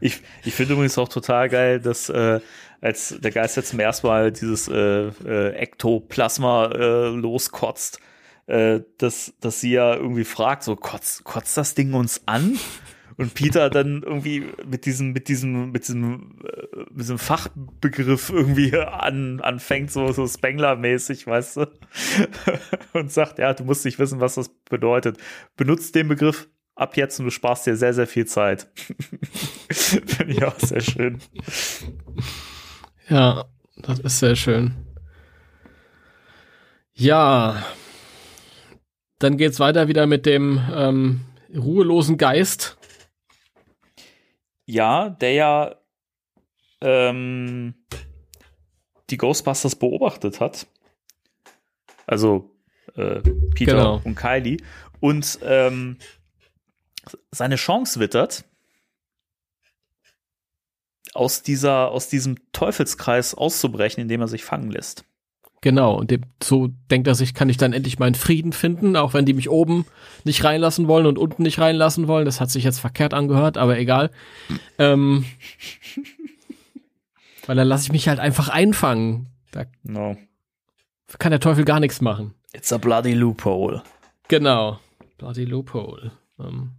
Ich, 0.01 0.21
ich 0.45 0.53
finde 0.53 0.73
übrigens 0.73 0.99
auch 0.99 1.09
total 1.09 1.49
geil, 1.49 1.79
dass 1.79 2.09
äh, 2.09 2.41
als 2.81 3.15
der 3.21 3.31
Geist 3.31 3.57
jetzt 3.57 3.69
zum 3.69 3.79
ersten 3.79 4.09
Mal 4.09 4.33
dieses 4.33 4.67
äh, 4.67 4.75
äh, 4.75 5.53
Ektoplasma 5.53 6.73
äh, 6.73 7.09
loskotzt, 7.11 8.01
äh, 8.51 8.83
dass, 8.99 9.33
dass 9.41 9.61
sie 9.61 9.73
ja 9.73 9.95
irgendwie 9.95 10.25
fragt, 10.25 10.65
so 10.65 10.75
kotzt, 10.75 11.23
kotzt 11.25 11.57
das 11.57 11.75
Ding 11.75 11.95
uns 11.95 12.23
an? 12.27 12.59
Und 13.17 13.35
Peter 13.35 13.69
dann 13.69 14.03
irgendwie 14.03 14.47
mit 14.67 14.87
diesem, 14.87 15.13
mit 15.13 15.29
diesem, 15.29 15.73
mit 15.73 15.87
diesem, 15.87 16.39
äh, 16.45 16.79
mit 16.91 17.01
diesem 17.01 17.19
Fachbegriff 17.19 18.31
irgendwie 18.31 18.77
an, 18.77 19.41
anfängt, 19.41 19.93
so, 19.93 20.11
so 20.11 20.27
Spengler-mäßig, 20.27 21.27
weißt 21.27 21.59
du? 21.59 21.67
Und 22.93 23.13
sagt, 23.13 23.39
ja, 23.39 23.53
du 23.55 23.65
musst 23.65 23.85
nicht 23.85 23.99
wissen, 23.99 24.21
was 24.21 24.35
das 24.35 24.49
bedeutet. 24.69 25.19
Benutzt 25.57 25.95
den 25.95 26.09
Begriff 26.09 26.49
ab 26.75 26.97
jetzt 26.97 27.19
und 27.19 27.27
du 27.27 27.31
sparst 27.31 27.67
dir 27.67 27.77
sehr, 27.77 27.93
sehr 27.93 28.07
viel 28.07 28.27
Zeit. 28.27 28.69
Finde 29.71 30.33
ich 30.33 30.43
auch 30.43 30.59
sehr 30.59 30.81
schön. 30.81 31.19
Ja, 33.09 33.45
das 33.77 33.99
ist 33.99 34.19
sehr 34.19 34.35
schön. 34.35 34.75
Ja, 36.95 37.63
dann 39.21 39.37
geht's 39.37 39.61
weiter 39.61 39.87
wieder 39.87 40.07
mit 40.07 40.27
dem 40.27 40.61
ähm, 40.75 41.21
ruhelosen 41.55 42.17
Geist. 42.17 42.77
Ja, 44.67 45.11
der 45.11 45.33
ja 45.33 45.75
ähm, 46.81 47.75
die 49.11 49.17
Ghostbusters 49.17 49.77
beobachtet 49.77 50.41
hat. 50.41 50.67
Also 52.07 52.51
äh, 52.95 53.21
Peter 53.55 53.73
Genau. 53.73 54.01
und 54.05 54.15
Kylie. 54.15 54.57
Und 55.01 55.39
ähm, 55.43 55.99
seine 57.31 57.57
Chance 57.57 58.01
wittert, 58.01 58.45
aus, 61.13 61.43
dieser, 61.43 61.91
aus 61.91 62.09
diesem 62.09 62.37
Teufelskreis 62.53 63.35
auszubrechen, 63.35 64.01
indem 64.01 64.21
er 64.21 64.29
sich 64.29 64.45
fangen 64.45 64.71
lässt. 64.71 65.05
Genau, 65.63 65.95
und 65.99 66.11
dem, 66.11 66.23
so 66.43 66.69
denkt 66.91 67.07
er 67.07 67.15
sich, 67.15 67.35
kann 67.35 67.51
ich 67.51 67.59
dann 67.59 67.75
endlich 67.75 67.99
meinen 67.99 68.15
Frieden 68.15 68.53
finden, 68.53 68.97
auch 68.97 69.13
wenn 69.13 69.27
die 69.27 69.35
mich 69.35 69.51
oben 69.51 69.85
nicht 70.25 70.43
reinlassen 70.43 70.89
wollen 70.89 71.05
und 71.07 71.19
unten 71.19 71.43
nicht 71.43 71.59
reinlassen 71.59 72.09
wollen. 72.09 72.25
Das 72.25 72.41
hat 72.41 72.51
sich 72.51 72.65
jetzt 72.65 72.79
verkehrt 72.81 73.13
angehört, 73.13 73.59
aber 73.59 73.79
egal. 73.79 74.11
Ähm, 74.79 75.27
weil 77.47 77.57
dann 77.57 77.69
lasse 77.69 77.85
ich 77.85 77.93
mich 77.93 78.09
halt 78.09 78.21
einfach 78.21 78.49
einfangen. 78.49 79.27
Da 79.51 79.65
No. 79.83 80.17
kann 81.19 81.31
der 81.31 81.41
Teufel 81.41 81.65
gar 81.65 81.81
nichts 81.81 82.01
machen. 82.01 82.35
It's 82.55 82.73
a 82.73 82.79
bloody 82.79 83.13
loophole. 83.13 83.83
Genau. 84.29 84.79
Bloody 85.19 85.45
Loophole. 85.45 86.13
Ähm, 86.39 86.71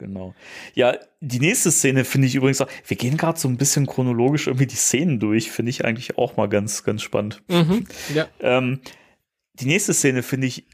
Genau. 0.00 0.34
Ja, 0.74 0.96
die 1.20 1.38
nächste 1.40 1.70
Szene 1.70 2.04
finde 2.06 2.26
ich 2.26 2.34
übrigens 2.34 2.60
auch, 2.62 2.68
wir 2.86 2.96
gehen 2.96 3.18
gerade 3.18 3.38
so 3.38 3.46
ein 3.48 3.58
bisschen 3.58 3.86
chronologisch 3.86 4.46
irgendwie 4.46 4.66
die 4.66 4.74
Szenen 4.76 5.20
durch, 5.20 5.50
finde 5.50 5.68
ich 5.70 5.84
eigentlich 5.84 6.16
auch 6.16 6.36
mal 6.38 6.48
ganz, 6.48 6.82
ganz 6.84 7.02
spannend. 7.02 7.42
mhm. 7.48 7.86
Ja. 8.14 8.26
Ähm, 8.40 8.80
die 9.54 9.66
nächste 9.66 9.92
Szene 9.92 10.22
finde 10.22 10.46
ich 10.46 10.66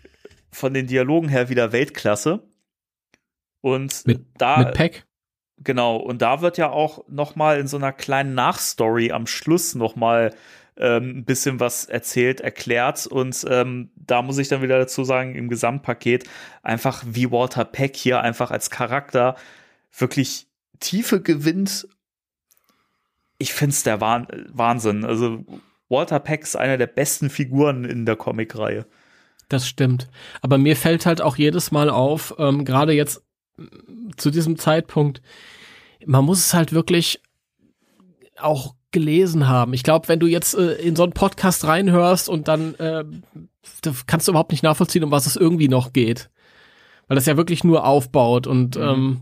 von 0.53 0.73
den 0.73 0.87
Dialogen 0.87 1.29
her 1.29 1.49
wieder 1.49 1.73
Weltklasse. 1.73 2.49
Und 3.61 4.07
Mit- 4.07 4.25
da, 4.39 4.59
Mit 4.59 4.75
Peck. 4.75 5.07
genau, 5.59 5.97
und 5.97 6.23
da 6.23 6.41
wird 6.41 6.57
ja 6.57 6.71
auch 6.71 7.05
noch 7.09 7.35
mal 7.35 7.59
in 7.59 7.67
so 7.67 7.77
einer 7.77 7.93
kleinen 7.93 8.35
Nachstory 8.35 9.11
am 9.11 9.27
Schluss 9.27 9.75
noch 9.75 9.97
mal 9.97 10.33
ähm, 10.79 11.19
ein 11.19 11.25
bisschen 11.25 11.61
was 11.61 11.87
erzählt, 11.87 12.41
erklärt 12.41 13.07
und 13.07 13.45
ähm, 13.49 13.91
da 13.97 14.23
muss 14.23 14.39
ich 14.39 14.49
dann 14.49 14.63
wieder 14.63 14.79
dazu 14.79 15.05
sagen, 15.05 15.35
im 15.35 15.49
Gesamtpaket 15.49 16.25
einfach 16.63 17.03
wie 17.07 17.31
Walter 17.31 17.65
Peck 17.65 17.97
hier 17.97 18.21
einfach 18.21 18.51
als 18.51 18.71
Charakter 18.71 19.37
wirklich 19.97 20.47
Tiefe 20.81 21.23
gewinnt. 21.23 21.89
Ich 23.39 23.53
finde 23.53 23.73
es 23.73 23.83
der 23.83 24.01
Wahn 24.01 24.27
Wahnsinn. 24.53 25.05
Also 25.05 25.45
Walter 25.89 26.21
Peck 26.21 26.43
ist 26.43 26.57
einer 26.57 26.77
der 26.77 26.87
besten 26.87 27.31
Figuren 27.31 27.85
in 27.85 28.07
der 28.07 28.17
Comicreihe. 28.17 28.87
Das 29.49 29.69
stimmt. 29.69 30.09
Aber 30.41 30.59
mir 30.59 30.77
fällt 30.77 31.07
halt 31.07 31.21
auch 31.21 31.37
jedes 31.37 31.71
Mal 31.71 31.89
auf, 31.89 32.35
ähm, 32.39 32.65
gerade 32.65 32.93
jetzt 32.93 33.23
mm, 33.57 34.11
zu 34.17 34.31
diesem 34.31 34.59
Zeitpunkt, 34.59 35.23
man 36.05 36.25
muss 36.25 36.39
es 36.39 36.55
halt 36.55 36.73
wirklich 36.73 37.23
auch 38.39 38.76
gelesen 39.01 39.47
haben. 39.47 39.75
Ich 39.75 39.83
glaube, 39.83 40.09
wenn 40.09 40.19
du 40.21 40.27
jetzt 40.27 40.55
äh, 40.55 40.73
in 40.77 40.97
so 40.97 41.03
einen 41.03 41.13
Podcast 41.13 41.67
reinhörst 41.67 42.29
und 42.31 42.49
dann 42.49 42.75
äh, 42.77 43.05
kannst 44.07 44.27
du 44.27 44.33
überhaupt 44.33 44.53
nicht 44.53 44.63
nachvollziehen, 44.63 45.05
um 45.05 45.11
was 45.11 45.27
es 45.27 45.37
irgendwie 45.37 45.69
noch 45.69 45.93
geht. 45.93 46.31
Weil 47.09 47.17
das 47.17 47.27
ja 47.27 47.37
wirklich 47.37 47.63
nur 47.63 47.85
aufbaut 47.85 48.47
und 48.47 48.77
Mhm. 48.77 48.83
ähm, 48.83 49.21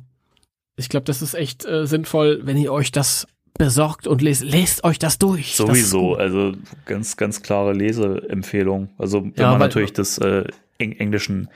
ich 0.76 0.88
glaube, 0.88 1.04
das 1.04 1.22
ist 1.22 1.34
echt 1.34 1.64
äh, 1.66 1.86
sinnvoll, 1.86 2.40
wenn 2.44 2.56
ihr 2.56 2.72
euch 2.72 2.92
das 2.92 3.26
besorgt 3.58 4.06
und 4.06 4.22
lest, 4.22 4.42
lest 4.42 4.82
euch 4.84 4.98
das 4.98 5.18
durch. 5.18 5.56
Das 5.56 5.66
Sowieso, 5.66 6.08
gut. 6.10 6.18
also 6.18 6.52
ganz, 6.86 7.16
ganz 7.16 7.42
klare 7.42 7.72
Leseempfehlung. 7.72 8.88
Also 8.98 9.22
wenn 9.24 9.32
Ja, 9.36 9.50
man 9.50 9.58
natürlich 9.60 9.92
des 9.92 10.18
äh, 10.18 10.44
Eng 10.78 10.92
Englischen 10.92 11.48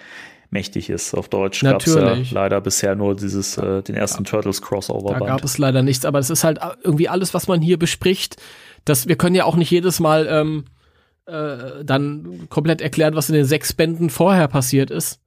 mächtig 0.51 0.91
ist. 0.91 1.15
Auf 1.15 1.29
Deutsch 1.29 1.63
gab 1.63 1.87
es 1.87 1.95
ja 1.95 2.17
leider 2.31 2.61
bisher 2.61 2.95
nur 2.95 3.15
dieses, 3.15 3.57
äh, 3.59 3.83
den 3.83 3.95
ersten 3.95 4.25
Turtles 4.25 4.63
Crossover 4.63 5.19
Da 5.19 5.27
gab 5.27 5.45
es 5.45 5.59
leider 5.59 5.83
nichts, 5.83 6.05
aber 6.05 6.19
es 6.19 6.31
ist 6.31 6.45
halt 6.45 6.59
irgendwie 6.83 7.09
alles, 7.09 7.35
was 7.35 7.49
man 7.49 7.61
hier 7.61 7.79
bespricht. 7.79 8.37
Das, 8.85 9.09
wir 9.09 9.17
können 9.17 9.35
ja 9.35 9.45
auch 9.45 9.57
nicht 9.57 9.71
jedes 9.71 10.01
Mal 10.01 10.27
ähm, 10.31 10.65
äh, 11.27 11.85
dann 11.85 12.49
komplett 12.49 12.81
erklären, 12.81 13.15
was 13.15 13.29
in 13.29 13.35
den 13.35 13.45
sechs 13.45 13.73
Bänden 13.73 14.11
vorher 14.11 14.49
passiert 14.49 14.91
ist. 14.91 15.21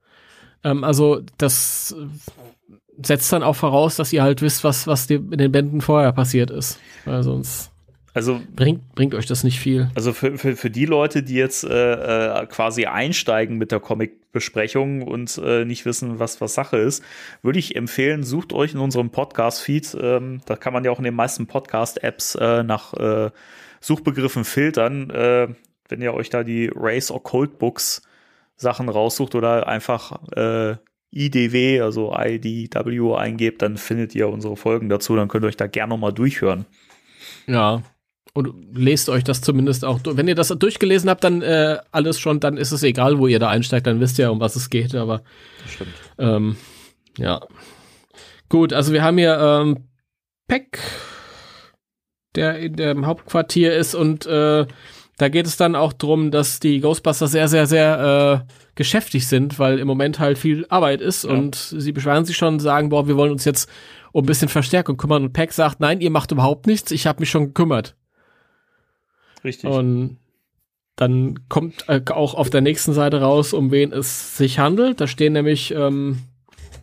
Ähm, 0.64 0.84
also 0.84 1.20
das 1.38 1.94
äh, 1.98 2.74
setzt 3.02 3.32
dann 3.32 3.42
auch 3.42 3.56
voraus, 3.56 3.96
dass 3.96 4.12
ihr 4.12 4.22
halt 4.22 4.42
wisst, 4.42 4.64
was, 4.64 4.86
was 4.86 5.08
in 5.08 5.30
den 5.30 5.52
Bänden 5.52 5.80
vorher 5.80 6.12
passiert 6.12 6.50
ist. 6.50 6.78
Weil 7.04 7.22
sonst 7.22 7.71
Also 8.14 8.40
bringt, 8.54 8.94
bringt 8.94 9.14
euch 9.14 9.26
das 9.26 9.42
nicht 9.42 9.58
viel. 9.58 9.90
Also 9.94 10.12
für, 10.12 10.36
für, 10.36 10.54
für 10.54 10.70
die 10.70 10.84
Leute, 10.84 11.22
die 11.22 11.34
jetzt 11.34 11.64
äh, 11.64 12.42
äh, 12.42 12.46
quasi 12.46 12.84
einsteigen 12.84 13.56
mit 13.56 13.72
der 13.72 13.80
Comic-Besprechung 13.80 15.02
und 15.02 15.40
äh, 15.42 15.64
nicht 15.64 15.86
wissen, 15.86 16.18
was, 16.18 16.40
was 16.40 16.52
Sache 16.52 16.76
ist, 16.76 17.02
würde 17.42 17.58
ich 17.58 17.74
empfehlen, 17.74 18.22
sucht 18.22 18.52
euch 18.52 18.74
in 18.74 18.80
unserem 18.80 19.10
Podcast-Feed, 19.10 19.96
ähm, 20.00 20.42
da 20.44 20.56
kann 20.56 20.74
man 20.74 20.84
ja 20.84 20.90
auch 20.90 20.98
in 20.98 21.04
den 21.04 21.14
meisten 21.14 21.46
Podcast-Apps 21.46 22.34
äh, 22.34 22.62
nach 22.62 22.92
äh, 22.94 23.30
Suchbegriffen 23.80 24.44
filtern, 24.44 25.08
äh, 25.08 25.48
wenn 25.88 26.02
ihr 26.02 26.12
euch 26.12 26.28
da 26.28 26.44
die 26.44 26.70
Race 26.74 27.10
Occult 27.10 27.58
Books 27.58 28.02
Sachen 28.56 28.88
raussucht 28.90 29.34
oder 29.34 29.66
einfach 29.66 30.20
äh, 30.36 30.76
IDW, 31.10 31.80
also 31.80 32.14
IDW 32.16 33.14
eingebt, 33.14 33.62
dann 33.62 33.76
findet 33.76 34.14
ihr 34.14 34.28
unsere 34.28 34.56
Folgen 34.56 34.88
dazu, 34.88 35.16
dann 35.16 35.28
könnt 35.28 35.44
ihr 35.44 35.48
euch 35.48 35.56
da 35.56 35.66
gerne 35.66 35.90
nochmal 35.90 36.12
durchhören. 36.12 36.66
Ja. 37.46 37.82
Und 38.34 38.54
lest 38.74 39.10
euch 39.10 39.24
das 39.24 39.42
zumindest 39.42 39.84
auch. 39.84 40.00
Wenn 40.04 40.26
ihr 40.26 40.34
das 40.34 40.48
durchgelesen 40.48 41.10
habt, 41.10 41.22
dann 41.22 41.42
äh, 41.42 41.78
alles 41.90 42.18
schon, 42.18 42.40
dann 42.40 42.56
ist 42.56 42.72
es 42.72 42.82
egal, 42.82 43.18
wo 43.18 43.26
ihr 43.26 43.38
da 43.38 43.48
einsteigt, 43.48 43.86
dann 43.86 44.00
wisst 44.00 44.18
ihr, 44.18 44.32
um 44.32 44.40
was 44.40 44.56
es 44.56 44.70
geht. 44.70 44.94
Aber. 44.94 45.22
Ähm, 46.18 46.56
ja. 47.18 47.40
Gut, 48.48 48.72
also 48.72 48.92
wir 48.94 49.02
haben 49.02 49.18
hier 49.18 49.38
ähm, 49.38 49.84
Peck, 50.48 50.78
der 52.34 52.58
in 52.58 52.74
dem 52.76 53.06
Hauptquartier 53.06 53.74
ist 53.76 53.94
und 53.94 54.24
äh, 54.26 54.66
da 55.18 55.28
geht 55.28 55.46
es 55.46 55.56
dann 55.58 55.76
auch 55.76 55.92
drum, 55.92 56.30
dass 56.30 56.58
die 56.58 56.80
Ghostbusters 56.80 57.32
sehr, 57.32 57.48
sehr, 57.48 57.66
sehr 57.66 58.44
äh, 58.48 58.52
geschäftig 58.74 59.26
sind, 59.26 59.58
weil 59.58 59.78
im 59.78 59.86
Moment 59.86 60.18
halt 60.18 60.38
viel 60.38 60.66
Arbeit 60.70 61.00
ist 61.02 61.24
Ja. 61.24 61.30
und 61.30 61.54
sie 61.54 61.92
beschweren 61.92 62.24
sich 62.24 62.36
schon 62.36 62.54
und 62.54 62.60
sagen, 62.60 62.88
boah, 62.88 63.06
wir 63.06 63.16
wollen 63.16 63.32
uns 63.32 63.44
jetzt 63.44 63.68
um 64.12 64.24
ein 64.24 64.26
bisschen 64.26 64.48
Verstärkung 64.48 64.96
kümmern 64.96 65.24
und 65.24 65.32
Peck 65.32 65.52
sagt, 65.52 65.80
nein, 65.80 66.00
ihr 66.00 66.10
macht 66.10 66.32
überhaupt 66.32 66.66
nichts, 66.66 66.90
ich 66.90 67.06
habe 67.06 67.20
mich 67.20 67.30
schon 67.30 67.46
gekümmert. 67.48 67.94
Richtig. 69.44 69.70
Und 69.70 70.18
dann 70.96 71.48
kommt 71.48 71.88
äh, 71.88 72.00
auch 72.10 72.34
auf 72.34 72.50
der 72.50 72.60
nächsten 72.60 72.92
Seite 72.92 73.20
raus, 73.20 73.52
um 73.52 73.70
wen 73.70 73.92
es 73.92 74.36
sich 74.36 74.58
handelt. 74.58 75.00
Da 75.00 75.06
stehen 75.06 75.32
nämlich, 75.32 75.72
ähm, 75.72 76.18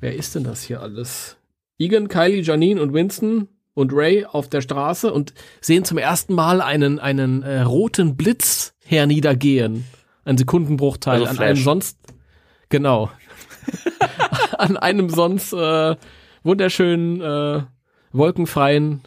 wer 0.01 0.15
ist 0.15 0.35
denn 0.35 0.43
das 0.43 0.63
hier 0.63 0.81
alles? 0.81 1.37
Egan, 1.77 2.07
Kylie, 2.07 2.41
Janine 2.41 2.81
und 2.81 2.93
Winston 2.93 3.47
und 3.73 3.93
Ray 3.93 4.25
auf 4.25 4.49
der 4.49 4.61
Straße 4.61 5.13
und 5.13 5.33
sehen 5.61 5.85
zum 5.85 5.97
ersten 5.97 6.33
Mal 6.33 6.61
einen, 6.61 6.99
einen 6.99 7.43
äh, 7.43 7.61
roten 7.61 8.17
Blitz 8.17 8.73
herniedergehen. 8.83 9.85
Ein 10.25 10.37
Sekundenbruchteil 10.37 11.21
Also 11.21 11.25
an 11.27 11.39
einem 11.39 11.55
sonst, 11.55 11.97
genau, 12.67 13.09
an 14.57 14.75
einem 14.75 15.09
sonst 15.09 15.53
äh, 15.53 15.95
wunderschönen, 16.43 17.21
äh, 17.21 17.63
wolkenfreien 18.11 19.01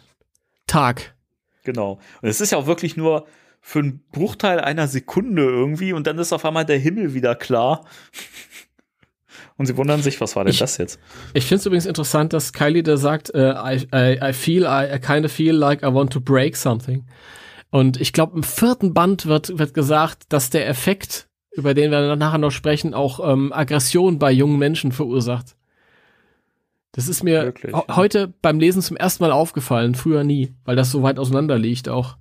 Tag. 0.65 1.15
Genau. 1.63 1.99
Und 2.21 2.29
es 2.29 2.41
ist 2.41 2.51
ja 2.51 2.57
auch 2.57 2.65
wirklich 2.65 2.97
nur 2.97 3.27
für 3.65 3.79
einen 3.79 4.03
Bruchteil 4.11 4.59
einer 4.59 4.87
Sekunde 4.89 5.41
irgendwie 5.43 5.93
und 5.93 6.05
dann 6.05 6.19
ist 6.19 6.33
auf 6.33 6.43
einmal 6.45 6.65
der 6.65 6.77
Himmel 6.77 7.13
wieder 7.13 7.33
klar. 7.33 7.85
Und 9.55 9.67
sie 9.67 9.77
wundern 9.77 10.01
sich, 10.01 10.19
was 10.19 10.35
war 10.35 10.43
denn 10.43 10.51
Ich- 10.51 10.59
das 10.59 10.77
jetzt? 10.77 10.99
Ich 11.35 11.45
finde 11.45 11.59
es 11.59 11.65
übrigens 11.67 11.85
interessant, 11.85 12.33
dass 12.33 12.53
Kylie 12.53 12.81
da 12.81 12.97
sagt, 12.97 13.33
äh, 13.35 13.51
I, 13.51 13.87
I, 13.93 14.19
I 14.29 14.33
feel, 14.33 14.63
I, 14.63 14.95
I 14.95 14.99
kind 14.99 15.25
of 15.25 15.31
feel 15.31 15.53
like 15.55 15.83
I 15.83 15.93
want 15.93 16.11
to 16.13 16.19
break 16.19 16.55
something. 16.57 17.05
Und 17.69 18.01
ich 18.01 18.13
glaube, 18.13 18.35
im 18.35 18.41
vierten 18.43 18.93
Band 18.95 19.27
wird, 19.27 19.57
wird 19.59 19.73
gesagt, 19.75 20.23
dass 20.29 20.49
der 20.49 20.67
Effekt, 20.67 21.27
über 21.51 21.75
den 21.75 21.91
wir 21.91 22.01
dann 22.07 22.17
nachher 22.19 22.39
noch 22.39 22.49
sprechen, 22.51 22.93
auch 22.95 23.19
ähm, 23.31 23.53
Aggression 23.53 24.17
bei 24.17 24.31
jungen 24.31 24.57
Menschen 24.57 24.91
verursacht. 24.91 25.55
Das 26.91 27.07
ist 27.07 27.23
mir 27.23 27.43
Wirklich, 27.45 27.73
ja. 27.73 27.95
heute 27.95 28.33
beim 28.41 28.59
Lesen 28.59 28.81
zum 28.81 28.97
ersten 28.97 29.23
Mal 29.23 29.31
aufgefallen, 29.31 29.93
früher 29.95 30.23
nie, 30.23 30.53
weil 30.65 30.75
das 30.75 30.89
so 30.91 31.03
weit 31.03 31.19
auseinander 31.19 31.57
liegt 31.59 31.89
auch. 31.89 32.17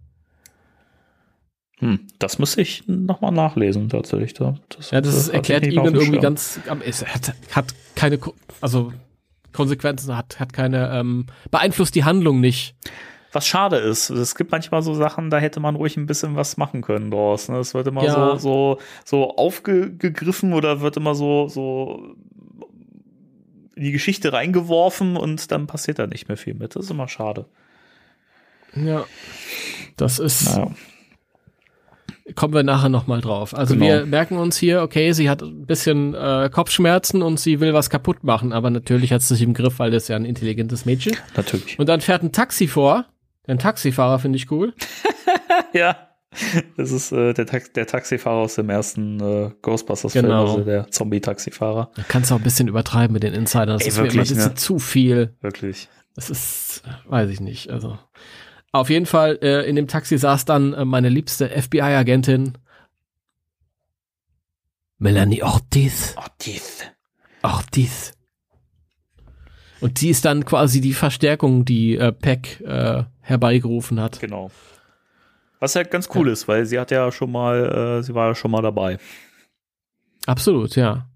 Hm, 1.82 1.98
das 2.20 2.38
muss 2.38 2.56
ich 2.56 2.84
nochmal 2.86 3.32
nachlesen, 3.32 3.88
tatsächlich. 3.88 4.34
Da. 4.34 4.54
Ja, 4.92 5.00
das, 5.00 5.28
ich 5.28 5.34
erklärt 5.34 5.64
dem 5.66 5.72
irgendwie 5.72 6.18
ganz, 6.20 6.60
am- 6.68 6.80
es 6.80 7.04
hat, 7.04 7.34
hat 7.50 7.74
keine, 7.96 8.20
also 8.60 8.92
Konsequenzen, 9.52 10.16
hat, 10.16 10.38
hat 10.38 10.52
keine, 10.52 10.90
ähm, 10.94 11.26
beeinflusst 11.50 11.94
die 11.96 12.04
Handlung 12.04 12.40
nicht. 12.40 12.76
Was 13.32 13.46
schade 13.48 13.78
ist, 13.78 14.10
es 14.10 14.34
gibt 14.36 14.52
manchmal 14.52 14.82
so 14.82 14.94
Sachen, 14.94 15.28
da 15.30 15.38
hätte 15.38 15.59
man 15.59 15.74
ruhig 15.74 15.96
ein 15.96 16.06
bisschen 16.06 16.36
was 16.36 16.56
machen 16.56 16.82
können 16.82 17.10
draus. 17.10 17.48
Ne? 17.48 17.56
Es 17.59 17.74
wird 17.74 17.86
immer 17.88 18.04
Ja. 18.04 18.36
so, 18.36 18.76
so, 18.76 18.78
so 19.04 19.36
aufgegriffen 19.36 20.52
oder 20.52 20.82
wird 20.82 20.96
immer 20.98 21.14
so, 21.16 21.48
so 21.48 22.14
in 23.74 23.82
die 23.82 23.90
Geschichte 23.92 24.32
reingeworfen 24.32 25.16
und 25.16 25.50
dann 25.50 25.66
passiert 25.66 25.98
da 25.98 26.06
nicht 26.06 26.28
mehr 26.28 26.36
viel 26.36 26.54
mit. 26.54 26.76
Das 26.76 26.84
ist 26.84 26.90
immer 26.90 27.09
schade. 27.09 27.46
Ja. 28.76 29.04
Das 29.96 30.18
ist, 30.18 30.44
Naja. 30.54 30.70
Kommen 32.35 32.55
wir 32.55 32.62
nachher 32.62 32.89
nochmal 32.89 33.20
drauf. 33.20 33.55
Also 33.57 33.74
Genau. 33.74 33.86
wir 33.86 34.07
merken 34.07 34.36
uns 34.36 34.57
hier, 34.57 34.82
okay, 34.82 35.12
sie 35.12 35.28
hat 35.28 35.43
ein 35.43 35.66
bisschen 35.66 36.15
äh, 36.15 36.51
Kopfschmerzen 36.53 37.23
und 37.23 37.39
sie 37.40 37.61
will 37.61 37.74
was 37.74 37.90
kaputt 37.90 38.24
machen, 38.24 38.53
aber 38.53 38.70
natürlich 38.70 39.12
hat 39.12 39.23
sie 39.23 39.35
sich 39.35 39.43
im 39.43 39.55
Griff, 39.55 39.78
weil 39.78 39.90
das 39.90 40.05
ist 40.05 40.09
ja 40.09 40.16
ein 40.16 40.24
intelligentes 40.24 40.85
Mädchen. 40.85 41.16
Natürlich. 41.36 41.78
Und 41.78 41.89
dann 41.89 42.01
fährt 42.01 42.23
ein 42.23 42.32
Taxi 42.32 42.66
vor. 42.69 43.07
Den 43.49 43.59
Taxifahrer 43.59 44.19
finde 44.19 44.36
ich 44.36 44.51
cool. 44.51 44.73
Ja. 45.74 45.97
Das 46.77 46.93
ist 46.93 47.12
äh, 47.12 47.35
der, 47.35 47.44
Tax 47.47 47.73
der 47.73 47.86
Taxifahrer 47.86 48.39
aus 48.39 48.55
dem 48.55 48.70
ersten 48.70 49.20
äh, 49.20 49.51
Ghostbusters-Film, 49.61 50.24
Genau. 50.27 50.43
also 50.43 50.65
der 50.65 50.90
Zombie-Taxifahrer. 50.90 51.90
Da 51.94 52.03
kannst 52.09 52.31
du 52.31 52.35
auch 52.35 52.39
ein 52.40 52.43
bisschen 52.44 52.69
übertreiben 52.69 53.12
mit 53.12 53.23
den 53.23 53.35
Insidern. 53.35 53.69
Das 53.78 53.82
Ey, 53.82 53.89
ist 53.89 53.97
mir 53.97 54.05
immer 54.05 54.12
wirklich, 54.15 54.31
ein 54.31 54.36
bisschen 54.36 54.51
ne? 54.53 54.55
zu 54.55 54.78
viel. 54.78 55.35
Wirklich. 55.43 55.89
Das 56.15 56.31
ist, 56.31 56.82
weiß 57.07 57.28
ich 57.31 57.40
nicht. 57.40 57.70
Also 57.70 57.99
auf 58.73 58.90
jeden 58.90 59.07
Fall 59.07 59.39
äh, 59.43 59.69
in 59.69 59.77
dem 59.77 59.86
Taxi 59.86 60.19
saß 60.19 60.44
dann 60.44 60.73
äh, 60.73 60.85
meine 60.85 61.09
liebste 61.09 61.49
FBI-Agentin 61.49 62.59
Melanie 64.99 65.43
Ortiz. 65.43 66.15
Dies. 66.40 66.85
Ortiz. 67.43 68.12
Und 69.81 70.01
die 70.01 70.11
ist 70.11 70.24
dann 70.24 70.44
quasi 70.44 70.81
die 70.81 70.93
Verstärkung, 70.93 71.65
die 71.65 71.97
äh, 71.97 72.12
Peck 72.12 72.61
äh, 72.61 73.03
herbeigerufen 73.20 74.01
hat. 74.01 74.20
Genau. 74.20 74.51
Was 75.59 75.74
ja 75.74 75.82
ganz 75.82 76.09
cool 76.15 76.28
ist, 76.28 76.47
weil 76.49 76.66
sie 76.66 76.78
hat 76.78 76.90
ja 76.93 77.11
schon 77.11 77.32
mal, 77.32 77.99
äh, 77.99 78.03
sie 78.03 78.15
war 78.15 78.28
ja 78.28 78.35
schon 78.35 78.53
mal 78.53 78.62
dabei. 78.62 78.99
Absolut, 80.27 80.77
ja. 80.77 81.09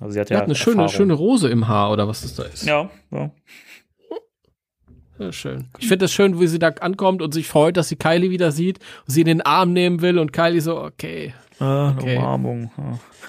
Also 0.00 0.12
sie 0.12 0.20
hat 0.20 0.30
Die 0.30 0.34
ja 0.34 0.40
hat 0.40 0.46
eine 0.46 0.54
schöne, 0.54 0.88
schöne 0.88 1.12
Rose 1.12 1.48
im 1.48 1.68
Haar 1.68 1.92
oder 1.92 2.08
was 2.08 2.22
das 2.22 2.34
da 2.34 2.44
ist. 2.44 2.64
Ja, 2.64 2.90
ja. 3.10 3.30
Ja, 5.18 5.32
schön. 5.32 5.68
Ich 5.78 5.88
finde 5.88 6.04
es 6.04 6.12
schön, 6.12 6.40
wie 6.40 6.46
sie 6.46 6.58
da 6.58 6.68
ankommt 6.68 7.22
und 7.22 7.32
sich 7.34 7.48
freut, 7.48 7.76
dass 7.76 7.88
sie 7.88 7.96
Kylie 7.96 8.30
wieder 8.30 8.52
sieht 8.52 8.78
und 9.06 9.12
sie 9.12 9.20
in 9.22 9.26
den 9.26 9.40
Arm 9.42 9.72
nehmen 9.72 10.00
will 10.00 10.18
und 10.18 10.32
Kylie 10.32 10.60
so, 10.60 10.80
okay. 10.80 11.34
Ah, 11.58 11.88
eine 11.90 11.98
Okay. 11.98 12.16
Umarmung. 12.16 12.70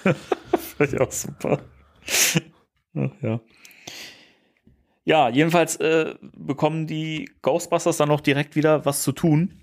Ja. 0.06 0.14
Fand 0.78 0.94
ich 0.94 1.02
auch 1.02 1.12
super. 1.12 1.60
Ach, 2.96 3.10
ja. 3.22 3.40
Ja, 5.06 5.30
jedenfalls 5.30 5.78
äh, 5.78 6.14
bekommen 6.38 6.86
die 6.86 7.32
Ghostbusters 7.42 7.98
dann 7.98 8.12
auch 8.12 8.22
direkt 8.22 8.56
wieder 8.56 8.86
was 8.86 9.02
zu 9.02 9.12
tun. 9.12 9.56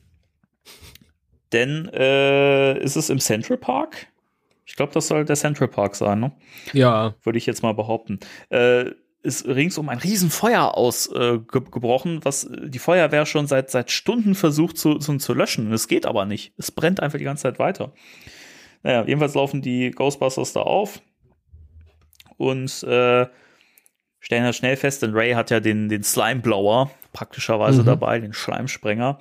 Denn 1.52 1.88
äh, 1.94 2.76
ist 2.82 2.96
es 2.96 3.08
im 3.10 3.20
Central 3.20 3.56
Park? 3.56 4.08
Ich 4.64 4.74
glaube, 4.74 4.92
das 4.92 5.06
soll 5.06 5.24
der 5.24 5.36
Central 5.36 5.68
Park 5.68 5.94
sein, 5.94 6.18
ne? 6.18 6.32
Ja, 6.72 7.14
würde 7.22 7.38
ich 7.38 7.46
jetzt 7.46 7.62
mal 7.62 7.72
behaupten. 7.74 8.18
Äh, 8.48 8.86
ist 9.26 9.46
ringsum 9.46 9.88
ein 9.88 9.98
Riesenfeuer 9.98 10.76
ausgebrochen, 10.76 12.20
was 12.24 12.44
äh, 12.44 12.70
die 12.70 12.78
Feuerwehr 12.78 13.26
schon 13.26 13.46
seit, 13.46 13.70
seit 13.70 13.90
Stunden 13.90 14.34
versucht 14.34 14.78
zu, 14.78 14.94
zu, 14.94 15.18
zu 15.18 15.34
löschen. 15.34 15.72
Es 15.72 15.88
geht 15.88 16.06
aber 16.06 16.24
nicht. 16.24 16.54
Es 16.56 16.70
brennt 16.70 17.00
einfach 17.00 17.18
die 17.18 17.24
ganze 17.24 17.42
Zeit 17.42 17.58
weiter. 17.58 17.92
Naja, 18.82 19.04
jedenfalls 19.04 19.34
laufen 19.34 19.62
die 19.62 19.90
Ghostbusters 19.90 20.52
da 20.52 20.60
auf 20.60 21.02
und 22.36 22.82
äh, 22.84 23.26
stellen 24.20 24.44
das 24.44 24.56
schnell 24.56 24.76
fest, 24.76 25.02
denn 25.02 25.12
Ray 25.14 25.32
hat 25.32 25.50
ja 25.50 25.60
den, 25.60 25.88
den 25.88 26.02
Slimeblower 26.02 26.90
praktischerweise 27.12 27.82
Mhm. 27.82 27.86
dabei, 27.86 28.20
den 28.20 28.32
Schleimsprenger 28.32 29.18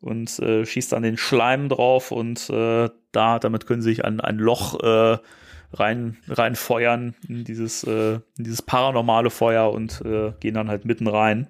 und 0.00 0.38
äh, 0.40 0.66
schießt 0.66 0.92
dann 0.92 1.02
den 1.02 1.16
Schleim 1.16 1.68
drauf 1.68 2.10
und 2.10 2.50
äh, 2.50 2.88
da, 3.12 3.38
damit 3.38 3.66
können 3.66 3.82
sie 3.82 3.90
sich 3.90 4.04
ein, 4.04 4.20
ein 4.20 4.38
Loch 4.38 4.80
äh, 4.82 5.18
rein, 5.74 6.16
reinfeuern 6.28 7.14
in 7.28 7.44
dieses, 7.44 7.84
äh, 7.84 8.14
in 8.38 8.44
dieses 8.44 8.62
paranormale 8.62 9.30
Feuer 9.30 9.72
und 9.72 10.00
äh, 10.04 10.32
gehen 10.40 10.54
dann 10.54 10.68
halt 10.68 10.84
mitten 10.84 11.06
rein. 11.06 11.48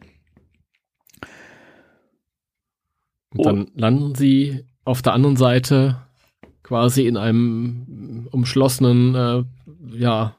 und 3.36 3.46
dann 3.46 3.70
landen 3.74 4.14
sie 4.14 4.64
auf 4.84 5.02
der 5.02 5.12
anderen 5.12 5.36
Seite 5.36 6.06
quasi 6.62 7.06
in 7.06 7.16
einem 7.16 8.28
umschlossenen, 8.30 9.14
äh, 9.14 9.44
ja, 9.96 10.36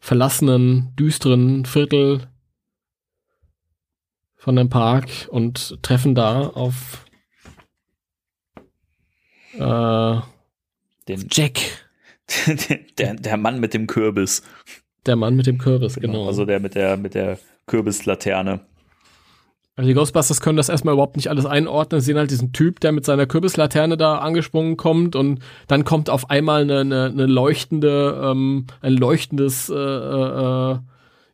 verlassenen, 0.00 0.94
düsteren 0.96 1.64
Viertel 1.64 2.28
von 4.36 4.56
dem 4.56 4.68
Park 4.68 5.28
und 5.30 5.82
treffen 5.82 6.14
da 6.14 6.48
auf 6.48 7.06
äh, 9.54 10.20
Den, 11.08 11.28
Jack, 11.30 11.83
der, 12.98 13.14
der 13.14 13.36
Mann 13.36 13.60
mit 13.60 13.74
dem 13.74 13.86
Kürbis. 13.86 14.42
der 15.06 15.16
Mann 15.16 15.36
mit 15.36 15.46
dem 15.46 15.58
Kürbis, 15.58 15.96
genau. 15.96 16.26
Also 16.26 16.44
der 16.44 16.60
mit 16.60 16.74
der, 16.74 16.96
mit 16.96 17.14
der 17.14 17.38
Kürbislaterne. 17.66 18.60
Also 19.76 19.88
die 19.88 19.94
Ghostbusters 19.94 20.40
können 20.40 20.56
das 20.56 20.68
erstmal 20.68 20.94
überhaupt 20.94 21.16
nicht 21.16 21.28
alles 21.28 21.46
einordnen. 21.46 22.00
Sie 22.00 22.06
sehen 22.06 22.18
halt 22.18 22.30
diesen 22.30 22.52
Typ, 22.52 22.78
der 22.78 22.92
mit 22.92 23.04
seiner 23.04 23.26
Kürbislaterne 23.26 23.96
da 23.96 24.18
angesprungen 24.18 24.76
kommt 24.76 25.16
und 25.16 25.40
dann 25.66 25.84
kommt 25.84 26.10
auf 26.10 26.30
einmal 26.30 26.62
eine, 26.62 26.80
eine, 26.80 27.04
eine 27.06 27.26
leuchtende, 27.26 28.20
ähm, 28.24 28.66
ein 28.80 28.92
leuchtendes 28.92 29.70
äh, 29.70 29.74
äh, 29.74 30.72
äh, 30.72 30.78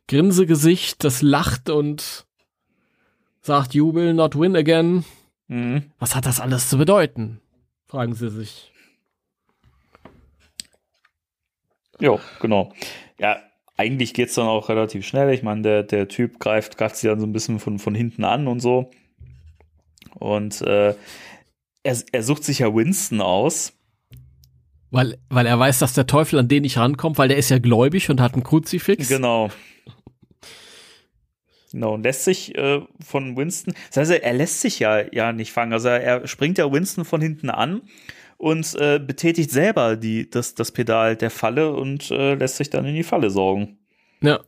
Grinsegesicht, 0.07 1.03
das 1.03 1.21
lacht 1.21 1.69
und 1.69 2.25
sagt, 3.41 3.75
You 3.75 3.93
will 3.93 4.13
not 4.13 4.37
win 4.37 4.55
again. 4.55 5.05
Mhm. 5.47 5.83
Was 5.99 6.15
hat 6.15 6.25
das 6.25 6.39
alles 6.39 6.67
zu 6.67 6.79
bedeuten? 6.79 7.41
Fragen 7.85 8.15
sie 8.15 8.29
sich. 8.29 8.70
Ja, 12.01 12.19
genau. 12.39 12.73
Ja, 13.19 13.37
eigentlich 13.77 14.13
geht's 14.13 14.35
dann 14.35 14.47
auch 14.47 14.69
relativ 14.69 15.05
schnell. 15.05 15.33
Ich 15.33 15.43
meine, 15.43 15.61
der, 15.61 15.83
der 15.83 16.07
Typ 16.07 16.39
greift, 16.39 16.77
greift 16.77 16.97
sie 16.97 17.07
dann 17.07 17.19
so 17.19 17.25
ein 17.25 17.33
bisschen 17.33 17.59
von, 17.59 17.79
von 17.79 17.95
hinten 17.95 18.23
an 18.23 18.47
und 18.47 18.59
so. 18.59 18.91
Und 20.15 20.61
äh, 20.61 20.95
er, 21.83 21.97
er 22.11 22.23
sucht 22.23 22.43
sich 22.43 22.59
ja 22.59 22.73
Winston 22.73 23.21
aus. 23.21 23.73
Weil, 24.89 25.17
weil 25.29 25.45
er 25.45 25.57
weiß, 25.57 25.79
dass 25.79 25.93
der 25.93 26.05
Teufel 26.05 26.37
an 26.37 26.47
den 26.47 26.63
nicht 26.63 26.77
rankommt, 26.77 27.17
weil 27.17 27.29
der 27.29 27.37
ist 27.37 27.49
ja 27.49 27.59
gläubig 27.59 28.09
und 28.09 28.19
hat 28.19 28.33
einen 28.33 28.43
Kruzifix. 28.43 29.07
Genau. 29.07 29.49
Genau, 31.71 31.93
und 31.93 32.03
lässt 32.03 32.25
sich 32.25 32.53
äh, 32.55 32.81
von 33.01 33.37
Winston, 33.37 33.73
das 33.87 34.09
heißt, 34.09 34.23
er 34.23 34.33
lässt 34.33 34.59
sich 34.59 34.79
ja, 34.79 35.05
ja 35.13 35.31
nicht 35.31 35.53
fangen. 35.53 35.71
Also 35.71 35.87
er 35.87 36.27
springt 36.27 36.57
ja 36.57 36.69
Winston 36.69 37.05
von 37.05 37.21
hinten 37.21 37.49
an 37.49 37.81
und 38.41 38.73
äh, 38.73 38.97
betätigt 38.97 39.51
selber 39.51 39.95
die, 39.95 40.27
das, 40.27 40.55
das 40.55 40.71
Pedal 40.71 41.15
der 41.15 41.29
Falle 41.29 41.73
und 41.73 42.09
äh, 42.09 42.33
lässt 42.33 42.55
sich 42.55 42.71
dann 42.71 42.85
in 42.85 42.95
die 42.95 43.03
Falle 43.03 43.29
sorgen. 43.29 43.77
Ja. 44.19 44.39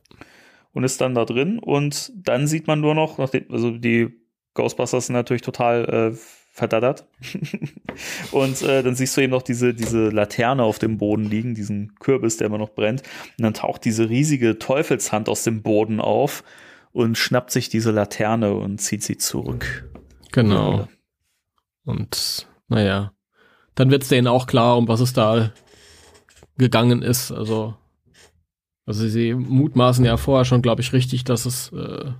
Und 0.72 0.82
ist 0.82 1.00
dann 1.00 1.14
da 1.14 1.24
drin 1.24 1.60
und 1.60 2.10
dann 2.16 2.48
sieht 2.48 2.66
man 2.66 2.80
nur 2.80 2.96
noch, 2.96 3.18
nachdem, 3.18 3.44
also 3.52 3.70
die 3.70 4.08
Ghostbusters 4.54 5.06
sind 5.06 5.14
natürlich 5.14 5.42
total 5.42 5.84
äh, 6.12 6.18
verdaddert. 6.52 7.06
und 8.32 8.62
äh, 8.62 8.82
dann 8.82 8.96
siehst 8.96 9.16
du 9.16 9.20
eben 9.20 9.30
noch 9.30 9.42
diese, 9.42 9.74
diese 9.74 10.08
Laterne 10.08 10.64
auf 10.64 10.80
dem 10.80 10.98
Boden 10.98 11.24
liegen, 11.24 11.54
diesen 11.54 11.94
Kürbis, 12.00 12.36
der 12.36 12.48
immer 12.48 12.58
noch 12.58 12.70
brennt. 12.70 13.02
Und 13.38 13.44
dann 13.44 13.54
taucht 13.54 13.84
diese 13.84 14.08
riesige 14.08 14.58
Teufelshand 14.58 15.28
aus 15.28 15.44
dem 15.44 15.62
Boden 15.62 16.00
auf 16.00 16.42
und 16.90 17.16
schnappt 17.16 17.52
sich 17.52 17.68
diese 17.68 17.92
Laterne 17.92 18.54
und 18.54 18.78
zieht 18.78 19.04
sie 19.04 19.18
zurück. 19.18 19.88
Genau. 20.32 20.88
Und 21.84 22.48
naja, 22.66 23.12
dann 23.74 23.90
wird 23.90 24.02
es 24.02 24.08
denen 24.08 24.26
auch 24.26 24.46
klar, 24.46 24.76
um 24.76 24.88
was 24.88 25.00
es 25.00 25.12
da 25.12 25.50
gegangen 26.58 27.02
ist. 27.02 27.32
Also, 27.32 27.74
also 28.86 29.08
sie 29.08 29.34
mutmaßen 29.34 30.04
ja 30.04 30.16
vorher 30.16 30.44
schon, 30.44 30.62
glaube 30.62 30.82
ich, 30.82 30.92
richtig, 30.92 31.24
dass 31.24 31.46
es 31.46 31.72
äh, 31.72 32.12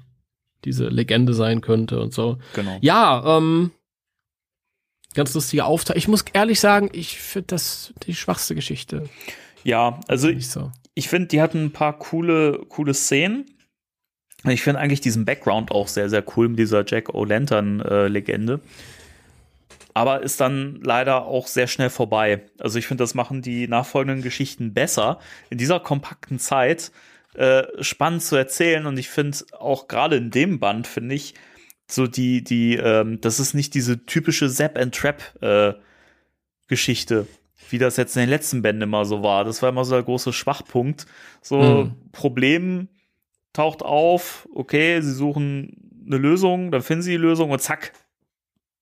diese 0.64 0.88
Legende 0.88 1.34
sein 1.34 1.60
könnte 1.60 2.00
und 2.00 2.12
so. 2.12 2.38
Genau. 2.54 2.78
Ja, 2.80 3.36
ähm, 3.36 3.70
ganz 5.14 5.34
lustige 5.34 5.64
Aufteilung. 5.64 5.98
Ich 5.98 6.08
muss 6.08 6.24
ehrlich 6.32 6.60
sagen, 6.60 6.90
ich 6.92 7.18
finde 7.18 7.48
das 7.48 7.92
die 8.06 8.14
schwachste 8.14 8.54
Geschichte. 8.54 9.08
Ja, 9.62 10.00
also 10.08 10.28
ich, 10.28 10.48
so. 10.48 10.72
ich 10.94 11.08
finde, 11.08 11.28
die 11.28 11.40
hatten 11.40 11.64
ein 11.64 11.72
paar 11.72 11.98
coole, 11.98 12.60
coole 12.68 12.94
Szenen. 12.94 13.46
Ich 14.46 14.62
finde 14.62 14.80
eigentlich 14.80 15.00
diesen 15.00 15.24
Background 15.24 15.70
auch 15.70 15.88
sehr, 15.88 16.10
sehr 16.10 16.22
cool 16.36 16.50
mit 16.50 16.58
dieser 16.58 16.84
Jack 16.86 17.10
O'Lantern-Legende. 17.10 18.60
Aber 19.94 20.22
ist 20.22 20.40
dann 20.40 20.80
leider 20.82 21.24
auch 21.24 21.46
sehr 21.46 21.68
schnell 21.68 21.88
vorbei. 21.88 22.42
Also 22.58 22.78
ich 22.78 22.86
finde, 22.88 23.02
das 23.02 23.14
machen 23.14 23.42
die 23.42 23.68
nachfolgenden 23.68 24.22
Geschichten 24.22 24.74
besser. 24.74 25.20
In 25.50 25.58
dieser 25.58 25.78
kompakten 25.78 26.40
Zeit 26.40 26.90
äh, 27.34 27.62
spannend 27.80 28.22
zu 28.22 28.34
erzählen. 28.36 28.86
Und 28.86 28.98
ich 28.98 29.08
finde 29.08 29.38
auch 29.58 29.86
gerade 29.86 30.16
in 30.16 30.30
dem 30.30 30.58
Band, 30.58 30.86
finde 30.88 31.14
ich, 31.14 31.34
so 31.88 32.06
die, 32.06 32.42
die, 32.42 32.76
ähm, 32.76 33.20
das 33.20 33.38
ist 33.38 33.54
nicht 33.54 33.74
diese 33.74 34.04
typische 34.04 34.50
Zap 34.50 34.78
and 34.78 34.94
Trap 34.94 35.22
äh, 35.42 35.74
Geschichte, 36.66 37.26
wie 37.70 37.78
das 37.78 37.96
jetzt 37.96 38.16
in 38.16 38.20
den 38.20 38.30
letzten 38.30 38.62
Bänden 38.62 38.82
immer 38.82 39.04
so 39.04 39.22
war. 39.22 39.44
Das 39.44 39.62
war 39.62 39.68
immer 39.68 39.84
so 39.84 39.94
der 39.94 40.02
große 40.02 40.32
Schwachpunkt. 40.32 41.06
So 41.40 41.84
Mhm. 41.84 42.10
Problem 42.12 42.88
taucht 43.52 43.82
auf, 43.82 44.48
okay, 44.54 45.00
sie 45.00 45.12
suchen 45.12 46.02
eine 46.06 46.18
Lösung, 46.18 46.70
dann 46.70 46.82
finden 46.82 47.02
sie 47.02 47.12
die 47.12 47.16
Lösung 47.16 47.50
und 47.50 47.60
zack, 47.60 47.92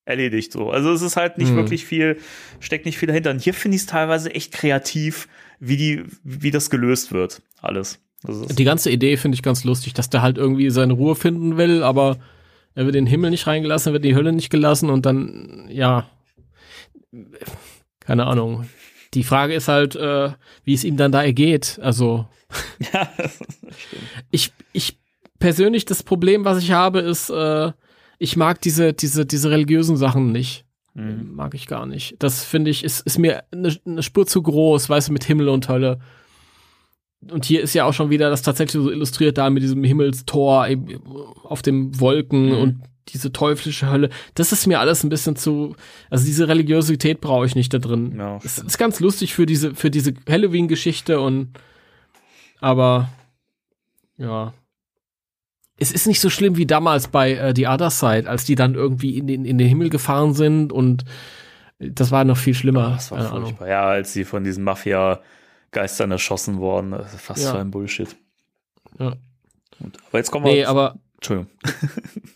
erledigt 0.05 0.53
so. 0.53 0.71
Also 0.71 0.93
es 0.93 1.03
ist 1.03 1.17
halt 1.17 1.39
nicht 1.39 1.53
Mhm. 1.53 1.57
wirklich 1.57 1.85
viel, 1.85 2.19
steckt 2.61 2.87
nicht 2.87 2.99
viel 2.99 3.07
dahinter. 3.09 3.31
Und 3.31 3.41
hier 3.41 3.55
finde 3.55 3.77
ich 3.77 3.83
es 3.83 3.87
teilweise 3.87 4.35
echt 4.35 4.53
kreativ, 4.53 5.29
wie 5.61 5.77
die, 5.77 6.03
wie 6.25 6.51
das 6.51 6.71
gelöst 6.71 7.13
wird, 7.13 7.41
alles. 7.61 7.99
Die 8.25 8.65
ganze 8.65 8.91
Idee 8.91 9.17
finde 9.17 9.35
ich 9.37 9.43
ganz 9.43 9.65
lustig, 9.65 9.95
dass 9.95 10.09
der 10.11 10.23
halt 10.23 10.39
irgendwie 10.39 10.71
seine 10.71 10.93
Ruhe 10.93 11.15
finden 11.17 11.57
will, 11.57 11.83
aber 11.83 12.19
er 12.75 12.85
wird 12.85 12.95
den 12.95 13.07
Himmel 13.07 13.31
nicht 13.31 13.47
reingelassen, 13.47 13.91
er 13.91 13.95
wird 13.95 14.05
die 14.05 14.15
Hölle 14.15 14.33
nicht 14.33 14.51
gelassen 14.51 14.91
und 14.91 15.05
dann, 15.07 15.67
ja, 15.71 16.09
keine 18.01 18.27
Ahnung. 18.27 18.69
Die 19.15 19.25
Frage 19.25 19.55
ist 19.55 19.69
halt, 19.69 19.95
äh, 19.97 20.31
wie 20.65 20.75
es 20.75 20.85
ihm 20.85 20.97
dann 20.97 21.13
da 21.13 21.23
ergeht. 21.23 21.79
Also, 21.83 22.27
ja, 22.93 23.09
das 23.17 23.35
stimmt. 23.77 24.03
ich, 24.31 24.53
ich 24.73 24.99
persönlich, 25.39 25.85
das 25.85 26.03
Problem, 26.03 26.45
was 26.45 26.59
ich 26.63 26.71
habe, 26.73 27.01
ist, 27.01 27.29
äh, 27.29 27.73
ich 28.23 28.37
mag 28.37 28.61
diese, 28.61 28.93
diese, 28.93 29.27
diese 29.27 29.51
religiösen 29.51 29.97
Sachen 29.97 30.31
nicht. 30.31 30.65
Mhm. 30.95 31.33
Mag 31.35 31.55
ich 31.55 31.67
gar 31.67 31.87
nicht. 31.87 32.17
Das 32.21 32.45
finde 32.45 32.71
ich, 32.71 32.85
ist, 32.85 33.01
ist 33.01 33.19
mir 33.19 33.43
eine, 33.51 33.77
eine 33.85 34.03
Spur 34.03 34.27
zu 34.27 34.43
groß, 34.43 34.89
weißt 34.89 35.09
du, 35.09 35.13
mit 35.13 35.25
Himmel 35.25 35.49
und 35.49 35.69
Hölle. 35.69 35.99
Und 37.31 37.45
hier 37.45 37.63
ist 37.63 37.75
ja 37.75 37.85
auch 37.85 37.95
schon 37.95 38.11
wieder 38.11 38.31
das 38.31 38.43
tatsächlich 38.43 38.83
so 38.83 38.91
illustriert 38.91 39.39
da 39.39 39.49
mit 39.51 39.63
diesem 39.63 39.83
Himmelstor 39.85 40.69
eben 40.69 41.01
auf 41.45 41.63
dem 41.63 41.99
Wolken 41.99 42.47
Mhm. 42.51 42.59
und 42.59 42.81
diese 43.09 43.33
teuflische 43.33 43.91
Hölle. 43.91 44.11
Das 44.35 44.53
ist 44.53 44.67
mir 44.69 44.79
alles 44.79 45.03
ein 45.03 45.09
bisschen 45.09 45.35
zu, 45.35 45.75
also 46.09 46.25
diese 46.25 46.47
Religiosität 46.47 47.21
brauche 47.21 47.47
ich 47.47 47.57
nicht 47.57 47.75
da 47.75 47.79
drin. 47.79 48.15
Ja, 48.17 48.39
es 48.45 48.59
ist 48.59 48.79
ganz 48.79 49.01
lustig 49.01 49.35
für 49.35 49.47
diese, 49.47 49.75
für 49.75 49.91
diese 49.91 50.15
Halloween-Geschichte 50.29 51.21
und, 51.21 51.49
aber, 52.61 53.09
ja. 54.17 54.53
Es 55.83 55.91
ist 55.93 56.07
nicht 56.07 56.21
so 56.21 56.31
schlimm 56.31 56.57
wie 56.57 56.67
damals 56.67 57.09
bei 57.09 57.33
äh, 57.33 57.53
The 57.57 57.67
Other 57.67 57.91
Side, 57.91 58.29
als 58.31 58.45
die 58.45 58.55
dann 58.55 58.75
irgendwie 58.75 59.19
in 59.19 59.27
den, 59.27 59.45
in 59.45 59.59
den 59.59 59.67
Himmel 59.69 59.89
gefahren 59.91 60.33
sind 60.35 60.73
und 60.73 61.05
das 61.79 62.11
war 62.13 62.25
noch 62.25 62.37
viel 62.37 62.55
schlimmer. 62.55 62.91
Das 62.91 63.11
war 63.11 63.29
furchtbar. 63.29 63.69
Ja, 63.69 63.85
als 63.89 64.13
sie 64.13 64.25
von 64.25 64.45
diesen 64.45 64.63
Mafia-Geistern 64.63 66.13
erschossen 66.13 66.59
wurden. 66.59 66.93
Das 66.93 67.13
ist 67.15 67.21
fast 67.23 67.43
Ja. 67.45 67.51
so 67.51 67.57
ein 67.59 67.71
Bullshit. 67.73 68.15
Ja. 69.01 69.17
Gut. 69.81 69.99
Aber 70.09 70.19
jetzt 70.19 70.31
kommen 70.31 70.45
wir. 70.47 70.53
Nee, 70.53 70.65
aber 70.65 70.99
Entschuldigung. 71.17 71.51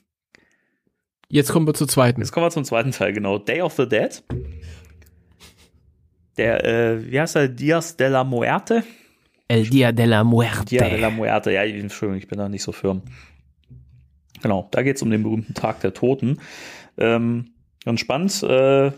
jetzt 1.28 1.52
kommen 1.52 1.66
wir 1.66 1.74
zur 1.74 1.86
zweiten. 1.88 2.20
Jetzt 2.20 2.32
kommen 2.32 2.46
wir 2.46 2.50
zum 2.50 2.64
zweiten 2.64 2.90
Teil, 2.90 3.12
genau. 3.12 3.38
Day 3.38 3.62
of 3.62 3.74
the 3.74 3.88
Dead. 3.88 4.22
Der, 6.36 6.64
äh, 6.64 7.10
wie 7.10 7.20
heißt 7.20 7.36
er? 7.36 7.48
Dias 7.48 7.96
de 7.96 8.08
la 8.08 8.24
Muerte? 8.24 8.82
El 9.48 9.68
Dia 9.68 9.92
de 9.92 10.06
la 10.06 10.24
Muerte. 10.24 10.64
Dia 10.64 10.88
de 10.88 10.98
la 10.98 11.10
Muerte. 11.10 11.52
Ja, 11.52 11.64
ich- 11.64 11.74
Entschuldigung, 11.80 12.18
ich 12.18 12.26
bin 12.28 12.38
da 12.38 12.48
nicht 12.48 12.62
so 12.64 12.72
firm. 12.72 13.02
Genau, 14.42 14.68
da 14.70 14.82
geht 14.82 14.96
es 14.96 15.02
um 15.02 15.10
den 15.10 15.22
berühmten 15.22 15.54
Tag 15.54 15.80
der 15.80 15.94
Toten. 15.94 16.38
Ähm, 16.98 17.52
ganz 17.84 18.00
spannend. 18.00 18.42
Äh, 18.42 18.90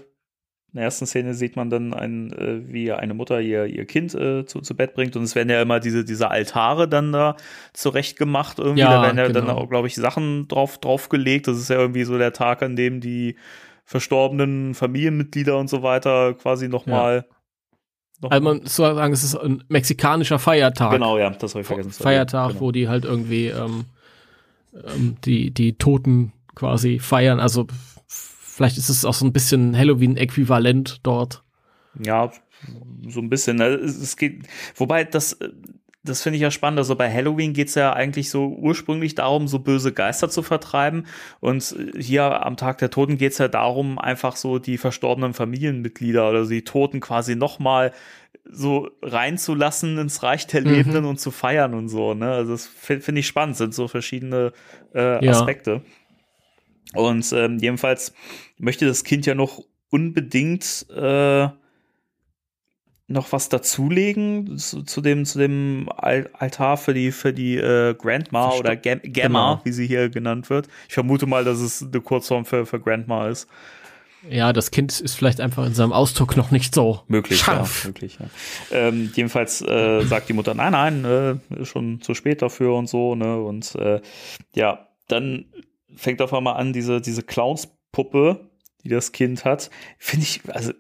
in 0.71 0.75
der 0.75 0.85
ersten 0.85 1.07
Szene 1.07 1.33
sieht 1.33 1.57
man 1.57 1.71
dann, 1.71 1.95
ein, 1.95 2.31
äh, 2.33 2.71
wie 2.71 2.93
eine 2.93 3.15
Mutter 3.15 3.41
ihr, 3.41 3.65
ihr 3.65 3.87
Kind 3.87 4.15
äh, 4.15 4.45
zu, 4.45 4.61
zu 4.61 4.77
Bett 4.77 4.95
bringt 4.95 5.17
und 5.17 5.23
es 5.23 5.35
werden 5.35 5.49
ja 5.49 5.63
immer 5.63 5.81
diese, 5.81 6.05
diese 6.05 6.31
Altare 6.31 6.87
dann 6.89 7.11
da 7.11 7.37
zurecht 7.73 8.19
gemacht. 8.19 8.59
Irgendwie. 8.59 8.83
Ja, 8.83 8.91
da 8.91 9.03
werden 9.03 9.17
ja 9.17 9.29
dann 9.29 9.47
genau. 9.47 9.57
auch, 9.57 9.71
glaube 9.71 9.87
ich, 9.87 9.95
Sachen 9.95 10.47
drauf, 10.47 10.77
draufgelegt. 10.77 11.49
Das 11.49 11.57
ist 11.57 11.71
ja 11.71 11.77
irgendwie 11.77 12.05
so 12.05 12.19
der 12.19 12.35
Tag, 12.35 12.63
an 12.63 12.77
dem 12.77 13.01
die 13.01 13.37
verstorbenen 13.87 14.75
Familienmitglieder 14.75 15.57
und 15.57 15.71
so 15.71 15.83
weiter 15.83 16.35
quasi 16.35 16.69
nochmal. 16.69 17.27
Noch 18.21 18.31
Also 18.31 18.45
man 18.45 18.67
soll 18.67 18.95
sagen, 18.95 19.13
es 19.15 19.25
ist 19.25 19.37
ein 19.37 19.65
mexikanischer 19.69 20.39
Feiertag. 20.39 20.91
genau, 20.91 21.17
ja, 21.17 21.31
das 21.31 21.55
habe 21.55 21.63
ich 21.63 21.67
vergessen. 21.67 21.93
Feiertag, 21.93 22.49
genau. 22.49 22.61
wo 22.61 22.73
die 22.73 22.89
halt 22.89 23.07
irgendwie 23.07 23.47
ähm, 23.47 23.87
ähm, 24.73 25.17
die, 25.25 25.51
die 25.51 25.75
Toten 25.75 26.33
quasi 26.55 26.99
feiern. 26.99 27.41
Also 27.41 27.67
vielleicht 28.07 28.79
ist 28.79 28.89
es 28.89 29.05
auch 29.05 29.15
so 29.15 29.25
ein 29.25 29.33
bisschen 29.33 29.77
Halloween-Äquivalent 29.77 31.01
dort. 31.05 31.45
Ja, 32.05 32.31
so 33.09 33.21
ein 33.21 33.31
bisschen. 33.31 33.57
ne? 33.57 33.67
Es, 33.67 34.17
geht, 34.17 34.47
wobei 34.75 35.05
das, 35.05 35.39
das 36.03 36.23
finde 36.23 36.37
ich 36.37 36.43
ja 36.43 36.51
spannend. 36.51 36.79
Also 36.79 36.97
bei 36.97 37.13
Halloween 37.13 37.53
geht 37.53 37.69
es 37.69 37.75
ja 37.75 37.93
eigentlich 37.93 38.31
so 38.31 38.49
ursprünglich 38.49 39.15
darum, 39.15 39.49
so 39.49 39.61
böse 39.61 39.93
Geister 39.93 40.29
zu 40.29 40.43
vertreiben. 40.43 41.07
Und 41.41 41.75
hier 41.97 42.45
am 42.45 42.57
Tag 42.57 42.79
der 42.79 42.91
Toten 42.91 43.19
geht 43.19 43.33
es 43.33 43.39
ja 43.39 43.49
darum, 43.49 43.99
einfach 43.99 44.37
so 44.37 44.59
die 44.59 44.79
verstorbenen 44.79 45.35
Familienmitglieder 45.35 46.29
oder 46.29 46.47
die 46.47 46.65
Toten 46.65 47.01
quasi 47.01 47.37
nochmal 47.37 47.93
so 48.51 48.91
reinzulassen 49.03 49.99
ins 49.99 50.23
Reich 50.23 50.47
der 50.47 50.63
Mhm. 50.63 50.71
Lebenden 50.71 51.05
und 51.05 51.21
zu 51.21 51.31
feiern 51.31 51.75
und 51.75 51.89
so. 51.89 52.15
Ne? 52.15 52.31
Also 52.31 52.53
das 52.53 52.67
fi- 52.67 53.01
finde 53.01 53.21
ich 53.21 53.27
spannend, 53.27 53.57
sind 53.57 53.75
so 53.75 53.89
verschiedene 53.89 54.53
äh, 54.95 55.25
Ja. 55.25 55.33
Aspekte. 55.33 55.83
Und 56.95 57.31
ähm, 57.33 57.59
jedenfalls 57.59 58.15
möchte 58.57 58.87
das 58.87 59.05
Kind 59.05 59.27
ja 59.27 59.35
noch 59.35 59.63
unbedingt 59.91 60.87
äh, 60.95 61.49
noch 63.11 63.33
was 63.33 63.49
dazulegen 63.49 64.59
zu, 64.59 64.83
zu 64.83 65.01
dem 65.01 65.25
zu 65.25 65.39
dem 65.39 65.89
Al 65.97 66.29
Altar 66.35 66.77
für 66.77 66.93
die 66.93 67.11
für 67.11 67.33
die 67.33 67.57
äh, 67.57 67.95
Grandma 67.95 68.51
Versto- 68.51 68.61
oder 68.61 68.77
Gam 68.77 69.01
Gamma, 69.03 69.53
Genau. 69.55 69.61
wie 69.65 69.73
sie 69.73 69.87
hier 69.87 70.11
genannt 70.11 70.51
wird. 70.51 70.69
Ich 70.89 70.95
vermute 70.95 71.27
mal, 71.27 71.43
dass 71.45 71.59
es 71.61 71.83
eine 71.83 72.01
Kurzform 72.03 72.45
für 72.45 72.67
für 72.67 72.79
Grandma 72.81 73.29
ist. 73.29 73.49
Ja, 74.31 74.53
das 74.53 74.71
Kind 74.71 75.01
ist 75.01 75.15
vielleicht 75.15 75.41
einfach 75.41 75.67
in 75.67 75.75
seinem 75.75 75.93
Ausdruck 75.93 76.37
noch 76.37 76.51
nicht 76.51 76.75
so 76.75 77.01
Möglich, 77.09 77.41
scharf. 77.41 77.85
ja, 77.85 77.89
möglich. 77.89 78.19
Ja. 78.21 78.27
Ähm, 78.89 79.11
jedenfalls 79.15 79.63
äh, 79.63 80.03
sagt 80.05 80.29
die 80.29 80.33
Mutter, 80.33 80.55
nein, 80.55 80.73
nein, 80.73 81.41
äh, 81.51 81.65
schon 81.65 82.01
zu 82.01 82.15
spät 82.15 82.43
dafür 82.43 82.75
und 82.75 82.89
so, 82.89 83.15
ne? 83.15 83.39
Und 83.43 83.75
äh, 83.77 84.01
ja, 84.55 84.89
dann 85.09 85.47
fängt 85.97 86.21
auf 86.23 86.33
einmal 86.35 86.57
an, 86.57 86.73
diese, 86.73 87.01
diese 87.01 87.23
Clownspuppe, 87.23 88.49
die 88.85 88.89
das 88.91 89.13
Kind 89.13 89.45
hat, 89.45 89.71
finde 89.99 90.25
ich, 90.25 90.41
also 90.49 90.73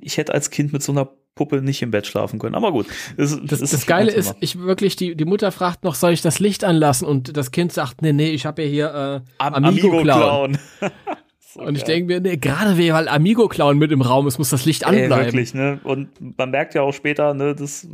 ich 0.00 0.16
hätte 0.16 0.34
als 0.34 0.50
Kind 0.50 0.72
mit 0.72 0.82
so 0.82 0.92
einer 0.92 1.08
Puppe 1.34 1.62
nicht 1.62 1.82
im 1.82 1.92
Bett 1.92 2.04
schlafen 2.06 2.40
können. 2.40 2.56
Aber 2.56 2.72
gut. 2.72 2.86
Das, 3.16 3.38
Das, 3.44 3.60
ist 3.60 3.72
das 3.72 3.86
Geile 3.86 4.10
ist, 4.10 4.34
ich 4.40 4.58
wirklich, 4.58 4.96
die, 4.96 5.14
die 5.14 5.24
Mutter 5.24 5.52
fragt 5.52 5.84
noch, 5.84 5.94
soll 5.94 6.12
ich 6.12 6.20
das 6.20 6.40
Licht 6.40 6.64
anlassen? 6.64 7.06
Und 7.06 7.36
das 7.36 7.52
Kind 7.52 7.72
sagt, 7.72 8.02
nee, 8.02 8.12
nee, 8.12 8.30
ich 8.30 8.44
habe 8.44 8.62
ja 8.64 8.68
hier 8.68 9.22
äh, 9.24 9.30
Am- 9.38 9.54
Amigo-Clown. 9.64 10.58
So 11.58 11.64
und 11.64 11.76
ich 11.76 11.84
denke 11.84 12.06
mir, 12.06 12.20
nee, 12.20 12.36
gerade 12.36 12.78
weil 12.78 13.08
Amigo-Clown 13.08 13.78
mit 13.78 13.90
im 13.92 14.02
Raum 14.02 14.26
ist, 14.26 14.38
muss 14.38 14.50
das 14.50 14.64
Licht 14.64 14.82
Ey, 14.84 15.02
anbleiben. 15.02 15.24
wirklich, 15.26 15.54
ne? 15.54 15.80
Und 15.84 16.08
man 16.38 16.50
merkt 16.50 16.74
ja 16.74 16.82
auch 16.82 16.92
später, 16.92 17.34
ne, 17.34 17.54
das 17.54 17.86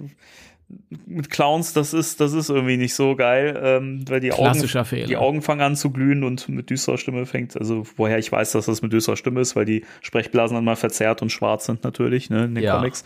mit 1.07 1.31
Clowns, 1.31 1.73
das 1.73 1.93
ist, 1.95 2.21
das 2.21 2.33
ist 2.33 2.49
irgendwie 2.49 2.77
nicht 2.77 2.95
so 2.95 3.17
geil, 3.17 3.61
ähm, 3.63 4.05
weil 4.09 4.21
die 4.21 4.33
Augen, 4.33 4.55
Fehler. 4.67 5.07
die 5.07 5.17
Augen 5.17 5.43
fangen 5.43 5.61
an 5.61 5.77
zu 5.77 5.91
glühen 5.91 6.25
und 6.25 6.49
mit 6.49 6.71
düsterer 6.71 6.99
Stimme 6.99 7.27
fängt, 7.27 7.57
also 7.57 7.85
woher 7.97 8.19
ich 8.19 8.33
weiß, 8.33 8.53
dass 8.53 8.67
das 8.67 8.81
mit 8.83 8.93
düsterer 8.93 9.17
Stimme 9.17 9.41
ist, 9.41 9.57
weil 9.57 9.67
die 9.67 9.85
Sprechblasen 10.01 10.55
dann 10.55 10.65
mal 10.65 10.77
verzerrt 10.77 11.23
und 11.23 11.31
schwarz 11.31 11.67
sind 11.67 11.85
natürlich, 11.85 12.31
ne, 12.31 12.45
in 12.47 12.55
den 12.55 12.65
Ja. 12.65 12.77
Comics. 12.77 13.05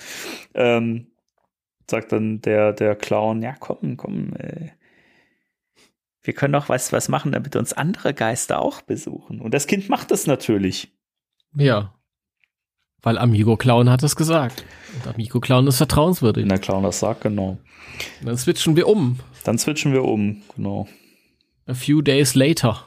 Ähm, 0.54 1.08
sagt 1.90 2.12
dann 2.12 2.40
der, 2.42 2.72
der 2.72 2.94
Clown, 2.94 3.42
ja 3.42 3.54
komm, 3.58 3.96
komm, 3.96 4.34
äh, 4.38 4.68
wir 6.28 6.34
können 6.34 6.52
doch 6.52 6.68
was, 6.68 6.92
was 6.92 7.08
machen, 7.08 7.32
damit 7.32 7.56
uns 7.56 7.72
andere 7.72 8.12
Geister 8.12 8.60
auch 8.60 8.82
besuchen. 8.82 9.40
Und 9.40 9.54
das 9.54 9.66
Kind 9.66 9.88
macht 9.88 10.10
das 10.10 10.26
natürlich. 10.26 10.92
Ja. 11.56 11.94
Weil 13.00 13.16
Amigo 13.16 13.56
Clown 13.56 13.88
hat 13.88 14.02
es 14.02 14.14
gesagt. 14.14 14.62
Und 14.94 15.14
Amigo 15.14 15.40
Clown 15.40 15.66
ist 15.68 15.78
vertrauenswürdig. 15.78 16.42
Wenn 16.42 16.50
der 16.50 16.58
Clown 16.58 16.82
das 16.82 16.98
sagt, 17.00 17.22
genau. 17.22 17.56
Und 18.20 18.26
dann 18.26 18.36
switchen 18.36 18.76
wir 18.76 18.88
um. 18.88 19.20
Dann 19.44 19.56
switchen 19.56 19.94
wir 19.94 20.04
um, 20.04 20.42
genau. 20.54 20.86
A 21.66 21.72
few 21.72 22.02
days 22.02 22.34
later. 22.34 22.84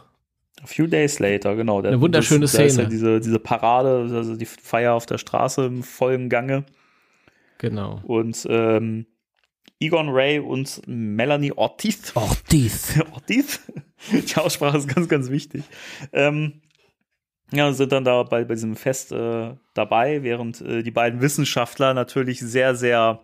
A 0.61 0.68
few 0.68 0.85
days 0.85 1.18
later, 1.18 1.55
genau. 1.55 1.81
Der- 1.81 1.93
Eine 1.93 2.01
wunderschöne 2.01 2.41
das, 2.41 2.51
da 2.51 2.61
ist 2.61 2.73
ja 2.77 2.84
Szene. 2.84 2.89
diese, 2.89 3.19
diese 3.22 3.39
Parade, 3.39 4.07
also 4.15 4.35
die 4.35 4.45
Feier 4.45 4.93
auf 4.93 5.07
der 5.07 5.18
Straße 5.18 5.65
im 5.65 5.81
vollen 5.81 6.30
Gange. 6.30 6.63
Genau. 7.57 8.01
Und 8.03 8.45
ähm, 8.51 9.07
Egon 9.82 10.10
Ray 10.10 10.40
und 10.40 10.82
Melanie 10.86 11.52
Ortiz. 11.52 12.12
Ortiz. 12.16 12.99
Ortiz? 13.12 13.60
Die 14.12 14.36
Aussprache 14.38 14.78
ist 14.78 14.88
ganz, 14.88 15.10
ganz 15.10 15.30
wichtig. 15.30 15.64
Ähm, 16.14 16.62
ja, 17.52 17.74
sind 17.74 17.91
dann 17.91 18.06
da 18.06 18.24
bei, 18.24 18.45
bei 18.45 18.53
diesem 18.53 18.76
Fest 18.76 19.12
äh, 19.12 19.56
dabei, 19.74 20.24
während 20.24 20.62
äh, 20.62 20.84
die 20.84 20.91
beiden 20.91 21.20
Wissenschaftler 21.22 21.94
natürlich 21.94 22.40
sehr, 22.40 22.76
sehr 22.76 23.22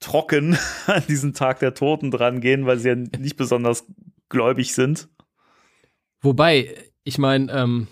trocken 0.00 0.58
an 0.86 1.04
diesen 1.08 1.34
Tag 1.34 1.60
der 1.60 1.72
Toten 1.72 2.10
dran 2.10 2.40
gehen, 2.40 2.66
weil 2.66 2.78
sie 2.78 2.88
ja 2.88 2.94
nicht 2.96 3.36
besonders 3.36 3.86
gläubig 4.28 4.74
sind. 4.74 5.08
Wobei, 6.20 6.74
ich 7.04 7.18
meine, 7.18 7.50
ähm, 7.52 7.86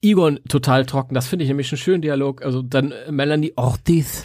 Egon 0.00 0.40
total 0.48 0.86
trocken, 0.86 1.14
das 1.14 1.28
finde 1.28 1.44
ich 1.44 1.48
nämlich 1.48 1.70
einen 1.70 1.78
schönen 1.78 2.02
Dialog. 2.02 2.42
Also 2.42 2.62
dann 2.62 2.92
Melanie 3.10 3.52
Ortiz 3.54 4.24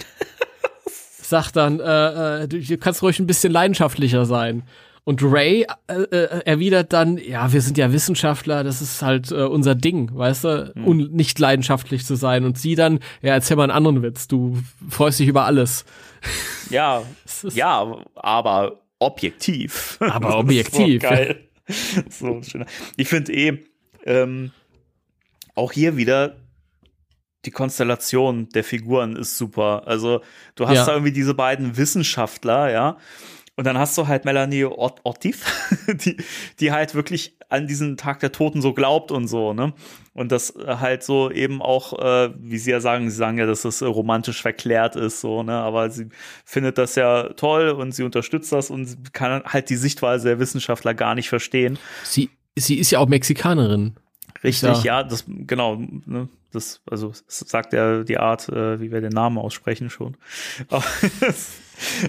sagt 1.30 1.56
dann, 1.56 1.80
äh, 1.80 2.44
äh, 2.44 2.48
du, 2.48 2.78
kannst 2.78 3.02
ruhig 3.04 3.20
ein 3.20 3.28
bisschen 3.28 3.52
leidenschaftlicher 3.52 4.26
sein. 4.26 4.64
Und 5.04 5.24
Ray 5.24 5.66
äh, 5.88 5.94
äh, 5.94 6.42
erwidert 6.46 6.92
dann, 6.92 7.18
ja, 7.18 7.54
wir 7.54 7.62
sind 7.62 7.78
ja 7.78 7.94
Wissenschaftler, 7.94 8.66
das 8.66 8.82
ist 8.82 9.02
halt 9.02 9.32
äh, 9.32 9.44
unser 9.44 9.74
Ding, 9.74 10.10
weißt 10.14 10.44
du, 10.44 10.74
und 10.84 11.14
nicht 11.14 11.40
leidenschaftlich 11.40 12.06
zu 12.06 12.16
sein. 12.16 12.44
Und 12.44 12.58
sie 12.58 12.76
dann, 12.76 13.00
ja, 13.22 13.34
erzähl 13.34 13.56
mal 13.56 13.64
einen 13.64 13.72
anderen 13.72 14.04
Witz, 14.04 14.28
du 14.28 14.58
freust 14.90 15.20
dich 15.20 15.28
über 15.28 15.46
alles. 15.46 15.86
Ja, 16.70 17.04
ja, 17.54 17.96
aber 18.16 18.82
objektiv. 19.00 19.96
Aber 20.02 20.38
objektiv. 20.40 21.02
Geil. 21.02 21.48
so 22.10 22.42
schön. 22.44 22.66
Ich 22.98 23.08
finde 23.08 23.32
eh, 23.32 23.64
ähm, 24.06 24.52
auch 25.56 25.72
hier 25.72 25.96
wieder 25.96 26.36
die 27.46 27.52
Konstellation 27.52 28.50
der 28.50 28.64
Figuren 28.64 29.16
ist 29.16 29.38
super. 29.38 29.84
Also 29.86 30.22
du 30.56 30.68
hast 30.68 30.76
Ja. 30.78 30.86
da 30.86 30.92
irgendwie 30.94 31.12
diese 31.14 31.34
beiden 31.34 31.78
Wissenschaftler, 31.78 32.72
ja. 32.72 32.98
Und 33.56 33.66
dann 33.66 33.78
hast 33.80 33.98
du 33.98 34.08
halt 34.08 34.24
Melanie 34.24 34.66
Ort 34.66 35.00
Ortiz, 35.04 35.42
die, 35.88 36.18
die 36.60 36.72
halt 36.72 36.94
wirklich 36.94 37.36
an 37.50 37.66
diesen 37.66 37.98
Tag 37.98 38.20
der 38.20 38.32
Toten 38.32 38.62
so 38.62 38.74
glaubt 38.74 39.12
und 39.12 39.28
so, 39.28 39.54
ne? 39.54 39.74
Und 40.14 40.32
das 40.32 40.54
halt 40.66 41.02
so 41.04 41.32
eben 41.32 41.62
auch, 41.62 41.98
äh, 41.98 42.30
wie 42.38 42.58
sie 42.58 42.72
ja 42.72 42.80
sagen, 42.82 43.10
sie 43.10 43.16
sagen 43.16 43.38
ja, 43.38 43.46
dass 43.46 43.62
das 43.64 43.82
äh, 43.82 43.86
romantisch 43.86 44.42
verklärt 44.42 44.96
ist, 44.96 45.22
so, 45.22 45.42
ne? 45.44 45.54
Aber 45.54 45.90
sie 45.90 46.10
findet 46.46 46.78
das 46.78 46.96
ja 46.96 47.30
toll 47.34 47.70
und 47.70 47.94
sie 47.94 48.04
unterstützt 48.04 48.52
das 48.52 48.70
und 48.70 49.14
kann 49.14 49.44
halt 49.46 49.70
die 49.70 49.76
Sichtweise 49.78 50.28
der 50.28 50.40
Wissenschaftler 50.40 50.94
gar 50.94 51.16
nicht 51.16 51.30
verstehen. 51.30 51.80
Sie, 52.04 52.30
sie 52.56 52.78
ist 52.78 52.92
ja 52.92 53.00
auch 53.00 53.08
Mexikanerin. 53.08 53.96
Richtig, 54.48 54.84
Ja. 54.84 55.04
das, 55.04 55.26
genau, 55.28 55.76
ne, 56.06 56.30
das, 56.52 56.82
also, 56.90 57.10
das 57.10 57.40
sagt 57.40 57.74
ja 57.74 58.04
die 58.04 58.18
Art, 58.18 58.50
äh, 58.50 58.80
wie 58.80 58.92
wir 58.92 59.02
den 59.02 59.12
Namen 59.12 59.38
aussprechen 59.38 59.90
schon. 59.90 60.18
Aber, 60.70 60.84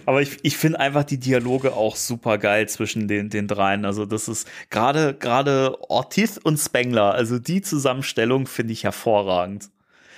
aber 0.07 0.23
ich, 0.23 0.39
ich 0.43 0.57
finde 0.57 0.81
einfach 0.81 1.05
die 1.05 1.19
Dialoge 1.19 1.75
auch 1.75 1.95
super 1.97 2.39
geil 2.39 2.67
zwischen 2.69 3.07
den, 3.07 3.29
den 3.29 3.47
dreien. 3.49 3.85
Also, 3.85 4.07
das 4.07 4.29
ist 4.29 4.49
gerade, 4.71 5.13
gerade 5.15 5.77
Ortiz 5.91 6.39
und 6.43 6.57
Spengler, 6.57 7.13
also 7.13 7.39
die 7.39 7.61
Zusammenstellung 7.61 8.47
finde 8.47 8.73
ich 8.73 8.85
hervorragend. 8.85 9.69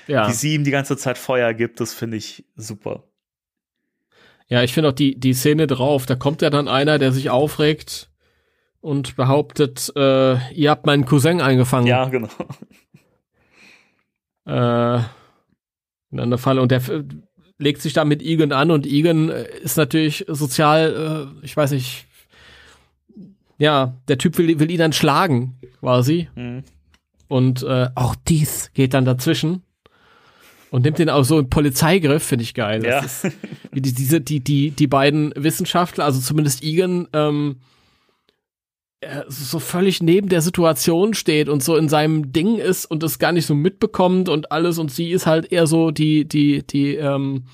Ja. 0.06 0.28
Wie 0.28 0.32
sie 0.32 0.54
ihm 0.54 0.64
die 0.64 0.70
ganze 0.70 0.96
Zeit 0.96 1.18
Feuer 1.18 1.52
gibt, 1.54 1.80
das 1.80 1.94
finde 1.94 2.16
ich 2.16 2.44
super. 2.56 3.04
Ja, 4.48 4.62
ich 4.62 4.72
finde 4.72 4.90
auch 4.90 4.94
die, 4.94 5.18
die 5.18 5.34
Szene 5.34 5.66
drauf, 5.68 6.06
da 6.06 6.16
kommt 6.16 6.42
ja 6.42 6.50
dann 6.50 6.66
einer, 6.68 6.98
der 6.98 7.12
sich 7.12 7.30
aufregt 7.30 8.09
und 8.80 9.16
behauptet, 9.16 9.92
äh, 9.96 10.52
ihr 10.52 10.70
habt 10.70 10.86
meinen 10.86 11.04
Cousin 11.04 11.40
eingefangen. 11.40 11.86
Ja, 11.86 12.08
genau. 12.08 12.28
Äh, 14.46 15.00
in 16.10 16.18
einer 16.18 16.38
Falle. 16.38 16.60
Und 16.62 16.72
der 16.72 16.80
legt 17.58 17.82
sich 17.82 17.92
da 17.92 18.04
mit 18.04 18.22
Egan 18.22 18.52
an 18.52 18.70
und 18.70 18.86
Egan 18.86 19.28
äh, 19.28 19.44
ist 19.62 19.76
natürlich 19.76 20.24
sozial, 20.28 21.30
äh, 21.42 21.44
ich 21.44 21.56
weiß 21.56 21.70
nicht, 21.72 22.06
ja, 23.58 23.94
der 24.08 24.18
Typ 24.18 24.38
will, 24.38 24.58
will 24.58 24.70
ihn 24.70 24.78
dann 24.78 24.94
schlagen, 24.94 25.60
quasi. 25.78 26.28
Mhm. 26.34 26.64
Und 27.28 27.62
äh, 27.62 27.90
auch 27.94 28.16
dies 28.16 28.72
geht 28.72 28.94
dann 28.94 29.04
dazwischen 29.04 29.62
und 30.70 30.82
nimmt 30.82 30.98
den 30.98 31.10
auch 31.10 31.22
so 31.22 31.38
im 31.38 31.50
Polizeigriff, 31.50 32.22
finde 32.22 32.44
ich 32.44 32.54
geil. 32.54 32.82
Ja. 32.84 33.02
Das 33.02 33.24
ist, 33.24 33.36
wie 33.70 33.82
die, 33.82 33.92
diese, 33.92 34.20
die, 34.20 34.40
die, 34.40 34.70
die 34.70 34.86
beiden 34.86 35.32
Wissenschaftler, 35.36 36.06
also 36.06 36.18
zumindest 36.20 36.64
Egan, 36.64 37.08
ähm, 37.12 37.56
äh, 37.58 37.69
so 39.28 39.58
völlig 39.58 40.02
neben 40.02 40.28
der 40.28 40.42
Situation 40.42 41.14
steht 41.14 41.48
und 41.48 41.62
so 41.62 41.76
in 41.76 41.88
seinem 41.88 42.32
Ding 42.32 42.56
ist 42.58 42.84
und 42.84 43.02
es 43.02 43.18
gar 43.18 43.32
nicht 43.32 43.46
so 43.46 43.54
mitbekommt 43.54 44.28
und 44.28 44.52
alles 44.52 44.78
und 44.78 44.90
sie 44.90 45.10
ist 45.10 45.26
halt 45.26 45.50
eher 45.50 45.66
so 45.66 45.90
die, 45.90 46.26
die, 46.26 46.66
die, 46.66 46.96
ähm, 46.96 47.44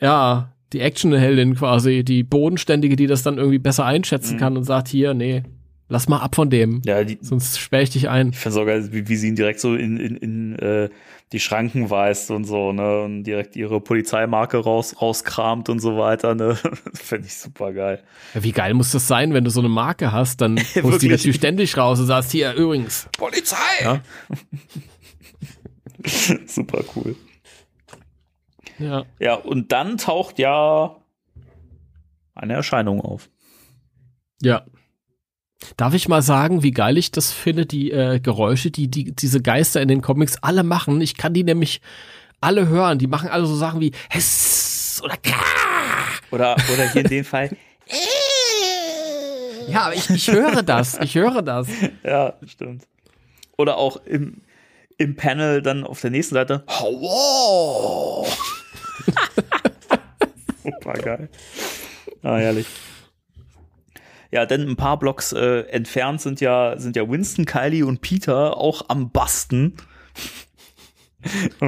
ja, 0.00 0.52
die 0.72 0.80
Actionheldin 0.80 1.54
quasi, 1.54 2.04
die 2.04 2.22
Bodenständige, 2.22 2.96
die 2.96 3.06
das 3.06 3.22
dann 3.22 3.38
irgendwie 3.38 3.58
besser 3.58 3.84
einschätzen 3.86 4.34
Mhm. 4.34 4.40
kann 4.40 4.56
und 4.56 4.64
sagt, 4.64 4.88
hier, 4.88 5.14
nee, 5.14 5.42
lass 5.92 6.08
mal 6.08 6.18
ab 6.18 6.34
von 6.34 6.48
dem, 6.48 6.80
Ja, 6.86 7.04
die, 7.04 7.18
sonst 7.20 7.60
sperre 7.60 7.82
ich 7.82 7.90
dich 7.90 8.08
ein. 8.08 8.30
Ich 8.30 8.38
finde 8.38 8.54
sogar, 8.54 8.92
wie, 8.92 9.08
wie 9.08 9.16
sie 9.16 9.28
ihn 9.28 9.36
direkt 9.36 9.60
so 9.60 9.74
in, 9.74 9.98
in, 9.98 10.16
in 10.16 10.58
äh, 10.58 10.88
die 11.32 11.38
Schranken 11.38 11.90
weist 11.90 12.30
und 12.30 12.44
so, 12.44 12.72
ne? 12.72 13.02
Und 13.02 13.24
direkt 13.24 13.56
ihre 13.56 13.80
Polizeimarke 13.80 14.56
raus, 14.56 15.00
rauskramt 15.00 15.68
und 15.68 15.80
so 15.80 15.98
weiter, 15.98 16.34
ne? 16.34 16.56
finde 16.94 17.26
ich 17.26 17.34
super 17.34 17.72
geil. 17.72 18.02
Ja, 18.34 18.42
wie 18.42 18.52
geil 18.52 18.72
muss 18.72 18.90
das 18.90 19.06
sein, 19.06 19.34
wenn 19.34 19.44
du 19.44 19.50
so 19.50 19.60
eine 19.60 19.68
Marke 19.68 20.12
hast, 20.12 20.40
dann 20.40 20.58
holst 20.82 21.02
du 21.02 21.06
die 21.06 21.08
natürlich 21.08 21.36
ständig 21.36 21.76
raus 21.76 22.00
und 22.00 22.06
sagst, 22.06 22.32
hier, 22.32 22.54
übrigens. 22.54 23.08
Polizei! 23.18 23.56
Ja. 23.82 24.00
super 26.46 26.82
cool. 26.96 27.14
Ja. 28.78 29.04
Ja, 29.18 29.34
und 29.34 29.72
dann 29.72 29.98
taucht 29.98 30.38
ja 30.38 30.96
eine 32.34 32.54
Erscheinung 32.54 33.02
auf. 33.02 33.28
Ja. 34.40 34.64
Darf 35.76 35.94
ich 35.94 36.08
mal 36.08 36.22
sagen, 36.22 36.62
wie 36.62 36.72
geil 36.72 36.98
ich 36.98 37.10
das 37.10 37.32
finde, 37.32 37.66
die 37.66 37.90
äh, 37.90 38.20
Geräusche, 38.20 38.70
die, 38.70 38.88
die 38.88 39.12
diese 39.12 39.40
Geister 39.40 39.80
in 39.80 39.88
den 39.88 40.02
Comics 40.02 40.36
alle 40.42 40.62
machen. 40.62 41.00
Ich 41.00 41.16
kann 41.16 41.32
die 41.34 41.44
nämlich 41.44 41.80
alle 42.40 42.68
hören. 42.68 42.98
Die 42.98 43.06
machen 43.06 43.28
alle 43.28 43.46
so 43.46 43.56
Sachen 43.56 43.80
wie 43.80 43.92
Hess 44.10 45.00
oder 45.04 45.16
Ka. 45.16 45.40
Oder, 46.30 46.56
oder 46.72 46.90
hier 46.92 47.02
in 47.02 47.08
dem 47.08 47.24
Fall. 47.24 47.50
Ja, 49.68 49.82
aber 49.82 49.94
ich, 49.94 50.10
ich 50.10 50.28
höre 50.28 50.62
das. 50.62 50.98
Ich 51.00 51.14
höre 51.14 51.40
das. 51.40 51.68
Ja, 52.02 52.34
stimmt. 52.46 52.82
Oder 53.56 53.76
auch 53.76 53.96
im, 54.04 54.40
im 54.98 55.14
Panel 55.14 55.62
dann 55.62 55.84
auf 55.84 56.00
der 56.00 56.10
nächsten 56.10 56.34
Seite. 56.34 56.64
Super 60.64 60.92
geil. 60.94 61.28
Ah, 62.22 62.36
herrlich. 62.36 62.66
Ja, 64.32 64.46
denn 64.46 64.66
ein 64.66 64.76
paar 64.76 64.98
Blocks 64.98 65.32
äh, 65.32 65.60
entfernt 65.68 66.22
sind 66.22 66.40
ja, 66.40 66.78
sind 66.78 66.96
ja 66.96 67.08
Winston, 67.08 67.44
Kylie 67.44 67.84
und 67.84 68.00
Peter 68.00 68.56
auch 68.56 68.88
am 68.88 69.10
Basten. 69.10 69.76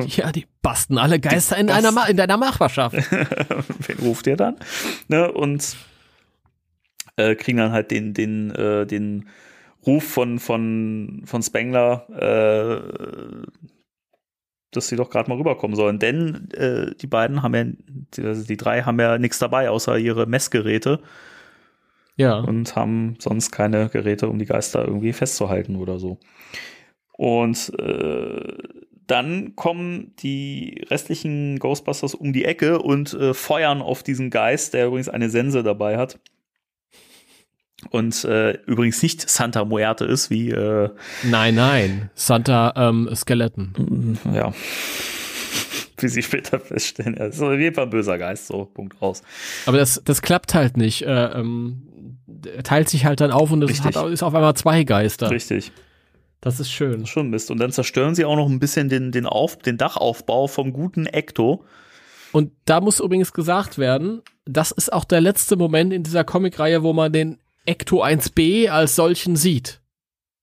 Ja, 0.09 0.33
die 0.33 0.49
basten 0.63 0.99
alle 0.99 1.21
Geister 1.21 1.57
in, 1.57 1.71
einer, 1.71 2.09
in 2.09 2.17
deiner 2.17 2.37
Nachbarschaft. 2.37 2.97
Wen 3.13 3.99
ruft 4.01 4.27
ihr 4.27 4.37
dann? 4.37 4.57
Ne? 5.07 5.31
Und 5.31 5.77
äh, 7.15 7.37
kriegen 7.37 7.59
dann 7.59 7.71
halt 7.71 7.93
den, 7.93 8.15
den, 8.15 8.51
äh, 8.51 8.85
den 8.85 9.29
Ruf 9.87 10.03
von, 10.03 10.41
von, 10.41 11.23
von 11.25 11.41
Spengler, 11.41 12.09
äh, 12.11 13.47
dass 14.73 14.89
sie 14.89 14.97
doch 14.97 15.09
gerade 15.09 15.31
mal 15.31 15.39
rüberkommen 15.39 15.77
sollen. 15.77 16.01
Denn 16.01 16.51
äh, 16.51 16.93
die 16.97 17.07
beiden 17.07 17.45
haben 17.45 17.55
ja, 17.55 17.65
die, 18.17 18.23
also 18.23 18.45
die 18.45 18.57
drei 18.57 18.83
haben 18.83 18.99
ja 18.99 19.19
nichts 19.19 19.39
dabei, 19.39 19.71
außer 19.71 19.99
ihre 19.99 20.27
Messgeräte 20.27 21.01
Ja. 22.17 22.39
und 22.39 22.77
haben 22.77 23.17
sonst 23.19 23.51
keine 23.51 23.89
Geräte, 23.89 24.29
um 24.29 24.39
die 24.39 24.47
Geister 24.47 24.87
irgendwie 24.87 25.13
festzuhalten 25.13 25.77
oder 25.77 25.99
so. 25.99 26.19
Und 27.17 27.73
äh, 27.79 28.59
dann 29.07 29.55
kommen 29.57 30.15
die 30.21 30.85
restlichen 30.91 31.59
Ghostbusters 31.59 32.15
um 32.15 32.33
die 32.33 32.45
Ecke 32.45 32.81
und 32.81 33.15
äh, 33.15 33.35
feuern 33.35 33.83
auf 33.83 34.03
diesen 34.03 34.31
Geist, 34.31 34.75
der 34.75 34.87
übrigens 34.87 35.09
eine 35.09 35.29
Sense 35.31 35.63
dabei 35.63 35.97
hat. 35.99 36.19
Und 37.91 38.25
äh, 38.25 38.53
übrigens 38.67 39.03
nicht 39.03 39.29
Santa 39.29 39.65
Muerte 39.65 40.05
ist, 40.07 40.31
wie 40.31 40.51
äh, 40.51 40.89
Nein, 41.23 41.55
nein. 41.57 42.11
Santa 42.15 42.73
ähm, 42.77 43.11
Skeleton. 43.15 44.19
ja. 44.33 44.53
Wie 45.99 46.09
sie 46.09 46.23
später 46.23 46.59
feststellen. 46.59 47.17
Er 47.17 47.29
ist 47.29 47.41
auf 47.41 47.53
jeden 47.53 47.75
Fall 47.75 47.85
ein 47.85 47.91
böser 47.91 48.19
Geist, 48.19 48.49
so, 48.49 48.65
Punkt 48.65 49.01
raus. 49.01 49.23
Aber 49.65 49.79
das, 49.79 50.03
das 50.05 50.23
klappt 50.23 50.53
halt 50.53 50.77
nicht. 50.77 51.03
Äh, 51.03 51.27
ähm, 51.39 51.83
teilt 52.63 52.89
sich 52.89 53.05
halt 53.05 53.21
dann 53.21 53.31
auf 53.31 53.51
und 53.51 53.63
es 53.63 53.83
hat, 53.83 53.97
ist 54.11 54.23
auf 54.23 54.35
einmal 54.35 54.55
zwei 54.55 54.85
Geister. 54.85 55.31
Richtig. 55.31 55.73
Das 56.41 56.61
ist 56.61 56.71
schön. 56.71 57.07
Schon 57.07 57.31
Mist. 57.31 57.51
Und 57.51 57.59
dann 57.59 57.73
zerstören 57.73 58.15
sie 58.15 58.25
auch 58.25 58.37
noch 58.37 58.49
ein 58.49 58.61
bisschen 58.61 58.89
den, 58.89 59.13
den, 59.13 59.25
auf, 59.27 59.57
den 59.57 59.79
Dachaufbau 59.79 60.47
vom 60.47 60.73
guten 60.73 61.07
Ecto. 61.07 61.65
Und 62.33 62.53
da 62.67 62.81
muss 62.81 63.01
übrigens 63.01 63.33
gesagt 63.33 63.79
werden, 63.79 64.21
das 64.45 64.71
ist 64.71 64.93
auch 64.93 65.05
der 65.05 65.21
letzte 65.21 65.57
Moment 65.57 65.93
in 65.93 66.03
dieser 66.03 66.25
Comicreihe, 66.25 66.83
wo 66.83 66.93
man 66.93 67.13
den 67.13 67.39
Ecto 67.65 68.05
1b 68.05 68.69
als 68.69 68.95
solchen 68.97 69.37
sieht. 69.37 69.81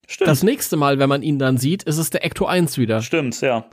Stimmt. 0.08 0.28
Das 0.28 0.42
nächste 0.42 0.76
Mal, 0.76 1.00
wenn 1.00 1.10
man 1.10 1.22
ihn 1.22 1.38
dann 1.38 1.58
sieht, 1.58 1.84
ist 1.84 1.98
es 1.98 2.10
der 2.10 2.26
Ecto 2.26 2.46
1 2.46 2.78
wieder. 2.78 3.02
Stimmt, 3.02 3.40
ja. 3.42 3.66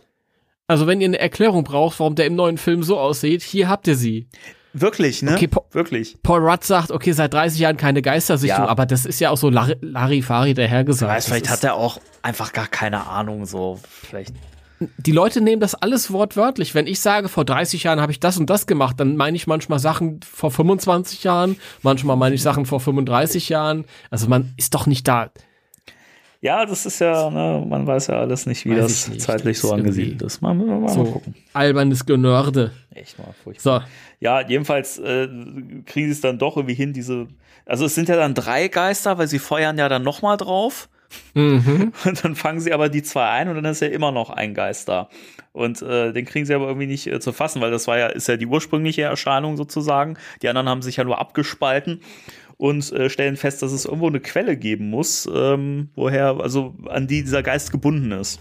Also 0.67 0.87
wenn 0.87 1.01
ihr 1.01 1.07
eine 1.07 1.19
Erklärung 1.19 1.65
braucht, 1.65 1.99
warum 1.99 2.15
der 2.15 2.27
im 2.27 2.37
neuen 2.37 2.59
Film 2.59 2.83
so 2.83 2.99
aussieht, 2.99 3.43
hier 3.43 3.69
habt 3.69 3.87
ihr 3.89 3.97
sie. 3.97 4.29
Wirklich, 4.73 5.23
ne? 5.23 5.33
Okay, 5.35 5.49
po- 5.49 5.65
Wirklich. 5.73 6.17
Paul 6.23 6.41
Rudd 6.49 6.63
sagt, 6.65 6.91
okay, 6.91 7.13
seit 7.13 7.33
30 7.35 7.59
Jahren 7.59 7.77
keine 7.77 8.03
Geistersichtung, 8.03 8.65
Ja. 8.65 8.69
aber 8.71 8.87
das 8.87 9.07
ist 9.07 9.19
ja 9.21 9.31
auch 9.31 9.37
so 9.39 9.49
Lar 9.51 9.71
Larifari 9.81 10.55
dahergesagt. 10.55 11.11
Weiß, 11.11 11.25
Das 11.25 11.33
vielleicht 11.33 11.51
hat 11.51 11.65
er 11.65 11.75
auch 11.75 12.01
einfach 12.23 12.53
gar 12.53 12.67
keine 12.67 13.07
Ahnung, 13.07 13.47
so. 13.47 13.81
Vielleicht. 13.89 14.35
die 14.99 15.11
Leute 15.13 15.41
nehmen 15.41 15.61
das 15.61 15.75
alles 15.75 16.13
wortwörtlich. 16.13 16.73
Wenn 16.75 16.87
ich 16.87 17.01
sage, 17.01 17.29
vor 17.29 17.45
30 17.45 17.83
Jahren 17.83 18.01
habe 18.01 18.13
ich 18.13 18.21
das 18.21 18.39
und 18.39 18.49
das 18.49 18.67
gemacht, 18.69 19.01
dann 19.01 19.17
meine 19.17 19.37
ich 19.37 19.47
manchmal 19.49 19.81
Sachen 19.81 20.21
vor 20.23 20.51
25 20.53 21.25
Jahren, 21.25 21.57
manchmal 21.83 22.17
meine 22.17 22.35
ich 22.37 22.43
Sachen 22.43 22.65
vor 22.65 22.79
35 22.79 23.49
Jahren. 23.49 23.87
Also 24.11 24.29
man 24.29 24.53
ist 24.57 24.75
doch 24.75 24.87
nicht 24.87 25.09
da. 25.09 25.31
Ja, 26.41 26.65
das 26.67 26.87
ist 26.87 27.01
ja, 27.01 27.31
ne, 27.31 27.65
man 27.69 27.87
weiß 27.87 28.07
ja 28.09 28.21
alles 28.21 28.47
nicht, 28.47 28.65
wie 28.65 28.71
Weiß 28.71 28.79
das 28.83 29.07
ich 29.09 29.15
nicht. 29.15 29.23
zeitlich 29.23 29.59
so 29.59 29.69
Das 29.69 29.77
ist 29.79 29.81
angesiedelt 29.81 30.23
ist. 30.23 30.41
Mal, 30.41 30.55
mal, 30.55 30.79
mal 30.79 30.89
So 30.89 31.05
gucken. 31.05 31.35
albernes 31.53 32.07
Genörde. 32.07 32.71
Echt 32.95 33.19
mal 33.19 33.33
furchtbar. 33.43 33.81
So, 33.81 33.87
Ja, 34.21 34.47
jedenfalls 34.47 34.99
äh, 34.99 35.27
kriegen 35.85 36.07
sie 36.07 36.13
es 36.13 36.21
dann 36.21 36.39
doch 36.39 36.57
irgendwie 36.57 36.75
hin, 36.77 36.93
diese. 36.93 37.27
Also 37.67 37.87
es 37.87 37.95
sind 37.97 38.09
ja 38.09 38.17
dann 38.17 38.35
drei 38.35 38.69
Geister, 38.69 39.19
weil 39.19 39.27
sie 39.27 39.41
feuern 39.41 39.79
ja 39.79 39.89
dann 39.89 40.03
nochmal 40.05 40.37
drauf. 40.37 40.89
mhm. 41.35 41.93
Und 42.05 42.25
dann 42.25 42.37
fangen 42.37 42.61
sie 42.61 42.73
aber 42.73 42.89
die 42.89 43.03
zwei 43.03 43.29
ein 43.31 43.49
und 43.49 43.57
dann 43.57 43.65
ist 43.65 43.81
ja 43.81 43.89
immer 43.89 44.13
noch 44.13 44.31
ein 44.31 44.55
Geist 44.55 44.89
da. 44.89 45.09
Und 45.53 45.83
äh, 45.83 46.13
den 46.13 46.25
kriegen 46.25 46.47
sie 46.47 46.55
aber 46.55 46.67
irgendwie 46.69 46.87
nicht 46.87 47.07
äh, 47.09 47.19
zu 47.19 47.33
fassen, 47.33 47.61
weil 47.63 47.71
das 47.73 47.89
war 47.89 47.99
ja, 47.99 48.07
ist 48.09 48.29
ja 48.29 48.37
die 48.37 48.47
ursprüngliche 48.47 49.03
Erscheinung 49.03 49.57
sozusagen. 49.57 50.17
Die 50.43 50.49
anderen 50.49 50.69
haben 50.69 50.83
sich 50.83 50.97
ja 50.97 51.05
nur 51.05 51.19
abgespalten 51.19 52.01
und 52.59 52.93
äh, 52.93 53.09
stellen 53.09 53.37
fest, 53.37 53.63
dass 53.63 53.73
es 53.73 53.87
irgendwo 53.87 54.09
eine 54.09 54.21
Quelle 54.21 54.57
geben 54.57 54.91
muss, 54.91 55.29
ähm, 55.33 55.89
woher, 55.95 56.41
also 56.41 56.75
an 56.89 57.07
die 57.07 57.23
dieser 57.23 57.43
Geist 57.43 57.71
gebunden 57.71 58.13
ist. 58.13 58.41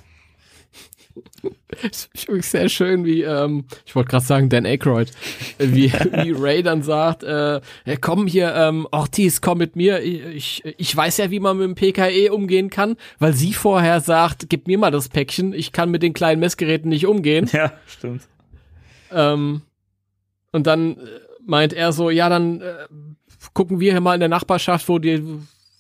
ist 1.82 2.26
übrigens 2.26 2.52
sehr 2.52 2.68
schön, 2.68 3.06
wie, 3.06 3.22
ähm, 3.22 3.66
ich 3.86 3.96
wollte 3.96 4.10
gerade 4.10 4.26
sagen, 4.26 4.50
Dan 4.50 4.66
Aykroyd, 4.66 5.12
wie, 5.60 5.92
wie 6.24 6.32
Ray 6.32 6.64
dann 6.64 6.82
sagt, 6.82 7.24
äh, 7.24 7.62
komm 8.02 8.28
hier, 8.28 8.54
ähm, 8.56 8.88
Ortiz, 8.92 9.40
komm 9.40 9.60
mit 9.60 9.76
mir, 9.76 10.02
ich, 10.02 10.64
ich 10.66 10.96
weiß 10.96 11.18
ja, 11.18 11.32
wie 11.32 11.40
man 11.40 11.58
mit 11.58 11.68
dem 11.68 11.76
PKE 11.76 12.34
umgehen 12.34 12.70
kann, 12.72 12.98
weil 13.20 13.34
sie 13.34 13.54
vorher 13.54 14.02
sagt, 14.02 14.50
gib 14.50 14.68
mir 14.68 14.80
mal 14.80 14.92
das 14.92 15.10
Päckchen, 15.10 15.54
ich 15.54 15.72
kann 15.72 15.92
mit 15.92 16.02
den 16.02 16.14
kleinen 16.14 16.40
Messgeräten 16.40 16.90
nicht 16.90 17.06
umgehen. 17.06 17.50
Ja, 17.54 17.74
stimmt. 17.86 18.28
Ähm, 19.12 19.62
und 20.52 20.68
dann 20.68 20.98
meint 21.46 21.74
er 21.74 21.92
so, 21.94 22.10
ja, 22.10 22.30
dann 22.30 22.62
äh, 22.62 22.88
gucken 23.54 23.80
wir 23.80 23.92
hier 23.92 24.02
mal 24.02 24.14
in 24.14 24.20
der 24.20 24.30
Nachbarschaft, 24.30 24.90
wo 24.90 25.00
die, 25.00 25.24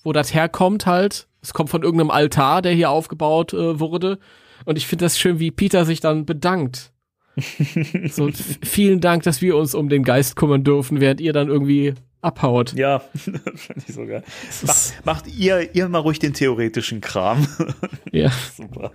wo 0.04 0.14
das 0.14 0.34
herkommt 0.34 0.86
halt. 0.86 1.28
Es 1.42 1.54
kommt 1.54 1.70
von 1.70 1.84
irgendeinem 1.84 2.12
Altar, 2.12 2.62
der 2.62 2.74
hier 2.74 2.90
aufgebaut 2.90 3.54
äh, 3.54 3.80
wurde. 3.80 4.20
Und 4.66 4.78
ich 4.78 4.88
finde 4.88 5.06
das 5.06 5.18
schön, 5.18 5.40
wie 5.40 5.52
Peter 5.52 5.86
sich 5.86 6.00
dann 6.00 6.26
bedankt. 6.26 6.92
so, 8.10 8.30
vielen 8.64 9.00
Dank, 9.00 9.24
dass 9.24 9.42
wir 9.42 9.56
uns 9.56 9.76
um 9.76 9.90
den 9.90 10.04
Geist 10.04 10.36
kümmern 10.36 10.64
dürfen, 10.64 11.00
während 11.00 11.22
ihr 11.22 11.34
dann 11.34 11.48
irgendwie 11.48 11.94
abhaut. 12.22 12.74
Ja, 12.74 13.00
finde 13.16 13.42
ich 13.88 13.94
so 13.94 14.06
geil. 14.06 14.24
Das 14.62 14.96
Mach, 15.04 15.16
macht 15.16 15.28
ihr, 15.28 15.76
ihr 15.76 15.88
mal 15.88 16.00
ruhig 16.00 16.20
den 16.20 16.34
theoretischen 16.34 17.00
Kram. 17.02 17.48
ja. 18.12 18.32
Super. 18.56 18.92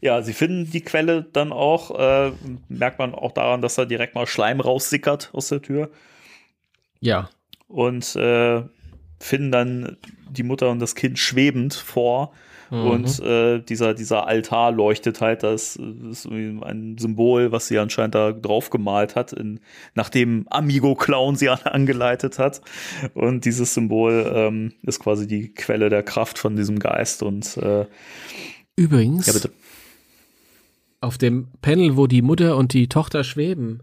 Ja, 0.00 0.22
sie 0.22 0.32
finden 0.32 0.70
die 0.70 0.82
Quelle 0.82 1.26
dann 1.32 1.52
auch. 1.52 1.98
Äh, 1.98 2.32
merkt 2.68 3.00
man 3.00 3.14
auch 3.14 3.32
daran, 3.32 3.60
dass 3.60 3.74
da 3.74 3.84
direkt 3.84 4.14
mal 4.14 4.26
Schleim 4.26 4.60
raussickert 4.60 5.30
aus 5.32 5.48
der 5.48 5.62
Tür. 5.62 5.90
ja. 7.00 7.28
Und 7.68 8.16
äh, 8.16 8.62
finden 9.20 9.52
dann 9.52 9.96
die 10.30 10.42
Mutter 10.42 10.70
und 10.70 10.80
das 10.80 10.94
Kind 10.94 11.18
schwebend 11.18 11.74
vor. 11.74 12.32
Und 12.70 13.20
äh, 13.20 13.60
dieser, 13.60 13.94
dieser 13.94 14.26
Altar 14.26 14.72
leuchtet 14.72 15.22
halt, 15.22 15.42
das 15.42 15.76
ist 15.76 16.26
ein 16.26 16.96
Symbol, 16.98 17.50
was 17.50 17.66
sie 17.66 17.78
anscheinend 17.78 18.14
da 18.14 18.32
drauf 18.32 18.68
gemalt 18.68 19.16
hat, 19.16 19.32
in, 19.32 19.60
nachdem 19.94 20.46
Amigo-Clown 20.50 21.36
sie 21.36 21.48
an, 21.48 21.60
angeleitet 21.64 22.38
hat. 22.38 22.60
Und 23.14 23.46
dieses 23.46 23.72
Symbol 23.72 24.30
ähm, 24.34 24.74
ist 24.82 25.00
quasi 25.00 25.26
die 25.26 25.54
Quelle 25.54 25.88
der 25.88 26.02
Kraft 26.02 26.38
von 26.38 26.56
diesem 26.56 26.78
Geist. 26.78 27.22
Und 27.22 27.56
äh, 27.56 27.86
Übrigens, 28.76 29.26
ja, 29.26 29.50
auf 31.00 31.16
dem 31.16 31.48
Panel, 31.62 31.96
wo 31.96 32.06
die 32.06 32.22
Mutter 32.22 32.56
und 32.56 32.74
die 32.74 32.88
Tochter 32.88 33.24
schweben, 33.24 33.82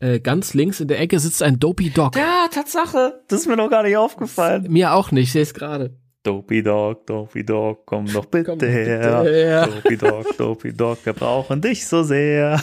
äh, 0.00 0.20
ganz 0.20 0.54
links 0.54 0.80
in 0.80 0.88
der 0.88 1.00
Ecke 1.00 1.18
sitzt 1.18 1.42
ein 1.42 1.58
Dopey 1.58 1.90
Dog. 1.90 2.16
Ja, 2.16 2.48
Tatsache. 2.50 3.22
Das 3.28 3.40
ist 3.40 3.46
mir 3.46 3.56
noch 3.56 3.70
gar 3.70 3.82
nicht 3.82 3.96
aufgefallen. 3.96 4.66
Mir 4.70 4.92
auch 4.94 5.10
nicht, 5.10 5.24
ich 5.24 5.32
sehe 5.32 5.42
es 5.42 5.54
gerade. 5.54 5.96
Dopey 6.24 6.62
Dog, 6.62 7.06
Dopey 7.06 7.44
Dog, 7.44 7.86
komm 7.86 8.06
doch 8.06 8.26
bitte 8.26 8.44
Komm 8.44 8.58
doch 8.58 8.66
her. 8.66 9.22
bitte 9.22 9.34
her. 9.34 9.66
Dopey 9.66 9.96
Dog, 9.96 10.36
Dopey 10.38 10.72
Dog, 10.72 10.98
wir 11.04 11.12
brauchen 11.12 11.60
dich 11.60 11.86
so 11.86 12.02
sehr. 12.02 12.62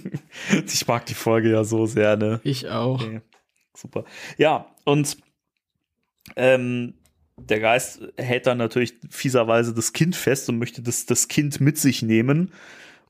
ich 0.66 0.86
mag 0.86 1.06
die 1.06 1.14
Folge 1.14 1.52
ja 1.52 1.64
so 1.64 1.86
sehr, 1.86 2.16
ne? 2.16 2.40
Ich 2.42 2.68
auch. 2.68 3.02
Okay. 3.02 3.20
Super. 3.76 4.04
Ja, 4.38 4.66
und 4.84 5.16
ähm, 6.36 6.94
der 7.36 7.60
Geist 7.60 8.00
hält 8.16 8.46
dann 8.46 8.58
natürlich 8.58 8.94
fieserweise 9.08 9.74
das 9.74 9.92
Kind 9.92 10.16
fest 10.16 10.48
und 10.48 10.58
möchte 10.58 10.82
das, 10.82 11.06
das 11.06 11.28
Kind 11.28 11.60
mit 11.60 11.78
sich 11.78 12.02
nehmen. 12.02 12.52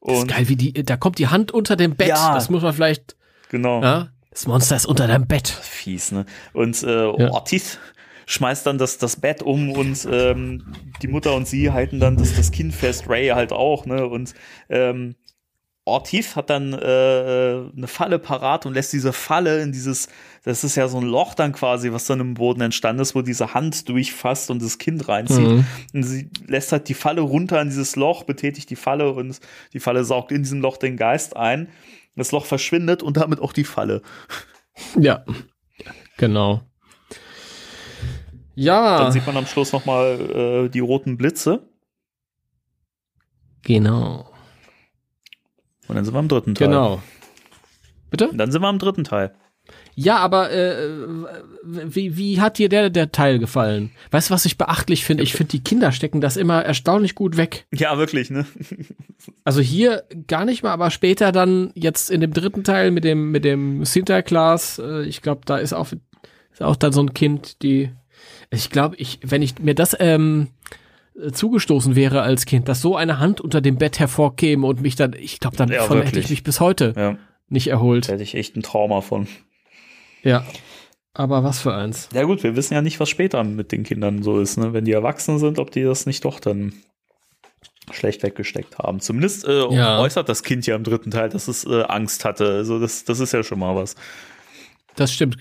Das 0.03 0.15
ist 0.15 0.23
Und 0.23 0.29
geil, 0.29 0.49
wie 0.49 0.57
die, 0.57 0.73
da 0.73 0.97
kommt 0.97 1.19
die 1.19 1.29
Hand 1.29 1.53
unter 1.53 1.77
dem 1.77 1.97
Bett. 1.97 2.09
Ja. 2.09 2.35
Das 2.35 2.51
muss 2.51 2.63
man 2.63 2.73
vielleicht, 2.73 3.17
genau. 3.51 3.83
ja? 3.83 4.09
Das 4.31 4.47
Monster 4.47 4.77
ist 4.77 4.87
unter 4.87 5.07
deinem 5.07 5.27
Bett. 5.27 5.49
fies, 5.49 6.13
ne? 6.13 6.25
Und 6.53 6.83
äh, 6.83 7.05
Ortiz 7.05 7.79
schmeißt 8.27 8.65
dann 8.65 8.79
das, 8.79 8.99
das 8.99 9.17
Bett 9.17 9.43
um 9.43 9.73
und 9.73 10.07
ähm, 10.11 10.73
die 11.03 11.09
Mutter 11.09 11.35
und 11.35 11.49
sie 11.49 11.73
halten 11.73 11.99
dann 11.99 12.17
das, 12.17 12.37
das 12.37 12.53
Kind 12.53 12.73
fest, 12.73 13.09
Ray 13.09 13.29
halt 13.29 13.53
auch, 13.53 13.87
ne? 13.87 14.07
Und 14.07 14.35
ähm, 14.69 15.17
Ortiz 15.85 16.37
hat 16.37 16.51
dann 16.51 16.73
äh, 16.73 16.77
eine 16.77 17.87
Falle 17.87 18.19
parat 18.19 18.67
und 18.67 18.75
lässt 18.75 18.93
diese 18.93 19.13
Falle 19.13 19.61
in 19.63 19.73
dieses, 19.73 20.09
das 20.45 20.63
ist 20.63 20.77
ja 20.77 20.87
so 20.87 20.99
ein 20.99 21.07
Loch 21.07 21.35
dann 21.35 21.53
quasi, 21.53 21.91
was 21.91 22.05
dann 22.05 22.21
im 22.21 22.35
Boden 22.35 22.61
entstanden 22.61 23.03
ist, 23.03 23.15
wo 23.15 23.23
diese 23.23 23.55
Hand 23.55 23.89
durchfasst 23.89 24.51
und 24.51 24.63
das 24.63 24.79
Kind 24.79 25.09
reinzieht. 25.09 25.49
Mhm. 25.49 25.65
Und 25.93 26.03
sie 26.05 26.31
lässt 26.47 26.71
halt 26.71 26.89
die 26.89 26.95
Falle 26.95 27.23
runter 27.23 27.61
in 27.61 27.69
dieses 27.69 27.97
Loch, 27.97 28.23
betätigt 28.25 28.71
die 28.71 28.77
Falle 28.77 29.11
und 29.11 29.41
die 29.73 29.81
Falle 29.81 30.05
saugt 30.05 30.31
in 30.31 30.43
diesem 30.43 30.61
Loch 30.61 30.77
den 30.77 30.97
Geist 30.97 31.37
ein. 31.37 31.69
Das 32.17 32.33
Loch 32.33 32.45
verschwindet 32.45 33.03
und 33.03 33.17
damit 33.17 33.41
auch 33.41 33.53
die 33.53 33.65
Falle. 33.65 34.03
Ja. 34.99 35.25
Genau. 36.17 36.63
Ja. 38.55 38.99
Dann 38.99 39.13
sieht 39.13 39.27
man 39.27 39.37
am 39.37 39.47
Schluss 39.47 39.73
noch 39.73 39.87
mal 39.87 40.67
äh, 40.67 40.69
die 40.69 40.81
roten 40.81 41.17
Blitze. 41.17 41.69
genau. 43.63 44.31
Und 45.89 45.97
dann 45.97 46.05
sind 46.05 46.15
wir 46.15 46.21
im 46.21 46.29
dritten 46.29 46.55
Teil. 46.55 46.69
Genau. 46.69 47.03
Bitte? 48.11 48.29
Und 48.29 48.39
dann 48.39 48.53
sind 48.53 48.63
wir 48.63 48.71
im 48.71 48.79
dritten 48.79 49.03
Teil. 49.03 49.35
Ja, 50.03 50.17
aber 50.17 50.51
äh, 50.51 50.89
wie, 51.63 52.17
wie 52.17 52.41
hat 52.41 52.57
dir 52.59 52.69
der, 52.69 52.89
der 52.91 53.13
Teil 53.13 53.39
gefallen? 53.39 53.91
Weißt 54.11 54.31
du, 54.31 54.35
was 54.35 54.47
ich 54.47 54.57
beachtlich 54.57 55.05
finde? 55.05 55.23
Ich 55.23 55.35
finde, 55.35 55.51
die 55.51 55.63
Kinder 55.63 55.93
stecken 55.93 56.21
das 56.21 56.37
immer 56.39 56.63
erstaunlich 56.65 57.15
gut 57.15 57.37
weg. 57.37 57.67
Ja, 57.75 57.99
wirklich, 57.99 58.31
ne? 58.31 58.47
Also 59.45 59.61
hier 59.61 60.05
gar 60.29 60.47
nicht 60.47 60.63
mal, 60.63 60.71
aber 60.73 60.91
später 60.91 61.31
dann 61.33 61.73
jetzt 61.75 62.11
in 62.11 62.23
dem 62.23 62.33
dritten 62.33 62.65
Teil 62.65 62.91
mit 62.91 63.05
dem 63.05 63.31
mit 63.31 63.45
dem 63.45 63.85
Sinterklaas, 63.85 64.79
äh, 64.79 65.03
ich 65.03 65.21
glaube, 65.21 65.43
da 65.45 65.59
ist 65.59 65.75
auch 65.75 65.89
ist 66.53 66.63
auch 66.63 66.77
dann 66.77 66.93
so 66.93 67.03
ein 67.03 67.13
Kind, 67.13 67.63
die 67.63 67.91
ich 68.51 68.71
glaube, 68.71 68.97
ich 68.97 69.19
wenn 69.23 69.43
ich 69.43 69.59
mir 69.59 69.75
das 69.75 69.95
ähm, 70.01 70.49
äh, 71.21 71.31
zugestoßen 71.33 71.97
wäre 71.97 72.23
als 72.23 72.47
Kind, 72.47 72.69
dass 72.69 72.81
so 72.81 72.97
eine 72.97 73.19
Hand 73.19 73.43
unter 73.43 73.61
dem 73.61 73.77
Bett 73.77 73.99
hervorkäme 73.99 74.67
und 74.67 74.81
mich 74.81 74.97
dann, 74.97 75.13
ich 75.13 75.39
glaube, 75.39 75.59
dann 75.59 75.69
Ja, 75.71 75.87
hätte 75.87 76.19
ich 76.19 76.31
mich 76.31 76.43
bis 76.43 76.59
heute 76.61 76.95
Ja, 76.97 77.19
nicht 77.51 77.67
da 77.67 77.73
erholt. 77.73 78.09
hätte 78.09 78.23
ich 78.23 78.35
echt 78.35 78.57
ein 78.57 78.63
Trauma 78.63 79.03
von. 79.03 79.27
Ja. 80.23 80.45
Aber 81.13 81.43
was 81.43 81.61
für 81.61 81.75
eins. 81.75 82.09
Ja 82.15 82.23
gut, 82.23 82.43
wir 82.43 82.55
wissen 82.57 82.75
ja 82.75 82.83
nicht, 82.83 83.01
was 83.01 83.09
später 83.09 83.43
mit 83.43 83.73
den 83.73 83.83
Kindern 83.83 84.23
so 84.23 84.39
ist, 84.41 84.57
ne? 84.57 84.73
Wenn 84.73 84.85
die 84.85 84.93
erwachsen 84.93 85.39
sind, 85.39 85.59
ob 85.59 85.71
die 85.73 85.83
das 85.83 86.07
nicht 86.07 86.25
doch 86.25 86.39
dann 86.39 86.73
schlecht 87.91 88.23
weggesteckt 88.23 88.79
haben. 88.79 89.01
Zumindest 89.01 89.45
äh, 89.45 89.67
Ja. 89.75 89.99
äußert 90.01 90.29
das 90.29 90.45
Kind 90.45 90.67
ja 90.67 90.77
im 90.77 90.85
dritten 90.85 91.11
Teil, 91.11 91.29
dass 91.29 91.49
es 91.49 91.65
äh, 91.65 91.83
Angst 91.83 92.25
hatte. 92.25 92.47
Also 92.49 92.79
das, 92.79 93.05
das 93.05 93.19
ist 93.19 93.33
ja 93.33 93.43
schon 93.43 93.59
mal 93.59 93.75
was. 93.75 93.97
Das 94.95 95.13
stimmt. 95.13 95.39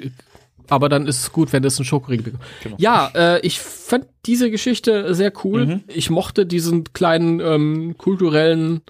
Aber 0.70 0.90
dann 0.90 1.08
ist 1.08 1.20
es 1.22 1.32
gut, 1.32 1.54
wenn 1.54 1.64
das 1.64 1.80
ein 1.80 1.86
Schokoriegel 1.86 2.24
bekommt. 2.26 2.44
Genau. 2.64 2.76
Ja, 2.80 3.12
äh, 3.14 3.40
ich 3.46 3.60
fand 3.60 4.06
diese 4.26 4.50
Geschichte 4.52 5.14
sehr 5.16 5.32
cool. 5.44 5.66
Mhm. 5.66 5.84
Ich 5.88 6.10
mochte 6.10 6.46
diesen 6.46 6.94
kleinen 6.94 7.40
ähm, 7.40 7.96
kulturellen 7.98 8.82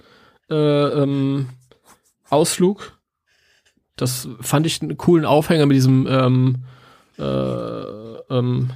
äh, 0.50 0.54
ähm, 0.54 1.48
Ausflug. 2.28 2.98
Das 4.00 4.28
fand 4.40 4.66
ich 4.66 4.80
einen 4.82 4.96
coolen 4.96 5.24
Aufhänger 5.24 5.66
mit 5.66 5.76
diesem 5.76 6.06
ähm, 6.08 6.56
äh, 7.18 7.22
ähm, 7.22 8.70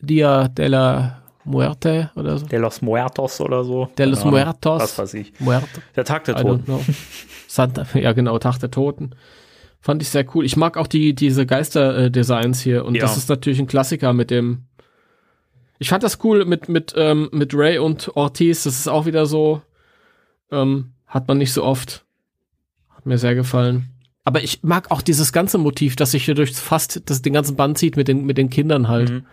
Dia 0.00 0.48
de 0.48 0.66
la 0.68 1.22
Muerte 1.44 2.10
oder 2.14 2.38
so. 2.38 2.46
De 2.46 2.58
los 2.58 2.82
Muertos 2.82 3.40
oder 3.40 3.64
so. 3.64 3.88
De 3.98 4.06
los 4.06 4.20
Ahnung. 4.20 4.32
Muertos. 4.32 4.82
Was 4.82 4.98
weiß 4.98 5.14
ich. 5.14 5.32
Muerte. 5.40 5.82
Der 5.96 6.04
Tag 6.04 6.24
der 6.24 6.36
Toten. 6.36 6.64
Santa, 7.48 7.86
ja 7.94 8.12
genau, 8.12 8.38
Tag 8.38 8.58
der 8.58 8.70
Toten. 8.70 9.10
Fand 9.80 10.00
ich 10.00 10.08
sehr 10.08 10.24
cool. 10.34 10.44
Ich 10.44 10.56
mag 10.56 10.76
auch 10.76 10.86
die, 10.86 11.14
diese 11.14 11.44
Geister-Designs 11.44 12.60
hier. 12.60 12.84
Und 12.84 12.94
Ja. 12.94 13.02
das 13.02 13.16
ist 13.16 13.28
natürlich 13.28 13.58
ein 13.58 13.66
Klassiker 13.66 14.12
mit 14.12 14.30
dem. 14.30 14.66
Ich 15.80 15.88
fand 15.88 16.04
das 16.04 16.20
cool 16.22 16.44
mit, 16.44 16.68
mit, 16.68 16.94
ähm, 16.96 17.28
mit 17.32 17.52
Ray 17.54 17.78
und 17.78 18.16
Ortiz. 18.16 18.62
Das 18.62 18.78
ist 18.78 18.88
auch 18.88 19.06
wieder 19.06 19.26
so. 19.26 19.60
Ähm, 20.52 20.92
hat 21.06 21.26
man 21.26 21.38
nicht 21.38 21.52
so 21.52 21.64
oft. 21.64 22.04
Hat 23.02 23.06
mir 23.06 23.18
sehr 23.18 23.34
gefallen. 23.34 23.88
Aber 24.24 24.42
ich 24.44 24.62
mag 24.62 24.92
auch 24.92 25.02
dieses 25.02 25.32
ganze 25.32 25.58
Motiv, 25.58 25.96
das 25.96 26.12
sich 26.12 26.24
hier 26.24 26.36
durch 26.36 26.54
fast 26.54 27.02
das, 27.10 27.22
den 27.22 27.32
ganzen 27.32 27.56
Band 27.56 27.76
zieht 27.78 27.96
mit 27.96 28.06
den, 28.06 28.24
mit 28.24 28.38
den 28.38 28.48
Kindern 28.48 28.86
halt. 28.86 29.10
Mhm. 29.10 29.26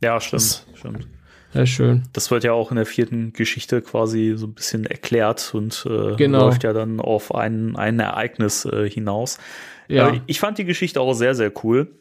Ja, 0.00 0.20
stimmt. 0.20 0.42
Das- 0.42 0.66
stimmt. 0.74 1.08
Sehr 1.52 1.66
schön. 1.66 2.02
Das 2.12 2.30
wird 2.32 2.42
ja 2.42 2.52
auch 2.52 2.70
in 2.72 2.76
der 2.76 2.86
vierten 2.86 3.32
Geschichte 3.32 3.80
quasi 3.80 4.34
so 4.36 4.46
ein 4.48 4.54
bisschen 4.54 4.86
erklärt 4.86 5.52
und 5.54 5.86
äh, 5.88 6.16
Genau. 6.16 6.46
läuft 6.46 6.64
ja 6.64 6.72
dann 6.72 6.98
auf 7.00 7.32
ein, 7.34 7.76
ein 7.76 8.00
Ereignis 8.00 8.64
äh, 8.64 8.88
hinaus. 8.90 9.38
Ja. 9.86 10.08
Aber 10.08 10.20
ich 10.26 10.40
fand 10.40 10.58
die 10.58 10.64
Geschichte 10.64 11.00
auch 11.00 11.12
sehr, 11.14 11.34
sehr 11.36 11.52
cool. 11.64 11.92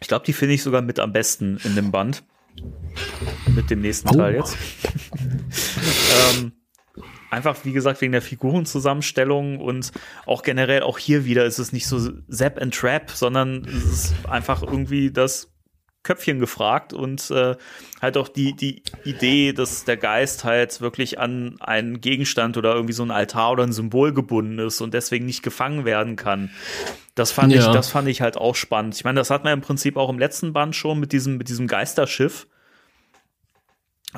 Ich 0.00 0.06
glaube, 0.08 0.24
die 0.24 0.32
finde 0.32 0.54
ich 0.54 0.62
sogar 0.62 0.82
mit 0.82 1.00
am 1.00 1.12
besten 1.12 1.58
in 1.64 1.74
dem 1.74 1.90
Band. 1.90 2.22
Mit 3.54 3.70
dem 3.70 3.80
nächsten 3.80 4.08
Oh. 4.10 4.18
Teil 4.18 4.34
jetzt. 4.36 4.56
ähm, 6.40 6.52
einfach, 7.34 7.56
wie 7.64 7.72
gesagt, 7.72 8.00
wegen 8.00 8.12
der 8.12 8.22
Figurenzusammenstellung 8.22 9.60
und 9.60 9.92
auch 10.26 10.42
generell, 10.42 10.82
auch 10.82 10.98
hier 10.98 11.24
wieder 11.24 11.44
ist 11.44 11.58
es 11.58 11.72
nicht 11.72 11.86
so 11.86 12.10
Zap 12.30 12.60
and 12.60 12.74
Trap, 12.74 13.10
sondern 13.10 13.64
es 13.66 13.84
ist 13.84 14.14
einfach 14.28 14.62
irgendwie 14.62 15.10
das 15.10 15.50
Köpfchen 16.04 16.38
gefragt 16.38 16.92
und 16.92 17.30
äh, 17.30 17.56
halt 18.02 18.18
auch 18.18 18.28
die, 18.28 18.54
die 18.54 18.82
Idee, 19.04 19.54
dass 19.54 19.84
der 19.84 19.96
Geist 19.96 20.44
halt 20.44 20.82
wirklich 20.82 21.18
an 21.18 21.56
einen 21.60 22.00
Gegenstand 22.02 22.58
oder 22.58 22.74
irgendwie 22.74 22.92
so 22.92 23.02
ein 23.02 23.10
Altar 23.10 23.52
oder 23.52 23.62
ein 23.64 23.72
Symbol 23.72 24.12
gebunden 24.12 24.58
ist 24.58 24.82
und 24.82 24.92
deswegen 24.92 25.24
nicht 25.24 25.42
gefangen 25.42 25.86
werden 25.86 26.16
kann. 26.16 26.50
Das 27.14 27.32
fand 27.32 27.54
ich, 27.54 27.62
Ja. 27.64 27.72
das 27.72 27.88
fand 27.88 28.06
ich 28.08 28.20
halt 28.20 28.36
auch 28.36 28.54
spannend. 28.54 28.94
Ich 28.96 29.04
meine, 29.04 29.18
das 29.18 29.30
hat 29.30 29.44
man 29.44 29.54
im 29.54 29.60
Prinzip 29.62 29.96
auch 29.96 30.10
im 30.10 30.18
letzten 30.18 30.52
Band 30.52 30.76
schon 30.76 31.00
mit 31.00 31.12
diesem, 31.12 31.38
mit 31.38 31.48
diesem 31.48 31.66
Geisterschiff, 31.68 32.48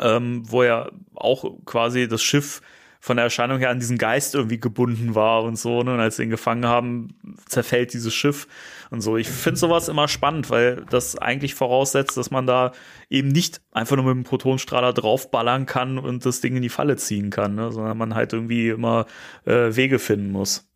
ähm, 0.01 0.43
wo 0.51 0.65
ja 0.65 0.91
auch 1.15 1.45
quasi 1.67 2.09
das 2.09 2.21
Schiff 2.23 2.63
von 3.01 3.17
der 3.17 3.25
Erscheinung 3.25 3.59
her 3.59 3.71
an 3.71 3.79
diesen 3.79 3.99
Geist 3.99 4.35
irgendwie 4.35 4.59
gebunden 4.59 5.15
war 5.15 5.43
und 5.43 5.59
so, 5.59 5.83
ne? 5.83 5.95
Und 5.95 6.01
als 6.01 6.17
sie 6.17 6.25
ihn 6.25 6.31
gefangen 6.31 6.67
haben, 6.67 7.15
zerfällt 7.47 7.93
dieses 7.93 8.15
Schiff 8.15 8.47
und 8.91 9.01
so. 9.01 9.17
Ich 9.17 9.29
finde 9.29 9.59
sowas 9.59 9.89
immer 9.89 10.09
spannend, 10.09 10.51
weil 10.51 10.85
das 10.91 11.17
eigentlich 11.17 11.55
voraussetzt, 11.55 12.17
dass 12.17 12.31
man 12.31 12.47
da 12.47 12.73
eben 13.11 13.29
nicht 13.29 13.61
einfach 13.73 13.97
nur 13.97 14.05
mit 14.05 14.15
dem 14.15 14.25
Protonstrahler 14.25 14.93
draufballern 14.93 15.67
kann 15.67 15.99
und 15.99 16.27
das 16.27 16.41
Ding 16.41 16.57
in 16.57 16.63
die 16.63 16.69
Falle 16.69 16.97
ziehen 16.97 17.31
kann, 17.31 17.55
ne? 17.55 17.73
sondern 17.73 17.99
man 17.99 18.15
halt 18.15 18.33
irgendwie 18.33 18.69
immer 18.69 19.07
äh, 19.45 19.75
Wege 19.77 19.99
finden 19.99 20.31
muss. 20.31 20.69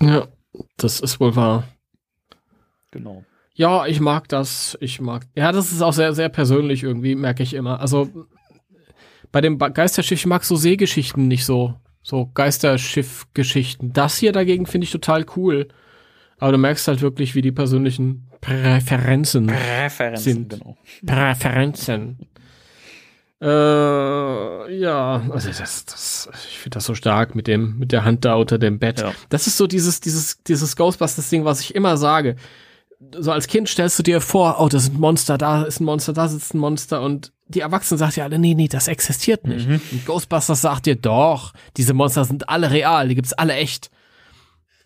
Ja, 0.00 0.28
das 0.76 1.00
ist 1.00 1.20
wohl 1.20 1.36
wahr. 1.36 1.64
Genau. 2.90 3.24
Ja, 3.54 3.86
ich 3.86 4.00
mag 4.00 4.28
das. 4.28 4.78
Ich 4.80 5.00
mag. 5.00 5.26
Ja, 5.34 5.50
das 5.50 5.72
ist 5.72 5.82
auch 5.82 5.92
sehr, 5.92 6.12
sehr 6.14 6.28
persönlich 6.28 6.84
irgendwie, 6.84 7.16
merke 7.16 7.42
ich 7.42 7.54
immer. 7.54 7.80
Also 7.80 8.08
bei 9.32 9.40
dem 9.40 9.58
Geisterschiff, 9.58 10.20
ich 10.20 10.26
mag 10.26 10.44
so 10.44 10.56
Seegeschichten 10.56 11.28
nicht 11.28 11.44
so. 11.44 11.74
So 12.02 12.30
Geisterschiff-Geschichten. 12.32 13.92
Das 13.92 14.16
hier 14.16 14.32
dagegen 14.32 14.66
finde 14.66 14.86
ich 14.86 14.90
total 14.90 15.26
cool. 15.36 15.68
Aber 16.38 16.52
du 16.52 16.58
merkst 16.58 16.88
halt 16.88 17.02
wirklich, 17.02 17.34
wie 17.34 17.42
die 17.42 17.52
persönlichen 17.52 18.28
Präferenzen 18.40 19.48
Präferenzen, 19.48 20.32
Sind. 20.32 20.48
genau. 20.50 20.76
Präferenzen. 21.04 22.18
Äh, 23.40 23.46
ja, 24.78 25.22
also 25.30 25.48
das, 25.48 25.84
das, 25.84 26.28
ich 26.48 26.58
finde 26.58 26.76
das 26.76 26.86
so 26.86 26.94
stark 26.94 27.34
mit 27.34 27.46
dem, 27.46 27.78
mit 27.78 27.92
der 27.92 28.04
Hand 28.04 28.24
da 28.24 28.34
unter 28.34 28.58
dem 28.58 28.78
Bett. 28.78 29.00
Ja. 29.00 29.12
Das 29.28 29.46
ist 29.46 29.56
so 29.56 29.66
dieses, 29.66 30.00
dieses, 30.00 30.42
dieses 30.42 30.76
Ghostbusters-Ding, 30.76 31.44
was 31.44 31.60
ich 31.60 31.74
immer 31.74 31.96
sage. 31.96 32.36
So 33.20 33.30
als 33.30 33.46
Kind 33.46 33.68
stellst 33.68 33.98
du 33.98 34.02
dir 34.02 34.20
vor, 34.20 34.56
oh, 34.60 34.68
das 34.68 34.84
ist 34.84 34.94
ein 34.94 35.00
Monster, 35.00 35.38
da 35.38 35.62
ist 35.62 35.80
ein 35.80 35.84
Monster, 35.84 36.12
da 36.12 36.26
sitzt 36.28 36.54
ein 36.54 36.58
Monster 36.58 37.00
und 37.02 37.32
die 37.46 37.60
Erwachsenen 37.60 37.98
sagen 37.98 38.12
ja 38.16 38.24
alle, 38.24 38.38
nee, 38.38 38.54
nee, 38.54 38.68
das 38.68 38.88
existiert 38.88 39.46
nicht. 39.46 39.68
Mhm. 39.68 39.80
Und 39.92 40.06
Ghostbusters 40.06 40.60
sagt 40.60 40.86
dir, 40.86 40.96
doch, 40.96 41.52
diese 41.76 41.94
Monster 41.94 42.24
sind 42.24 42.48
alle 42.48 42.70
real, 42.70 43.08
die 43.08 43.14
gibt's 43.14 43.32
alle 43.32 43.54
echt. 43.54 43.90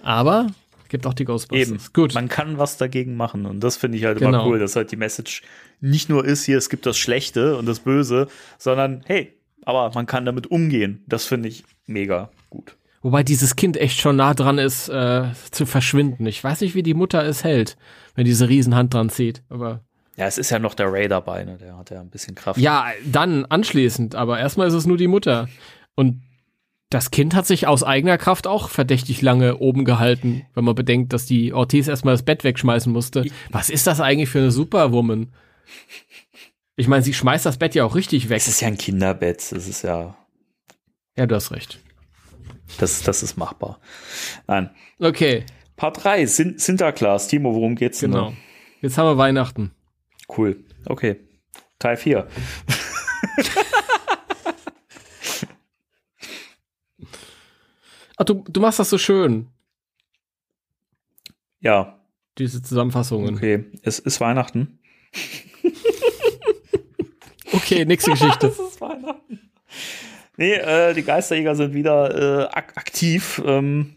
Aber 0.03 0.49
es 0.83 0.89
gibt 0.89 1.07
auch 1.07 1.15
die 1.15 1.25
Ghostbusters. 1.25 1.69
Eben. 1.69 1.81
Gut. 1.95 2.15
Man 2.15 2.29
kann 2.29 2.59
was 2.59 2.77
dagegen 2.77 3.17
machen. 3.17 3.47
Und 3.47 3.61
das 3.61 3.77
finde 3.77 3.97
ich 3.99 4.05
halt 4.05 4.19
Genau. 4.19 4.29
immer 4.43 4.47
cool, 4.47 4.59
dass 4.59 4.77
halt 4.77 4.93
die 4.93 4.97
Message 4.97 5.43
nicht 5.81 6.09
nur 6.09 6.25
ist, 6.25 6.45
hier, 6.45 6.59
es 6.59 6.69
gibt 6.69 6.85
das 6.87 6.99
Schlechte 6.99 7.57
und 7.57 7.67
das 7.67 7.81
Böse, 7.81 8.29
sondern 8.59 9.03
hey, 9.07 9.33
aber 9.65 9.91
man 9.95 10.07
kann 10.07 10.27
damit 10.27 10.49
umgehen. 10.49 11.03
Das 11.07 11.25
finde 11.25 11.49
ich 11.49 11.65
mega 11.87 12.31
gut. 12.51 12.77
Wobei 13.03 13.23
dieses 13.25 13.57
Kind 13.57 13.77
echt 13.77 13.99
schon 13.99 14.17
nah 14.17 14.33
dran 14.33 14.59
ist, 14.59 14.89
äh, 14.89 15.25
zu 15.51 15.67
verschwinden. 15.67 16.25
Ich 16.27 16.43
weiß 16.43 16.61
nicht, 16.61 16.75
wie 16.75 16.83
die 16.85 16.95
Mutter 16.95 17.25
es 17.25 17.43
hält, 17.45 17.77
wenn 18.15 18.25
diese 18.25 18.49
Riesenhand 18.49 18.95
dran 18.95 19.11
zieht. 19.11 19.43
Aber 19.49 19.81
Ja, 20.17 20.27
es 20.27 20.39
ist 20.39 20.51
ja 20.51 20.59
noch 20.59 20.75
der 20.75 20.93
Ray 20.93 21.09
dabei, 21.09 21.45
ne? 21.45 21.59
Der 21.59 21.77
hat 21.77 21.91
ja 21.91 22.01
ein 22.01 22.11
bisschen 22.11 22.35
Kraft. 22.35 22.61
ja, 22.61 22.87
dann 23.05 23.45
anschließend. 23.45 24.15
Aber 24.15 24.39
erstmal 24.39 24.69
ist 24.69 24.75
es 24.75 24.87
nur 24.87 24.97
die 24.97 25.09
Mutter. 25.09 25.49
Und 25.97 26.23
das 26.91 27.11
Kind 27.11 27.35
hat 27.35 27.47
sich 27.47 27.67
aus 27.67 27.83
eigener 27.83 28.19
Kraft 28.19 28.47
auch 28.47 28.69
verdächtig 28.69 29.23
lange 29.23 29.57
oben 29.57 29.85
gehalten, 29.85 30.47
wenn 30.55 30.65
man 30.65 30.75
bedenkt, 30.75 31.13
dass 31.13 31.25
die 31.27 31.53
Ortiz 31.55 31.89
erstmal 31.89 32.15
das 32.15 32.23
Bett 32.23 32.45
wegschmeißen 32.45 32.93
musste. 32.93 33.25
Was 33.51 33.71
ist 33.71 33.87
das 33.87 34.01
eigentlich 34.01 34.29
für 34.29 34.39
eine 34.41 34.51
Superwoman? 34.53 35.33
Ich 36.77 36.89
meine, 36.89 37.03
sie 37.03 37.15
schmeißt 37.15 37.47
das 37.47 37.57
Bett 37.57 37.75
ja 37.75 37.85
auch 37.85 37.95
richtig 37.95 38.29
weg. 38.29 38.37
Es 38.37 38.49
ist 38.49 38.61
ja 38.61 38.69
ein 38.69 38.79
Kinderbett. 38.79 39.51
Das 39.53 39.67
ist 39.67 39.83
ja, 39.83 40.15
Ja, 41.17 41.27
du 41.27 41.35
hast 41.35 41.51
recht. 41.51 41.81
Das, 42.79 43.03
das 43.03 43.23
ist 43.23 43.37
machbar. 43.37 43.81
Nein. 44.47 44.71
Okay, 44.99 45.45
Part 45.77 46.05
3, 46.05 46.27
Sin 46.27 46.59
Sinterklaas. 46.59 47.29
Timo, 47.29 47.55
worum 47.55 47.75
geht's 47.75 48.01
denn? 48.01 48.13
genau. 48.13 48.31
da? 48.31 48.37
Jetzt 48.81 48.99
haben 48.99 49.07
wir 49.07 49.19
Weihnachten. 49.19 49.73
Cool. 50.29 50.65
Okay. 50.87 51.21
Teil 51.79 51.97
4. 51.97 52.29
Ach, 58.17 58.25
du, 58.25 58.45
du 58.49 58.61
machst 58.61 58.79
das 58.79 58.91
so 58.91 58.99
schön, 58.99 59.49
Ja, 61.61 62.01
diese 62.39 62.63
Zusammenfassungen. 62.63 63.35
okay. 63.37 63.65
Es 63.83 63.99
ist 63.99 64.21
Weihnachten. 64.21 64.79
Okay, 67.55 67.85
nächste 67.85 68.13
Geschichte. 68.13 68.47
ist 68.69 68.81
Weihnachten. 68.81 69.42
Nee, 70.37 70.55
äh, 70.55 70.95
die 70.95 71.03
Geisterjäger 71.03 71.55
sind 71.55 71.75
wieder 71.75 72.45
äh, 72.45 72.49
ak 72.53 72.77
aktiv, 72.77 73.43
ähm, 73.45 73.97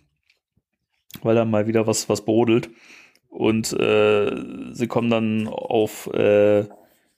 weil 1.21 1.35
da 1.35 1.45
mal 1.45 1.67
wieder 1.67 1.87
was, 1.87 2.09
was 2.09 2.25
brodelt. 2.25 2.69
Und 3.29 3.73
äh, 3.73 4.31
sie 4.71 4.87
kommen 4.87 5.09
dann 5.09 5.47
auf 5.47 6.07
äh, 6.13 6.65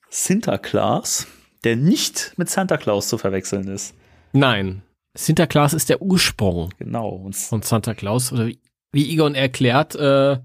Sinterklaas, 0.10 1.28
der 1.64 1.76
nicht 1.76 2.34
mit 2.38 2.50
Santa 2.50 2.78
Claus 2.78 3.08
zu 3.08 3.18
verwechseln 3.18 3.68
ist. 3.68 3.96
Nein. 4.34 4.84
Sinterklaas 5.16 5.74
ist 5.74 5.90
der 5.90 6.02
Ursprung 6.02 6.70
Genau. 6.78 7.10
Und 7.10 7.36
von 7.36 7.62
Santa 7.64 7.94
Claus. 7.94 8.32
Oder 8.32 8.48
wie, 8.48 8.60
wie 8.92 9.12
Egon 9.12 9.36
erklärt, 9.36 9.96
äh, 9.96 10.38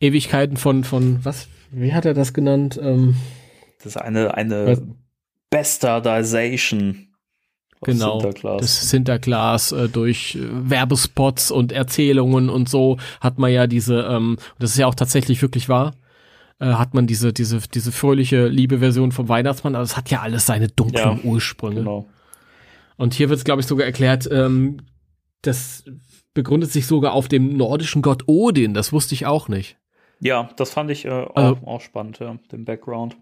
Ewigkeiten 0.00 0.56
von, 0.56 0.82
von, 0.82 1.24
was, 1.24 1.48
wie 1.70 1.92
hat 1.92 2.04
er 2.04 2.14
das 2.14 2.34
genannt? 2.34 2.78
Ähm, 2.82 3.14
das 3.78 3.86
ist 3.86 3.96
eine, 3.96 4.34
eine? 4.34 4.82
Bastardization 5.50 7.11
genau. 7.82 8.20
Sinterklaas. 8.20 8.60
Das 8.60 8.90
Sinterklaas 8.90 9.72
äh, 9.72 9.88
durch 9.88 10.34
äh, 10.36 10.40
Werbespots 10.70 11.50
und 11.50 11.72
Erzählungen 11.72 12.48
und 12.50 12.68
so 12.68 12.98
hat 13.20 13.38
man 13.38 13.52
ja 13.52 13.66
diese, 13.66 14.02
ähm, 14.02 14.36
das 14.58 14.70
ist 14.70 14.78
ja 14.78 14.86
auch 14.86 14.94
tatsächlich 14.94 15.42
wirklich 15.42 15.68
wahr, 15.68 15.92
äh, 16.60 16.66
hat 16.66 16.94
man 16.94 17.06
diese, 17.06 17.32
diese, 17.32 17.58
diese 17.72 17.92
fröhliche 17.92 18.46
Liebe-Version 18.48 19.12
vom 19.12 19.28
Weihnachtsmann, 19.28 19.74
aber 19.74 19.84
es 19.84 19.96
hat 19.96 20.10
ja 20.10 20.20
alles 20.20 20.46
seine 20.46 20.68
dunklen 20.68 21.18
Ja, 21.18 21.24
Ursprünge. 21.24 21.76
genau. 21.76 22.08
Und 22.96 23.14
hier 23.14 23.28
wird 23.28 23.38
es, 23.38 23.44
glaube 23.44 23.60
ich, 23.60 23.66
sogar 23.66 23.86
erklärt, 23.86 24.28
ähm, 24.30 24.78
das 25.42 25.84
begründet 26.34 26.70
sich 26.70 26.86
sogar 26.86 27.12
auf 27.14 27.28
dem 27.28 27.56
nordischen 27.56 28.00
Gott 28.00 28.22
Odin. 28.26 28.74
Das 28.74 28.92
wusste 28.92 29.14
ich 29.14 29.26
auch 29.26 29.48
nicht. 29.48 29.76
Ja, 30.20 30.48
das 30.56 30.70
fand 30.70 30.90
ich 30.90 31.04
äh, 31.04 31.10
auch, 31.10 31.34
Also- 31.34 31.58
auch 31.66 31.80
spannend, 31.80 32.20
ja, 32.20 32.36
den 32.52 32.64
Background. 32.64 33.16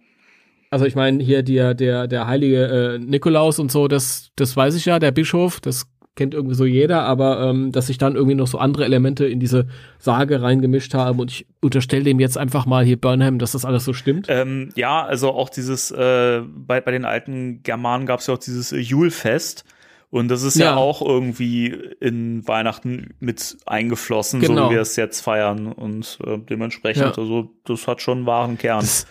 Also 0.70 0.84
ich 0.86 0.94
meine, 0.94 1.22
hier 1.22 1.42
der, 1.42 1.74
der, 1.74 2.06
der 2.06 2.26
heilige 2.26 2.66
äh, 2.66 2.98
Nikolaus 2.98 3.58
und 3.58 3.70
so, 3.72 3.88
das, 3.88 4.30
das 4.36 4.56
weiß 4.56 4.74
ich 4.76 4.84
ja, 4.84 4.98
der 4.98 5.10
Bischof, 5.10 5.60
das 5.60 5.86
kennt 6.16 6.34
irgendwie 6.34 6.54
so 6.54 6.64
jeder, 6.64 7.02
aber 7.02 7.40
ähm, 7.48 7.72
dass 7.72 7.86
sich 7.86 7.98
dann 7.98 8.14
irgendwie 8.14 8.34
noch 8.34 8.46
so 8.46 8.58
andere 8.58 8.84
Elemente 8.84 9.26
in 9.26 9.40
diese 9.40 9.66
Sage 9.98 10.42
reingemischt 10.42 10.94
haben 10.94 11.18
und 11.18 11.30
ich 11.30 11.46
unterstelle 11.60 12.04
dem 12.04 12.20
jetzt 12.20 12.36
einfach 12.36 12.66
mal 12.66 12.84
hier 12.84 13.00
Burnham, 13.00 13.38
dass 13.38 13.52
das 13.52 13.64
alles 13.64 13.84
so 13.84 13.92
stimmt. 13.92 14.26
Ähm, 14.28 14.70
ja, 14.74 15.04
also 15.04 15.30
auch 15.30 15.48
dieses, 15.48 15.90
äh, 15.90 16.42
bei, 16.46 16.80
bei 16.80 16.90
den 16.90 17.04
alten 17.04 17.62
Germanen 17.62 18.06
gab 18.06 18.20
es 18.20 18.26
ja 18.26 18.34
auch 18.34 18.38
dieses 18.38 18.72
äh, 18.72 18.78
Julfest. 18.78 19.64
Und 20.10 20.26
das 20.26 20.42
ist 20.42 20.56
ja. 20.56 20.72
ja. 20.72 20.76
auch 20.76 21.02
irgendwie 21.02 21.68
in 22.00 22.46
Weihnachten 22.48 23.14
mit 23.20 23.58
eingeflossen, 23.64 24.40
genau. 24.40 24.64
so 24.64 24.70
wie 24.70 24.74
wir 24.74 24.80
es 24.80 24.96
jetzt 24.96 25.20
feiern. 25.20 25.68
Und 25.68 26.18
äh, 26.26 26.36
dementsprechend, 26.38 27.16
ja. 27.16 27.22
also 27.22 27.50
das 27.64 27.86
hat 27.86 28.02
schon 28.02 28.18
einen 28.18 28.26
wahren 28.26 28.58
Kern. 28.58 28.80
Das, 28.80 29.06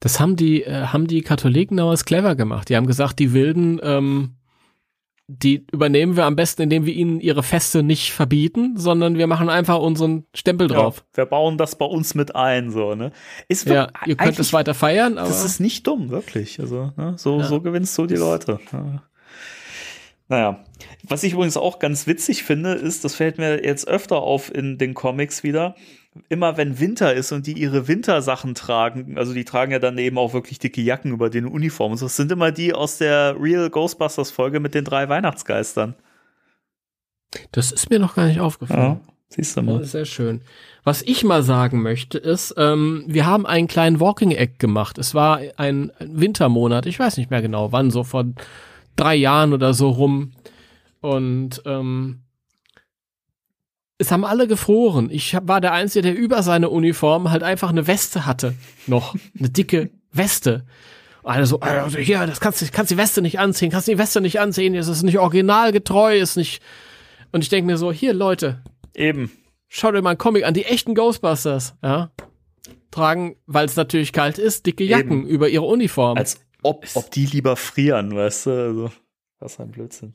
das 0.00 0.20
haben 0.20 0.36
die, 0.36 0.62
äh, 0.62 0.86
haben 0.86 1.06
die 1.06 1.22
Katholiken 1.22 1.76
damals 1.76 2.04
clever 2.04 2.34
gemacht. 2.36 2.68
Die 2.68 2.76
haben 2.76 2.86
gesagt, 2.86 3.18
die 3.18 3.32
Wilden, 3.32 3.80
ähm, 3.82 4.34
die 5.26 5.66
übernehmen 5.72 6.16
wir 6.16 6.24
am 6.24 6.36
besten, 6.36 6.62
indem 6.62 6.86
wir 6.86 6.94
ihnen 6.94 7.20
ihre 7.20 7.42
Feste 7.42 7.82
nicht 7.82 8.12
verbieten, 8.12 8.78
sondern 8.78 9.18
wir 9.18 9.26
machen 9.26 9.50
einfach 9.50 9.78
unseren 9.78 10.24
Stempel 10.34 10.68
drauf. 10.68 11.04
Ja, 11.12 11.18
wir 11.18 11.26
bauen 11.26 11.58
das 11.58 11.76
bei 11.76 11.84
uns 11.84 12.14
mit 12.14 12.34
ein, 12.34 12.70
so, 12.70 12.94
ne? 12.94 13.12
Ist 13.46 13.66
ja, 13.66 13.88
ihr 14.06 14.16
könnt 14.16 14.38
es 14.38 14.54
weiter 14.54 14.72
feiern, 14.72 15.18
aber. 15.18 15.28
Das 15.28 15.44
ist 15.44 15.60
nicht 15.60 15.86
dumm, 15.86 16.08
wirklich. 16.08 16.58
Also, 16.60 16.92
ne? 16.96 17.14
so, 17.18 17.40
ja. 17.40 17.44
so 17.44 17.60
gewinnst 17.60 17.96
du 17.98 18.06
die 18.06 18.16
Leute. 18.16 18.58
Ja. 18.72 19.02
Naja, 20.28 20.64
was 21.02 21.22
ich 21.22 21.34
übrigens 21.34 21.56
auch 21.56 21.78
ganz 21.78 22.06
witzig 22.06 22.42
finde, 22.42 22.72
ist, 22.72 23.04
das 23.04 23.14
fällt 23.14 23.38
mir 23.38 23.64
jetzt 23.64 23.86
öfter 23.86 24.18
auf 24.18 24.54
in 24.54 24.78
den 24.78 24.94
Comics 24.94 25.42
wieder, 25.42 25.74
immer 26.28 26.56
wenn 26.56 26.78
Winter 26.80 27.14
ist 27.14 27.32
und 27.32 27.46
die 27.46 27.52
ihre 27.52 27.88
Wintersachen 27.88 28.54
tragen, 28.54 29.18
also 29.18 29.34
die 29.34 29.44
tragen 29.44 29.72
ja 29.72 29.78
dann 29.78 29.98
eben 29.98 30.18
auch 30.18 30.32
wirklich 30.32 30.58
dicke 30.58 30.80
Jacken 30.80 31.12
über 31.12 31.30
den 31.30 31.46
Uniformen. 31.46 31.98
Das 31.98 32.16
sind 32.16 32.32
immer 32.32 32.52
die 32.52 32.72
aus 32.72 32.98
der 32.98 33.36
Real 33.40 33.70
Ghostbusters 33.70 34.30
Folge 34.30 34.60
mit 34.60 34.74
den 34.74 34.84
drei 34.84 35.08
Weihnachtsgeistern. 35.08 35.94
Das 37.52 37.72
ist 37.72 37.90
mir 37.90 37.98
noch 37.98 38.14
gar 38.14 38.26
nicht 38.26 38.40
aufgefallen. 38.40 39.00
Ja, 39.04 39.12
siehst 39.28 39.56
du 39.56 39.62
mal. 39.62 39.84
sehr 39.84 40.04
schön. 40.04 40.42
Was 40.84 41.02
ich 41.02 41.24
mal 41.24 41.42
sagen 41.42 41.82
möchte, 41.82 42.18
ist, 42.18 42.54
ähm, 42.56 43.04
wir 43.06 43.26
haben 43.26 43.46
einen 43.46 43.68
kleinen 43.68 44.00
Walking 44.00 44.30
Act 44.30 44.58
gemacht. 44.58 44.96
Es 44.98 45.14
war 45.14 45.40
ein 45.56 45.92
Wintermonat, 46.00 46.86
ich 46.86 46.98
weiß 46.98 47.16
nicht 47.18 47.30
mehr 47.30 47.42
genau 47.42 47.72
wann, 47.72 47.90
so 47.90 48.04
vor 48.04 48.24
drei 48.96 49.14
Jahren 49.14 49.52
oder 49.52 49.74
so 49.74 49.90
rum. 49.90 50.32
Und 51.00 51.62
ähm, 51.66 52.20
es 53.98 54.12
haben 54.12 54.24
alle 54.24 54.46
gefroren. 54.46 55.10
Ich 55.10 55.36
war 55.42 55.60
der 55.60 55.72
Einzige, 55.72 56.02
der 56.02 56.14
über 56.16 56.42
seine 56.42 56.70
Uniform 56.70 57.30
halt 57.30 57.42
einfach 57.42 57.70
eine 57.70 57.86
Weste 57.86 58.26
hatte. 58.26 58.54
Noch. 58.86 59.14
Eine 59.38 59.50
dicke 59.50 59.90
Weste. 60.12 60.64
Also, 61.24 61.60
also 61.60 61.98
hier, 61.98 62.24
das 62.26 62.40
kannst 62.40 62.62
du 62.62 62.66
kannst 62.72 62.90
die 62.90 62.96
Weste 62.96 63.20
nicht 63.20 63.38
anziehen, 63.38 63.70
kannst 63.70 63.88
die 63.88 63.98
Weste 63.98 64.20
nicht 64.20 64.40
anziehen, 64.40 64.74
es 64.74 64.88
ist 64.88 65.02
nicht 65.02 65.18
originalgetreu, 65.18 66.16
ist 66.16 66.36
nicht. 66.36 66.62
Und 67.32 67.42
ich 67.42 67.50
denke 67.50 67.66
mir 67.66 67.76
so, 67.76 67.92
hier, 67.92 68.14
Leute. 68.14 68.62
Eben. 68.94 69.30
Schaut 69.66 69.94
dir 69.94 70.00
mal 70.00 70.10
einen 70.10 70.18
Comic 70.18 70.44
an, 70.44 70.54
die 70.54 70.64
echten 70.64 70.94
Ghostbusters, 70.94 71.74
ja. 71.82 72.10
Tragen, 72.90 73.36
weil 73.46 73.66
es 73.66 73.76
natürlich 73.76 74.14
kalt 74.14 74.38
ist, 74.38 74.64
dicke 74.64 74.84
Jacken 74.84 75.24
Eben. 75.24 75.26
über 75.26 75.50
ihre 75.50 75.66
Uniform. 75.66 76.16
Als 76.16 76.40
ob, 76.62 76.86
ob 76.94 77.10
die 77.10 77.26
lieber 77.26 77.56
frieren, 77.56 78.16
weißt 78.16 78.46
du? 78.46 78.50
Also, 78.50 78.90
was 79.40 79.60
ein 79.60 79.70
Blödsinn. 79.70 80.14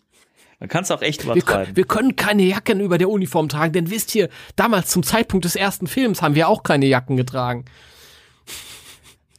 Man 0.63 0.69
kann 0.69 0.83
es 0.83 0.91
auch 0.91 1.01
echt 1.01 1.25
übertreiben. 1.25 1.75
Wir, 1.75 1.75
wir, 1.75 1.83
können 1.83 2.15
keine 2.15 2.43
Jacken 2.43 2.79
über 2.79 2.97
der 2.97 3.09
Uniform 3.09 3.49
tragen, 3.49 3.73
denn 3.73 3.89
wisst 3.89 4.15
ihr, 4.15 4.29
damals 4.55 4.91
zum 4.91 5.03
Zeitpunkt 5.03 5.43
des 5.43 5.57
ersten 5.57 5.87
Films 5.87 6.21
haben 6.21 6.35
wir 6.35 6.47
auch 6.47 6.63
keine 6.63 6.85
Jacken 6.85 7.17
getragen. 7.17 7.65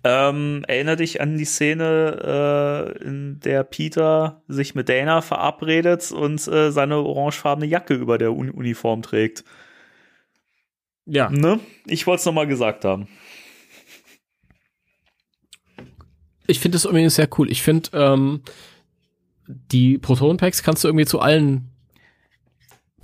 Ähm, 0.05 0.67
erinnere 0.69 0.97
dich 0.97 1.23
an 1.23 1.39
die 1.39 1.47
Szene, 1.47 2.93
äh, 3.01 3.07
in 3.07 3.41
der 3.41 3.65
Peter 3.65 4.43
sich 4.49 4.75
mit 4.75 4.91
Dana 4.91 5.23
verabredet 5.23 6.13
und 6.13 6.47
äh, 6.47 6.71
seine 6.71 6.99
orangefarbene 6.99 7.65
Jacke 7.65 7.95
über 7.95 8.19
der 8.19 8.35
Uni 8.35 8.51
Uniform 8.51 9.01
trägt. 9.01 9.45
Ja. 11.07 11.31
Ne? 11.31 11.59
Ich 11.87 12.07
wollte 12.07 12.21
es 12.21 12.27
nochmal 12.27 12.47
gesagt 12.47 12.85
haben. 12.85 13.09
Ich 16.47 16.61
finde 16.61 16.77
es 16.77 16.85
übrigens 16.85 17.15
sehr 17.15 17.31
cool. 17.39 17.51
Ich 17.51 17.63
finde, 17.63 17.89
ähm, 17.95 18.43
die 19.47 19.99
Proton-Packs 19.99 20.63
kannst 20.63 20.85
du 20.85 20.89
irgendwie 20.89 21.07
zu 21.07 21.21
allen 21.21 21.71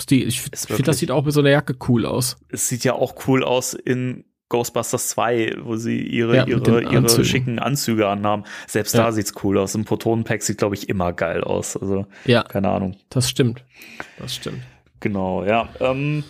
Stil. 0.00 0.26
Ich 0.26 0.40
finde, 0.40 0.82
das 0.84 0.98
sieht 0.98 1.10
auch 1.10 1.24
mit 1.24 1.34
so 1.34 1.40
einer 1.40 1.50
Jacke 1.50 1.76
cool 1.88 2.06
aus. 2.06 2.38
Es 2.48 2.68
sieht 2.68 2.84
ja 2.84 2.94
auch 2.94 3.26
cool 3.26 3.44
aus 3.44 3.74
in 3.74 4.24
Ghostbusters 4.48 5.08
2, 5.08 5.58
wo 5.62 5.76
sie 5.76 6.00
ihre, 6.00 6.36
ja, 6.36 6.46
ihre, 6.46 6.82
ihre 6.82 7.24
schicken 7.24 7.58
Anzüge 7.58 8.08
annahmen. 8.08 8.44
Selbst 8.66 8.94
ja. 8.94 9.04
da 9.04 9.12
sieht's 9.12 9.32
cool 9.44 9.58
aus. 9.58 9.74
Ein 9.74 9.84
Protonenpack 9.84 10.42
sieht, 10.42 10.58
glaube 10.58 10.74
ich, 10.74 10.88
immer 10.88 11.12
geil 11.12 11.44
aus. 11.44 11.76
Also, 11.76 12.06
ja. 12.24 12.42
keine 12.42 12.68
Ahnung. 12.68 12.96
Das 13.10 13.30
stimmt. 13.30 13.64
Das 14.18 14.34
stimmt. 14.34 14.62
Genau, 14.98 15.44
ja. 15.44 15.68
Ähm, 15.78 16.24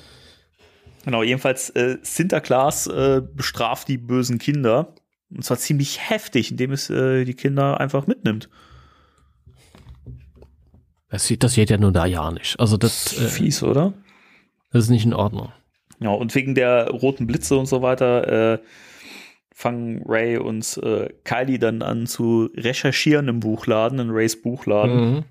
genau, 1.04 1.22
jedenfalls, 1.22 1.70
äh, 1.70 1.96
Sinterklaas 2.02 2.86
äh, 2.88 3.22
bestraft 3.34 3.88
die 3.88 3.98
bösen 3.98 4.38
Kinder. 4.38 4.94
Und 5.30 5.44
zwar 5.44 5.56
ziemlich 5.56 6.10
heftig, 6.10 6.50
indem 6.50 6.72
es 6.72 6.90
äh, 6.90 7.24
die 7.24 7.34
Kinder 7.34 7.80
einfach 7.80 8.06
mitnimmt. 8.06 8.50
Das, 11.10 11.26
sieht, 11.26 11.42
das 11.42 11.54
geht 11.54 11.70
ja 11.70 11.76
nur 11.76 11.92
da 11.92 12.06
ja 12.06 12.30
nicht. 12.30 12.58
Also 12.58 12.76
das 12.76 13.18
äh, 13.18 13.28
fies, 13.28 13.62
oder? 13.62 13.92
Das 14.72 14.84
ist 14.84 14.90
nicht 14.90 15.04
in 15.04 15.12
Ordnung. 15.12 15.52
Ja, 15.98 16.10
und 16.10 16.34
wegen 16.34 16.54
der 16.54 16.88
roten 16.88 17.26
Blitze 17.26 17.58
und 17.58 17.66
so 17.66 17.82
weiter 17.82 18.54
äh, 18.54 18.58
fangen 19.52 20.02
Ray 20.06 20.38
und 20.38 20.80
äh, 20.82 21.10
Kylie 21.24 21.58
dann 21.58 21.82
an 21.82 22.06
zu 22.06 22.48
recherchieren 22.56 23.28
im 23.28 23.40
Buchladen, 23.40 23.98
in 23.98 24.10
Rays 24.10 24.40
Buchladen. 24.40 25.14
Mhm. 25.14 25.24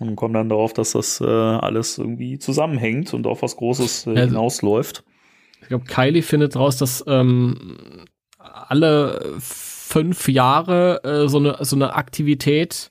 Und 0.00 0.16
kommen 0.16 0.34
dann 0.34 0.48
darauf, 0.48 0.72
dass 0.72 0.92
das 0.92 1.20
äh, 1.20 1.24
alles 1.24 1.98
irgendwie 1.98 2.40
zusammenhängt 2.40 3.14
und 3.14 3.28
auf 3.28 3.42
was 3.42 3.56
Großes 3.56 4.08
äh, 4.08 4.10
also, 4.10 4.22
hinausläuft. 4.22 5.04
Ich 5.62 5.68
glaube, 5.68 5.84
Kylie 5.84 6.22
findet 6.22 6.56
raus, 6.56 6.76
dass 6.76 7.04
ähm, 7.06 8.04
alle 8.38 9.36
fünf 9.38 10.28
Jahre 10.28 11.00
äh, 11.04 11.28
so, 11.28 11.38
eine, 11.38 11.58
so 11.60 11.76
eine 11.76 11.94
Aktivität 11.94 12.90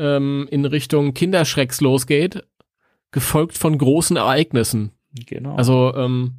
ähm, 0.00 0.48
in 0.50 0.64
Richtung 0.64 1.14
Kinderschrecks 1.14 1.80
losgeht, 1.80 2.44
gefolgt 3.10 3.56
von 3.58 3.76
großen 3.76 4.16
Ereignissen. 4.16 4.92
Genau. 5.26 5.54
Also 5.56 5.94
ähm, 5.94 6.34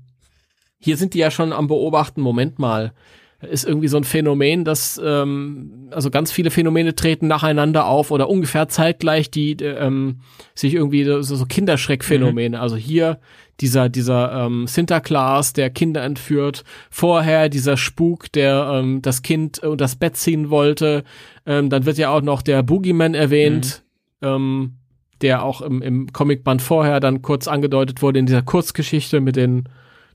hier 0.80 0.98
sind 0.98 1.14
die 1.14 1.20
ja 1.20 1.32
schon 1.32 1.54
am 1.54 1.68
beobachten, 1.68 2.22
Moment 2.22 2.60
mal, 2.60 2.94
ist 3.42 3.66
irgendwie 3.66 3.88
so 3.88 3.98
ein 3.98 4.04
Phänomen, 4.04 4.66
dass 4.66 5.02
ähm, 5.04 5.90
also 5.92 6.12
ganz 6.12 6.32
viele 6.32 6.52
Phänomene 6.52 6.94
treten 6.94 7.28
nacheinander 7.28 7.88
auf 7.88 8.12
oder 8.12 8.30
ungefähr 8.30 8.68
zeitgleich, 8.68 9.32
die 9.32 9.54
ähm, 9.62 10.22
sich 10.54 10.74
irgendwie 10.76 11.04
so, 11.04 11.22
so 11.22 11.46
Kinderschreckphänomene. 11.46 12.58
Mhm. 12.58 12.62
Also 12.62 12.76
hier 12.76 13.20
dieser 13.62 13.90
dieser 13.90 14.46
ähm, 14.46 14.68
Sinterklaas, 14.68 15.54
der 15.54 15.70
Kinder 15.70 16.04
entführt. 16.04 16.64
Vorher 16.90 17.48
dieser 17.48 17.78
Spuk, 17.78 18.32
der 18.32 18.70
ähm, 18.74 19.02
das 19.02 19.22
Kind 19.22 19.60
und 19.60 19.80
das 19.80 19.96
Bett 19.96 20.18
ziehen 20.18 20.50
wollte. 20.50 21.04
Ähm, 21.46 21.70
dann 21.70 21.86
wird 21.86 21.98
ja 21.98 22.10
auch 22.10 22.22
noch 22.22 22.42
der 22.42 22.64
Boogeyman 22.64 23.14
erwähnt, 23.14 23.84
mhm. 24.22 24.28
ähm, 24.28 24.74
der 25.22 25.44
auch 25.44 25.62
im, 25.62 25.82
im 25.82 26.12
Comicband 26.12 26.62
vorher 26.62 27.00
dann 27.00 27.22
kurz 27.22 27.48
angedeutet 27.48 28.02
wurde 28.02 28.20
in 28.20 28.26
dieser 28.26 28.42
Kurzgeschichte 28.42 29.22
mit 29.22 29.36
den 29.36 29.70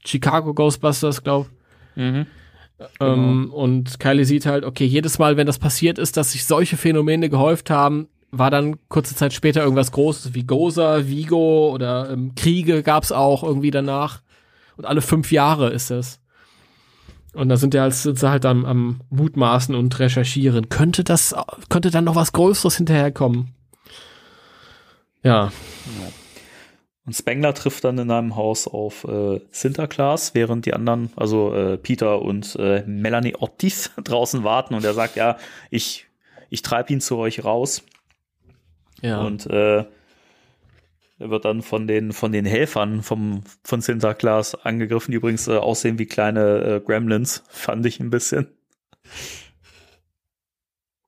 Chicago 0.04 0.52
Ghostbusters, 0.52 1.22
glaub. 1.22 1.48
Mhm. 1.94 2.26
Ähm, 3.00 3.44
genau. 3.44 3.54
und 3.54 3.98
Kylie 4.00 4.26
sieht 4.26 4.44
halt, 4.44 4.64
okay, 4.64 4.84
jedes 4.84 5.18
Mal, 5.18 5.38
wenn 5.38 5.46
das 5.46 5.58
passiert 5.58 5.98
ist, 5.98 6.16
dass 6.18 6.32
sich 6.32 6.44
solche 6.44 6.76
Phänomene 6.76 7.30
gehäuft 7.30 7.70
haben, 7.70 8.08
war 8.30 8.50
dann 8.50 8.76
kurze 8.88 9.14
Zeit 9.14 9.32
später 9.32 9.62
irgendwas 9.62 9.92
Großes 9.92 10.34
wie 10.34 10.44
Goza, 10.44 11.06
Vigo 11.06 11.72
oder 11.72 12.10
ähm, 12.10 12.34
Kriege 12.34 12.82
gab's 12.82 13.12
auch 13.12 13.42
irgendwie 13.42 13.70
danach. 13.70 14.22
Und 14.76 14.84
alle 14.84 15.00
fünf 15.00 15.32
Jahre 15.32 15.70
ist 15.70 15.90
es. 15.90 16.20
Und 17.32 17.48
da 17.50 17.56
sind 17.56 17.74
ja 17.74 17.82
halt, 17.82 17.94
sind 17.94 18.18
sie 18.18 18.30
halt 18.30 18.46
am, 18.46 18.64
am 18.64 19.00
Mutmaßen 19.10 19.74
und 19.74 19.98
Recherchieren. 19.98 20.68
Könnte 20.68 21.04
das, 21.04 21.34
könnte 21.68 21.90
dann 21.90 22.04
noch 22.04 22.14
was 22.14 22.32
Größeres 22.32 22.76
hinterherkommen? 22.76 23.54
Ja. 25.22 25.46
ja. 25.46 26.12
Und 27.04 27.12
Spengler 27.12 27.54
trifft 27.54 27.84
dann 27.84 27.98
in 27.98 28.10
einem 28.10 28.36
Haus 28.36 28.66
auf 28.66 29.04
äh, 29.04 29.40
Sinterklaas, 29.50 30.34
während 30.34 30.66
die 30.66 30.74
anderen, 30.74 31.10
also 31.14 31.54
äh, 31.54 31.76
Peter 31.76 32.20
und 32.20 32.56
äh, 32.56 32.82
Melanie 32.86 33.36
Ortiz 33.36 33.92
draußen 34.02 34.42
warten 34.42 34.74
und 34.74 34.84
er 34.84 34.94
sagt, 34.94 35.16
ja, 35.16 35.36
ich, 35.70 36.06
ich 36.50 36.62
treibe 36.62 36.92
ihn 36.92 37.00
zu 37.00 37.16
euch 37.18 37.44
raus. 37.44 37.82
Ja. 39.02 39.20
Und 39.20 39.46
äh, 39.46 39.84
er 41.18 41.30
wird 41.30 41.44
dann 41.44 41.62
von 41.62 41.86
den, 41.86 42.12
von 42.12 42.32
den 42.32 42.44
Helfern 42.44 43.02
vom, 43.02 43.42
von 43.64 43.80
Sinterklaas 43.80 44.54
angegriffen, 44.54 45.12
die 45.12 45.16
übrigens 45.16 45.48
äh, 45.48 45.56
aussehen 45.56 45.98
wie 45.98 46.06
kleine 46.06 46.62
äh, 46.62 46.80
Gremlins, 46.80 47.42
fand 47.48 47.86
ich 47.86 48.00
ein 48.00 48.10
bisschen. 48.10 48.48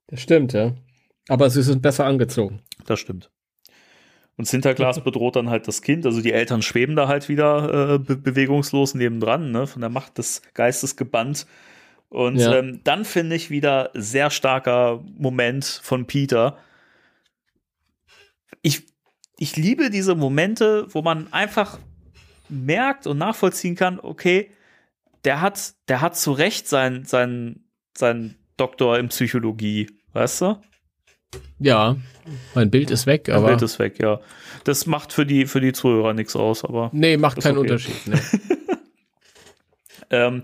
Das 0.06 0.20
stimmt, 0.20 0.52
ja. 0.52 0.74
Aber 1.28 1.51
sie 1.51 1.62
sind 1.62 1.82
besser 1.82 2.06
angezogen. 2.06 2.62
Das 2.86 2.98
stimmt. 3.01 3.31
Und 4.36 4.47
Sinterklaas 4.47 5.01
bedroht 5.05 5.36
dann 5.36 5.51
halt 5.51 5.69
das 5.69 5.82
Kind, 5.82 6.06
also 6.06 6.23
die 6.23 6.32
Eltern 6.32 6.62
schweben 6.62 6.97
da 6.97 7.09
halt 7.09 7.28
wieder 7.28 7.94
äh, 7.94 7.98
be 7.98 8.16
bewegungslos 8.16 8.94
nebendran, 8.94 9.51
ne, 9.51 9.66
von 9.66 9.81
der 9.81 9.90
Macht 9.90 10.16
des 10.16 10.43
Geistes 10.55 10.97
gebannt. 10.97 11.47
Und 12.09 12.36
Ja. 12.39 12.55
ähm, 12.56 12.81
dann 12.85 13.05
finde 13.05 13.36
ich 13.36 13.51
wieder 13.51 13.90
sehr 13.93 14.31
starker 14.31 15.05
Moment 15.19 15.66
von 15.82 16.06
Peter. 16.06 16.56
Ich, 19.39 19.56
liebe 19.56 19.90
diese 19.90 20.15
Momente, 20.15 20.86
wo 20.90 21.02
man 21.02 21.32
einfach 21.32 21.78
merkt 22.48 23.06
und 23.06 23.19
nachvollziehen 23.19 23.77
kann, 23.77 24.01
okay, 24.01 24.51
der 25.24 25.40
hat, 25.40 25.74
der 25.89 26.01
hat 26.01 26.16
zu 26.16 26.32
Recht 26.32 26.69
sein, 26.69 27.05
sein, 27.05 27.65
sein 27.97 28.36
Doktor 28.56 28.98
in 28.98 29.09
Psychologie, 29.09 29.90
weißt 30.12 30.40
du? 30.43 30.60
Ja, 31.59 31.97
mein 32.55 32.70
Bild 32.70 32.90
ist 32.90 33.06
weg, 33.06 33.28
aber. 33.28 33.48
Bild 33.48 33.62
ist 33.62 33.78
weg, 33.78 33.98
ja. 34.01 34.20
Das 34.65 34.86
macht 34.86 35.12
für 35.12 35.27
die, 35.27 35.47
für 35.47 35.60
die 35.60 35.73
Zuhörer 35.73 36.15
nichts 36.15 36.35
aus, 36.36 36.65
aber. 36.65 36.90
nee, 36.93 37.16
macht 37.16 37.40
keinen 37.40 37.59
okay. 37.59 37.73
Unterschied. 37.73 38.06
Ne. 38.06 38.20
Ähm, 40.10 40.43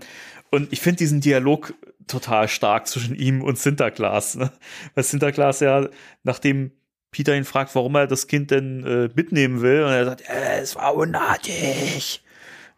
und 0.51 0.71
ich 0.71 0.79
finde 0.79 0.97
diesen 0.97 1.21
Dialog 1.21 1.73
total 2.07 2.47
stark 2.47 2.87
zwischen 2.87 3.15
ihm 3.15 3.41
und 3.41 3.57
Sinterklaas. 3.57 4.35
Ne? 4.35 4.51
Weil 4.93 5.03
Sinterklaas 5.03 5.59
ja, 5.59 5.89
nachdem 6.23 6.71
Peter 7.15 7.33
ihn 7.33 7.45
fragt, 7.45 7.73
warum 7.75 7.95
er 7.95 8.07
das 8.07 8.27
Kind 8.27 8.51
denn 8.51 8.85
äh, 8.85 9.09
mitnehmen 9.15 9.61
will, 9.61 9.83
und 9.83 9.91
er 9.91 10.03
sagt, 10.03 10.21
äh, 10.29 10.59
es 10.59 10.75
war 10.75 10.93
unartig. 10.95 12.21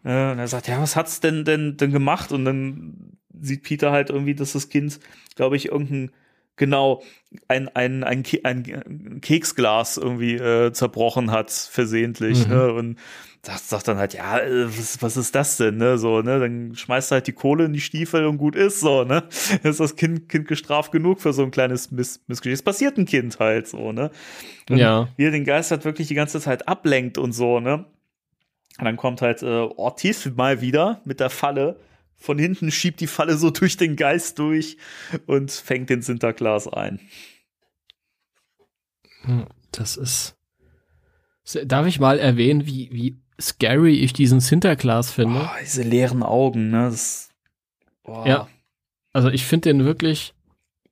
Äh, 0.04 0.30
und 0.30 0.38
er 0.38 0.46
sagt, 0.46 0.68
ja, 0.68 0.80
was 0.80 0.94
hat's 0.94 1.18
denn 1.18 1.44
denn, 1.44 1.76
denn 1.76 1.90
gemacht? 1.90 2.30
Und 2.30 2.44
dann 2.44 3.18
sieht 3.40 3.64
Peter 3.64 3.90
halt 3.90 4.10
irgendwie, 4.10 4.36
dass 4.36 4.52
das 4.52 4.68
Kind, 4.68 5.00
glaube 5.34 5.56
ich, 5.56 5.66
irgendein 5.66 6.12
genau 6.58 7.02
ein, 7.48 7.68
ein, 7.68 8.04
ein, 8.04 8.22
Ke 8.22 8.40
ein 8.44 9.20
Keksglas 9.22 9.96
irgendwie 9.96 10.34
äh, 10.34 10.72
zerbrochen 10.72 11.30
hat, 11.30 11.50
versehentlich. 11.50 12.46
Mhm. 12.46 12.54
Ne? 12.54 12.72
Und 12.72 12.98
das 13.42 13.68
sagt 13.68 13.88
dann 13.88 13.98
halt, 13.98 14.14
ja, 14.14 14.40
äh, 14.40 14.66
was, 14.66 15.00
was 15.00 15.16
ist 15.16 15.34
das 15.34 15.56
denn, 15.56 15.76
ne? 15.76 15.96
So, 15.96 16.20
ne? 16.20 16.40
Dann 16.40 16.74
schmeißt 16.74 17.12
er 17.12 17.16
halt 17.16 17.26
die 17.26 17.32
Kohle 17.32 17.64
in 17.64 17.72
die 17.72 17.80
Stiefel 17.80 18.26
und 18.26 18.38
gut 18.38 18.56
ist, 18.56 18.80
so, 18.80 19.04
ne? 19.04 19.24
Dann 19.62 19.70
ist 19.70 19.80
das 19.80 19.96
Kind, 19.96 20.28
kind 20.28 20.48
gestraft 20.48 20.92
genug 20.92 21.20
für 21.20 21.32
so 21.32 21.42
ein 21.42 21.50
kleines 21.50 21.90
Miss 21.90 22.20
Missgeschick. 22.26 22.54
Es 22.54 22.62
passiert 22.62 22.98
ein 22.98 23.06
Kind 23.06 23.38
halt 23.38 23.68
so, 23.68 23.92
ne? 23.92 24.10
Und 24.68 24.78
Ja. 24.78 25.08
Wie 25.16 25.24
er 25.24 25.30
den 25.30 25.44
Geist 25.44 25.70
halt 25.70 25.84
wirklich 25.84 26.08
die 26.08 26.14
ganze 26.14 26.40
Zeit 26.40 26.68
ablenkt 26.68 27.16
und 27.16 27.32
so, 27.32 27.60
ne? 27.60 27.84
Und 28.78 28.84
dann 28.84 28.96
kommt 28.96 29.22
halt 29.22 29.42
äh, 29.42 29.46
Ortiz 29.46 30.28
mal 30.36 30.60
wieder 30.60 31.00
mit 31.04 31.20
der 31.20 31.30
Falle. 31.30 31.76
Von 32.18 32.38
hinten 32.38 32.70
schiebt 32.70 33.00
die 33.00 33.06
Falle 33.06 33.36
so 33.36 33.50
durch 33.50 33.76
den 33.76 33.96
Geist 33.96 34.38
durch 34.38 34.76
und 35.26 35.50
fängt 35.52 35.88
den 35.88 36.02
Sinterklaas 36.02 36.66
ein. 36.66 37.00
Das 39.72 39.96
ist. 39.96 40.36
Darf 41.64 41.86
ich 41.86 42.00
mal 42.00 42.18
erwähnen, 42.18 42.66
wie, 42.66 42.90
wie 42.92 43.16
scary 43.40 43.96
ich 43.96 44.12
diesen 44.12 44.40
Sinterklaas 44.40 45.12
finde? 45.12 45.42
Oh, 45.42 45.58
diese 45.62 45.82
leeren 45.82 46.22
Augen, 46.22 46.70
ne? 46.70 46.90
Das, 46.90 47.30
boah. 48.02 48.26
Ja. 48.26 48.48
Also 49.12 49.30
ich 49.30 49.46
finde 49.46 49.70
den 49.70 49.84
wirklich, 49.84 50.34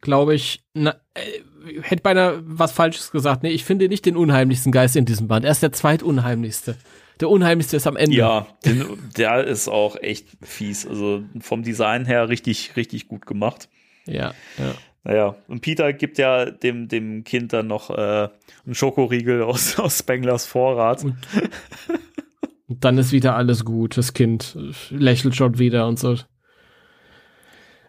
glaube 0.00 0.34
ich, 0.34 0.64
na, 0.72 0.96
äh, 1.14 1.82
hätte 1.82 2.02
beinahe 2.02 2.42
was 2.44 2.72
Falsches 2.72 3.10
gesagt. 3.10 3.42
Nee, 3.42 3.50
ich 3.50 3.64
finde 3.64 3.88
nicht 3.88 4.06
den 4.06 4.16
unheimlichsten 4.16 4.72
Geist 4.72 4.96
in 4.96 5.04
diesem 5.04 5.28
Band. 5.28 5.44
Er 5.44 5.50
ist 5.50 5.62
der 5.62 5.72
zweitunheimlichste. 5.72 6.76
Der 7.20 7.30
unheimlichste 7.30 7.76
ist 7.76 7.86
am 7.86 7.96
Ende. 7.96 8.16
Ja, 8.16 8.46
den, 8.64 8.84
der 9.16 9.44
ist 9.44 9.68
auch 9.68 9.96
echt 9.96 10.28
fies. 10.42 10.86
Also 10.86 11.22
vom 11.40 11.62
Design 11.62 12.04
her 12.04 12.28
richtig, 12.28 12.76
richtig 12.76 13.08
gut 13.08 13.26
gemacht. 13.26 13.68
Ja, 14.06 14.34
ja. 14.58 14.74
Naja, 15.04 15.36
und 15.46 15.60
Peter 15.60 15.92
gibt 15.92 16.18
ja 16.18 16.46
dem, 16.46 16.88
dem 16.88 17.22
Kind 17.22 17.52
dann 17.52 17.68
noch 17.68 17.90
äh, 17.90 18.28
einen 18.64 18.74
Schokoriegel 18.74 19.42
aus, 19.42 19.78
aus 19.78 20.00
Spenglers 20.00 20.46
Vorrat. 20.46 21.04
Und 21.04 22.84
dann 22.84 22.98
ist 22.98 23.12
wieder 23.12 23.36
alles 23.36 23.64
gut. 23.64 23.96
Das 23.96 24.14
Kind 24.14 24.58
lächelt 24.90 25.36
schon 25.36 25.60
wieder 25.60 25.86
und 25.86 26.00
so. 26.00 26.16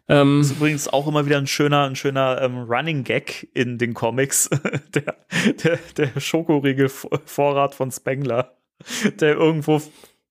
Ähm, 0.09 0.41
ist 0.41 0.51
übrigens 0.51 0.87
auch 0.87 1.07
immer 1.07 1.25
wieder 1.25 1.37
ein 1.37 1.47
schöner, 1.47 1.85
ein 1.85 1.95
schöner 1.95 2.41
ähm, 2.41 2.59
Running 2.59 3.03
Gag 3.03 3.49
in 3.53 3.77
den 3.77 3.93
Comics. 3.93 4.49
der, 4.93 5.15
der, 5.63 5.79
der 5.97 6.19
Schokoriegel-Vorrat 6.19 7.75
von 7.75 7.91
Spengler, 7.91 8.56
der 9.19 9.35
irgendwo 9.35 9.81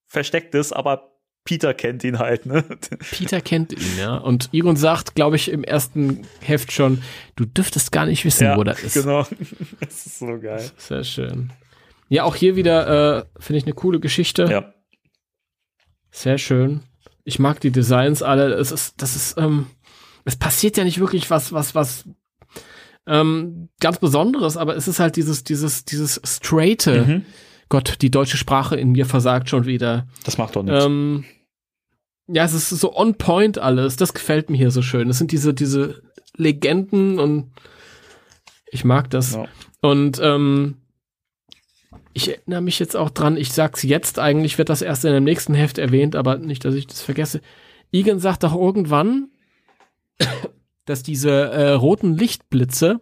versteckt 0.07 0.55
ist, 0.55 0.73
aber 0.73 1.13
Peter 1.45 1.75
kennt 1.75 2.05
ihn 2.05 2.19
halt, 2.19 2.45
ne? 2.45 2.65
Peter 3.13 3.41
kennt 3.41 3.73
ihn, 3.73 3.99
ja. 3.99 4.17
Und 4.17 4.51
Egon 4.53 4.77
sagt, 4.77 5.15
glaube 5.15 5.37
ich, 5.37 5.51
im 5.51 5.65
ersten 5.65 6.27
Heft 6.41 6.73
schon, 6.73 7.03
du 7.37 7.47
dürftest 7.47 7.93
gar 7.93 8.05
nicht 8.05 8.25
wissen, 8.25 8.57
wo 8.57 8.65
das 8.65 8.83
ist. 8.83 8.95
Genau. 8.95 9.27
Das 9.81 10.07
ist 10.07 10.19
so 10.19 10.39
geil. 10.39 10.71
Sehr 10.77 11.05
schön. 11.05 11.53
Ja, 12.09 12.25
auch 12.25 12.35
hier 12.35 12.57
wieder, 12.57 13.19
äh, 13.19 13.25
finde 13.39 13.59
ich, 13.59 13.65
eine 13.65 13.75
coole 13.75 14.01
Geschichte. 14.01 14.45
Ja. 14.45 14.75
Sehr 16.11 16.39
schön. 16.39 16.83
Ich 17.25 17.39
mag 17.39 17.61
die 17.61 17.71
Designs 17.71 18.23
alle. 18.23 18.55
Es 18.55 18.73
ist, 18.73 19.01
das 19.03 19.17
ist, 19.17 19.39
ähm, 19.39 19.67
es 20.25 20.37
passiert 20.37 20.77
ja 20.77 20.85
nicht 20.85 20.99
wirklich 20.99 21.31
was, 21.31 21.53
was, 21.53 21.75
was 21.75 22.05
ähm, 23.07 23.69
ganz 23.81 23.99
Besonderes, 23.99 24.57
aber 24.57 24.77
es 24.77 24.89
ist 24.89 24.99
halt 24.99 25.17
dieses, 25.17 25.45
dieses, 25.45 25.85
dieses 25.85 26.21
straighte. 26.25 27.05
Mhm. 27.05 27.25
Gott, 27.69 27.97
die 28.01 28.11
deutsche 28.11 28.37
Sprache 28.37 28.77
in 28.77 28.93
mir 28.93 29.07
versagt 29.07 29.51
schon 29.51 29.67
wieder. 29.67 30.07
Das 30.25 30.39
macht 30.39 30.57
doch 30.57 30.63
nichts. 30.63 30.85
Ähm, 30.85 31.25
ja, 32.29 32.45
es 32.45 32.55
ist 32.55 32.71
so 32.71 32.97
on 32.97 33.17
point 33.17 33.59
alles. 33.59 33.97
Das 33.97 34.15
gefällt 34.15 34.51
mir 34.51 34.57
hier 34.57 34.71
so 34.71 34.83
schön. 34.83 35.11
Es 35.11 35.19
sind 35.19 35.33
diese, 35.33 35.55
diese 35.55 36.03
Legenden 36.37 37.19
und 37.19 37.51
ich 38.71 38.85
mag 38.85 39.11
das. 39.11 39.35
Ja. 39.35 39.47
Und 39.81 40.21
ähm, 40.23 40.77
ich 42.13 42.31
erinnere 42.31 42.63
mich 42.63 42.79
jetzt 42.79 42.97
auch 42.97 43.11
dran, 43.11 43.37
ich 43.37 43.53
sag's 43.53 43.83
jetzt, 43.83 44.19
eigentlich 44.19 44.59
wird 44.59 44.69
das 44.69 44.83
erst 44.83 45.05
in 45.05 45.13
dem 45.13 45.25
nächsten 45.25 45.55
Heft 45.55 45.79
erwähnt, 45.79 46.17
aber 46.17 46.39
nicht, 46.39 46.65
dass 46.65 46.75
ich 46.75 46.87
das 46.87 47.03
vergesse. 47.03 47.41
Egan 47.93 48.19
sagt 48.21 48.43
doch 48.43 48.55
irgendwann, 48.55 49.29
dass 50.87 51.03
diese 51.03 51.31
äh, 51.31 51.73
roten 51.73 52.17
Lichtblitze 52.17 53.01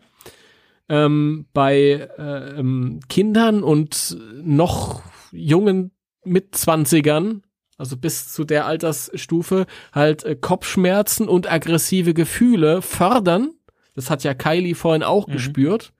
ähm, 0.88 1.46
bei 1.52 2.08
äh, 2.18 2.58
ähm, 2.58 3.00
Kindern 3.08 3.62
und 3.62 4.16
noch 4.42 5.02
jungen 5.32 5.92
Mitzwanzigern, 6.24 7.42
also 7.78 7.96
bis 7.96 8.32
zu 8.32 8.44
der 8.44 8.66
Altersstufe, 8.66 9.66
halt 9.92 10.24
äh, 10.24 10.36
Kopfschmerzen 10.36 11.28
und 11.28 11.50
aggressive 11.50 12.14
Gefühle 12.14 12.82
fördern. 12.82 13.52
Das 13.94 14.10
hat 14.10 14.24
ja 14.24 14.34
Kylie 14.34 14.74
vorhin 14.74 15.02
auch 15.02 15.26
gespürt. 15.26 15.92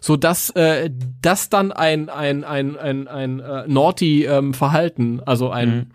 So 0.00 0.16
dass 0.16 0.50
äh, 0.50 0.90
das 1.20 1.50
dann 1.50 1.70
ein 1.72 2.08
ein 2.08 2.44
ein 2.44 2.76
ein 2.76 3.06
ein 3.08 3.40
äh, 3.40 3.66
naughty 3.66 4.24
ähm, 4.24 4.54
Verhalten, 4.54 5.20
also 5.20 5.50
ein 5.50 5.68
Mhm. 5.68 5.86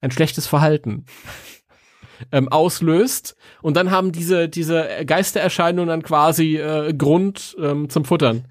ein 0.00 0.10
schlechtes 0.10 0.46
Verhalten 0.48 1.06
ähm, 2.30 2.48
auslöst 2.48 3.36
und 3.62 3.76
dann 3.76 3.90
haben 3.90 4.12
diese 4.12 4.48
diese 4.48 4.86
Geistererscheinungen 5.06 5.88
dann 5.88 6.02
quasi 6.02 6.56
äh, 6.56 6.92
Grund 6.94 7.56
ähm, 7.60 7.88
zum 7.88 8.04
Futtern, 8.04 8.44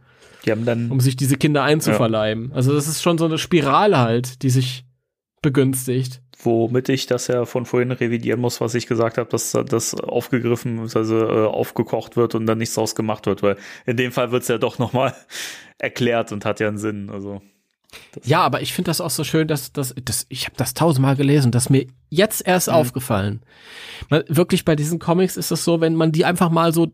Die 0.46 0.52
haben 0.52 0.66
dann 0.66 0.92
um 0.92 1.00
sich 1.00 1.16
diese 1.16 1.38
Kinder 1.38 1.64
einzuverleiben. 1.64 2.52
Also 2.54 2.74
das 2.74 2.88
ist 2.88 3.02
schon 3.02 3.18
so 3.18 3.26
eine 3.26 3.38
Spirale 3.38 4.00
halt, 4.00 4.44
die 4.44 4.50
sich 4.50 4.86
begünstigt. 5.42 6.22
womit 6.44 6.90
ich 6.90 7.06
das 7.08 7.28
ja 7.28 7.46
von 7.46 7.66
vorhin 7.66 7.92
revidieren 7.92 8.40
muss, 8.42 8.62
was 8.62 8.74
ich 8.76 8.88
gesagt 8.88 9.18
habe, 9.18 9.30
dass 9.30 9.52
das 9.52 9.94
aufgegriffen, 9.94 10.80
also 10.80 11.18
äh, 11.20 11.46
aufgekocht 11.46 12.18
wird 12.18 12.36
und 12.36 12.46
dann 12.46 12.58
nichts 12.58 12.76
draus 12.76 12.96
gemacht 12.96 13.26
wird, 13.28 13.44
weil 13.44 13.58
in 13.86 13.98
dem 13.98 14.12
Fall 14.12 14.32
wird 14.32 14.44
es 14.44 14.48
ja 14.50 14.58
doch 14.58 14.80
nochmal 14.80 15.14
erklärt 15.78 16.32
und 16.32 16.46
hat 16.46 16.60
ja 16.60 16.68
einen 16.68 16.78
Sinn. 16.78 17.10
Also 17.12 17.42
Ja, 18.24 18.42
aber 18.42 18.62
ich 18.62 18.74
finde 18.74 18.90
das 18.90 19.02
auch 19.02 19.10
so 19.10 19.24
schön, 19.24 19.48
dass, 19.48 19.74
dass, 19.74 19.94
dass 20.04 20.26
ich 20.30 20.46
habe 20.46 20.56
das 20.58 20.74
tausendmal 20.74 21.16
gelesen, 21.16 21.52
dass 21.52 21.70
mir 21.70 21.88
jetzt 22.10 22.46
erst 22.46 22.70
aufgefallen. 22.70 23.42
Man, 24.10 24.24
wirklich 24.28 24.66
bei 24.66 24.76
diesen 24.76 25.00
Comics 25.00 25.38
ist 25.38 25.52
es 25.52 25.64
so, 25.64 25.82
wenn 25.82 25.96
man 25.96 26.12
die 26.12 26.26
einfach 26.26 26.50
mal 26.50 26.74
so 26.74 26.94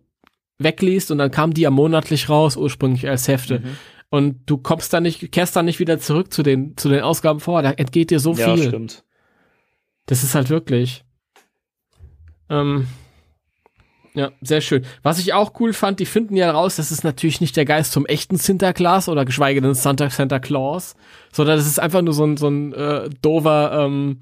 wegliest 0.59 1.11
und 1.11 1.19
dann 1.19 1.31
kamen 1.31 1.53
die 1.53 1.61
ja 1.61 1.69
monatlich 1.69 2.29
raus, 2.29 2.57
ursprünglich 2.57 3.07
als 3.07 3.27
Hefte. 3.27 3.61
Und 4.09 4.41
du 4.45 4.57
kommst 4.57 4.93
dann 4.93 5.03
nicht, 5.03 5.31
kehrst 5.31 5.55
dann 5.55 5.65
nicht 5.65 5.79
wieder 5.79 5.99
zurück 5.99 6.31
zu 6.31 6.41
den, 6.41 6.77
zu 6.77 6.89
den 6.89 7.01
Ausgaben 7.01 7.39
vor. 7.39 7.61
Da 7.61 7.71
entgeht 7.71 8.09
dir 8.09 8.19
so 8.19 8.33
ja, 8.33 8.55
viel. 8.55 8.67
stimmt. 8.67 9.03
Das 10.05 10.23
ist 10.23 10.33
halt 10.33 10.49
wirklich. 10.49 11.03
Ähm, 12.49 12.87
ja, 14.17 14.31
sehr 14.41 14.61
schön. 14.61 14.83
Was 15.03 15.19
ich 15.19 15.33
auch 15.33 15.59
cool 15.59 15.73
fand, 15.73 15.99
die 15.99 16.07
finden 16.07 16.35
ja 16.35 16.49
raus, 16.49 16.77
das 16.77 16.91
ist 16.91 17.03
natürlich 17.03 17.39
nicht 17.39 17.55
der 17.55 17.65
Geist 17.65 17.91
zum 17.91 18.07
echten 18.07 18.37
Sinterklaas 18.37 19.09
oder 19.09 19.25
geschweige 19.25 19.61
denn 19.61 19.75
Santa 19.75 20.09
Santa 20.09 20.39
Claus, 20.39 20.95
sondern 21.31 21.57
das 21.57 21.67
ist 21.67 21.79
einfach 21.79 22.01
nur 22.01 22.15
so 22.15 22.25
ein, 22.25 22.35
so 22.35 22.47
ein 22.47 22.73
äh, 22.73 23.11
dover 23.21 23.85
ähm, 23.85 24.21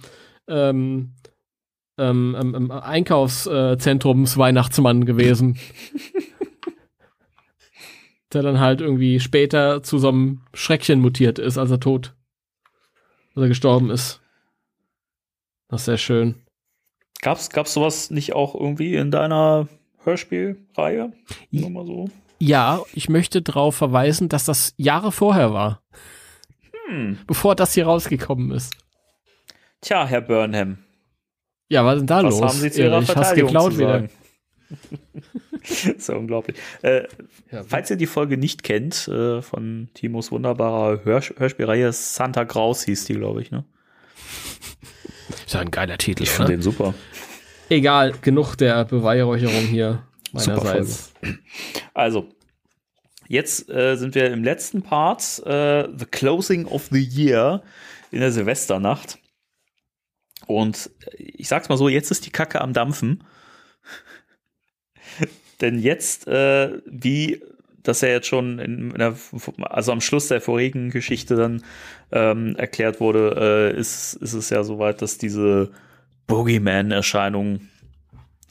ähm, 0.50 1.14
ähm, 1.98 2.36
ähm, 2.38 2.56
ähm, 2.56 2.72
Einkaufszentrums-Weihnachtsmann 2.72 5.06
gewesen. 5.06 5.58
der 8.34 8.42
dann 8.42 8.60
halt 8.60 8.82
irgendwie 8.82 9.22
später 9.22 9.82
zu 9.82 9.98
so 9.98 10.10
einem 10.10 10.42
Schreckchen 10.54 11.00
mutiert 11.00 11.40
ist, 11.40 11.58
als 11.58 11.72
er 11.72 11.80
tot, 11.80 12.14
als 13.34 13.44
er 13.44 13.48
gestorben 13.48 13.90
ist. 13.90 14.20
Das 15.70 15.80
ist 15.82 15.86
sehr 15.86 15.98
schön. 15.98 16.36
Gab's, 17.22 17.50
gab's 17.50 17.74
sowas 17.74 18.12
nicht 18.12 18.34
auch 18.34 18.54
irgendwie 18.54 18.96
in 18.96 19.10
deiner 19.10 19.68
Hörspielreihe? 20.06 21.11
Nur 21.52 21.69
mal 21.69 21.86
so. 21.86 22.10
Ja, 22.40 22.82
ich 22.94 23.10
möchte 23.10 23.41
darauf 23.41 23.76
verweisen, 23.76 24.30
dass 24.30 24.45
das 24.45 24.73
Jahre 24.77 25.11
vorher 25.11 25.53
war. 25.53 25.82
Hm. 26.88 27.18
Bevor 27.27 27.56
das 27.56 27.73
hier 27.73 27.86
rausgekommen 27.86 28.52
ist. 28.52 28.73
Tja, 29.82 30.06
Herr 30.06 30.22
Burnham. 30.22 30.77
Ja, 31.69 31.84
was 31.86 31.95
ist 31.95 31.99
denn 32.02 32.07
da 32.07 32.23
Was 32.23 32.40
los? 32.40 32.41
haben 32.41 32.60
Sie 32.60 32.72
zu 32.72 32.82
Ihrer 32.84 32.98
hast 32.98 33.11
Verteidigung 33.11 33.48
geklaut 33.48 33.72
zu 33.73 33.80
wieder. 33.80 33.90
sagen? 33.90 34.10
ist 35.98 36.10
ja 36.10 36.15
unglaublich. 36.15 36.57
Äh, 36.82 37.03
falls 37.68 37.90
ihr 37.90 37.95
die 37.98 38.06
Folge 38.06 38.38
nicht 38.38 38.64
kennt, 38.64 39.07
äh, 39.07 39.41
von 39.41 39.90
Timos 39.94 40.32
wunderbarer 40.32 41.03
Hörs 41.06 41.34
Hörspielreihe, 41.38 41.91
Santa 41.94 42.44
Graus 42.44 42.84
hieß 42.84 43.06
die, 43.06 43.14
glaube 43.15 43.41
ich, 43.41 43.52
ne? 43.52 43.65
Ist 45.45 45.53
ja 45.53 45.60
ein 45.61 45.72
geiler 45.72 45.98
Titel, 45.98 46.23
Ich 46.23 46.30
oder? 46.30 46.38
finde 46.38 46.52
den 46.53 46.61
super. 46.61 46.94
Egal, 47.70 48.14
genug 48.22 48.56
der 48.56 48.86
Beweihräucherung 48.86 49.66
hier 49.66 50.04
meinerseits. 50.32 51.14
Also, 51.94 52.30
jetzt 53.28 53.70
äh, 53.70 53.96
sind 53.96 54.16
wir 54.16 54.32
im 54.32 54.44
letzten 54.44 54.82
Part, 54.84 55.42
äh, 55.46 55.88
The 55.96 56.06
Closing 56.06 56.66
of 56.66 56.90
the 56.92 57.02
Year 57.02 57.64
in 58.12 58.20
der 58.20 58.32
Silvesternacht. 58.32 59.18
Und 60.46 60.92
äh, 61.12 61.24
ich 61.24 61.48
sag's 61.48 61.70
mal 61.70 61.78
so, 61.78 61.90
jetzt 61.90 62.12
ist 62.12 62.26
die 62.26 62.32
Kacke 62.32 62.62
am 62.62 62.74
Dampfen. 62.74 63.24
Denn 65.62 65.80
jetzt, 65.80 66.28
äh, 66.28 66.82
wie 66.86 67.42
das 67.82 68.02
ja 68.02 68.10
jetzt 68.10 68.28
schon 68.28 68.60
in, 68.60 68.92
in 68.92 68.98
der, 68.98 69.16
also 69.62 69.92
am 69.92 70.02
Schluss 70.02 70.28
der 70.28 70.42
vorigen 70.42 70.90
Geschichte 70.90 71.36
dann 71.36 71.64
ähm, 72.12 72.56
erklärt 72.56 73.00
wurde, 73.00 73.74
äh, 73.74 73.80
ist, 73.80 74.16
ist 74.16 74.34
es 74.34 74.50
ja 74.50 74.64
soweit, 74.64 75.02
dass 75.02 75.18
diese 75.18 75.72
Boogeyman-Erscheinungen 76.28 77.70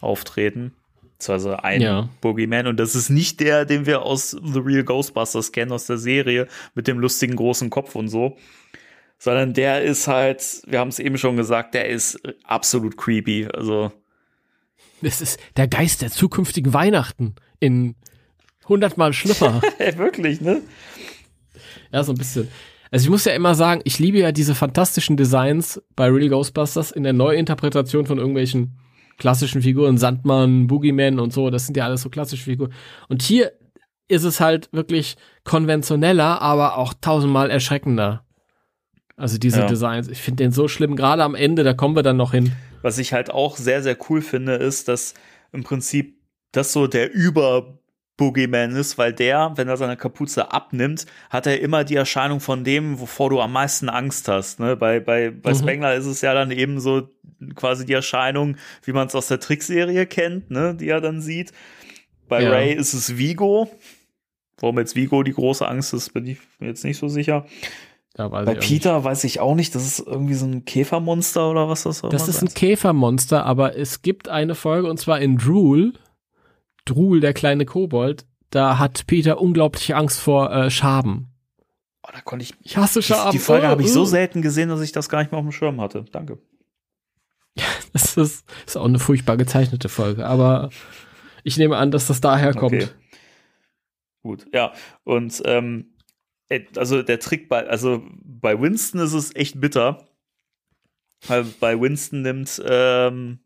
auftreten. 0.00 0.72
Beziehungsweise 1.18 1.64
ein 1.64 1.80
Ja. 1.80 2.08
Boogeyman. 2.20 2.66
Und 2.66 2.78
das 2.78 2.94
ist 2.94 3.08
nicht 3.08 3.40
der, 3.40 3.64
den 3.64 3.86
wir 3.86 4.02
aus 4.02 4.30
The 4.32 4.58
Real 4.58 4.84
Ghostbusters 4.84 5.52
kennen, 5.52 5.72
aus 5.72 5.86
der 5.86 5.98
Serie, 5.98 6.48
mit 6.74 6.86
dem 6.86 6.98
lustigen 6.98 7.36
großen 7.36 7.70
Kopf 7.70 7.94
und 7.94 8.08
so. 8.08 8.36
Sondern 9.18 9.54
der 9.54 9.82
ist 9.82 10.06
halt, 10.08 10.62
wir 10.66 10.80
haben 10.80 10.88
es 10.88 10.98
eben 10.98 11.16
schon 11.16 11.36
gesagt, 11.36 11.74
der 11.74 11.88
ist 11.88 12.20
absolut 12.44 12.96
creepy. 12.96 13.46
Also, 13.52 13.92
Es 15.02 15.20
ist 15.20 15.38
der 15.56 15.68
Geist 15.68 16.02
der 16.02 16.10
zukünftigen 16.10 16.74
Weihnachten 16.74 17.34
in 17.60 17.94
hundertmal 18.68 19.12
schlimmer. 19.12 19.62
wirklich, 19.96 20.40
ne? 20.40 20.62
ja, 21.92 22.02
so 22.04 22.12
ein 22.12 22.18
bisschen. 22.18 22.48
Also 22.90 23.04
ich 23.04 23.10
muss 23.10 23.24
ja 23.24 23.32
immer 23.32 23.54
sagen, 23.54 23.80
ich 23.84 23.98
liebe 23.98 24.18
ja 24.18 24.32
diese 24.32 24.54
fantastischen 24.54 25.16
Designs 25.16 25.82
bei 25.96 26.08
Real 26.08 26.28
Ghostbusters 26.28 26.92
in 26.92 27.02
der 27.02 27.12
Neuinterpretation 27.12 28.06
von 28.06 28.18
irgendwelchen 28.18 28.78
klassischen 29.18 29.62
Figuren, 29.62 29.98
Sandmann, 29.98 30.66
Boogeyman 30.66 31.18
und 31.18 31.32
so, 31.32 31.50
das 31.50 31.66
sind 31.66 31.76
ja 31.76 31.84
alles 31.84 32.02
so 32.02 32.10
klassische 32.10 32.44
Figuren. 32.44 32.72
Und 33.08 33.22
hier 33.22 33.52
ist 34.08 34.24
es 34.24 34.40
halt 34.40 34.68
wirklich 34.72 35.16
konventioneller, 35.44 36.42
aber 36.42 36.76
auch 36.78 36.94
tausendmal 37.00 37.50
erschreckender. 37.50 38.24
Also 39.16 39.38
diese 39.38 39.60
Ja. 39.60 39.66
Designs, 39.66 40.08
ich 40.08 40.20
finde 40.20 40.44
den 40.44 40.52
so 40.52 40.68
schlimm, 40.68 40.96
gerade 40.96 41.22
am 41.22 41.34
Ende, 41.34 41.62
da 41.62 41.72
kommen 41.72 41.96
wir 41.96 42.02
dann 42.02 42.16
noch 42.16 42.32
hin. 42.32 42.52
Was 42.82 42.98
ich 42.98 43.12
halt 43.12 43.30
auch 43.30 43.56
sehr, 43.56 43.82
sehr 43.82 43.96
cool 44.08 44.20
finde, 44.20 44.54
ist, 44.54 44.88
dass 44.88 45.14
im 45.52 45.62
Prinzip 45.62 46.18
das 46.52 46.72
so 46.72 46.86
der 46.86 47.12
Über 47.12 47.78
Boogeyman 48.16 48.76
ist, 48.76 48.96
weil 48.96 49.12
der, 49.12 49.52
wenn 49.56 49.68
er 49.68 49.76
seine 49.76 49.96
Kapuze 49.96 50.52
abnimmt, 50.52 51.06
hat 51.30 51.46
er 51.46 51.60
immer 51.60 51.82
die 51.82 51.96
Erscheinung 51.96 52.38
von 52.40 52.62
dem, 52.62 53.00
wovor 53.00 53.30
du 53.30 53.40
am 53.40 53.52
meisten 53.52 53.88
Angst 53.88 54.28
hast. 54.28 54.60
Ne? 54.60 54.76
Bei, 54.76 55.00
bei, 55.00 55.30
bei 55.30 55.50
Mhm. 55.52 55.56
Spengler 55.58 55.94
ist 55.94 56.06
es 56.06 56.20
ja 56.20 56.32
dann 56.32 56.50
eben 56.52 56.78
so 56.78 57.08
quasi 57.56 57.84
die 57.84 57.92
Erscheinung, 57.92 58.56
wie 58.84 58.92
man 58.92 59.08
es 59.08 59.14
aus 59.14 59.26
der 59.26 59.40
Trickserie 59.40 60.06
kennt, 60.06 60.50
ne? 60.50 60.74
die 60.74 60.88
er 60.88 61.00
dann 61.00 61.20
sieht. 61.20 61.52
Bei 62.28 62.42
Ja. 62.42 62.50
Ray 62.50 62.72
ist 62.72 62.94
es 62.94 63.18
Vigo. 63.18 63.68
Warum 64.60 64.78
jetzt 64.78 64.94
Vigo 64.94 65.22
die 65.24 65.32
große 65.32 65.66
Angst 65.66 65.92
ist, 65.92 66.14
bin 66.14 66.26
ich 66.26 66.38
mir 66.60 66.68
jetzt 66.68 66.84
nicht 66.84 66.98
so 66.98 67.08
sicher. 67.08 67.44
Weiß 68.16 68.30
Bei 68.30 68.52
auch 68.52 68.54
nicht. 68.54 68.60
Peter 68.60 69.02
weiß 69.02 69.24
ich 69.24 69.40
auch 69.40 69.56
nicht, 69.56 69.74
das 69.74 69.84
ist 69.84 70.06
irgendwie 70.06 70.34
so 70.34 70.46
ein 70.46 70.64
Käfermonster 70.64 71.50
oder 71.50 71.68
was 71.68 71.82
das 71.82 72.00
Das 72.00 72.12
immer 72.12 72.28
ist 72.28 72.42
ein 72.42 72.54
Käfermonster, 72.54 73.44
aber 73.44 73.76
es 73.76 74.02
gibt 74.02 74.28
eine 74.28 74.54
Folge 74.54 74.88
und 74.88 75.00
zwar 75.00 75.20
in 75.20 75.36
Drool. 75.36 75.94
Drool, 76.84 77.20
der 77.20 77.32
kleine 77.32 77.64
Kobold. 77.64 78.26
Da 78.50 78.78
hat 78.78 79.06
Peter 79.06 79.40
unglaubliche 79.40 79.96
Angst 79.96 80.20
vor 80.20 80.52
äh, 80.52 80.70
Schaben. 80.70 81.32
Oh, 82.02 82.10
da 82.12 82.20
konnte 82.20 82.44
ich. 82.44 82.54
Ich 82.60 82.76
hasse 82.76 83.02
Schaben. 83.02 83.32
die 83.32 83.38
Folge 83.38 83.66
Oh, 83.66 83.70
habe 83.70 83.82
ich 83.82 83.92
so 83.92 84.02
oh. 84.02 84.04
selten 84.04 84.42
gesehen, 84.42 84.68
dass 84.68 84.80
ich 84.80 84.92
das 84.92 85.08
gar 85.08 85.20
nicht 85.20 85.32
mehr 85.32 85.38
auf 85.38 85.44
dem 85.44 85.52
Schirm 85.52 85.80
hatte. 85.80 86.04
Danke. 86.12 86.38
Das 87.92 88.16
ist, 88.16 88.44
ist 88.66 88.76
auch 88.76 88.86
eine 88.86 88.98
furchtbar 88.98 89.36
gezeichnete 89.36 89.88
Folge, 89.88 90.26
aber 90.26 90.70
ich 91.44 91.58
nehme 91.58 91.76
an, 91.76 91.92
dass 91.92 92.08
das 92.08 92.20
daher 92.20 92.52
kommt. 92.52 92.74
Okay. 92.74 92.88
Gut, 94.24 94.46
ja. 94.52 94.72
Und 95.04 95.40
ähm, 95.44 95.94
äh, 96.48 96.64
also 96.76 97.02
der 97.02 97.20
Trick 97.20 97.48
bei, 97.48 97.66
also 97.68 98.02
bei 98.24 98.60
Winston 98.60 99.00
ist 99.00 99.12
es 99.12 99.36
echt 99.36 99.60
bitter. 99.60 100.08
Weil 101.26 101.44
bei 101.44 101.80
Winston 101.80 102.22
nimmt 102.22 102.60
ähm, 102.66 103.38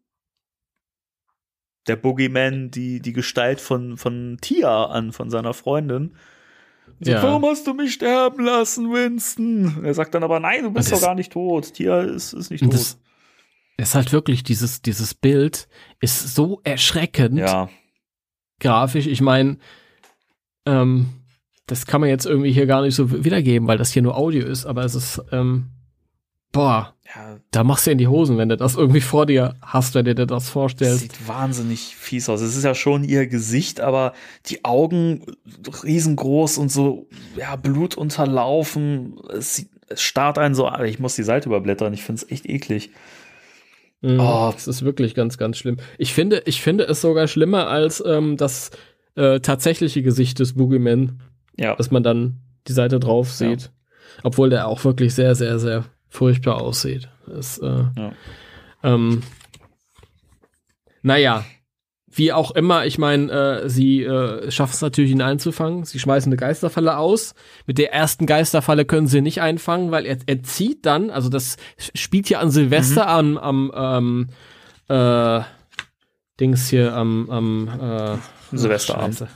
der 1.89 1.97
Boogeyman 1.97 2.71
die, 2.71 3.01
die 3.01 3.13
Gestalt 3.13 3.61
von, 3.61 3.97
von 3.97 4.39
Tia 4.41 4.85
an, 4.87 5.13
von 5.13 5.31
seiner 5.31 5.55
Freundin. 5.55 6.15
So, 7.01 7.11
Ja. 7.11 7.23
Warum 7.23 7.45
hast 7.45 7.67
du 7.67 7.75
mich 7.75 7.93
sterben 7.95 8.45
lassen, 8.45 8.93
Winston? 8.93 9.85
Er 9.85 9.95
sagt 9.95 10.15
dann 10.15 10.23
aber, 10.25 10.41
nein, 10.41 10.65
du 10.65 10.71
bist 10.71 10.93
das- 10.93 11.01
doch 11.01 11.07
gar 11.07 11.15
nicht 11.15 11.33
tot. 11.33 11.75
Tia 11.75 12.01
ist, 12.03 12.33
ist 12.33 12.51
nicht 12.51 12.63
tot. 12.65 12.73
das 12.75 12.99
ist 13.79 13.95
halt 13.95 14.13
wirklich, 14.13 14.43
dieses, 14.43 14.83
dieses 14.83 15.15
Bild 15.15 15.69
ist 16.01 16.35
so 16.35 16.61
erschreckend 16.65 17.39
ja, 17.39 17.69
grafisch. 18.61 19.07
Ich 19.07 19.21
meine, 19.21 19.59
ähm, 20.67 21.07
das 21.67 21.87
kann 21.87 22.01
man 22.01 22.11
jetzt 22.11 22.27
irgendwie 22.27 22.51
hier 22.53 22.67
gar 22.67 22.83
nicht 22.83 22.95
so 22.95 23.25
wiedergeben, 23.25 23.69
weil 23.69 23.79
das 23.79 23.93
hier 23.93 24.03
nur 24.03 24.17
Audio 24.17 24.47
ist, 24.47 24.67
aber 24.67 24.85
es 24.85 24.95
ist, 24.95 25.23
ähm, 25.33 25.71
boah, 26.53 26.95
ja, 27.15 27.39
da 27.51 27.65
machst 27.65 27.87
du 27.87 27.91
in 27.91 27.99
die 27.99 28.09
Hosen, 28.09 28.37
wenn 28.39 28.49
du 28.49 28.57
das 28.57 28.75
irgendwie 28.75 29.01
vor 29.01 29.27
dir 29.27 29.57
hast, 29.63 29.95
wenn 29.95 30.05
du 30.05 30.15
dir 30.15 30.27
das 30.27 30.45
Das 30.45 30.51
vorstellst. 30.51 31.01
sieht 31.01 31.29
wahnsinnig 31.29 31.95
fies 31.97 32.29
aus. 32.29 32.41
Es 32.41 32.57
ist 32.57 32.65
ja 32.65 32.75
schon 32.75 33.05
ihr 33.05 33.27
Gesicht, 33.27 33.81
aber 33.81 34.13
die 34.47 34.65
Augen 34.65 35.25
riesengroß 35.85 36.59
und 36.59 36.71
so, 36.71 37.09
ja, 37.37 37.57
Blut 37.57 37.97
unterlaufen. 37.97 39.17
Es, 39.33 39.67
es 39.89 40.03
starrt 40.03 40.39
einen 40.39 40.55
so. 40.55 40.71
Ich 40.85 40.99
muss 40.99 41.15
die 41.17 41.23
Seite 41.23 41.49
überblättern. 41.49 41.93
Ich 41.95 42.03
finde 42.03 42.23
es 42.23 42.31
echt 42.31 42.47
eklig. 42.47 42.91
Mhm. 44.01 44.21
Oh. 44.21 44.51
Das 44.53 44.69
ist 44.69 44.85
wirklich 44.85 45.15
ganz, 45.15 45.39
ganz 45.39 45.57
schlimm. 45.59 45.79
Ich 45.99 46.13
finde, 46.15 46.43
ich 46.47 46.61
finde 46.63 46.85
es 46.85 47.01
sogar 47.01 47.27
schlimmer 47.27 47.69
als 47.69 48.03
ähm, 48.07 48.37
das 48.37 48.71
äh, 49.17 49.41
tatsächliche 49.41 50.03
Gesicht 50.03 50.39
des 50.39 50.55
Boogeyman, 50.55 51.23
Ja, 51.59 51.75
dass 51.75 51.91
man 51.91 52.03
dann 52.03 52.41
die 52.69 52.73
Seite 52.73 53.01
drauf 53.01 53.33
sieht. 53.33 53.71
Obwohl 54.23 54.51
der 54.51 54.69
auch 54.69 54.85
wirklich 54.85 55.15
sehr, 55.15 55.35
sehr, 55.35 55.59
sehr 55.59 55.85
furchtbar 56.09 56.61
aussieht. 56.61 57.09
Das, 57.27 57.59
äh, 57.59 57.85
Ja. 57.97 58.13
ähm, 58.83 59.23
naja, 61.03 61.45
wie 62.11 62.33
auch 62.33 62.51
immer, 62.53 62.87
ich 62.87 62.99
meine, 62.99 63.31
äh, 63.63 63.69
sie 63.69 64.03
äh, 64.03 64.51
schaffen 64.51 64.73
es 64.73 64.81
natürlich, 64.81 65.11
ihn 65.13 65.23
einzufangen. 65.23 65.85
Sie 65.85 65.99
schmeißen 65.99 66.31
eine 66.33 66.37
Geisterfalle 66.39 66.97
aus. 66.97 67.35
Mit 67.67 67.79
der 67.79 67.93
ersten 67.93 68.27
Geisterfalle 68.27 68.85
können 68.85 69.07
sie 69.07 69.21
nicht 69.21 69.41
einfangen, 69.41 69.91
weil 69.91 70.07
er, 70.07 70.19
er 70.27 70.43
zieht 70.43 70.85
dann, 70.87 71.11
also 71.11 71.29
das 71.29 71.57
spielt 71.95 72.29
ja 72.31 72.41
an 72.41 72.51
Silvester 72.51 73.07
am, 73.07 73.39
am 73.39 73.73
ähm, 73.77 74.29
äh, 74.89 75.43
Dings 76.41 76.69
hier 76.69 76.95
am, 76.95 77.29
am 77.31 77.69
äh, 77.69 78.57
Silvesterabend. 78.57 79.27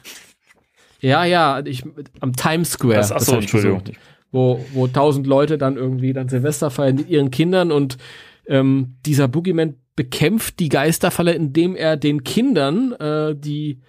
Ja, 1.01 1.25
ja, 1.25 1.61
ich, 1.65 1.85
am 2.21 2.33
Times 2.33 2.73
Square. 2.73 3.01
Ach, 3.01 3.11
ach 3.11 3.15
das 3.15 3.27
so, 3.27 3.33
hab 3.33 3.43
ich 3.43 3.53
Entschuldigung. 3.53 3.97
Wo, 4.33 4.65
wo 4.73 4.89
tausend 4.89 5.27
Leute 5.27 5.59
dann 5.59 5.77
irgendwie 5.77 6.13
dann 6.13 6.29
Silvester 6.29 6.71
feiern 6.71 6.97
mit 6.97 7.09
ihren 7.09 7.31
Kindern 7.31 7.71
und 7.71 7.99
ähm, 8.47 8.97
dieser 9.07 9.29
Boogeyman 9.29 9.77
bekämpft 9.95 10.59
die 10.59 10.69
Geisterfalle, 10.69 11.33
indem 11.33 11.77
er 11.77 11.97
den 11.97 12.25
Kindern 12.25 12.93
äh, 12.93 13.37
die 13.37 13.81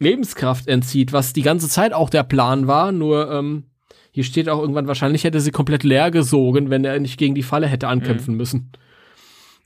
Lebenskraft 0.00 0.66
entzieht, 0.66 1.12
was 1.12 1.32
die 1.32 1.42
ganze 1.42 1.68
Zeit 1.68 1.92
auch 1.92 2.10
der 2.10 2.24
Plan 2.24 2.66
war, 2.66 2.90
nur 2.90 3.30
ähm, 3.30 3.64
hier 4.12 4.24
steht 4.24 4.48
auch 4.48 4.60
irgendwann, 4.60 4.88
wahrscheinlich 4.88 5.24
hätte 5.24 5.40
sie 5.40 5.52
komplett 5.52 5.84
leer 5.84 6.10
gesogen, 6.10 6.68
wenn 6.70 6.84
er 6.84 6.98
nicht 6.98 7.18
gegen 7.18 7.34
die 7.34 7.44
Falle 7.44 7.68
hätte 7.68 7.86
ankämpfen 7.86 8.34
müssen. 8.36 8.72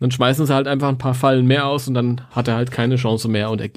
Dann 0.01 0.11
schmeißen 0.11 0.45
sie 0.45 0.55
halt 0.55 0.67
einfach 0.67 0.89
ein 0.89 0.99
paar 0.99 1.15
Fallen 1.15 1.47
mehr 1.47 1.67
aus 1.67 1.89
und 1.89 1.95
dann 1.95 2.21
hat 2.31 2.49
er 2.49 2.57
halt 2.57 2.71
keine 2.71 2.97
Chance 2.97 3.29
mehr 3.29 3.51
und 3.51 3.61
er, 3.61 3.71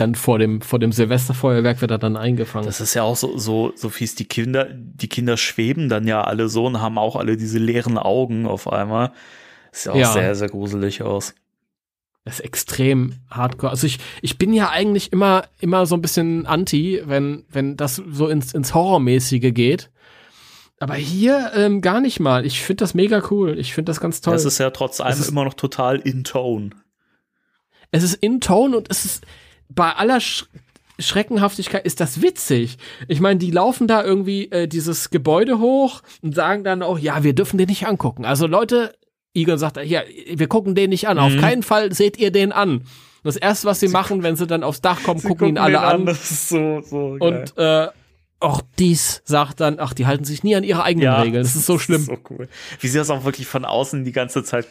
dann 0.00 0.14
vor 0.14 0.38
dem, 0.38 0.60
vor 0.60 0.78
dem 0.78 0.92
Silvesterfeuerwerk 0.92 1.80
wird 1.80 1.90
er 1.90 1.98
dann 1.98 2.16
eingefangen. 2.16 2.66
Das 2.66 2.80
ist 2.80 2.94
ja 2.94 3.02
auch 3.02 3.16
so, 3.16 3.36
so, 3.36 3.72
so 3.76 3.88
fies. 3.88 4.14
Die 4.14 4.24
Kinder, 4.26 4.66
die 4.72 5.08
Kinder 5.08 5.36
schweben 5.36 5.88
dann 5.88 6.06
ja 6.06 6.22
alle 6.22 6.48
so 6.48 6.66
und 6.66 6.80
haben 6.80 6.98
auch 6.98 7.16
alle 7.16 7.36
diese 7.36 7.58
leeren 7.58 7.98
Augen 7.98 8.46
auf 8.46 8.72
einmal. 8.72 9.12
Sieht 9.72 9.86
ja 9.86 9.92
auch 9.92 9.96
Ja. 9.96 10.12
sehr, 10.12 10.34
sehr 10.34 10.48
gruselig 10.48 11.02
aus. 11.02 11.34
Das 12.24 12.40
ist 12.40 12.44
extrem 12.44 13.14
hardcore. 13.30 13.70
Also 13.70 13.86
ich, 13.86 13.98
ich 14.22 14.38
bin 14.38 14.52
ja 14.52 14.70
eigentlich 14.70 15.12
immer, 15.12 15.44
immer 15.60 15.86
so 15.86 15.94
ein 15.94 16.02
bisschen 16.02 16.46
anti, 16.46 17.02
wenn, 17.04 17.44
wenn 17.50 17.76
das 17.76 17.96
so 18.10 18.28
ins, 18.28 18.52
ins 18.52 18.74
Horrormäßige 18.74 19.52
geht. 19.54 19.90
Aber 20.80 20.94
hier 20.94 21.52
ähm, 21.54 21.80
gar 21.80 22.00
nicht 22.00 22.20
mal. 22.20 22.46
Ich 22.46 22.60
finde 22.60 22.82
das 22.84 22.94
mega 22.94 23.22
cool. 23.30 23.58
Ich 23.58 23.74
finde 23.74 23.90
das 23.90 24.00
ganz 24.00 24.20
toll. 24.20 24.34
Das 24.34 24.44
ist 24.44 24.58
ja 24.58 24.70
trotz 24.70 25.00
allem 25.00 25.22
immer 25.26 25.44
noch 25.44 25.54
total 25.54 25.96
in 25.96 26.22
Tone. 26.22 26.70
es 27.90 28.02
ist 28.04 28.14
in 28.14 28.40
Tone 28.40 28.76
und 28.76 28.88
es 28.90 29.04
ist 29.04 29.24
bei 29.68 29.92
aller 29.92 30.20
Sch 30.20 30.46
Schreckenhaftigkeit 31.00 31.84
ist 31.86 32.00
das 32.00 32.22
witzig. 32.22 32.76
Ich 33.06 33.20
meine, 33.20 33.38
die 33.38 33.52
laufen 33.52 33.86
da 33.86 34.02
irgendwie 34.02 34.50
äh, 34.50 34.66
dieses 34.66 35.10
Gebäude 35.10 35.60
hoch 35.60 36.02
und 36.22 36.34
sagen 36.34 36.64
dann 36.64 36.82
auch, 36.82 36.98
ja, 36.98 37.22
wir 37.22 37.34
dürfen 37.34 37.56
den 37.56 37.68
nicht 37.68 37.86
angucken. 37.86 38.24
Also 38.24 38.48
Leute, 38.48 38.94
Egon 39.32 39.58
sagt, 39.58 39.76
ja, 39.84 40.02
wir 40.34 40.48
gucken 40.48 40.74
den 40.74 40.90
nicht 40.90 41.06
an. 41.06 41.20
Auf 41.20 41.32
Mhm. 41.34 41.40
keinen 41.40 41.62
Fall 41.62 41.92
seht 41.92 42.18
ihr 42.18 42.32
den 42.32 42.50
an. 42.50 42.82
Das 43.22 43.36
erste, 43.36 43.68
was 43.68 43.78
sie 43.78 43.88
machen, 43.88 44.24
wenn 44.24 44.34
sie 44.34 44.48
dann 44.48 44.64
aufs 44.64 44.80
Dach 44.80 45.00
kommen, 45.04 45.20
Sie 45.20 45.28
gucken 45.28 45.48
ihn 45.48 45.58
alle 45.58 45.74
den 45.74 45.84
an. 45.84 46.06
Das 46.06 46.30
ist 46.32 46.48
so, 46.48 46.80
so 46.80 47.16
geil. 47.20 47.44
Und 47.56 47.58
äh, 47.62 47.88
auch 48.40 48.60
dies 48.80 49.22
sagt 49.24 49.60
dann, 49.60 49.78
ach, 49.78 49.92
die 49.92 50.06
halten 50.06 50.24
sich 50.24 50.42
nie 50.42 50.56
an 50.56 50.64
ihre 50.64 50.82
eigenen 50.82 51.08
Regeln. 51.12 51.42
Das 51.44 51.54
ist 51.54 51.66
so 51.66 51.78
schlimm. 51.78 52.02
so 52.02 52.16
cool. 52.30 52.48
Wie 52.80 52.88
sie 52.88 52.98
das 52.98 53.10
auch 53.10 53.24
wirklich 53.24 53.46
von 53.46 53.64
außen 53.64 54.04
die 54.04 54.12
ganze 54.12 54.42
Zeit 54.42 54.66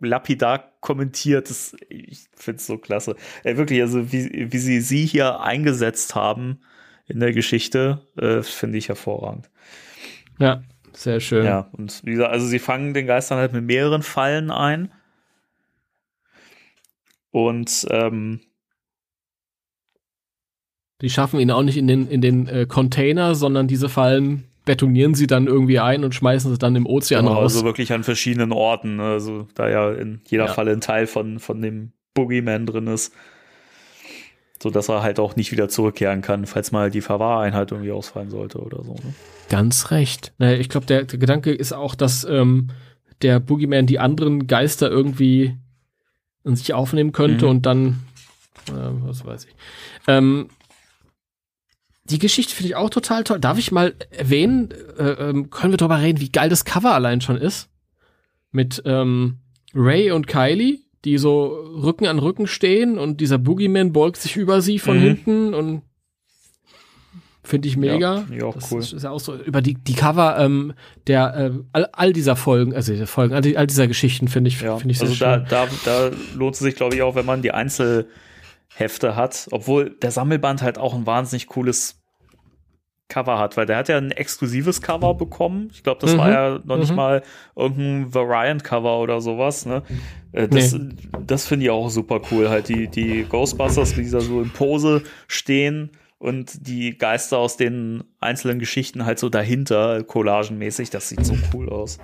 lapidar 0.00 0.72
kommentiert, 0.80 1.50
das, 1.50 1.76
ich 1.88 2.26
finde 2.34 2.58
es 2.58 2.66
so 2.66 2.78
klasse. 2.78 3.16
Ey, 3.42 3.56
wirklich, 3.56 3.80
also 3.80 4.12
wie, 4.12 4.52
wie 4.52 4.58
sie 4.58 4.80
sie 4.80 5.06
hier 5.06 5.40
eingesetzt 5.40 6.14
haben 6.14 6.60
in 7.06 7.20
der 7.20 7.32
Geschichte, 7.32 8.06
äh, 8.16 8.42
finde 8.42 8.78
ich 8.78 8.88
hervorragend. 8.88 9.50
Ja, 10.38 10.62
sehr 10.92 11.20
schön. 11.20 11.44
Ja, 11.44 11.68
und 11.72 12.02
wie 12.04 12.12
gesagt, 12.12 12.32
also 12.32 12.46
sie 12.46 12.58
fangen 12.58 12.94
den 12.94 13.06
Geistern 13.06 13.38
halt 13.38 13.52
mit 13.52 13.64
mehreren 13.64 14.02
Fallen 14.02 14.50
ein. 14.50 14.92
Und 17.30 17.86
ähm, 17.90 18.40
Die 21.00 21.10
schaffen 21.10 21.40
ihn 21.40 21.50
auch 21.50 21.62
nicht 21.62 21.76
in 21.76 21.86
den, 21.86 22.08
in 22.08 22.20
den 22.20 22.46
äh, 22.46 22.66
Container, 22.66 23.34
sondern 23.34 23.66
diese 23.66 23.88
Fallen 23.88 24.44
betonieren 24.64 25.14
sie 25.14 25.26
dann 25.26 25.46
irgendwie 25.46 25.78
ein 25.78 26.04
und 26.04 26.14
schmeißen 26.14 26.50
sie 26.52 26.58
dann 26.58 26.74
im 26.76 26.86
Ozean 26.86 27.24
genau, 27.26 27.36
raus. 27.38 27.54
also 27.54 27.64
wirklich 27.66 27.92
an 27.92 28.02
verschiedenen 28.04 28.52
Orten. 28.52 29.00
Also 29.00 29.46
da 29.54 29.68
ja 29.68 29.92
in 29.92 30.20
jeder 30.26 30.46
Ja. 30.46 30.52
Falle 30.52 30.72
ein 30.72 30.80
Teil 30.80 31.06
von, 31.06 31.38
von 31.38 31.60
dem 31.60 31.92
Boogeyman 32.14 32.64
drin 32.66 32.86
ist. 32.86 33.12
So 34.62 34.70
dass 34.70 34.88
er 34.88 35.02
halt 35.02 35.20
auch 35.20 35.36
nicht 35.36 35.52
wieder 35.52 35.68
zurückkehren 35.68 36.22
kann, 36.22 36.46
falls 36.46 36.72
mal 36.72 36.90
die 36.90 37.02
Verwahreinheit 37.02 37.70
irgendwie 37.72 37.92
ausfallen 37.92 38.30
sollte 38.30 38.58
oder 38.60 38.82
so. 38.82 38.94
Ne? 38.94 39.14
Ganz 39.50 39.90
recht. 39.90 40.32
Naja, 40.38 40.56
ich 40.58 40.70
glaube, 40.70 40.86
der, 40.86 41.02
der 41.04 41.18
Gedanke 41.18 41.52
ist 41.52 41.72
auch, 41.74 41.94
dass 41.94 42.24
ähm, 42.24 42.68
der 43.20 43.40
Boogeyman 43.40 43.86
die 43.86 43.98
anderen 43.98 44.46
Geister 44.46 44.90
irgendwie 44.90 45.56
in 46.44 46.56
sich 46.56 46.72
aufnehmen 46.72 47.12
könnte 47.12 47.44
Mhm. 47.44 47.50
und 47.50 47.66
dann, 47.66 48.00
äh, 48.68 48.72
was 49.02 49.26
weiß 49.26 49.44
ich. 49.44 49.54
Ähm, 50.08 50.48
die 52.04 52.18
Geschichte 52.18 52.54
finde 52.54 52.68
ich 52.68 52.76
auch 52.76 52.90
total 52.90 53.24
toll. 53.24 53.40
Darf 53.40 53.58
ich 53.58 53.72
mal 53.72 53.94
erwähnen, 54.10 54.68
äh, 54.98 55.02
ähm, 55.30 55.50
können 55.50 55.72
wir 55.72 55.78
darüber 55.78 56.00
reden, 56.00 56.20
wie 56.20 56.30
geil 56.30 56.48
das 56.50 56.64
Cover 56.64 56.92
allein 56.94 57.20
schon 57.20 57.36
ist? 57.36 57.68
Mit 58.52 58.82
ähm, 58.84 59.38
Ray 59.74 60.10
und 60.12 60.26
Kylie, 60.26 60.80
die 61.04 61.18
so 61.18 61.46
Rücken 61.82 62.06
an 62.06 62.18
Rücken 62.18 62.46
stehen 62.46 62.98
und 62.98 63.20
dieser 63.20 63.38
Boogeyman 63.38 63.92
beugt 63.92 64.18
sich 64.18 64.36
über 64.36 64.60
sie 64.60 64.78
von 64.78 64.98
Mhm. 64.98 65.02
hinten 65.02 65.54
und 65.54 65.82
finde 67.42 67.68
ich 67.68 67.76
mega. 67.76 67.96
Ja, 67.98 68.24
ich 68.30 68.42
auch 68.42 68.54
das 68.54 68.70
cool. 68.72 68.80
Ist, 68.80 68.92
ist 68.92 69.02
ja 69.02 69.10
auch 69.10 69.20
so 69.20 69.34
über 69.36 69.60
die, 69.60 69.74
die 69.74 69.92
Cover 69.94 70.38
ähm, 70.38 70.72
der 71.06 71.34
äh, 71.36 71.50
all, 71.72 71.86
all 71.92 72.12
dieser 72.12 72.36
Folgen, 72.36 72.74
also 72.74 72.92
diese 72.92 73.06
Folgen, 73.06 73.34
all, 73.34 73.42
die, 73.42 73.58
all 73.58 73.66
dieser 73.66 73.86
Geschichten 73.86 74.28
finde 74.28 74.48
ich, 74.48 74.60
Ja, 74.60 74.76
finde 74.78 74.92
ich 74.92 74.98
sehr 74.98 75.08
also 75.08 75.20
da, 75.24 75.38
schön. 75.40 75.46
da, 75.50 75.68
da 75.84 76.10
lohnt 76.34 76.54
es 76.54 76.60
sich, 76.60 76.74
glaube 76.74 76.94
ich, 76.94 77.02
auch, 77.02 77.14
wenn 77.16 77.26
man 77.26 77.42
die 77.42 77.52
Einzelhefte 78.74 79.16
hat, 79.16 79.46
obwohl 79.50 79.90
der 79.90 80.10
Sammelband 80.10 80.62
halt 80.62 80.78
auch 80.78 80.94
ein 80.94 81.06
wahnsinnig 81.06 81.46
cooles 81.46 82.00
Cover 83.08 83.38
hat, 83.38 83.56
weil 83.56 83.66
der 83.66 83.76
hat 83.76 83.88
ja 83.88 83.98
ein 83.98 84.10
exklusives 84.10 84.80
Cover 84.80 85.14
bekommen. 85.14 85.68
Ich 85.72 85.82
glaube, 85.82 86.00
das 86.00 86.14
Mhm. 86.14 86.18
war 86.18 86.30
ja 86.30 86.60
noch 86.64 86.78
nicht 86.78 86.90
Mhm. 86.90 86.96
mal 86.96 87.22
irgendein 87.54 88.14
Variant-Cover 88.14 88.98
oder 88.98 89.20
sowas. 89.20 89.66
Ne? 89.66 89.82
Äh, 90.32 90.48
Das, 90.48 90.74
das 91.26 91.46
finde 91.46 91.66
ich 91.66 91.70
auch 91.70 91.90
super 91.90 92.20
cool. 92.30 92.48
Halt 92.48 92.68
die, 92.68 92.88
die 92.88 93.24
Ghostbusters, 93.28 93.96
wie 93.96 94.04
sie 94.04 94.10
da 94.12 94.20
so 94.20 94.40
in 94.40 94.50
Pose 94.50 95.02
stehen 95.28 95.90
und 96.18 96.66
die 96.66 96.96
Geister 96.96 97.38
aus 97.38 97.56
den 97.58 98.04
einzelnen 98.20 98.58
Geschichten 98.58 99.04
halt 99.04 99.18
so 99.18 99.28
dahinter, 99.28 100.02
collagenmäßig. 100.02 100.88
Das 100.90 101.08
sieht 101.10 101.24
so 101.26 101.36
cool 101.52 101.68
aus. 101.68 101.98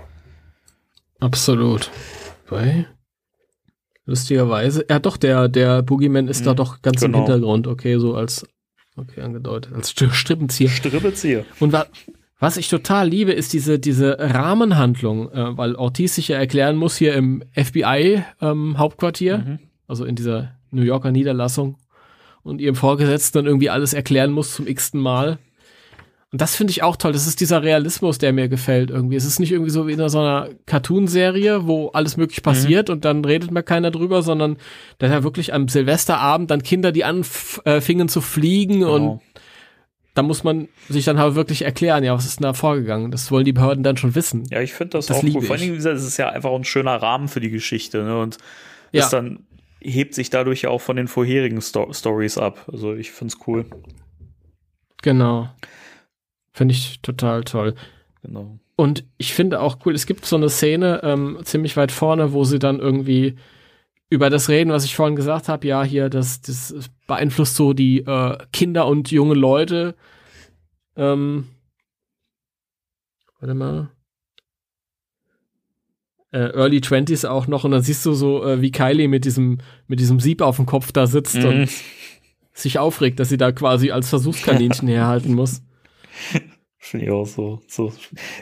Absolut. 1.18 1.90
Weil, 2.48 2.86
lustigerweise, 4.06 4.84
ja 4.88 4.98
doch, 4.98 5.16
der, 5.16 5.48
der 5.48 5.82
Boogeyman 5.82 6.28
ist 6.28 6.46
da 6.46 6.52
Mhm, 6.52 6.56
doch 6.56 6.82
ganz 6.82 7.00
genau. 7.00 7.18
im 7.18 7.24
Hintergrund, 7.24 7.66
okay, 7.66 7.98
so 7.98 8.14
als, 8.14 8.46
okay, 8.96 9.20
angedeutet, 9.20 9.72
als 9.74 9.94
St- 9.94 10.10
Strippenzieher. 10.12 10.68
Strippezieher. 10.70 11.44
Und 11.60 11.72
wa 11.72 11.86
was 12.42 12.56
ich 12.56 12.68
total 12.70 13.06
liebe, 13.06 13.32
ist 13.32 13.52
diese, 13.52 13.78
diese 13.78 14.16
Rahmenhandlung, 14.18 15.30
äh, 15.30 15.58
weil 15.58 15.74
Ortiz 15.74 16.14
sich 16.14 16.28
ja 16.28 16.38
erklären 16.38 16.74
muss 16.76 16.96
hier 16.96 17.12
im 17.12 17.42
FBI-Hauptquartier, 17.54 19.38
Mhm. 19.38 19.58
also 19.86 20.04
in 20.04 20.16
dieser 20.16 20.52
New 20.70 20.82
Yorker 20.82 21.10
Niederlassung, 21.12 21.76
und 22.42 22.60
ihrem 22.62 22.76
Vorgesetzten 22.76 23.38
dann 23.38 23.46
irgendwie 23.46 23.68
alles 23.68 23.92
erklären 23.92 24.32
muss 24.32 24.54
zum 24.54 24.66
x-ten 24.66 25.00
Mal. 25.00 25.38
Und 26.32 26.40
das 26.40 26.54
finde 26.54 26.70
ich 26.70 26.84
auch 26.84 26.96
toll. 26.96 27.12
Das 27.12 27.26
ist 27.26 27.40
dieser 27.40 27.62
Realismus, 27.64 28.18
der 28.18 28.32
mir 28.32 28.48
gefällt 28.48 28.90
irgendwie. 28.90 29.16
Es 29.16 29.24
ist 29.24 29.40
nicht 29.40 29.50
irgendwie 29.50 29.72
so 29.72 29.88
wie 29.88 29.92
in 29.94 30.08
so 30.08 30.20
einer 30.20 30.48
Cartoon-Serie, 30.66 31.66
wo 31.66 31.88
alles 31.88 32.16
möglich 32.16 32.42
passiert 32.44 32.88
und 32.88 33.04
dann 33.04 33.24
redet 33.24 33.50
mir 33.50 33.64
keiner 33.64 33.90
drüber, 33.90 34.22
sondern 34.22 34.56
da 34.98 35.08
ja 35.08 35.24
wirklich 35.24 35.52
am 35.52 35.66
Silvesterabend 35.66 36.48
dann 36.50 36.62
Kinder, 36.62 36.92
die 36.92 37.02
anfingen 37.04 38.08
zu 38.08 38.20
fliegen 38.20 38.84
und 38.84 39.00
Genau. 39.02 39.22
da 40.14 40.22
muss 40.22 40.44
man 40.44 40.68
sich 40.88 41.04
dann 41.04 41.18
halt 41.18 41.34
wirklich 41.34 41.62
erklären, 41.62 42.04
ja, 42.04 42.14
was 42.14 42.26
ist 42.26 42.38
denn 42.38 42.44
da 42.44 42.52
vorgegangen? 42.52 43.10
Das 43.10 43.32
wollen 43.32 43.44
die 43.44 43.52
Behörden 43.52 43.82
dann 43.82 43.96
schon 43.96 44.14
wissen. 44.14 44.44
Ja, 44.52 44.60
ich 44.60 44.72
finde 44.72 44.98
das, 44.98 45.06
Das 45.06 45.16
auch 45.18 45.22
cool. 45.24 45.42
Vor 45.42 45.50
allen. 45.52 45.60
Dingen, 45.62 45.72
wie 45.72 45.76
gesagt, 45.78 45.96
es 45.96 46.06
ist 46.06 46.16
ja 46.16 46.28
einfach 46.28 46.52
ein 46.52 46.62
schöner 46.62 46.94
Rahmen 47.02 47.26
für 47.26 47.40
die 47.40 47.50
Geschichte, 47.50 48.04
ne? 48.04 48.16
Und 48.20 48.38
Ja. 48.92 49.00
das 49.02 49.10
dann 49.10 49.40
hebt 49.80 50.14
sich 50.14 50.30
dadurch 50.30 50.62
ja 50.62 50.70
auch 50.70 50.80
von 50.80 50.94
den 50.94 51.08
vorherigen 51.08 51.60
Sto 51.60 51.92
Stories 51.92 52.38
ab. 52.38 52.68
Also 52.70 52.94
ich 52.94 53.10
finde 53.10 53.34
es 53.34 53.46
cool. 53.48 53.64
Genau. 55.02 55.48
Finde 56.60 56.74
ich 56.74 57.00
total 57.00 57.42
toll. 57.44 57.74
Genau. 58.22 58.58
Und 58.76 59.06
ich 59.16 59.32
finde 59.32 59.60
auch 59.62 59.78
cool, 59.86 59.94
es 59.94 60.04
gibt 60.04 60.26
so 60.26 60.36
eine 60.36 60.50
Szene 60.50 61.00
ähm, 61.02 61.38
ziemlich 61.42 61.74
weit 61.78 61.90
vorne, 61.90 62.34
wo 62.34 62.44
sie 62.44 62.58
dann 62.58 62.80
irgendwie 62.80 63.36
über 64.10 64.28
das 64.28 64.50
reden, 64.50 64.70
was 64.70 64.84
ich 64.84 64.94
vorhin 64.94 65.16
gesagt 65.16 65.48
habe, 65.48 65.66
ja, 65.66 65.82
hier, 65.82 66.10
das, 66.10 66.42
das 66.42 66.74
beeinflusst 67.06 67.56
so 67.56 67.72
die 67.72 68.00
äh, 68.00 68.36
Kinder 68.52 68.86
und 68.86 69.10
junge 69.10 69.32
Leute. 69.32 69.94
Ähm, 70.96 71.48
warte 73.38 73.54
mal. 73.54 73.88
Äh, 76.30 76.50
Early 76.52 76.80
20s 76.80 77.26
auch 77.26 77.46
noch 77.46 77.64
und 77.64 77.70
dann 77.70 77.80
siehst 77.80 78.04
du 78.04 78.12
so, 78.12 78.44
äh, 78.44 78.60
wie 78.60 78.70
Kylie 78.70 79.08
mit 79.08 79.24
diesem, 79.24 79.60
mit 79.86 79.98
diesem 79.98 80.20
Sieb 80.20 80.42
auf 80.42 80.56
dem 80.56 80.66
Kopf 80.66 80.92
da 80.92 81.06
sitzt 81.06 81.36
Mhm. 81.36 81.46
und 81.46 81.68
sich 82.52 82.78
aufregt, 82.78 83.18
dass 83.18 83.30
sie 83.30 83.38
da 83.38 83.50
quasi 83.50 83.92
als 83.92 84.10
Versuchskaninchen 84.10 84.88
herhalten 84.88 85.34
muss. 85.34 85.62
Finde 86.82 87.04
ich 87.06 87.12
auch 87.12 87.26
so. 87.26 87.60
so 87.68 87.92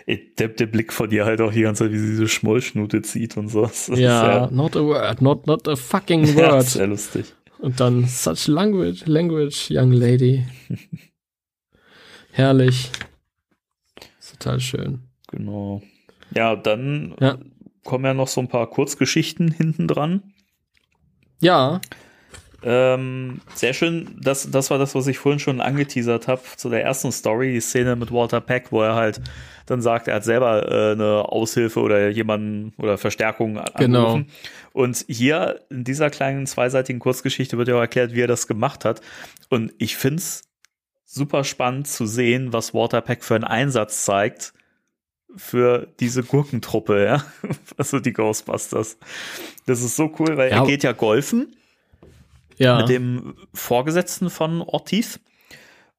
der, 0.06 0.48
der 0.48 0.66
Blick 0.66 0.92
von 0.92 1.10
dir 1.10 1.24
halt 1.24 1.40
auch 1.40 1.52
die 1.52 1.62
ganze 1.62 1.84
Zeit, 1.84 1.92
wie 1.92 1.98
sie 1.98 2.10
diese 2.10 2.28
Schmollschnute 2.28 3.02
zieht 3.02 3.36
und 3.36 3.48
so. 3.48 3.62
Das 3.62 3.88
ist 3.88 3.98
Ja, 3.98 4.48
not 4.52 4.76
a 4.76 4.80
word, 4.80 5.20
not, 5.20 5.46
not 5.48 5.66
a 5.66 5.74
fucking 5.74 6.24
ja, 6.36 6.52
word. 6.52 6.62
sehr 6.64 6.86
lustig. 6.86 7.34
Und 7.58 7.80
dann 7.80 8.06
such 8.06 8.46
language, 8.46 9.04
language, 9.06 9.68
young 9.72 9.90
lady. 9.90 10.46
Herrlich. 12.30 12.90
Total 14.30 14.60
schön. 14.60 15.00
Genau. 15.32 15.82
Ja, 16.34 16.54
dann 16.54 17.16
Ja. 17.20 17.38
kommen 17.84 18.04
ja 18.04 18.14
noch 18.14 18.28
so 18.28 18.40
ein 18.40 18.48
paar 18.48 18.68
Kurzgeschichten 18.70 19.50
hinten 19.50 19.88
dran. 19.88 20.22
Ja, 21.40 21.80
Ähm, 22.62 23.40
sehr 23.54 23.72
schön, 23.72 24.16
das, 24.20 24.50
das 24.50 24.70
war 24.70 24.78
das, 24.78 24.94
was 24.96 25.06
ich 25.06 25.18
vorhin 25.18 25.38
schon 25.38 25.60
angeteasert 25.60 26.26
habe 26.26 26.42
zu 26.56 26.68
der 26.68 26.82
ersten 26.82 27.12
Story, 27.12 27.52
die 27.52 27.60
Szene 27.60 27.94
mit 27.94 28.10
Walter 28.12 28.40
Peck, 28.40 28.72
wo 28.72 28.82
er 28.82 28.96
halt 28.96 29.20
dann 29.66 29.80
sagt, 29.80 30.08
er 30.08 30.16
hat 30.16 30.24
selber 30.24 30.66
äh, 30.68 30.92
eine 30.92 31.26
Aushilfe 31.28 31.78
oder 31.80 32.08
jemanden 32.08 32.72
oder 32.78 32.98
Verstärkung 32.98 33.58
angerufen. 33.58 34.24
Genau. 34.24 34.26
Und 34.72 35.04
hier 35.08 35.60
in 35.70 35.84
dieser 35.84 36.10
kleinen 36.10 36.46
zweiseitigen 36.46 36.98
Kurzgeschichte 36.98 37.58
wird 37.58 37.68
ja 37.68 37.76
auch 37.76 37.80
erklärt, 37.80 38.12
wie 38.14 38.22
er 38.22 38.26
das 38.26 38.46
gemacht 38.48 38.84
hat. 38.84 39.02
Und 39.50 39.72
ich 39.78 39.96
finde 39.96 40.16
es 40.18 40.42
super 41.04 41.44
spannend 41.44 41.86
zu 41.86 42.06
sehen, 42.06 42.52
was 42.52 42.74
Walter 42.74 43.02
Peck 43.02 43.22
für 43.22 43.34
einen 43.36 43.44
Einsatz 43.44 44.04
zeigt 44.04 44.52
für 45.36 45.86
diese 46.00 46.22
Gurkentruppe, 46.24 47.04
ja. 47.04 47.24
Also 47.76 48.00
die 48.00 48.12
Ghostbusters. 48.14 48.98
Das 49.66 49.82
ist 49.82 49.94
so 49.94 50.12
cool, 50.18 50.36
weil 50.36 50.50
Ja. 50.50 50.62
er 50.62 50.66
geht 50.66 50.82
ja 50.82 50.92
golfen 50.92 51.54
ja. 52.58 52.78
mit 52.78 52.88
dem 52.88 53.34
Vorgesetzten 53.54 54.30
von 54.30 54.62
Ortiz. 54.62 55.20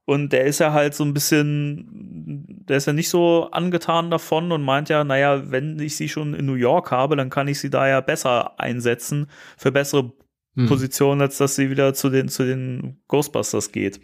Und 0.06 0.34
der 0.34 0.46
ist 0.46 0.60
ja 0.60 0.74
halt 0.74 0.96
so 0.96 1.04
ein 1.04 1.14
bisschen, 1.14 2.66
der 2.68 2.78
ist 2.78 2.88
ja 2.88 2.94
nicht 2.94 3.10
so 3.10 3.50
angetan 3.52 4.10
davon 4.10 4.52
und 4.52 4.64
meint 4.64 4.90
ja, 4.90 5.04
naja, 5.04 5.52
wenn 5.52 5.80
ich 5.80 5.98
sie 5.98 6.10
schon 6.10 6.34
in 6.34 6.48
New 6.48 6.56
York 6.56 6.90
habe, 6.90 7.16
dann 7.16 7.30
kann 7.30 7.48
ich 7.48 7.60
sie 7.60 7.70
da 7.70 7.88
ja 7.88 8.02
besser 8.02 8.60
einsetzen 8.60 9.28
für 9.56 9.72
bessere 9.72 10.12
Hm. 10.56 10.68
Positionen, 10.68 11.22
als 11.22 11.38
dass 11.38 11.56
sie 11.56 11.70
wieder 11.70 11.94
zu 11.94 12.10
den, 12.10 12.28
zu 12.28 12.44
den 12.44 12.98
Ghostbusters 13.08 13.72
geht. 13.72 14.00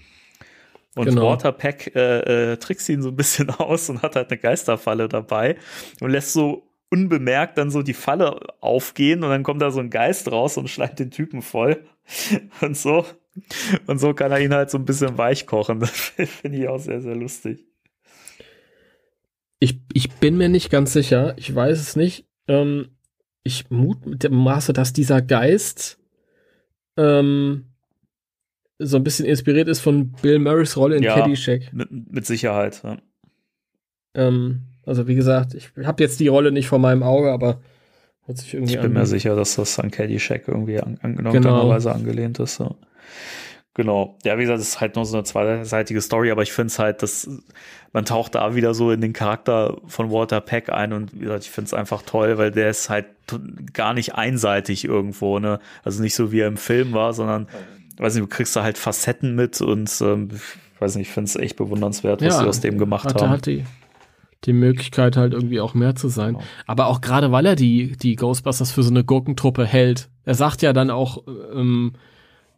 Und 0.96 1.06
Genau. 1.06 1.30
Walter 1.30 1.52
Peck 1.52 1.94
äh, 1.96 2.54
äh, 2.54 2.58
trickst 2.58 2.88
ihn 2.88 3.02
so 3.02 3.10
ein 3.10 3.16
bisschen 3.16 3.50
aus 3.60 3.90
und 3.90 4.02
hat 4.02 4.16
halt 4.16 4.32
eine 4.32 4.40
Geisterfalle 4.40 5.10
dabei 5.10 5.58
und 6.00 6.12
lässt 6.12 6.34
so 6.34 6.64
unbemerkt 6.90 7.58
dann 7.58 7.72
so 7.72 7.82
die 7.82 7.94
Falle 7.94 8.40
aufgehen 8.62 9.24
und 9.24 9.30
dann 9.30 9.44
kommt 9.44 9.62
da 9.62 9.72
so 9.72 9.82
ein 9.82 9.90
Geist 9.90 10.32
raus 10.32 10.58
und 10.58 10.70
schleimt 10.70 11.00
den 11.00 11.12
Typen 11.12 11.42
voll 11.42 11.84
und 12.62 12.78
so. 12.78 13.06
Und 13.88 14.00
so 14.00 14.14
kann 14.14 14.32
er 14.32 14.40
ihn 14.40 14.54
halt 14.54 14.70
so 14.70 14.78
ein 14.78 14.86
bisschen 14.86 15.18
weich 15.18 15.46
kochen. 15.46 15.80
Das 15.80 15.92
finde 15.92 16.58
ich 16.58 16.68
auch 16.68 16.80
sehr, 16.80 17.02
sehr 17.02 17.16
lustig. 17.16 17.66
Ich, 19.60 19.80
ich 19.94 20.12
bin 20.14 20.38
mir 20.38 20.50
nicht 20.50 20.70
ganz 20.70 20.94
sicher, 20.94 21.34
ich 21.38 21.54
weiß 21.54 21.80
es 21.80 21.96
nicht. 21.96 22.28
Ähm, 22.48 22.90
ich 23.44 23.70
mutmaße, 23.70 24.74
dass 24.74 24.94
dieser 24.94 25.22
Geist 25.22 25.98
ähm, 26.98 27.66
so 28.80 28.98
ein 28.98 29.04
bisschen 29.04 29.26
inspiriert 29.26 29.68
ist 29.68 29.80
von 29.80 30.12
Bill 30.12 30.40
Murrays 30.40 30.76
Rolle 30.78 30.98
in 30.98 31.04
Ja. 31.04 31.16
Caddyshack. 31.16 31.74
Mit, 31.74 31.90
mit 31.92 32.26
Sicherheit. 32.26 32.82
Ja. 32.84 32.98
Ähm, 34.14 34.64
also 34.86 35.08
wie 35.08 35.16
gesagt, 35.16 35.54
ich 35.54 35.72
habe 35.84 36.04
jetzt 36.04 36.20
die 36.20 36.28
Rolle 36.28 36.52
nicht 36.52 36.68
vor 36.68 36.80
meinem 36.80 37.04
Auge, 37.04 37.32
aber 37.32 37.62
hört 38.26 38.38
sich 38.38 38.54
irgendwie 38.54 38.74
Ich 38.74 38.80
bin 38.80 38.88
an. 38.92 38.94
mir 38.94 39.06
sicher, 39.06 39.36
dass 39.36 39.56
das 39.56 39.80
an 39.80 39.92
Caddyshack 39.92 40.48
irgendwie 40.48 40.80
an, 40.80 40.98
an, 41.02 41.16
Genau. 41.32 41.72
angelehnt 41.72 42.40
ist. 42.40 42.56
So. 42.56 42.76
Genau. 43.74 44.18
Ja, 44.24 44.38
wie 44.38 44.44
gesagt, 44.44 44.60
es 44.62 44.70
ist 44.70 44.82
halt 44.82 44.96
nur 44.96 45.06
so 45.06 45.18
eine 45.18 45.26
zweiseitige 45.26 46.00
Story, 46.02 46.32
aber 46.32 46.44
ich 46.44 46.54
finde 46.54 46.68
es 46.68 46.80
halt, 46.80 47.04
dass 47.04 47.30
man 47.92 48.06
taucht 48.06 48.36
da 48.36 48.56
wieder 48.56 48.74
so 48.74 48.92
in 48.92 49.02
den 49.02 49.12
Charakter 49.12 49.78
von 49.88 50.12
Walter 50.12 50.40
Peck 50.40 50.70
ein 50.70 50.94
und 50.94 51.14
wie 51.14 51.20
gesagt, 51.20 51.44
ich 51.44 51.52
finde 51.52 51.68
es 51.68 51.74
einfach 51.74 52.02
toll, 52.02 52.38
weil 52.38 52.52
der 52.52 52.70
ist 52.70 52.90
halt 52.90 53.06
gar 53.74 53.94
nicht 53.94 54.16
einseitig 54.16 54.86
irgendwo, 54.86 55.40
ne? 55.40 55.60
Also 55.84 56.02
nicht 56.02 56.16
so 56.16 56.32
wie 56.32 56.40
er 56.40 56.48
im 56.48 56.58
Film 56.58 56.94
war, 56.94 57.14
sondern 57.14 57.48
weiß 57.98 58.16
nicht, 58.16 58.24
du 58.24 58.28
kriegst 58.28 58.56
da 58.56 58.64
halt 58.64 58.78
Facetten 58.78 59.36
mit 59.36 59.60
und 59.62 59.90
ähm, 60.02 60.30
ich 60.74 60.82
weiß 60.82 60.96
nicht, 60.96 61.08
ich 61.10 61.14
finde 61.14 61.28
es 61.30 61.36
echt 61.36 61.58
bewundernswert, 61.58 62.22
was 62.22 62.40
sie 62.40 62.46
aus 62.46 62.60
dem 62.62 62.78
gemacht 62.78 63.06
hatte 63.10 63.24
haben. 63.26 63.32
halt 63.32 63.46
die, 63.46 63.66
die 64.46 64.54
Möglichkeit 64.54 65.18
halt 65.18 65.34
irgendwie 65.34 65.60
auch 65.60 65.74
mehr 65.74 65.96
zu 65.96 66.08
sein. 66.08 66.34
Genau. 66.36 66.46
Aber 66.68 66.88
auch 66.88 67.02
gerade 67.02 67.32
weil 67.32 67.46
er 67.46 67.56
die, 67.56 67.96
die 67.98 68.16
Ghostbusters 68.16 68.72
für 68.72 68.84
so 68.84 68.90
eine 68.92 69.04
Gurkentruppe 69.04 69.66
hält. 69.66 70.10
Er 70.24 70.36
sagt 70.36 70.62
ja 70.62 70.74
dann 70.74 70.90
auch, 70.90 71.24
ähm, 71.54 71.94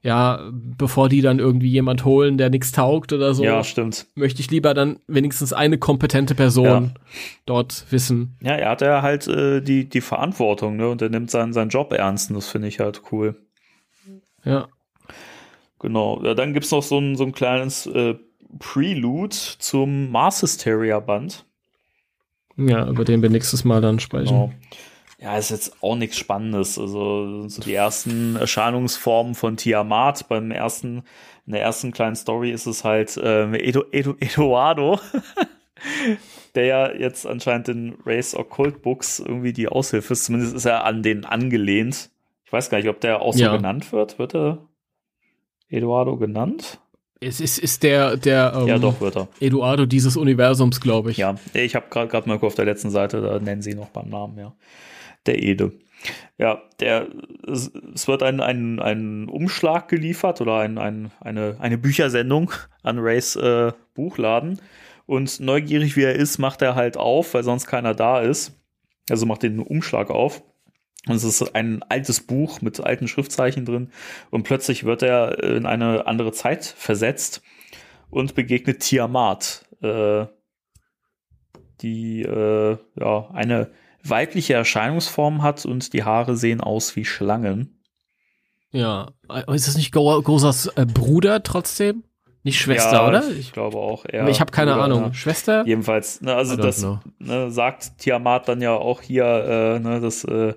ja, 0.04 0.42
bevor 0.52 1.10
die 1.10 1.22
dann 1.22 1.40
irgendwie 1.40 1.70
jemand 1.70 2.06
holen, 2.06 2.38
der 2.38 2.50
nichts 2.50 2.72
taugt 2.72 3.12
oder 3.14 3.34
so, 3.34 3.44
Ja, 3.44 3.64
stimmt. 3.64 4.06
möchte 4.16 4.42
ich 4.42 4.50
lieber 4.52 4.74
dann 4.74 5.00
wenigstens 5.08 5.54
eine 5.54 5.78
kompetente 5.78 6.36
Person 6.36 6.66
Ja. 6.66 6.84
dort 7.46 7.86
wissen. 7.90 8.38
Ja, 8.42 8.54
er 8.54 8.70
hat 8.70 8.82
ja 8.82 9.02
halt 9.02 9.28
äh, 9.28 9.60
die, 9.62 9.90
die 9.90 10.02
Verantwortung, 10.02 10.78
ne? 10.78 10.88
Und 10.88 11.02
er 11.02 11.10
nimmt 11.10 11.32
seinen, 11.32 11.52
seinen 11.52 11.70
Job 11.70 11.92
ernst 11.94 12.30
und 12.30 12.36
das 12.36 12.48
finde 12.48 12.68
ich 12.68 12.80
halt 12.80 13.02
cool. 13.12 13.36
Ja. 14.46 14.68
Genau. 15.80 16.22
Ja, 16.24 16.34
dann 16.34 16.54
gibt's 16.54 16.72
noch 16.72 16.84
so 16.84 17.00
ein, 17.00 17.16
so 17.16 17.24
ein 17.26 17.34
kleines 17.34 17.86
äh, 17.88 18.16
Prelude 18.60 19.36
zum 19.60 20.10
Mars 20.12 20.42
Hysteria 20.42 21.00
Band. 21.00 21.46
Ja, 22.58 22.88
über 22.88 23.06
den 23.06 23.22
wir 23.22 23.30
nächstes 23.30 23.64
Mal 23.64 23.82
dann 23.82 24.00
sprechen. 24.00 24.28
Genau. 24.28 24.54
Ja, 25.20 25.36
ist 25.38 25.50
jetzt 25.50 25.82
auch 25.82 25.96
nichts 25.96 26.18
Spannendes. 26.18 26.78
Also 26.78 27.48
so 27.48 27.62
die 27.62 27.74
ersten 27.74 28.36
Erscheinungsformen 28.36 29.34
von 29.34 29.58
Tiamat. 29.58 30.28
Beim 30.28 30.52
ersten, 30.52 31.04
in 31.48 31.54
der 31.54 31.62
ersten 31.62 31.92
kleinen 31.92 32.16
Story 32.16 32.52
ist 32.52 32.68
es 32.68 32.84
halt 32.84 33.20
ähm, 33.24 33.56
Edo, 33.56 33.84
Edo, 33.92 34.16
Eduardo, 34.20 35.00
der 36.56 36.66
ja 36.66 36.92
jetzt 36.92 37.26
anscheinend 37.26 37.70
in 37.70 37.96
Race 38.06 38.36
Occult 38.36 38.82
Books 38.84 39.20
irgendwie 39.20 39.54
die 39.54 39.68
Aushilfe 39.68 40.14
ist. 40.14 40.26
Zumindest 40.26 40.56
ist 40.56 40.66
er 40.66 40.84
an 40.86 41.02
den 41.02 41.26
angelehnt. 41.26 42.12
Ich 42.46 42.54
weiß 42.54 42.70
gar 42.70 42.78
nicht, 42.78 42.90
ob 42.90 43.02
der 43.02 43.22
auch 43.22 43.34
so 43.34 43.40
Ja. 43.44 43.56
genannt 43.56 43.92
wird. 43.92 44.20
Wird 44.20 44.36
er 44.36 44.60
Eduardo 45.70 46.16
genannt? 46.18 46.80
Es 47.20 47.42
ist, 47.42 47.58
ist 47.58 47.84
der, 47.84 48.18
der 48.18 48.54
ähm, 48.56 48.68
ja, 48.68 48.78
doch, 48.78 49.02
wird 49.02 49.18
er. 49.18 49.28
Eduardo 49.40 49.86
dieses 49.86 50.18
Universums, 50.18 50.80
glaube 50.80 51.12
ich. 51.12 51.18
Ja, 51.18 51.36
ich 51.54 51.76
habe 51.76 51.88
gerade 51.90 52.08
gerade 52.08 52.30
mal 52.30 52.38
auf 52.40 52.56
der 52.56 52.66
letzten 52.66 52.92
Seite, 52.92 53.22
da 53.22 53.40
nennen 53.40 53.62
sie 53.62 53.72
ihn 53.72 53.78
noch 53.78 53.90
beim 53.90 54.10
Namen, 54.10 54.38
ja. 54.38 54.54
Der 55.26 55.42
Ede. 55.42 55.72
Ja, 56.38 56.62
der, 56.80 57.08
es, 57.48 57.72
es 57.96 58.08
wird 58.08 58.22
ein, 58.22 58.40
ein, 58.40 58.80
ein 58.80 59.28
Umschlag 59.28 59.88
geliefert 59.88 60.42
oder 60.42 60.60
ein, 60.60 60.78
ein, 60.78 61.12
eine, 61.20 61.58
eine 61.60 61.78
Büchersendung 61.78 62.52
an 62.84 63.00
Rays 63.00 63.36
äh, 63.36 63.72
Buchladen. 63.96 64.62
Und 65.08 65.40
neugierig 65.40 65.96
wie 65.96 66.04
er 66.04 66.16
ist, 66.16 66.38
macht 66.38 66.62
er 66.62 66.76
halt 66.76 66.98
auf, 66.98 67.34
weil 67.34 67.44
sonst 67.44 67.66
keiner 67.66 67.96
da 67.96 68.20
ist. 68.22 68.54
Also 69.10 69.26
macht 69.26 69.44
den 69.44 69.60
Umschlag 69.60 70.10
auf. 70.10 70.44
Und 71.08 71.16
es 71.16 71.24
ist 71.24 71.56
ein 71.56 71.84
altes 71.84 72.22
Buch 72.22 72.62
mit 72.62 72.80
alten 72.80 73.08
Schriftzeichen 73.08 73.66
drin. 73.66 73.92
Und 74.30 74.44
plötzlich 74.44 74.84
wird 74.84 75.04
er 75.04 75.44
in 75.44 75.66
eine 75.66 76.08
andere 76.08 76.32
Zeit 76.32 76.66
versetzt 76.66 77.42
und 78.10 78.36
begegnet 78.36 78.80
Tiamat, 78.82 79.66
äh, 79.82 80.26
die 81.82 82.22
äh, 82.24 82.78
ja 83.00 83.30
eine 83.32 83.72
weibliche 84.04 84.54
Erscheinungsform 84.54 85.44
hat 85.44 85.66
und 85.66 85.94
die 85.94 86.04
Haare 86.04 86.36
sehen 86.36 86.62
aus 86.62 86.96
wie 86.96 87.06
Schlangen. 87.06 87.82
Ja. 88.72 89.12
Ist 89.52 89.68
das 89.68 89.78
nicht 89.78 89.92
Go 89.92 90.22
Gosas 90.22 90.68
äh, 90.76 90.86
Bruder 90.86 91.44
trotzdem? 91.44 92.04
Nicht 92.44 92.60
Schwester, 92.60 92.94
ja, 92.94 93.08
oder? 93.08 93.30
Ich, 93.30 93.40
Ich, 93.40 93.52
glaube 93.54 93.78
auch. 93.78 94.06
eher 94.08 94.28
ich 94.28 94.40
habe 94.40 94.52
keine 94.52 94.72
Bruder, 94.72 94.84
Ahnung. 94.86 95.04
ja. 95.06 95.14
Schwester? 95.14 95.66
Jedenfalls, 95.66 96.22
ne, 96.22 96.34
also 96.34 96.56
das 96.56 96.86
ne, 97.20 97.52
sagt 97.52 97.98
Tiamat 97.98 98.48
dann 98.48 98.62
ja 98.62 98.74
auch 98.74 99.02
hier, 99.02 99.26
äh, 99.26 99.80
ne, 99.80 100.00
dass 100.00 100.24
äh, 100.24 100.30
ne, 100.32 100.56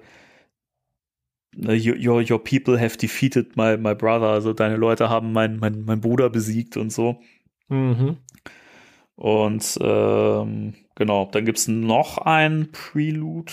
your, 1.56 1.96
your, 1.96 2.22
your 2.22 2.42
people 2.42 2.78
have 2.78 2.96
defeated 2.96 3.56
my, 3.56 3.76
my 3.76 3.94
brother, 3.94 4.26
also 4.28 4.52
deine 4.52 4.76
Leute 4.76 5.08
haben 5.08 5.32
meinen 5.32 5.58
mein, 5.58 5.84
mein 5.84 6.00
Bruder 6.00 6.30
besiegt 6.30 6.76
und 6.76 6.92
so. 6.92 7.20
Mhm. 7.68 8.16
Und 9.16 9.78
ähm, 9.82 10.74
genau, 10.94 11.28
dann 11.30 11.44
gibt's 11.44 11.68
noch 11.68 12.18
ein 12.18 12.68
Prelude 12.72 13.52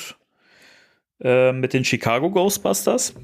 äh, 1.21 1.51
mit 1.51 1.73
den 1.73 1.83
Chicago 1.83 2.31
Ghostbusters. 2.31 3.15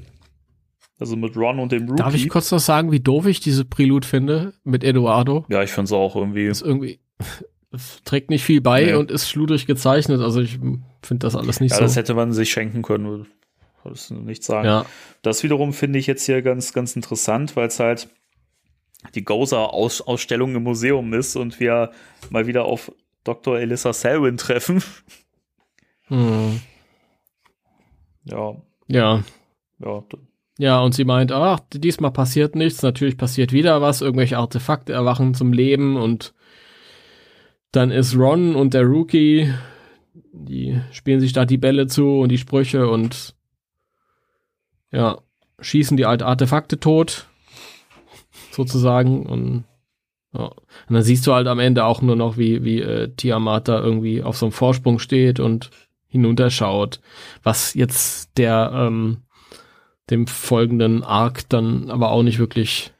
Also 1.00 1.16
mit 1.16 1.36
Ron 1.36 1.58
und 1.58 1.72
dem 1.72 1.88
Rookie. 1.88 1.96
Darf 2.02 2.14
ich 2.14 2.28
kurz 2.28 2.50
noch 2.52 2.60
sagen, 2.60 2.92
wie 2.92 3.00
doof 3.00 3.26
ich 3.26 3.40
diese 3.40 3.64
Prelude 3.64 4.06
finde 4.06 4.54
mit 4.62 4.84
Eduardo? 4.84 5.44
ja, 5.48 5.62
ich 5.62 5.70
finde 5.72 5.86
es 5.86 5.92
auch 5.92 6.14
irgendwie. 6.14 6.46
Ist 6.46 6.62
irgendwie 6.62 7.00
es 7.72 8.00
trägt 8.04 8.30
nicht 8.30 8.44
viel 8.44 8.60
bei 8.60 8.84
Nee. 8.84 8.94
und 8.94 9.10
ist 9.10 9.28
schludrig 9.28 9.66
gezeichnet. 9.66 10.20
Also 10.20 10.40
ich 10.40 10.52
finde 11.02 11.18
das 11.26 11.34
alles 11.34 11.58
nicht 11.60 11.72
Ja, 11.72 11.78
so. 11.78 11.82
das 11.82 11.96
hätte 11.96 12.14
man 12.14 12.32
sich 12.32 12.50
schenken 12.52 12.82
können. 12.82 13.26
Das 13.84 14.10
nicht 14.10 14.42
sagen. 14.42 14.66
ja. 14.66 14.86
Das 15.22 15.42
wiederum 15.42 15.72
finde 15.72 15.98
ich 15.98 16.06
jetzt 16.06 16.24
hier 16.24 16.42
ganz, 16.42 16.72
ganz 16.72 16.96
interessant, 16.96 17.56
weil 17.56 17.68
es 17.68 17.80
halt 17.80 18.08
die 19.14 19.24
Gozer-Ausstellung 19.24 20.54
im 20.54 20.62
Museum 20.62 21.12
ist 21.12 21.36
und 21.36 21.60
wir 21.60 21.90
mal 22.30 22.46
wieder 22.46 22.64
auf 22.64 22.90
Dr. 23.24 23.58
Elissa 23.58 23.92
Selwyn 23.92 24.36
treffen. 24.36 24.82
Hm. 26.08 26.60
Ja, 28.24 28.56
ja. 28.88 29.22
ja, 29.78 30.04
Ja, 30.58 30.80
und 30.80 30.94
sie 30.94 31.04
meint, 31.04 31.32
ach, 31.32 31.60
diesmal 31.72 32.12
passiert 32.12 32.54
nichts, 32.54 32.82
natürlich 32.82 33.16
passiert 33.16 33.52
wieder 33.52 33.82
was, 33.82 34.00
irgendwelche 34.00 34.38
Artefakte 34.38 34.92
erwachen 34.92 35.34
zum 35.34 35.52
Leben 35.52 35.96
und 35.96 36.34
dann 37.72 37.90
ist 37.90 38.16
Ron 38.16 38.54
und 38.54 38.72
der 38.72 38.84
Rookie, 38.84 39.52
die 40.32 40.80
spielen 40.92 41.20
sich 41.20 41.32
da 41.32 41.44
die 41.44 41.58
Bälle 41.58 41.86
zu 41.86 42.20
und 42.20 42.30
die 42.30 42.38
Sprüche 42.38 42.88
und 42.88 43.34
ja, 44.94 45.18
schießen 45.60 45.96
die 45.96 46.06
alten 46.06 46.24
Artefakte 46.24 46.78
tot, 46.78 47.26
sozusagen 48.50 49.26
und 49.26 49.64
ja. 50.32 50.46
Und 50.46 50.94
dann 50.94 51.02
siehst 51.02 51.26
du 51.26 51.32
halt 51.32 51.46
am 51.46 51.60
Ende 51.60 51.84
auch 51.84 52.02
nur 52.02 52.16
noch, 52.16 52.36
wie, 52.36 52.64
wie 52.64 52.80
äh, 52.80 53.08
Tiamat 53.14 53.68
da 53.68 53.80
irgendwie 53.80 54.22
auf 54.22 54.36
so 54.36 54.46
einem 54.46 54.52
Vorsprung 54.52 54.98
steht 54.98 55.38
und 55.40 55.70
hinunterschaut, 56.08 57.00
was 57.42 57.74
jetzt 57.74 58.36
der, 58.36 58.70
ähm, 58.74 59.18
dem 60.10 60.26
folgenden 60.26 61.02
Arc 61.02 61.48
dann 61.48 61.90
aber 61.90 62.10
auch 62.10 62.22
nicht 62.22 62.38
wirklich 62.38 62.92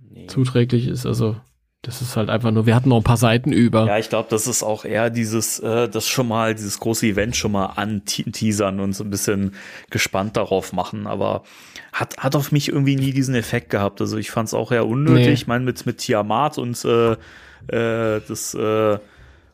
nee. 0.00 0.26
zuträglich 0.26 0.88
ist. 0.88 1.06
Also 1.06 1.36
das 1.82 2.02
ist 2.02 2.16
halt 2.16 2.28
einfach 2.28 2.50
nur, 2.50 2.66
wir 2.66 2.74
hatten 2.74 2.88
noch 2.88 2.96
ein 2.96 3.04
paar 3.04 3.16
Seiten 3.16 3.52
über. 3.52 3.86
Ja, 3.86 3.98
ich 3.98 4.08
glaube, 4.08 4.28
das 4.30 4.48
ist 4.48 4.64
auch 4.64 4.84
eher 4.84 5.10
dieses, 5.10 5.60
äh, 5.60 5.88
das 5.88 6.08
schon 6.08 6.26
mal, 6.26 6.54
dieses 6.54 6.80
große 6.80 7.06
Event 7.06 7.36
schon 7.36 7.52
mal 7.52 7.66
anteasern 7.66 8.80
und 8.80 8.94
so 8.94 9.04
ein 9.04 9.10
bisschen 9.10 9.54
gespannt 9.90 10.36
darauf 10.36 10.72
machen, 10.72 11.06
aber 11.06 11.44
hat, 11.92 12.16
hat 12.18 12.34
auf 12.34 12.50
mich 12.50 12.68
irgendwie 12.68 12.96
nie 12.96 13.12
diesen 13.12 13.36
Effekt 13.36 13.70
gehabt. 13.70 14.00
Also 14.00 14.18
ich 14.18 14.30
fand 14.30 14.48
es 14.48 14.54
auch 14.54 14.72
eher 14.72 14.86
unnötig. 14.86 15.26
Nee. 15.26 15.32
Ich 15.32 15.46
meine, 15.46 15.64
mit, 15.64 15.86
mit 15.86 15.98
Tiamat 15.98 16.58
und 16.58 16.84
äh, 16.84 17.12
äh, 17.12 18.20
das 18.26 18.54
äh, 18.54 18.98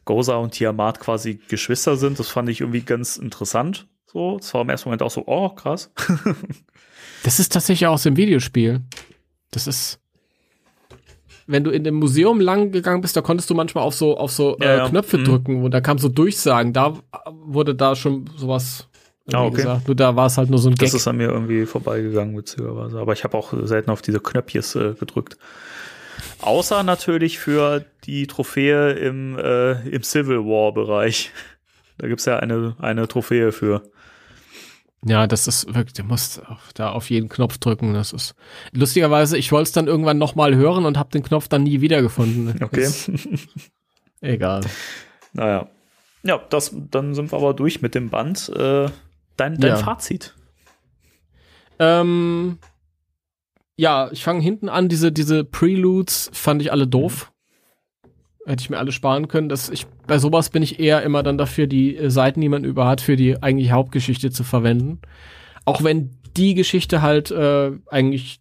Goza 0.06 0.36
und 0.36 0.52
Tiamat 0.52 1.00
quasi 1.00 1.40
Geschwister 1.48 1.96
sind, 1.96 2.18
das 2.18 2.28
fand 2.28 2.48
ich 2.48 2.62
irgendwie 2.62 2.82
ganz 2.82 3.16
interessant. 3.16 3.86
So, 4.06 4.38
das 4.38 4.52
war 4.54 4.62
im 4.62 4.70
ersten 4.70 4.88
Moment 4.88 5.02
auch 5.02 5.10
so, 5.10 5.24
oh, 5.26 5.50
krass. 5.50 5.92
Das 7.22 7.40
ist 7.40 7.52
tatsächlich 7.52 7.86
auch 7.86 7.94
aus 7.94 8.02
dem 8.02 8.18
Videospiel. 8.18 8.82
Das 9.50 9.66
ist, 9.66 9.98
wenn 11.46 11.64
du 11.64 11.70
in 11.70 11.84
dem 11.84 11.94
Museum 11.94 12.40
lang 12.40 12.70
gegangen 12.72 13.00
bist, 13.02 13.16
da 13.16 13.20
konntest 13.20 13.50
du 13.50 13.54
manchmal 13.54 13.84
auf 13.84 13.94
so, 13.94 14.16
auf 14.16 14.30
so 14.32 14.56
Ja, 14.60 14.66
äh, 14.66 14.76
ja. 14.78 14.88
Knöpfe 14.88 15.18
Mhm. 15.18 15.24
drücken 15.24 15.62
und 15.64 15.70
da 15.72 15.80
kam 15.80 15.98
so 15.98 16.08
Durchsagen. 16.08 16.72
Da 16.72 16.94
wurde 17.30 17.74
da 17.74 17.94
schon 17.96 18.28
sowas 18.36 18.88
Ah, 19.32 19.44
okay. 19.44 19.56
gesagt. 19.56 19.86
Nur 19.88 19.94
da 19.94 20.16
war 20.16 20.26
es 20.26 20.36
halt 20.36 20.50
nur 20.50 20.58
so 20.58 20.68
ein 20.68 20.74
Gag. 20.74 20.86
Das 20.88 20.94
ist 20.94 21.08
an 21.08 21.16
mir 21.16 21.28
irgendwie 21.30 21.64
vorbeigegangen, 21.64 22.36
witzigerweise. 22.36 22.98
Aber 22.98 23.12
ich 23.14 23.24
habe 23.24 23.36
auch 23.38 23.54
selten 23.62 23.90
auf 23.90 24.02
diese 24.02 24.20
Knöpfchen 24.20 24.62
äh, 24.80 24.94
gedrückt. 24.94 25.38
Außer 26.42 26.82
natürlich 26.82 27.38
für 27.38 27.84
die 28.04 28.26
Trophäe 28.26 28.92
im, 28.92 29.38
äh, 29.38 29.88
im 29.88 30.02
Civil 30.02 30.38
War-Bereich. 30.44 31.30
Da 31.96 32.08
gibt's 32.08 32.24
ja 32.24 32.38
eine, 32.40 32.74
eine 32.80 33.06
Trophäe 33.06 33.52
für. 33.52 33.82
Ja, 35.06 35.26
das 35.26 35.46
ist 35.46 35.66
wirklich, 35.74 35.92
du 35.92 36.02
musst 36.04 36.44
auf, 36.46 36.72
da 36.74 36.90
auf 36.90 37.10
jeden 37.10 37.28
Knopf 37.28 37.58
drücken. 37.58 37.92
Das 37.94 38.12
ist 38.12 38.34
lustigerweise, 38.72 39.36
ich 39.36 39.52
wollte 39.52 39.64
es 39.64 39.72
dann 39.72 39.86
irgendwann 39.86 40.16
nochmal 40.18 40.54
hören 40.54 40.86
und 40.86 40.96
habe 40.98 41.10
den 41.10 41.22
Knopf 41.22 41.48
dann 41.48 41.62
nie 41.64 41.80
wiedergefunden. 41.80 42.54
Okay. 42.62 42.82
Das, 42.84 43.10
egal. 44.20 44.62
naja. 45.34 45.68
Ja, 46.22 46.38
das, 46.48 46.74
dann 46.90 47.14
sind 47.14 47.32
wir 47.32 47.36
aber 47.36 47.52
durch 47.52 47.82
mit 47.82 47.94
dem 47.94 48.08
Band. 48.08 48.48
Äh, 48.48 48.88
Dein, 49.36 49.58
dein 49.58 49.70
Ja. 49.72 49.76
Fazit. 49.76 50.34
Ähm, 51.78 52.58
ja, 53.76 54.08
ich 54.12 54.22
fange 54.22 54.40
hinten 54.40 54.68
an. 54.68 54.88
Diese, 54.88 55.10
diese 55.12 55.44
Preludes 55.44 56.30
fand 56.32 56.62
ich 56.62 56.70
alle 56.70 56.86
doof. 56.86 57.32
Hätte 58.46 58.62
ich 58.62 58.70
mir 58.70 58.78
alle 58.78 58.92
sparen 58.92 59.28
können. 59.28 59.48
Das, 59.48 59.70
ich, 59.70 59.86
bei 60.06 60.18
sowas 60.18 60.50
bin 60.50 60.62
ich 60.62 60.78
eher 60.78 61.02
immer 61.02 61.22
dann 61.22 61.38
dafür, 61.38 61.66
die 61.66 61.96
äh, 61.96 62.10
Seiten, 62.10 62.40
die 62.40 62.48
man 62.48 62.64
über 62.64 62.86
hat, 62.86 63.00
für 63.00 63.16
die 63.16 63.42
eigentlich 63.42 63.72
Hauptgeschichte 63.72 64.30
zu 64.30 64.44
verwenden. 64.44 65.00
Auch 65.64 65.82
wenn 65.82 66.10
die 66.36 66.54
Geschichte 66.54 67.00
halt 67.00 67.30
äh, 67.30 67.72
eigentlich 67.86 68.40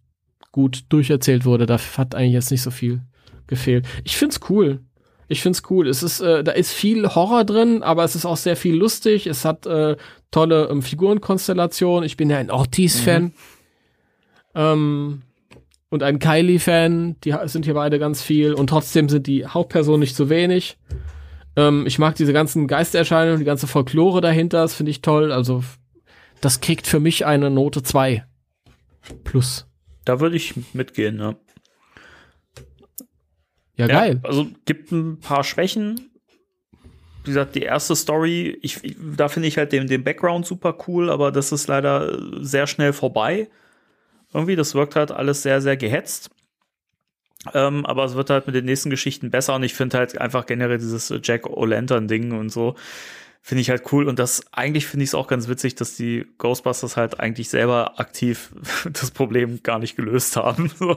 gut 0.52 0.84
durcherzählt 0.90 1.44
wurde, 1.44 1.66
da 1.66 1.78
hat 1.96 2.14
eigentlich 2.14 2.34
jetzt 2.34 2.50
nicht 2.50 2.62
so 2.62 2.70
viel 2.70 3.02
gefehlt. 3.46 3.86
Ich 4.04 4.16
find's 4.16 4.40
cool. 4.48 4.80
Ich 5.28 5.42
find's 5.42 5.62
cool. 5.70 5.88
Es 5.88 6.02
ist, 6.02 6.20
äh, 6.20 6.44
da 6.44 6.52
ist 6.52 6.72
viel 6.72 7.08
Horror 7.08 7.44
drin, 7.44 7.82
aber 7.82 8.04
es 8.04 8.14
ist 8.14 8.26
auch 8.26 8.36
sehr 8.36 8.56
viel 8.56 8.74
lustig. 8.74 9.26
Es 9.26 9.44
hat 9.44 9.66
äh, 9.66 9.96
tolle 10.30 10.68
ähm, 10.70 10.82
Figurenkonstellationen. 10.82 12.04
Ich 12.04 12.16
bin 12.16 12.28
ja 12.28 12.38
ein 12.38 12.50
Ortiz-Fan. 12.50 13.32
Ähm, 14.54 15.22
und 15.90 16.02
ein 16.02 16.18
Kylie-Fan. 16.18 17.16
Die 17.24 17.34
sind 17.44 17.64
hier 17.64 17.74
beide 17.74 17.98
ganz 17.98 18.22
viel. 18.22 18.54
Und 18.54 18.68
trotzdem 18.68 19.08
sind 19.08 19.26
die 19.26 19.46
Hauptpersonen 19.46 20.00
nicht 20.00 20.16
so 20.16 20.28
wenig. 20.28 20.78
Ähm, 21.56 21.86
ich 21.86 21.98
mag 21.98 22.16
diese 22.16 22.32
ganzen 22.32 22.66
Geistererscheinungen, 22.66 23.38
die 23.38 23.44
ganze 23.44 23.66
Folklore 23.66 24.20
dahinter. 24.20 24.62
Das 24.62 24.74
finde 24.74 24.90
ich 24.90 25.02
toll. 25.02 25.32
Also, 25.32 25.62
das 26.40 26.60
kriegt 26.60 26.86
für 26.86 27.00
mich 27.00 27.26
eine 27.26 27.50
Note 27.50 27.82
2. 27.82 28.24
Plus. 29.22 29.66
Da 30.04 30.20
würde 30.20 30.36
ich 30.36 30.54
mitgehen, 30.74 31.16
ne? 31.16 31.36
Ja, 33.76 33.86
geil. 33.86 34.20
Ja, 34.22 34.28
also 34.28 34.48
gibt 34.64 34.92
ein 34.92 35.18
paar 35.18 35.44
Schwächen. 35.44 36.10
Wie 37.24 37.30
gesagt, 37.30 37.54
die 37.54 37.62
erste 37.62 37.96
Story, 37.96 38.58
ich, 38.62 38.84
ich, 38.84 38.96
da 39.16 39.28
finde 39.28 39.48
ich 39.48 39.56
halt 39.56 39.72
den, 39.72 39.86
den 39.86 40.04
Background 40.04 40.46
super 40.46 40.76
cool, 40.86 41.10
aber 41.10 41.32
das 41.32 41.52
ist 41.52 41.66
leider 41.68 42.18
sehr 42.44 42.66
schnell 42.66 42.92
vorbei. 42.92 43.48
Irgendwie, 44.34 44.56
das 44.56 44.74
wirkt 44.74 44.96
halt 44.96 45.12
alles 45.12 45.42
sehr, 45.42 45.60
sehr 45.62 45.76
gehetzt. 45.76 46.30
Ähm, 47.52 47.84
aber 47.86 48.04
es 48.04 48.14
wird 48.14 48.30
halt 48.30 48.46
mit 48.46 48.54
den 48.54 48.64
nächsten 48.64 48.90
Geschichten 48.90 49.30
besser 49.30 49.54
und 49.54 49.62
ich 49.62 49.74
finde 49.74 49.98
halt 49.98 50.18
einfach 50.18 50.46
generell 50.46 50.78
dieses 50.78 51.12
Jack 51.22 51.44
O'Lantern-Ding 51.46 52.32
und 52.32 52.48
so, 52.50 52.74
finde 53.42 53.60
ich 53.60 53.68
halt 53.68 53.92
cool. 53.92 54.08
Und 54.08 54.18
das 54.18 54.42
eigentlich 54.52 54.86
finde 54.86 55.04
ich 55.04 55.10
es 55.10 55.14
auch 55.14 55.26
ganz 55.28 55.46
witzig, 55.46 55.74
dass 55.74 55.94
die 55.94 56.26
Ghostbusters 56.38 56.96
halt 56.96 57.20
eigentlich 57.20 57.50
selber 57.50 58.00
aktiv 58.00 58.50
das 58.90 59.10
Problem 59.10 59.62
gar 59.62 59.78
nicht 59.78 59.94
gelöst 59.96 60.36
haben. 60.36 60.70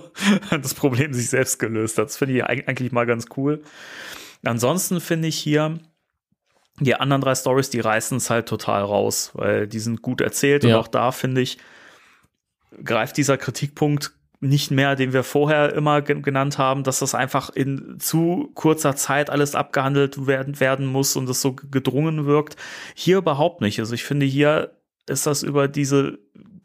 Das 0.49 0.73
Problem 0.73 1.13
sich 1.13 1.29
selbst 1.29 1.59
gelöst 1.59 1.97
hat. 1.97 2.05
Das 2.05 2.17
finde 2.17 2.35
ich 2.37 2.45
eig- 2.45 2.65
eigentlich 2.67 2.93
mal 2.93 3.05
ganz 3.05 3.25
cool. 3.35 3.61
Ansonsten 4.45 5.01
finde 5.01 5.27
ich 5.27 5.37
hier 5.37 5.77
die 6.79 6.95
anderen 6.95 7.21
drei 7.21 7.35
Stories, 7.35 7.69
die 7.71 7.81
reißen 7.81 8.17
es 8.17 8.29
halt 8.29 8.47
total 8.47 8.83
raus, 8.83 9.31
weil 9.33 9.67
die 9.67 9.79
sind 9.79 10.01
gut 10.01 10.21
erzählt 10.21 10.63
Ja. 10.63 10.75
und 10.77 10.81
auch 10.83 10.87
da 10.87 11.11
finde 11.11 11.41
ich, 11.41 11.57
greift 12.83 13.17
dieser 13.17 13.37
Kritikpunkt 13.37 14.13
nicht 14.39 14.69
mehr, 14.69 14.95
den 14.95 15.13
wir 15.13 15.23
vorher 15.23 15.73
immer 15.73 16.01
ge 16.03 16.21
genannt 16.21 16.59
haben, 16.59 16.83
dass 16.83 16.99
das 16.99 17.15
einfach 17.15 17.49
in 17.49 17.99
zu 17.99 18.51
kurzer 18.53 18.95
Zeit 18.95 19.31
alles 19.31 19.55
abgehandelt 19.55 20.27
werden, 20.27 20.59
werden 20.59 20.85
muss 20.85 21.15
und 21.15 21.27
es 21.27 21.41
so 21.41 21.53
gedrungen 21.53 22.25
wirkt. 22.27 22.55
Hier 22.93 23.17
überhaupt 23.17 23.61
nicht. 23.61 23.79
Also 23.79 23.95
ich 23.95 24.03
finde, 24.03 24.27
hier 24.27 24.73
ist 25.07 25.25
das 25.25 25.41
über 25.41 25.67
diese 25.67 26.19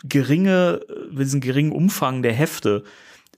geringe, 0.04 0.80
diesen 1.12 1.40
geringen 1.40 1.72
Umfang 1.72 2.22
der 2.22 2.34
Hefte, 2.34 2.84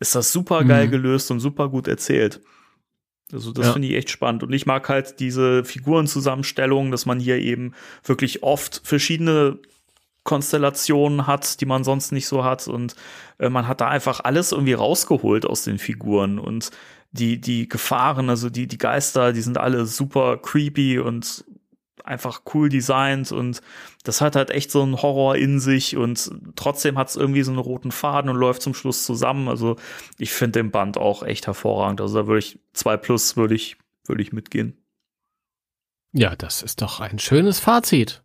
ist 0.00 0.16
das 0.16 0.32
super 0.32 0.64
geil 0.64 0.86
Mhm. 0.88 0.90
gelöst 0.90 1.30
und 1.30 1.38
super 1.38 1.68
gut 1.68 1.86
erzählt. 1.86 2.40
Also 3.32 3.52
das 3.52 3.66
Ja. 3.66 3.72
finde 3.72 3.88
ich 3.88 3.94
echt 3.94 4.10
spannend. 4.10 4.42
Und 4.42 4.52
ich 4.52 4.66
mag 4.66 4.88
halt 4.88 5.20
diese 5.20 5.64
Figurenzusammenstellung, 5.64 6.90
dass 6.90 7.06
man 7.06 7.20
hier 7.20 7.38
eben 7.38 7.72
wirklich 8.02 8.42
oft 8.42 8.80
verschiedene 8.84 9.58
Konstellationen 10.24 11.26
hat, 11.26 11.60
die 11.60 11.66
man 11.66 11.84
sonst 11.84 12.12
nicht 12.12 12.26
so 12.26 12.44
hat. 12.44 12.66
Und 12.66 12.96
äh, 13.38 13.48
man 13.48 13.68
hat 13.68 13.80
da 13.80 13.88
einfach 13.88 14.20
alles 14.20 14.52
irgendwie 14.52 14.72
rausgeholt 14.72 15.46
aus 15.46 15.62
den 15.62 15.78
Figuren. 15.78 16.38
Und 16.38 16.70
die, 17.12 17.40
die 17.40 17.68
Gefahren, 17.68 18.28
also 18.28 18.50
die, 18.50 18.66
die 18.66 18.78
Geister, 18.78 19.32
die 19.32 19.42
sind 19.42 19.58
alle 19.58 19.86
super 19.86 20.38
creepy 20.38 20.98
und 20.98 21.44
einfach 22.04 22.42
cool 22.52 22.68
designt 22.68 23.32
und 23.32 23.62
das 24.02 24.20
hat 24.20 24.36
halt 24.36 24.50
echt 24.50 24.70
so 24.70 24.82
einen 24.82 25.00
Horror 25.00 25.36
in 25.36 25.58
sich 25.58 25.96
und 25.96 26.30
trotzdem 26.54 26.98
hat 26.98 27.08
es 27.08 27.16
irgendwie 27.16 27.42
so 27.42 27.50
einen 27.50 27.60
roten 27.60 27.92
Faden 27.92 28.30
und 28.30 28.36
läuft 28.36 28.60
zum 28.60 28.74
Schluss 28.74 29.04
zusammen. 29.04 29.48
Also 29.48 29.76
ich 30.18 30.32
finde 30.32 30.60
den 30.60 30.70
Band 30.70 30.98
auch 30.98 31.22
echt 31.22 31.46
hervorragend. 31.46 32.02
Also 32.02 32.20
da 32.20 32.26
würde 32.26 32.40
ich 32.40 32.58
zwei 32.74 32.98
plus 32.98 33.36
würde 33.36 33.54
ich 33.54 33.78
würde 34.04 34.22
ich 34.22 34.32
mitgehen. 34.32 34.76
Ja, 36.12 36.36
das 36.36 36.62
ist 36.62 36.82
doch 36.82 37.00
ein 37.00 37.18
schönes 37.18 37.58
Fazit. 37.58 38.22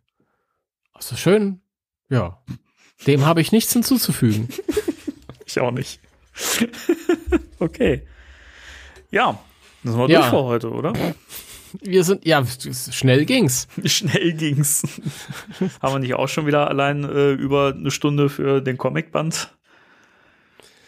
Also 0.92 1.16
schön. 1.16 1.62
Ja. 2.10 2.38
Dem 3.06 3.24
habe 3.24 3.40
ich 3.40 3.52
nichts 3.52 3.72
hinzuzufügen. 3.72 4.48
Ich 5.46 5.58
auch 5.58 5.72
nicht. 5.72 5.98
okay. 7.58 8.06
Ja, 9.10 9.36
das 9.82 9.96
war 9.96 10.08
Ja. 10.08 10.20
durch 10.20 10.30
für 10.30 10.44
heute, 10.44 10.70
oder? 10.70 10.92
Wir 11.80 12.04
sind, 12.04 12.24
ja, 12.24 12.44
schnell 12.46 13.24
ging's. 13.24 13.66
Schnell 13.84 14.32
ging's. 14.34 14.84
Haben 15.82 15.94
wir 15.94 15.98
nicht 15.98 16.14
auch 16.14 16.28
schon 16.28 16.46
wieder 16.46 16.68
allein 16.68 17.02
äh, 17.02 17.32
über 17.32 17.74
eine 17.76 17.90
Stunde 17.90 18.28
für 18.28 18.60
den 18.60 18.78
Comicband? 18.78 19.52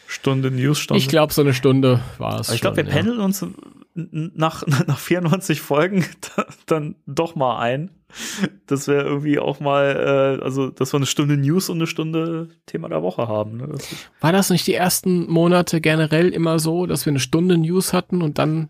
Stunde 0.06 0.52
Newsstunde. 0.52 1.00
Ich 1.00 1.08
glaube, 1.08 1.32
so 1.32 1.40
eine 1.40 1.54
Stunde 1.54 2.00
war 2.18 2.38
es. 2.38 2.50
Ich 2.50 2.60
glaube, 2.60 2.76
wir 2.76 2.84
schon, 2.84 2.92
pendeln 2.92 3.18
uns 3.20 3.44
nach, 3.94 4.64
nach 4.86 4.98
94 5.00 5.60
Folgen 5.60 6.04
dann 6.66 6.94
doch 7.06 7.34
mal 7.34 7.58
ein. 7.58 7.90
Dass 8.66 8.88
wir 8.88 8.96
irgendwie 9.04 9.38
auch 9.38 9.60
mal, 9.60 10.38
äh, 10.40 10.44
also, 10.44 10.70
dass 10.70 10.92
wir 10.92 10.98
eine 10.98 11.06
Stunde 11.06 11.36
News 11.36 11.68
und 11.68 11.78
eine 11.78 11.86
Stunde 11.86 12.48
Thema 12.66 12.88
der 12.88 13.02
Woche 13.02 13.28
haben. 13.28 13.56
Ne? 13.56 13.68
Das 13.72 13.88
War 14.20 14.32
das 14.32 14.50
nicht 14.50 14.66
die 14.66 14.74
ersten 14.74 15.30
Monate 15.30 15.80
generell 15.80 16.28
immer 16.28 16.58
so, 16.58 16.86
dass 16.86 17.06
wir 17.06 17.10
eine 17.10 17.20
Stunde 17.20 17.56
News 17.58 17.92
hatten 17.92 18.22
und 18.22 18.38
dann 18.38 18.68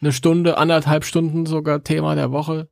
eine 0.00 0.12
Stunde, 0.12 0.58
anderthalb 0.58 1.04
Stunden 1.04 1.46
sogar 1.46 1.82
Thema 1.84 2.14
der 2.14 2.30
Woche? 2.32 2.68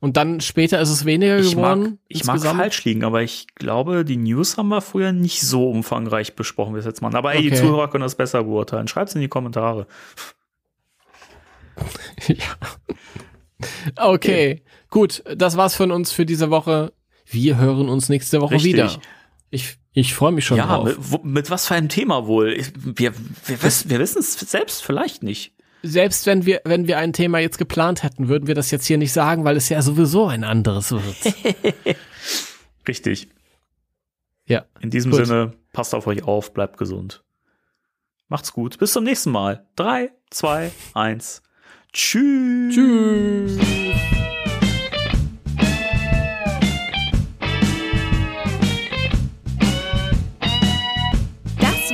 Und 0.00 0.16
dann 0.16 0.40
später 0.40 0.80
ist 0.80 0.90
es 0.90 1.04
weniger 1.04 1.38
ich 1.38 1.52
geworden? 1.52 1.82
mag, 1.82 1.98
ich 2.08 2.24
mag 2.24 2.40
falsch 2.40 2.84
liegen, 2.84 3.04
aber 3.04 3.22
ich 3.22 3.46
glaube, 3.54 4.04
die 4.04 4.16
News 4.16 4.56
haben 4.56 4.68
wir 4.68 4.80
früher 4.80 5.12
nicht 5.12 5.42
so 5.42 5.70
umfangreich 5.70 6.34
besprochen, 6.34 6.72
wie 6.72 6.76
wir 6.76 6.80
es 6.80 6.86
jetzt 6.86 7.02
machen. 7.02 7.14
Aber 7.14 7.34
ey, 7.34 7.42
die 7.42 7.52
Okay. 7.52 7.58
Zuhörer 7.58 7.88
können 7.88 8.02
das 8.02 8.16
besser 8.16 8.42
beurteilen. 8.42 8.88
Schreibt's 8.88 9.14
in 9.14 9.20
die 9.20 9.28
Kommentare. 9.28 9.86
Okay, 13.96 14.62
gut, 14.92 15.24
das 15.36 15.56
war's 15.56 15.74
von 15.74 15.90
uns 15.90 16.12
für 16.12 16.24
diese 16.24 16.50
Woche. 16.50 16.92
Wir 17.26 17.56
hören 17.56 17.88
uns 17.88 18.08
nächste 18.08 18.40
Woche 18.40 18.54
Richtig. 18.54 18.74
wieder. 18.74 19.00
Ich, 19.50 19.76
ich 19.92 20.14
freue 20.14 20.30
mich 20.32 20.44
schon 20.46 20.58
ja, 20.58 20.66
drauf. 20.66 20.84
mit, 20.84 20.96
wo- 21.00 21.20
mit 21.24 21.50
was 21.50 21.66
für 21.66 21.74
einem 21.74 21.88
Thema 21.88 22.26
wohl? 22.28 22.52
Ich- 22.52 22.72
Wir, 22.76 23.12
wir, 23.46 23.62
wissen- 23.62 23.90
wir 23.90 23.98
wissen 23.98 24.20
es 24.20 24.34
selbst 24.34 24.82
vielleicht 24.84 25.22
nicht. 25.24 25.54
Selbst 25.82 26.26
wenn 26.26 26.46
wir, 26.46 26.60
wenn 26.64 26.86
wir 26.86 26.98
ein 26.98 27.12
Thema 27.12 27.40
jetzt 27.40 27.58
geplant 27.58 28.04
hätten, 28.04 28.28
würden 28.28 28.46
wir 28.46 28.54
das 28.54 28.70
jetzt 28.70 28.86
hier 28.86 28.98
nicht 28.98 29.12
sagen, 29.12 29.44
weil 29.44 29.56
es 29.56 29.68
ja 29.68 29.82
sowieso 29.82 30.26
ein 30.28 30.44
anderes 30.44 30.92
wird. 30.92 31.34
Richtig. 32.88 33.28
ja. 34.46 34.64
In 34.80 34.90
diesem 34.90 35.10
Gut. 35.10 35.26
Sinne, 35.26 35.54
passt 35.72 35.94
auf 35.94 36.06
euch 36.06 36.22
auf, 36.22 36.52
bleibt 36.54 36.76
gesund. 36.78 37.24
Macht's 38.28 38.52
gut. 38.52 38.78
Bis 38.78 38.92
zum 38.92 39.04
nächsten 39.04 39.30
Mal. 39.30 39.66
Drei, 39.76 40.10
zwei, 40.30 40.70
eins. 40.94 41.42
Tschüss. 41.92 42.74
Tschüss. 42.74 43.58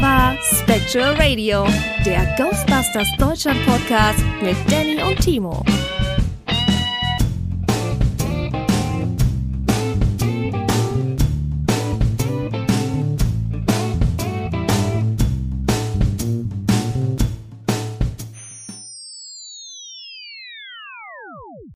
War 0.08 0.38
Spectral 0.40 1.14
Radio, 1.20 1.66
der 2.06 2.24
Ghostbusters 2.38 3.08
Deutschland 3.18 3.58
Podcast 3.66 4.24
mit 4.42 4.56
Danny 4.70 5.02
und 5.02 5.20
Timo. 5.20 5.62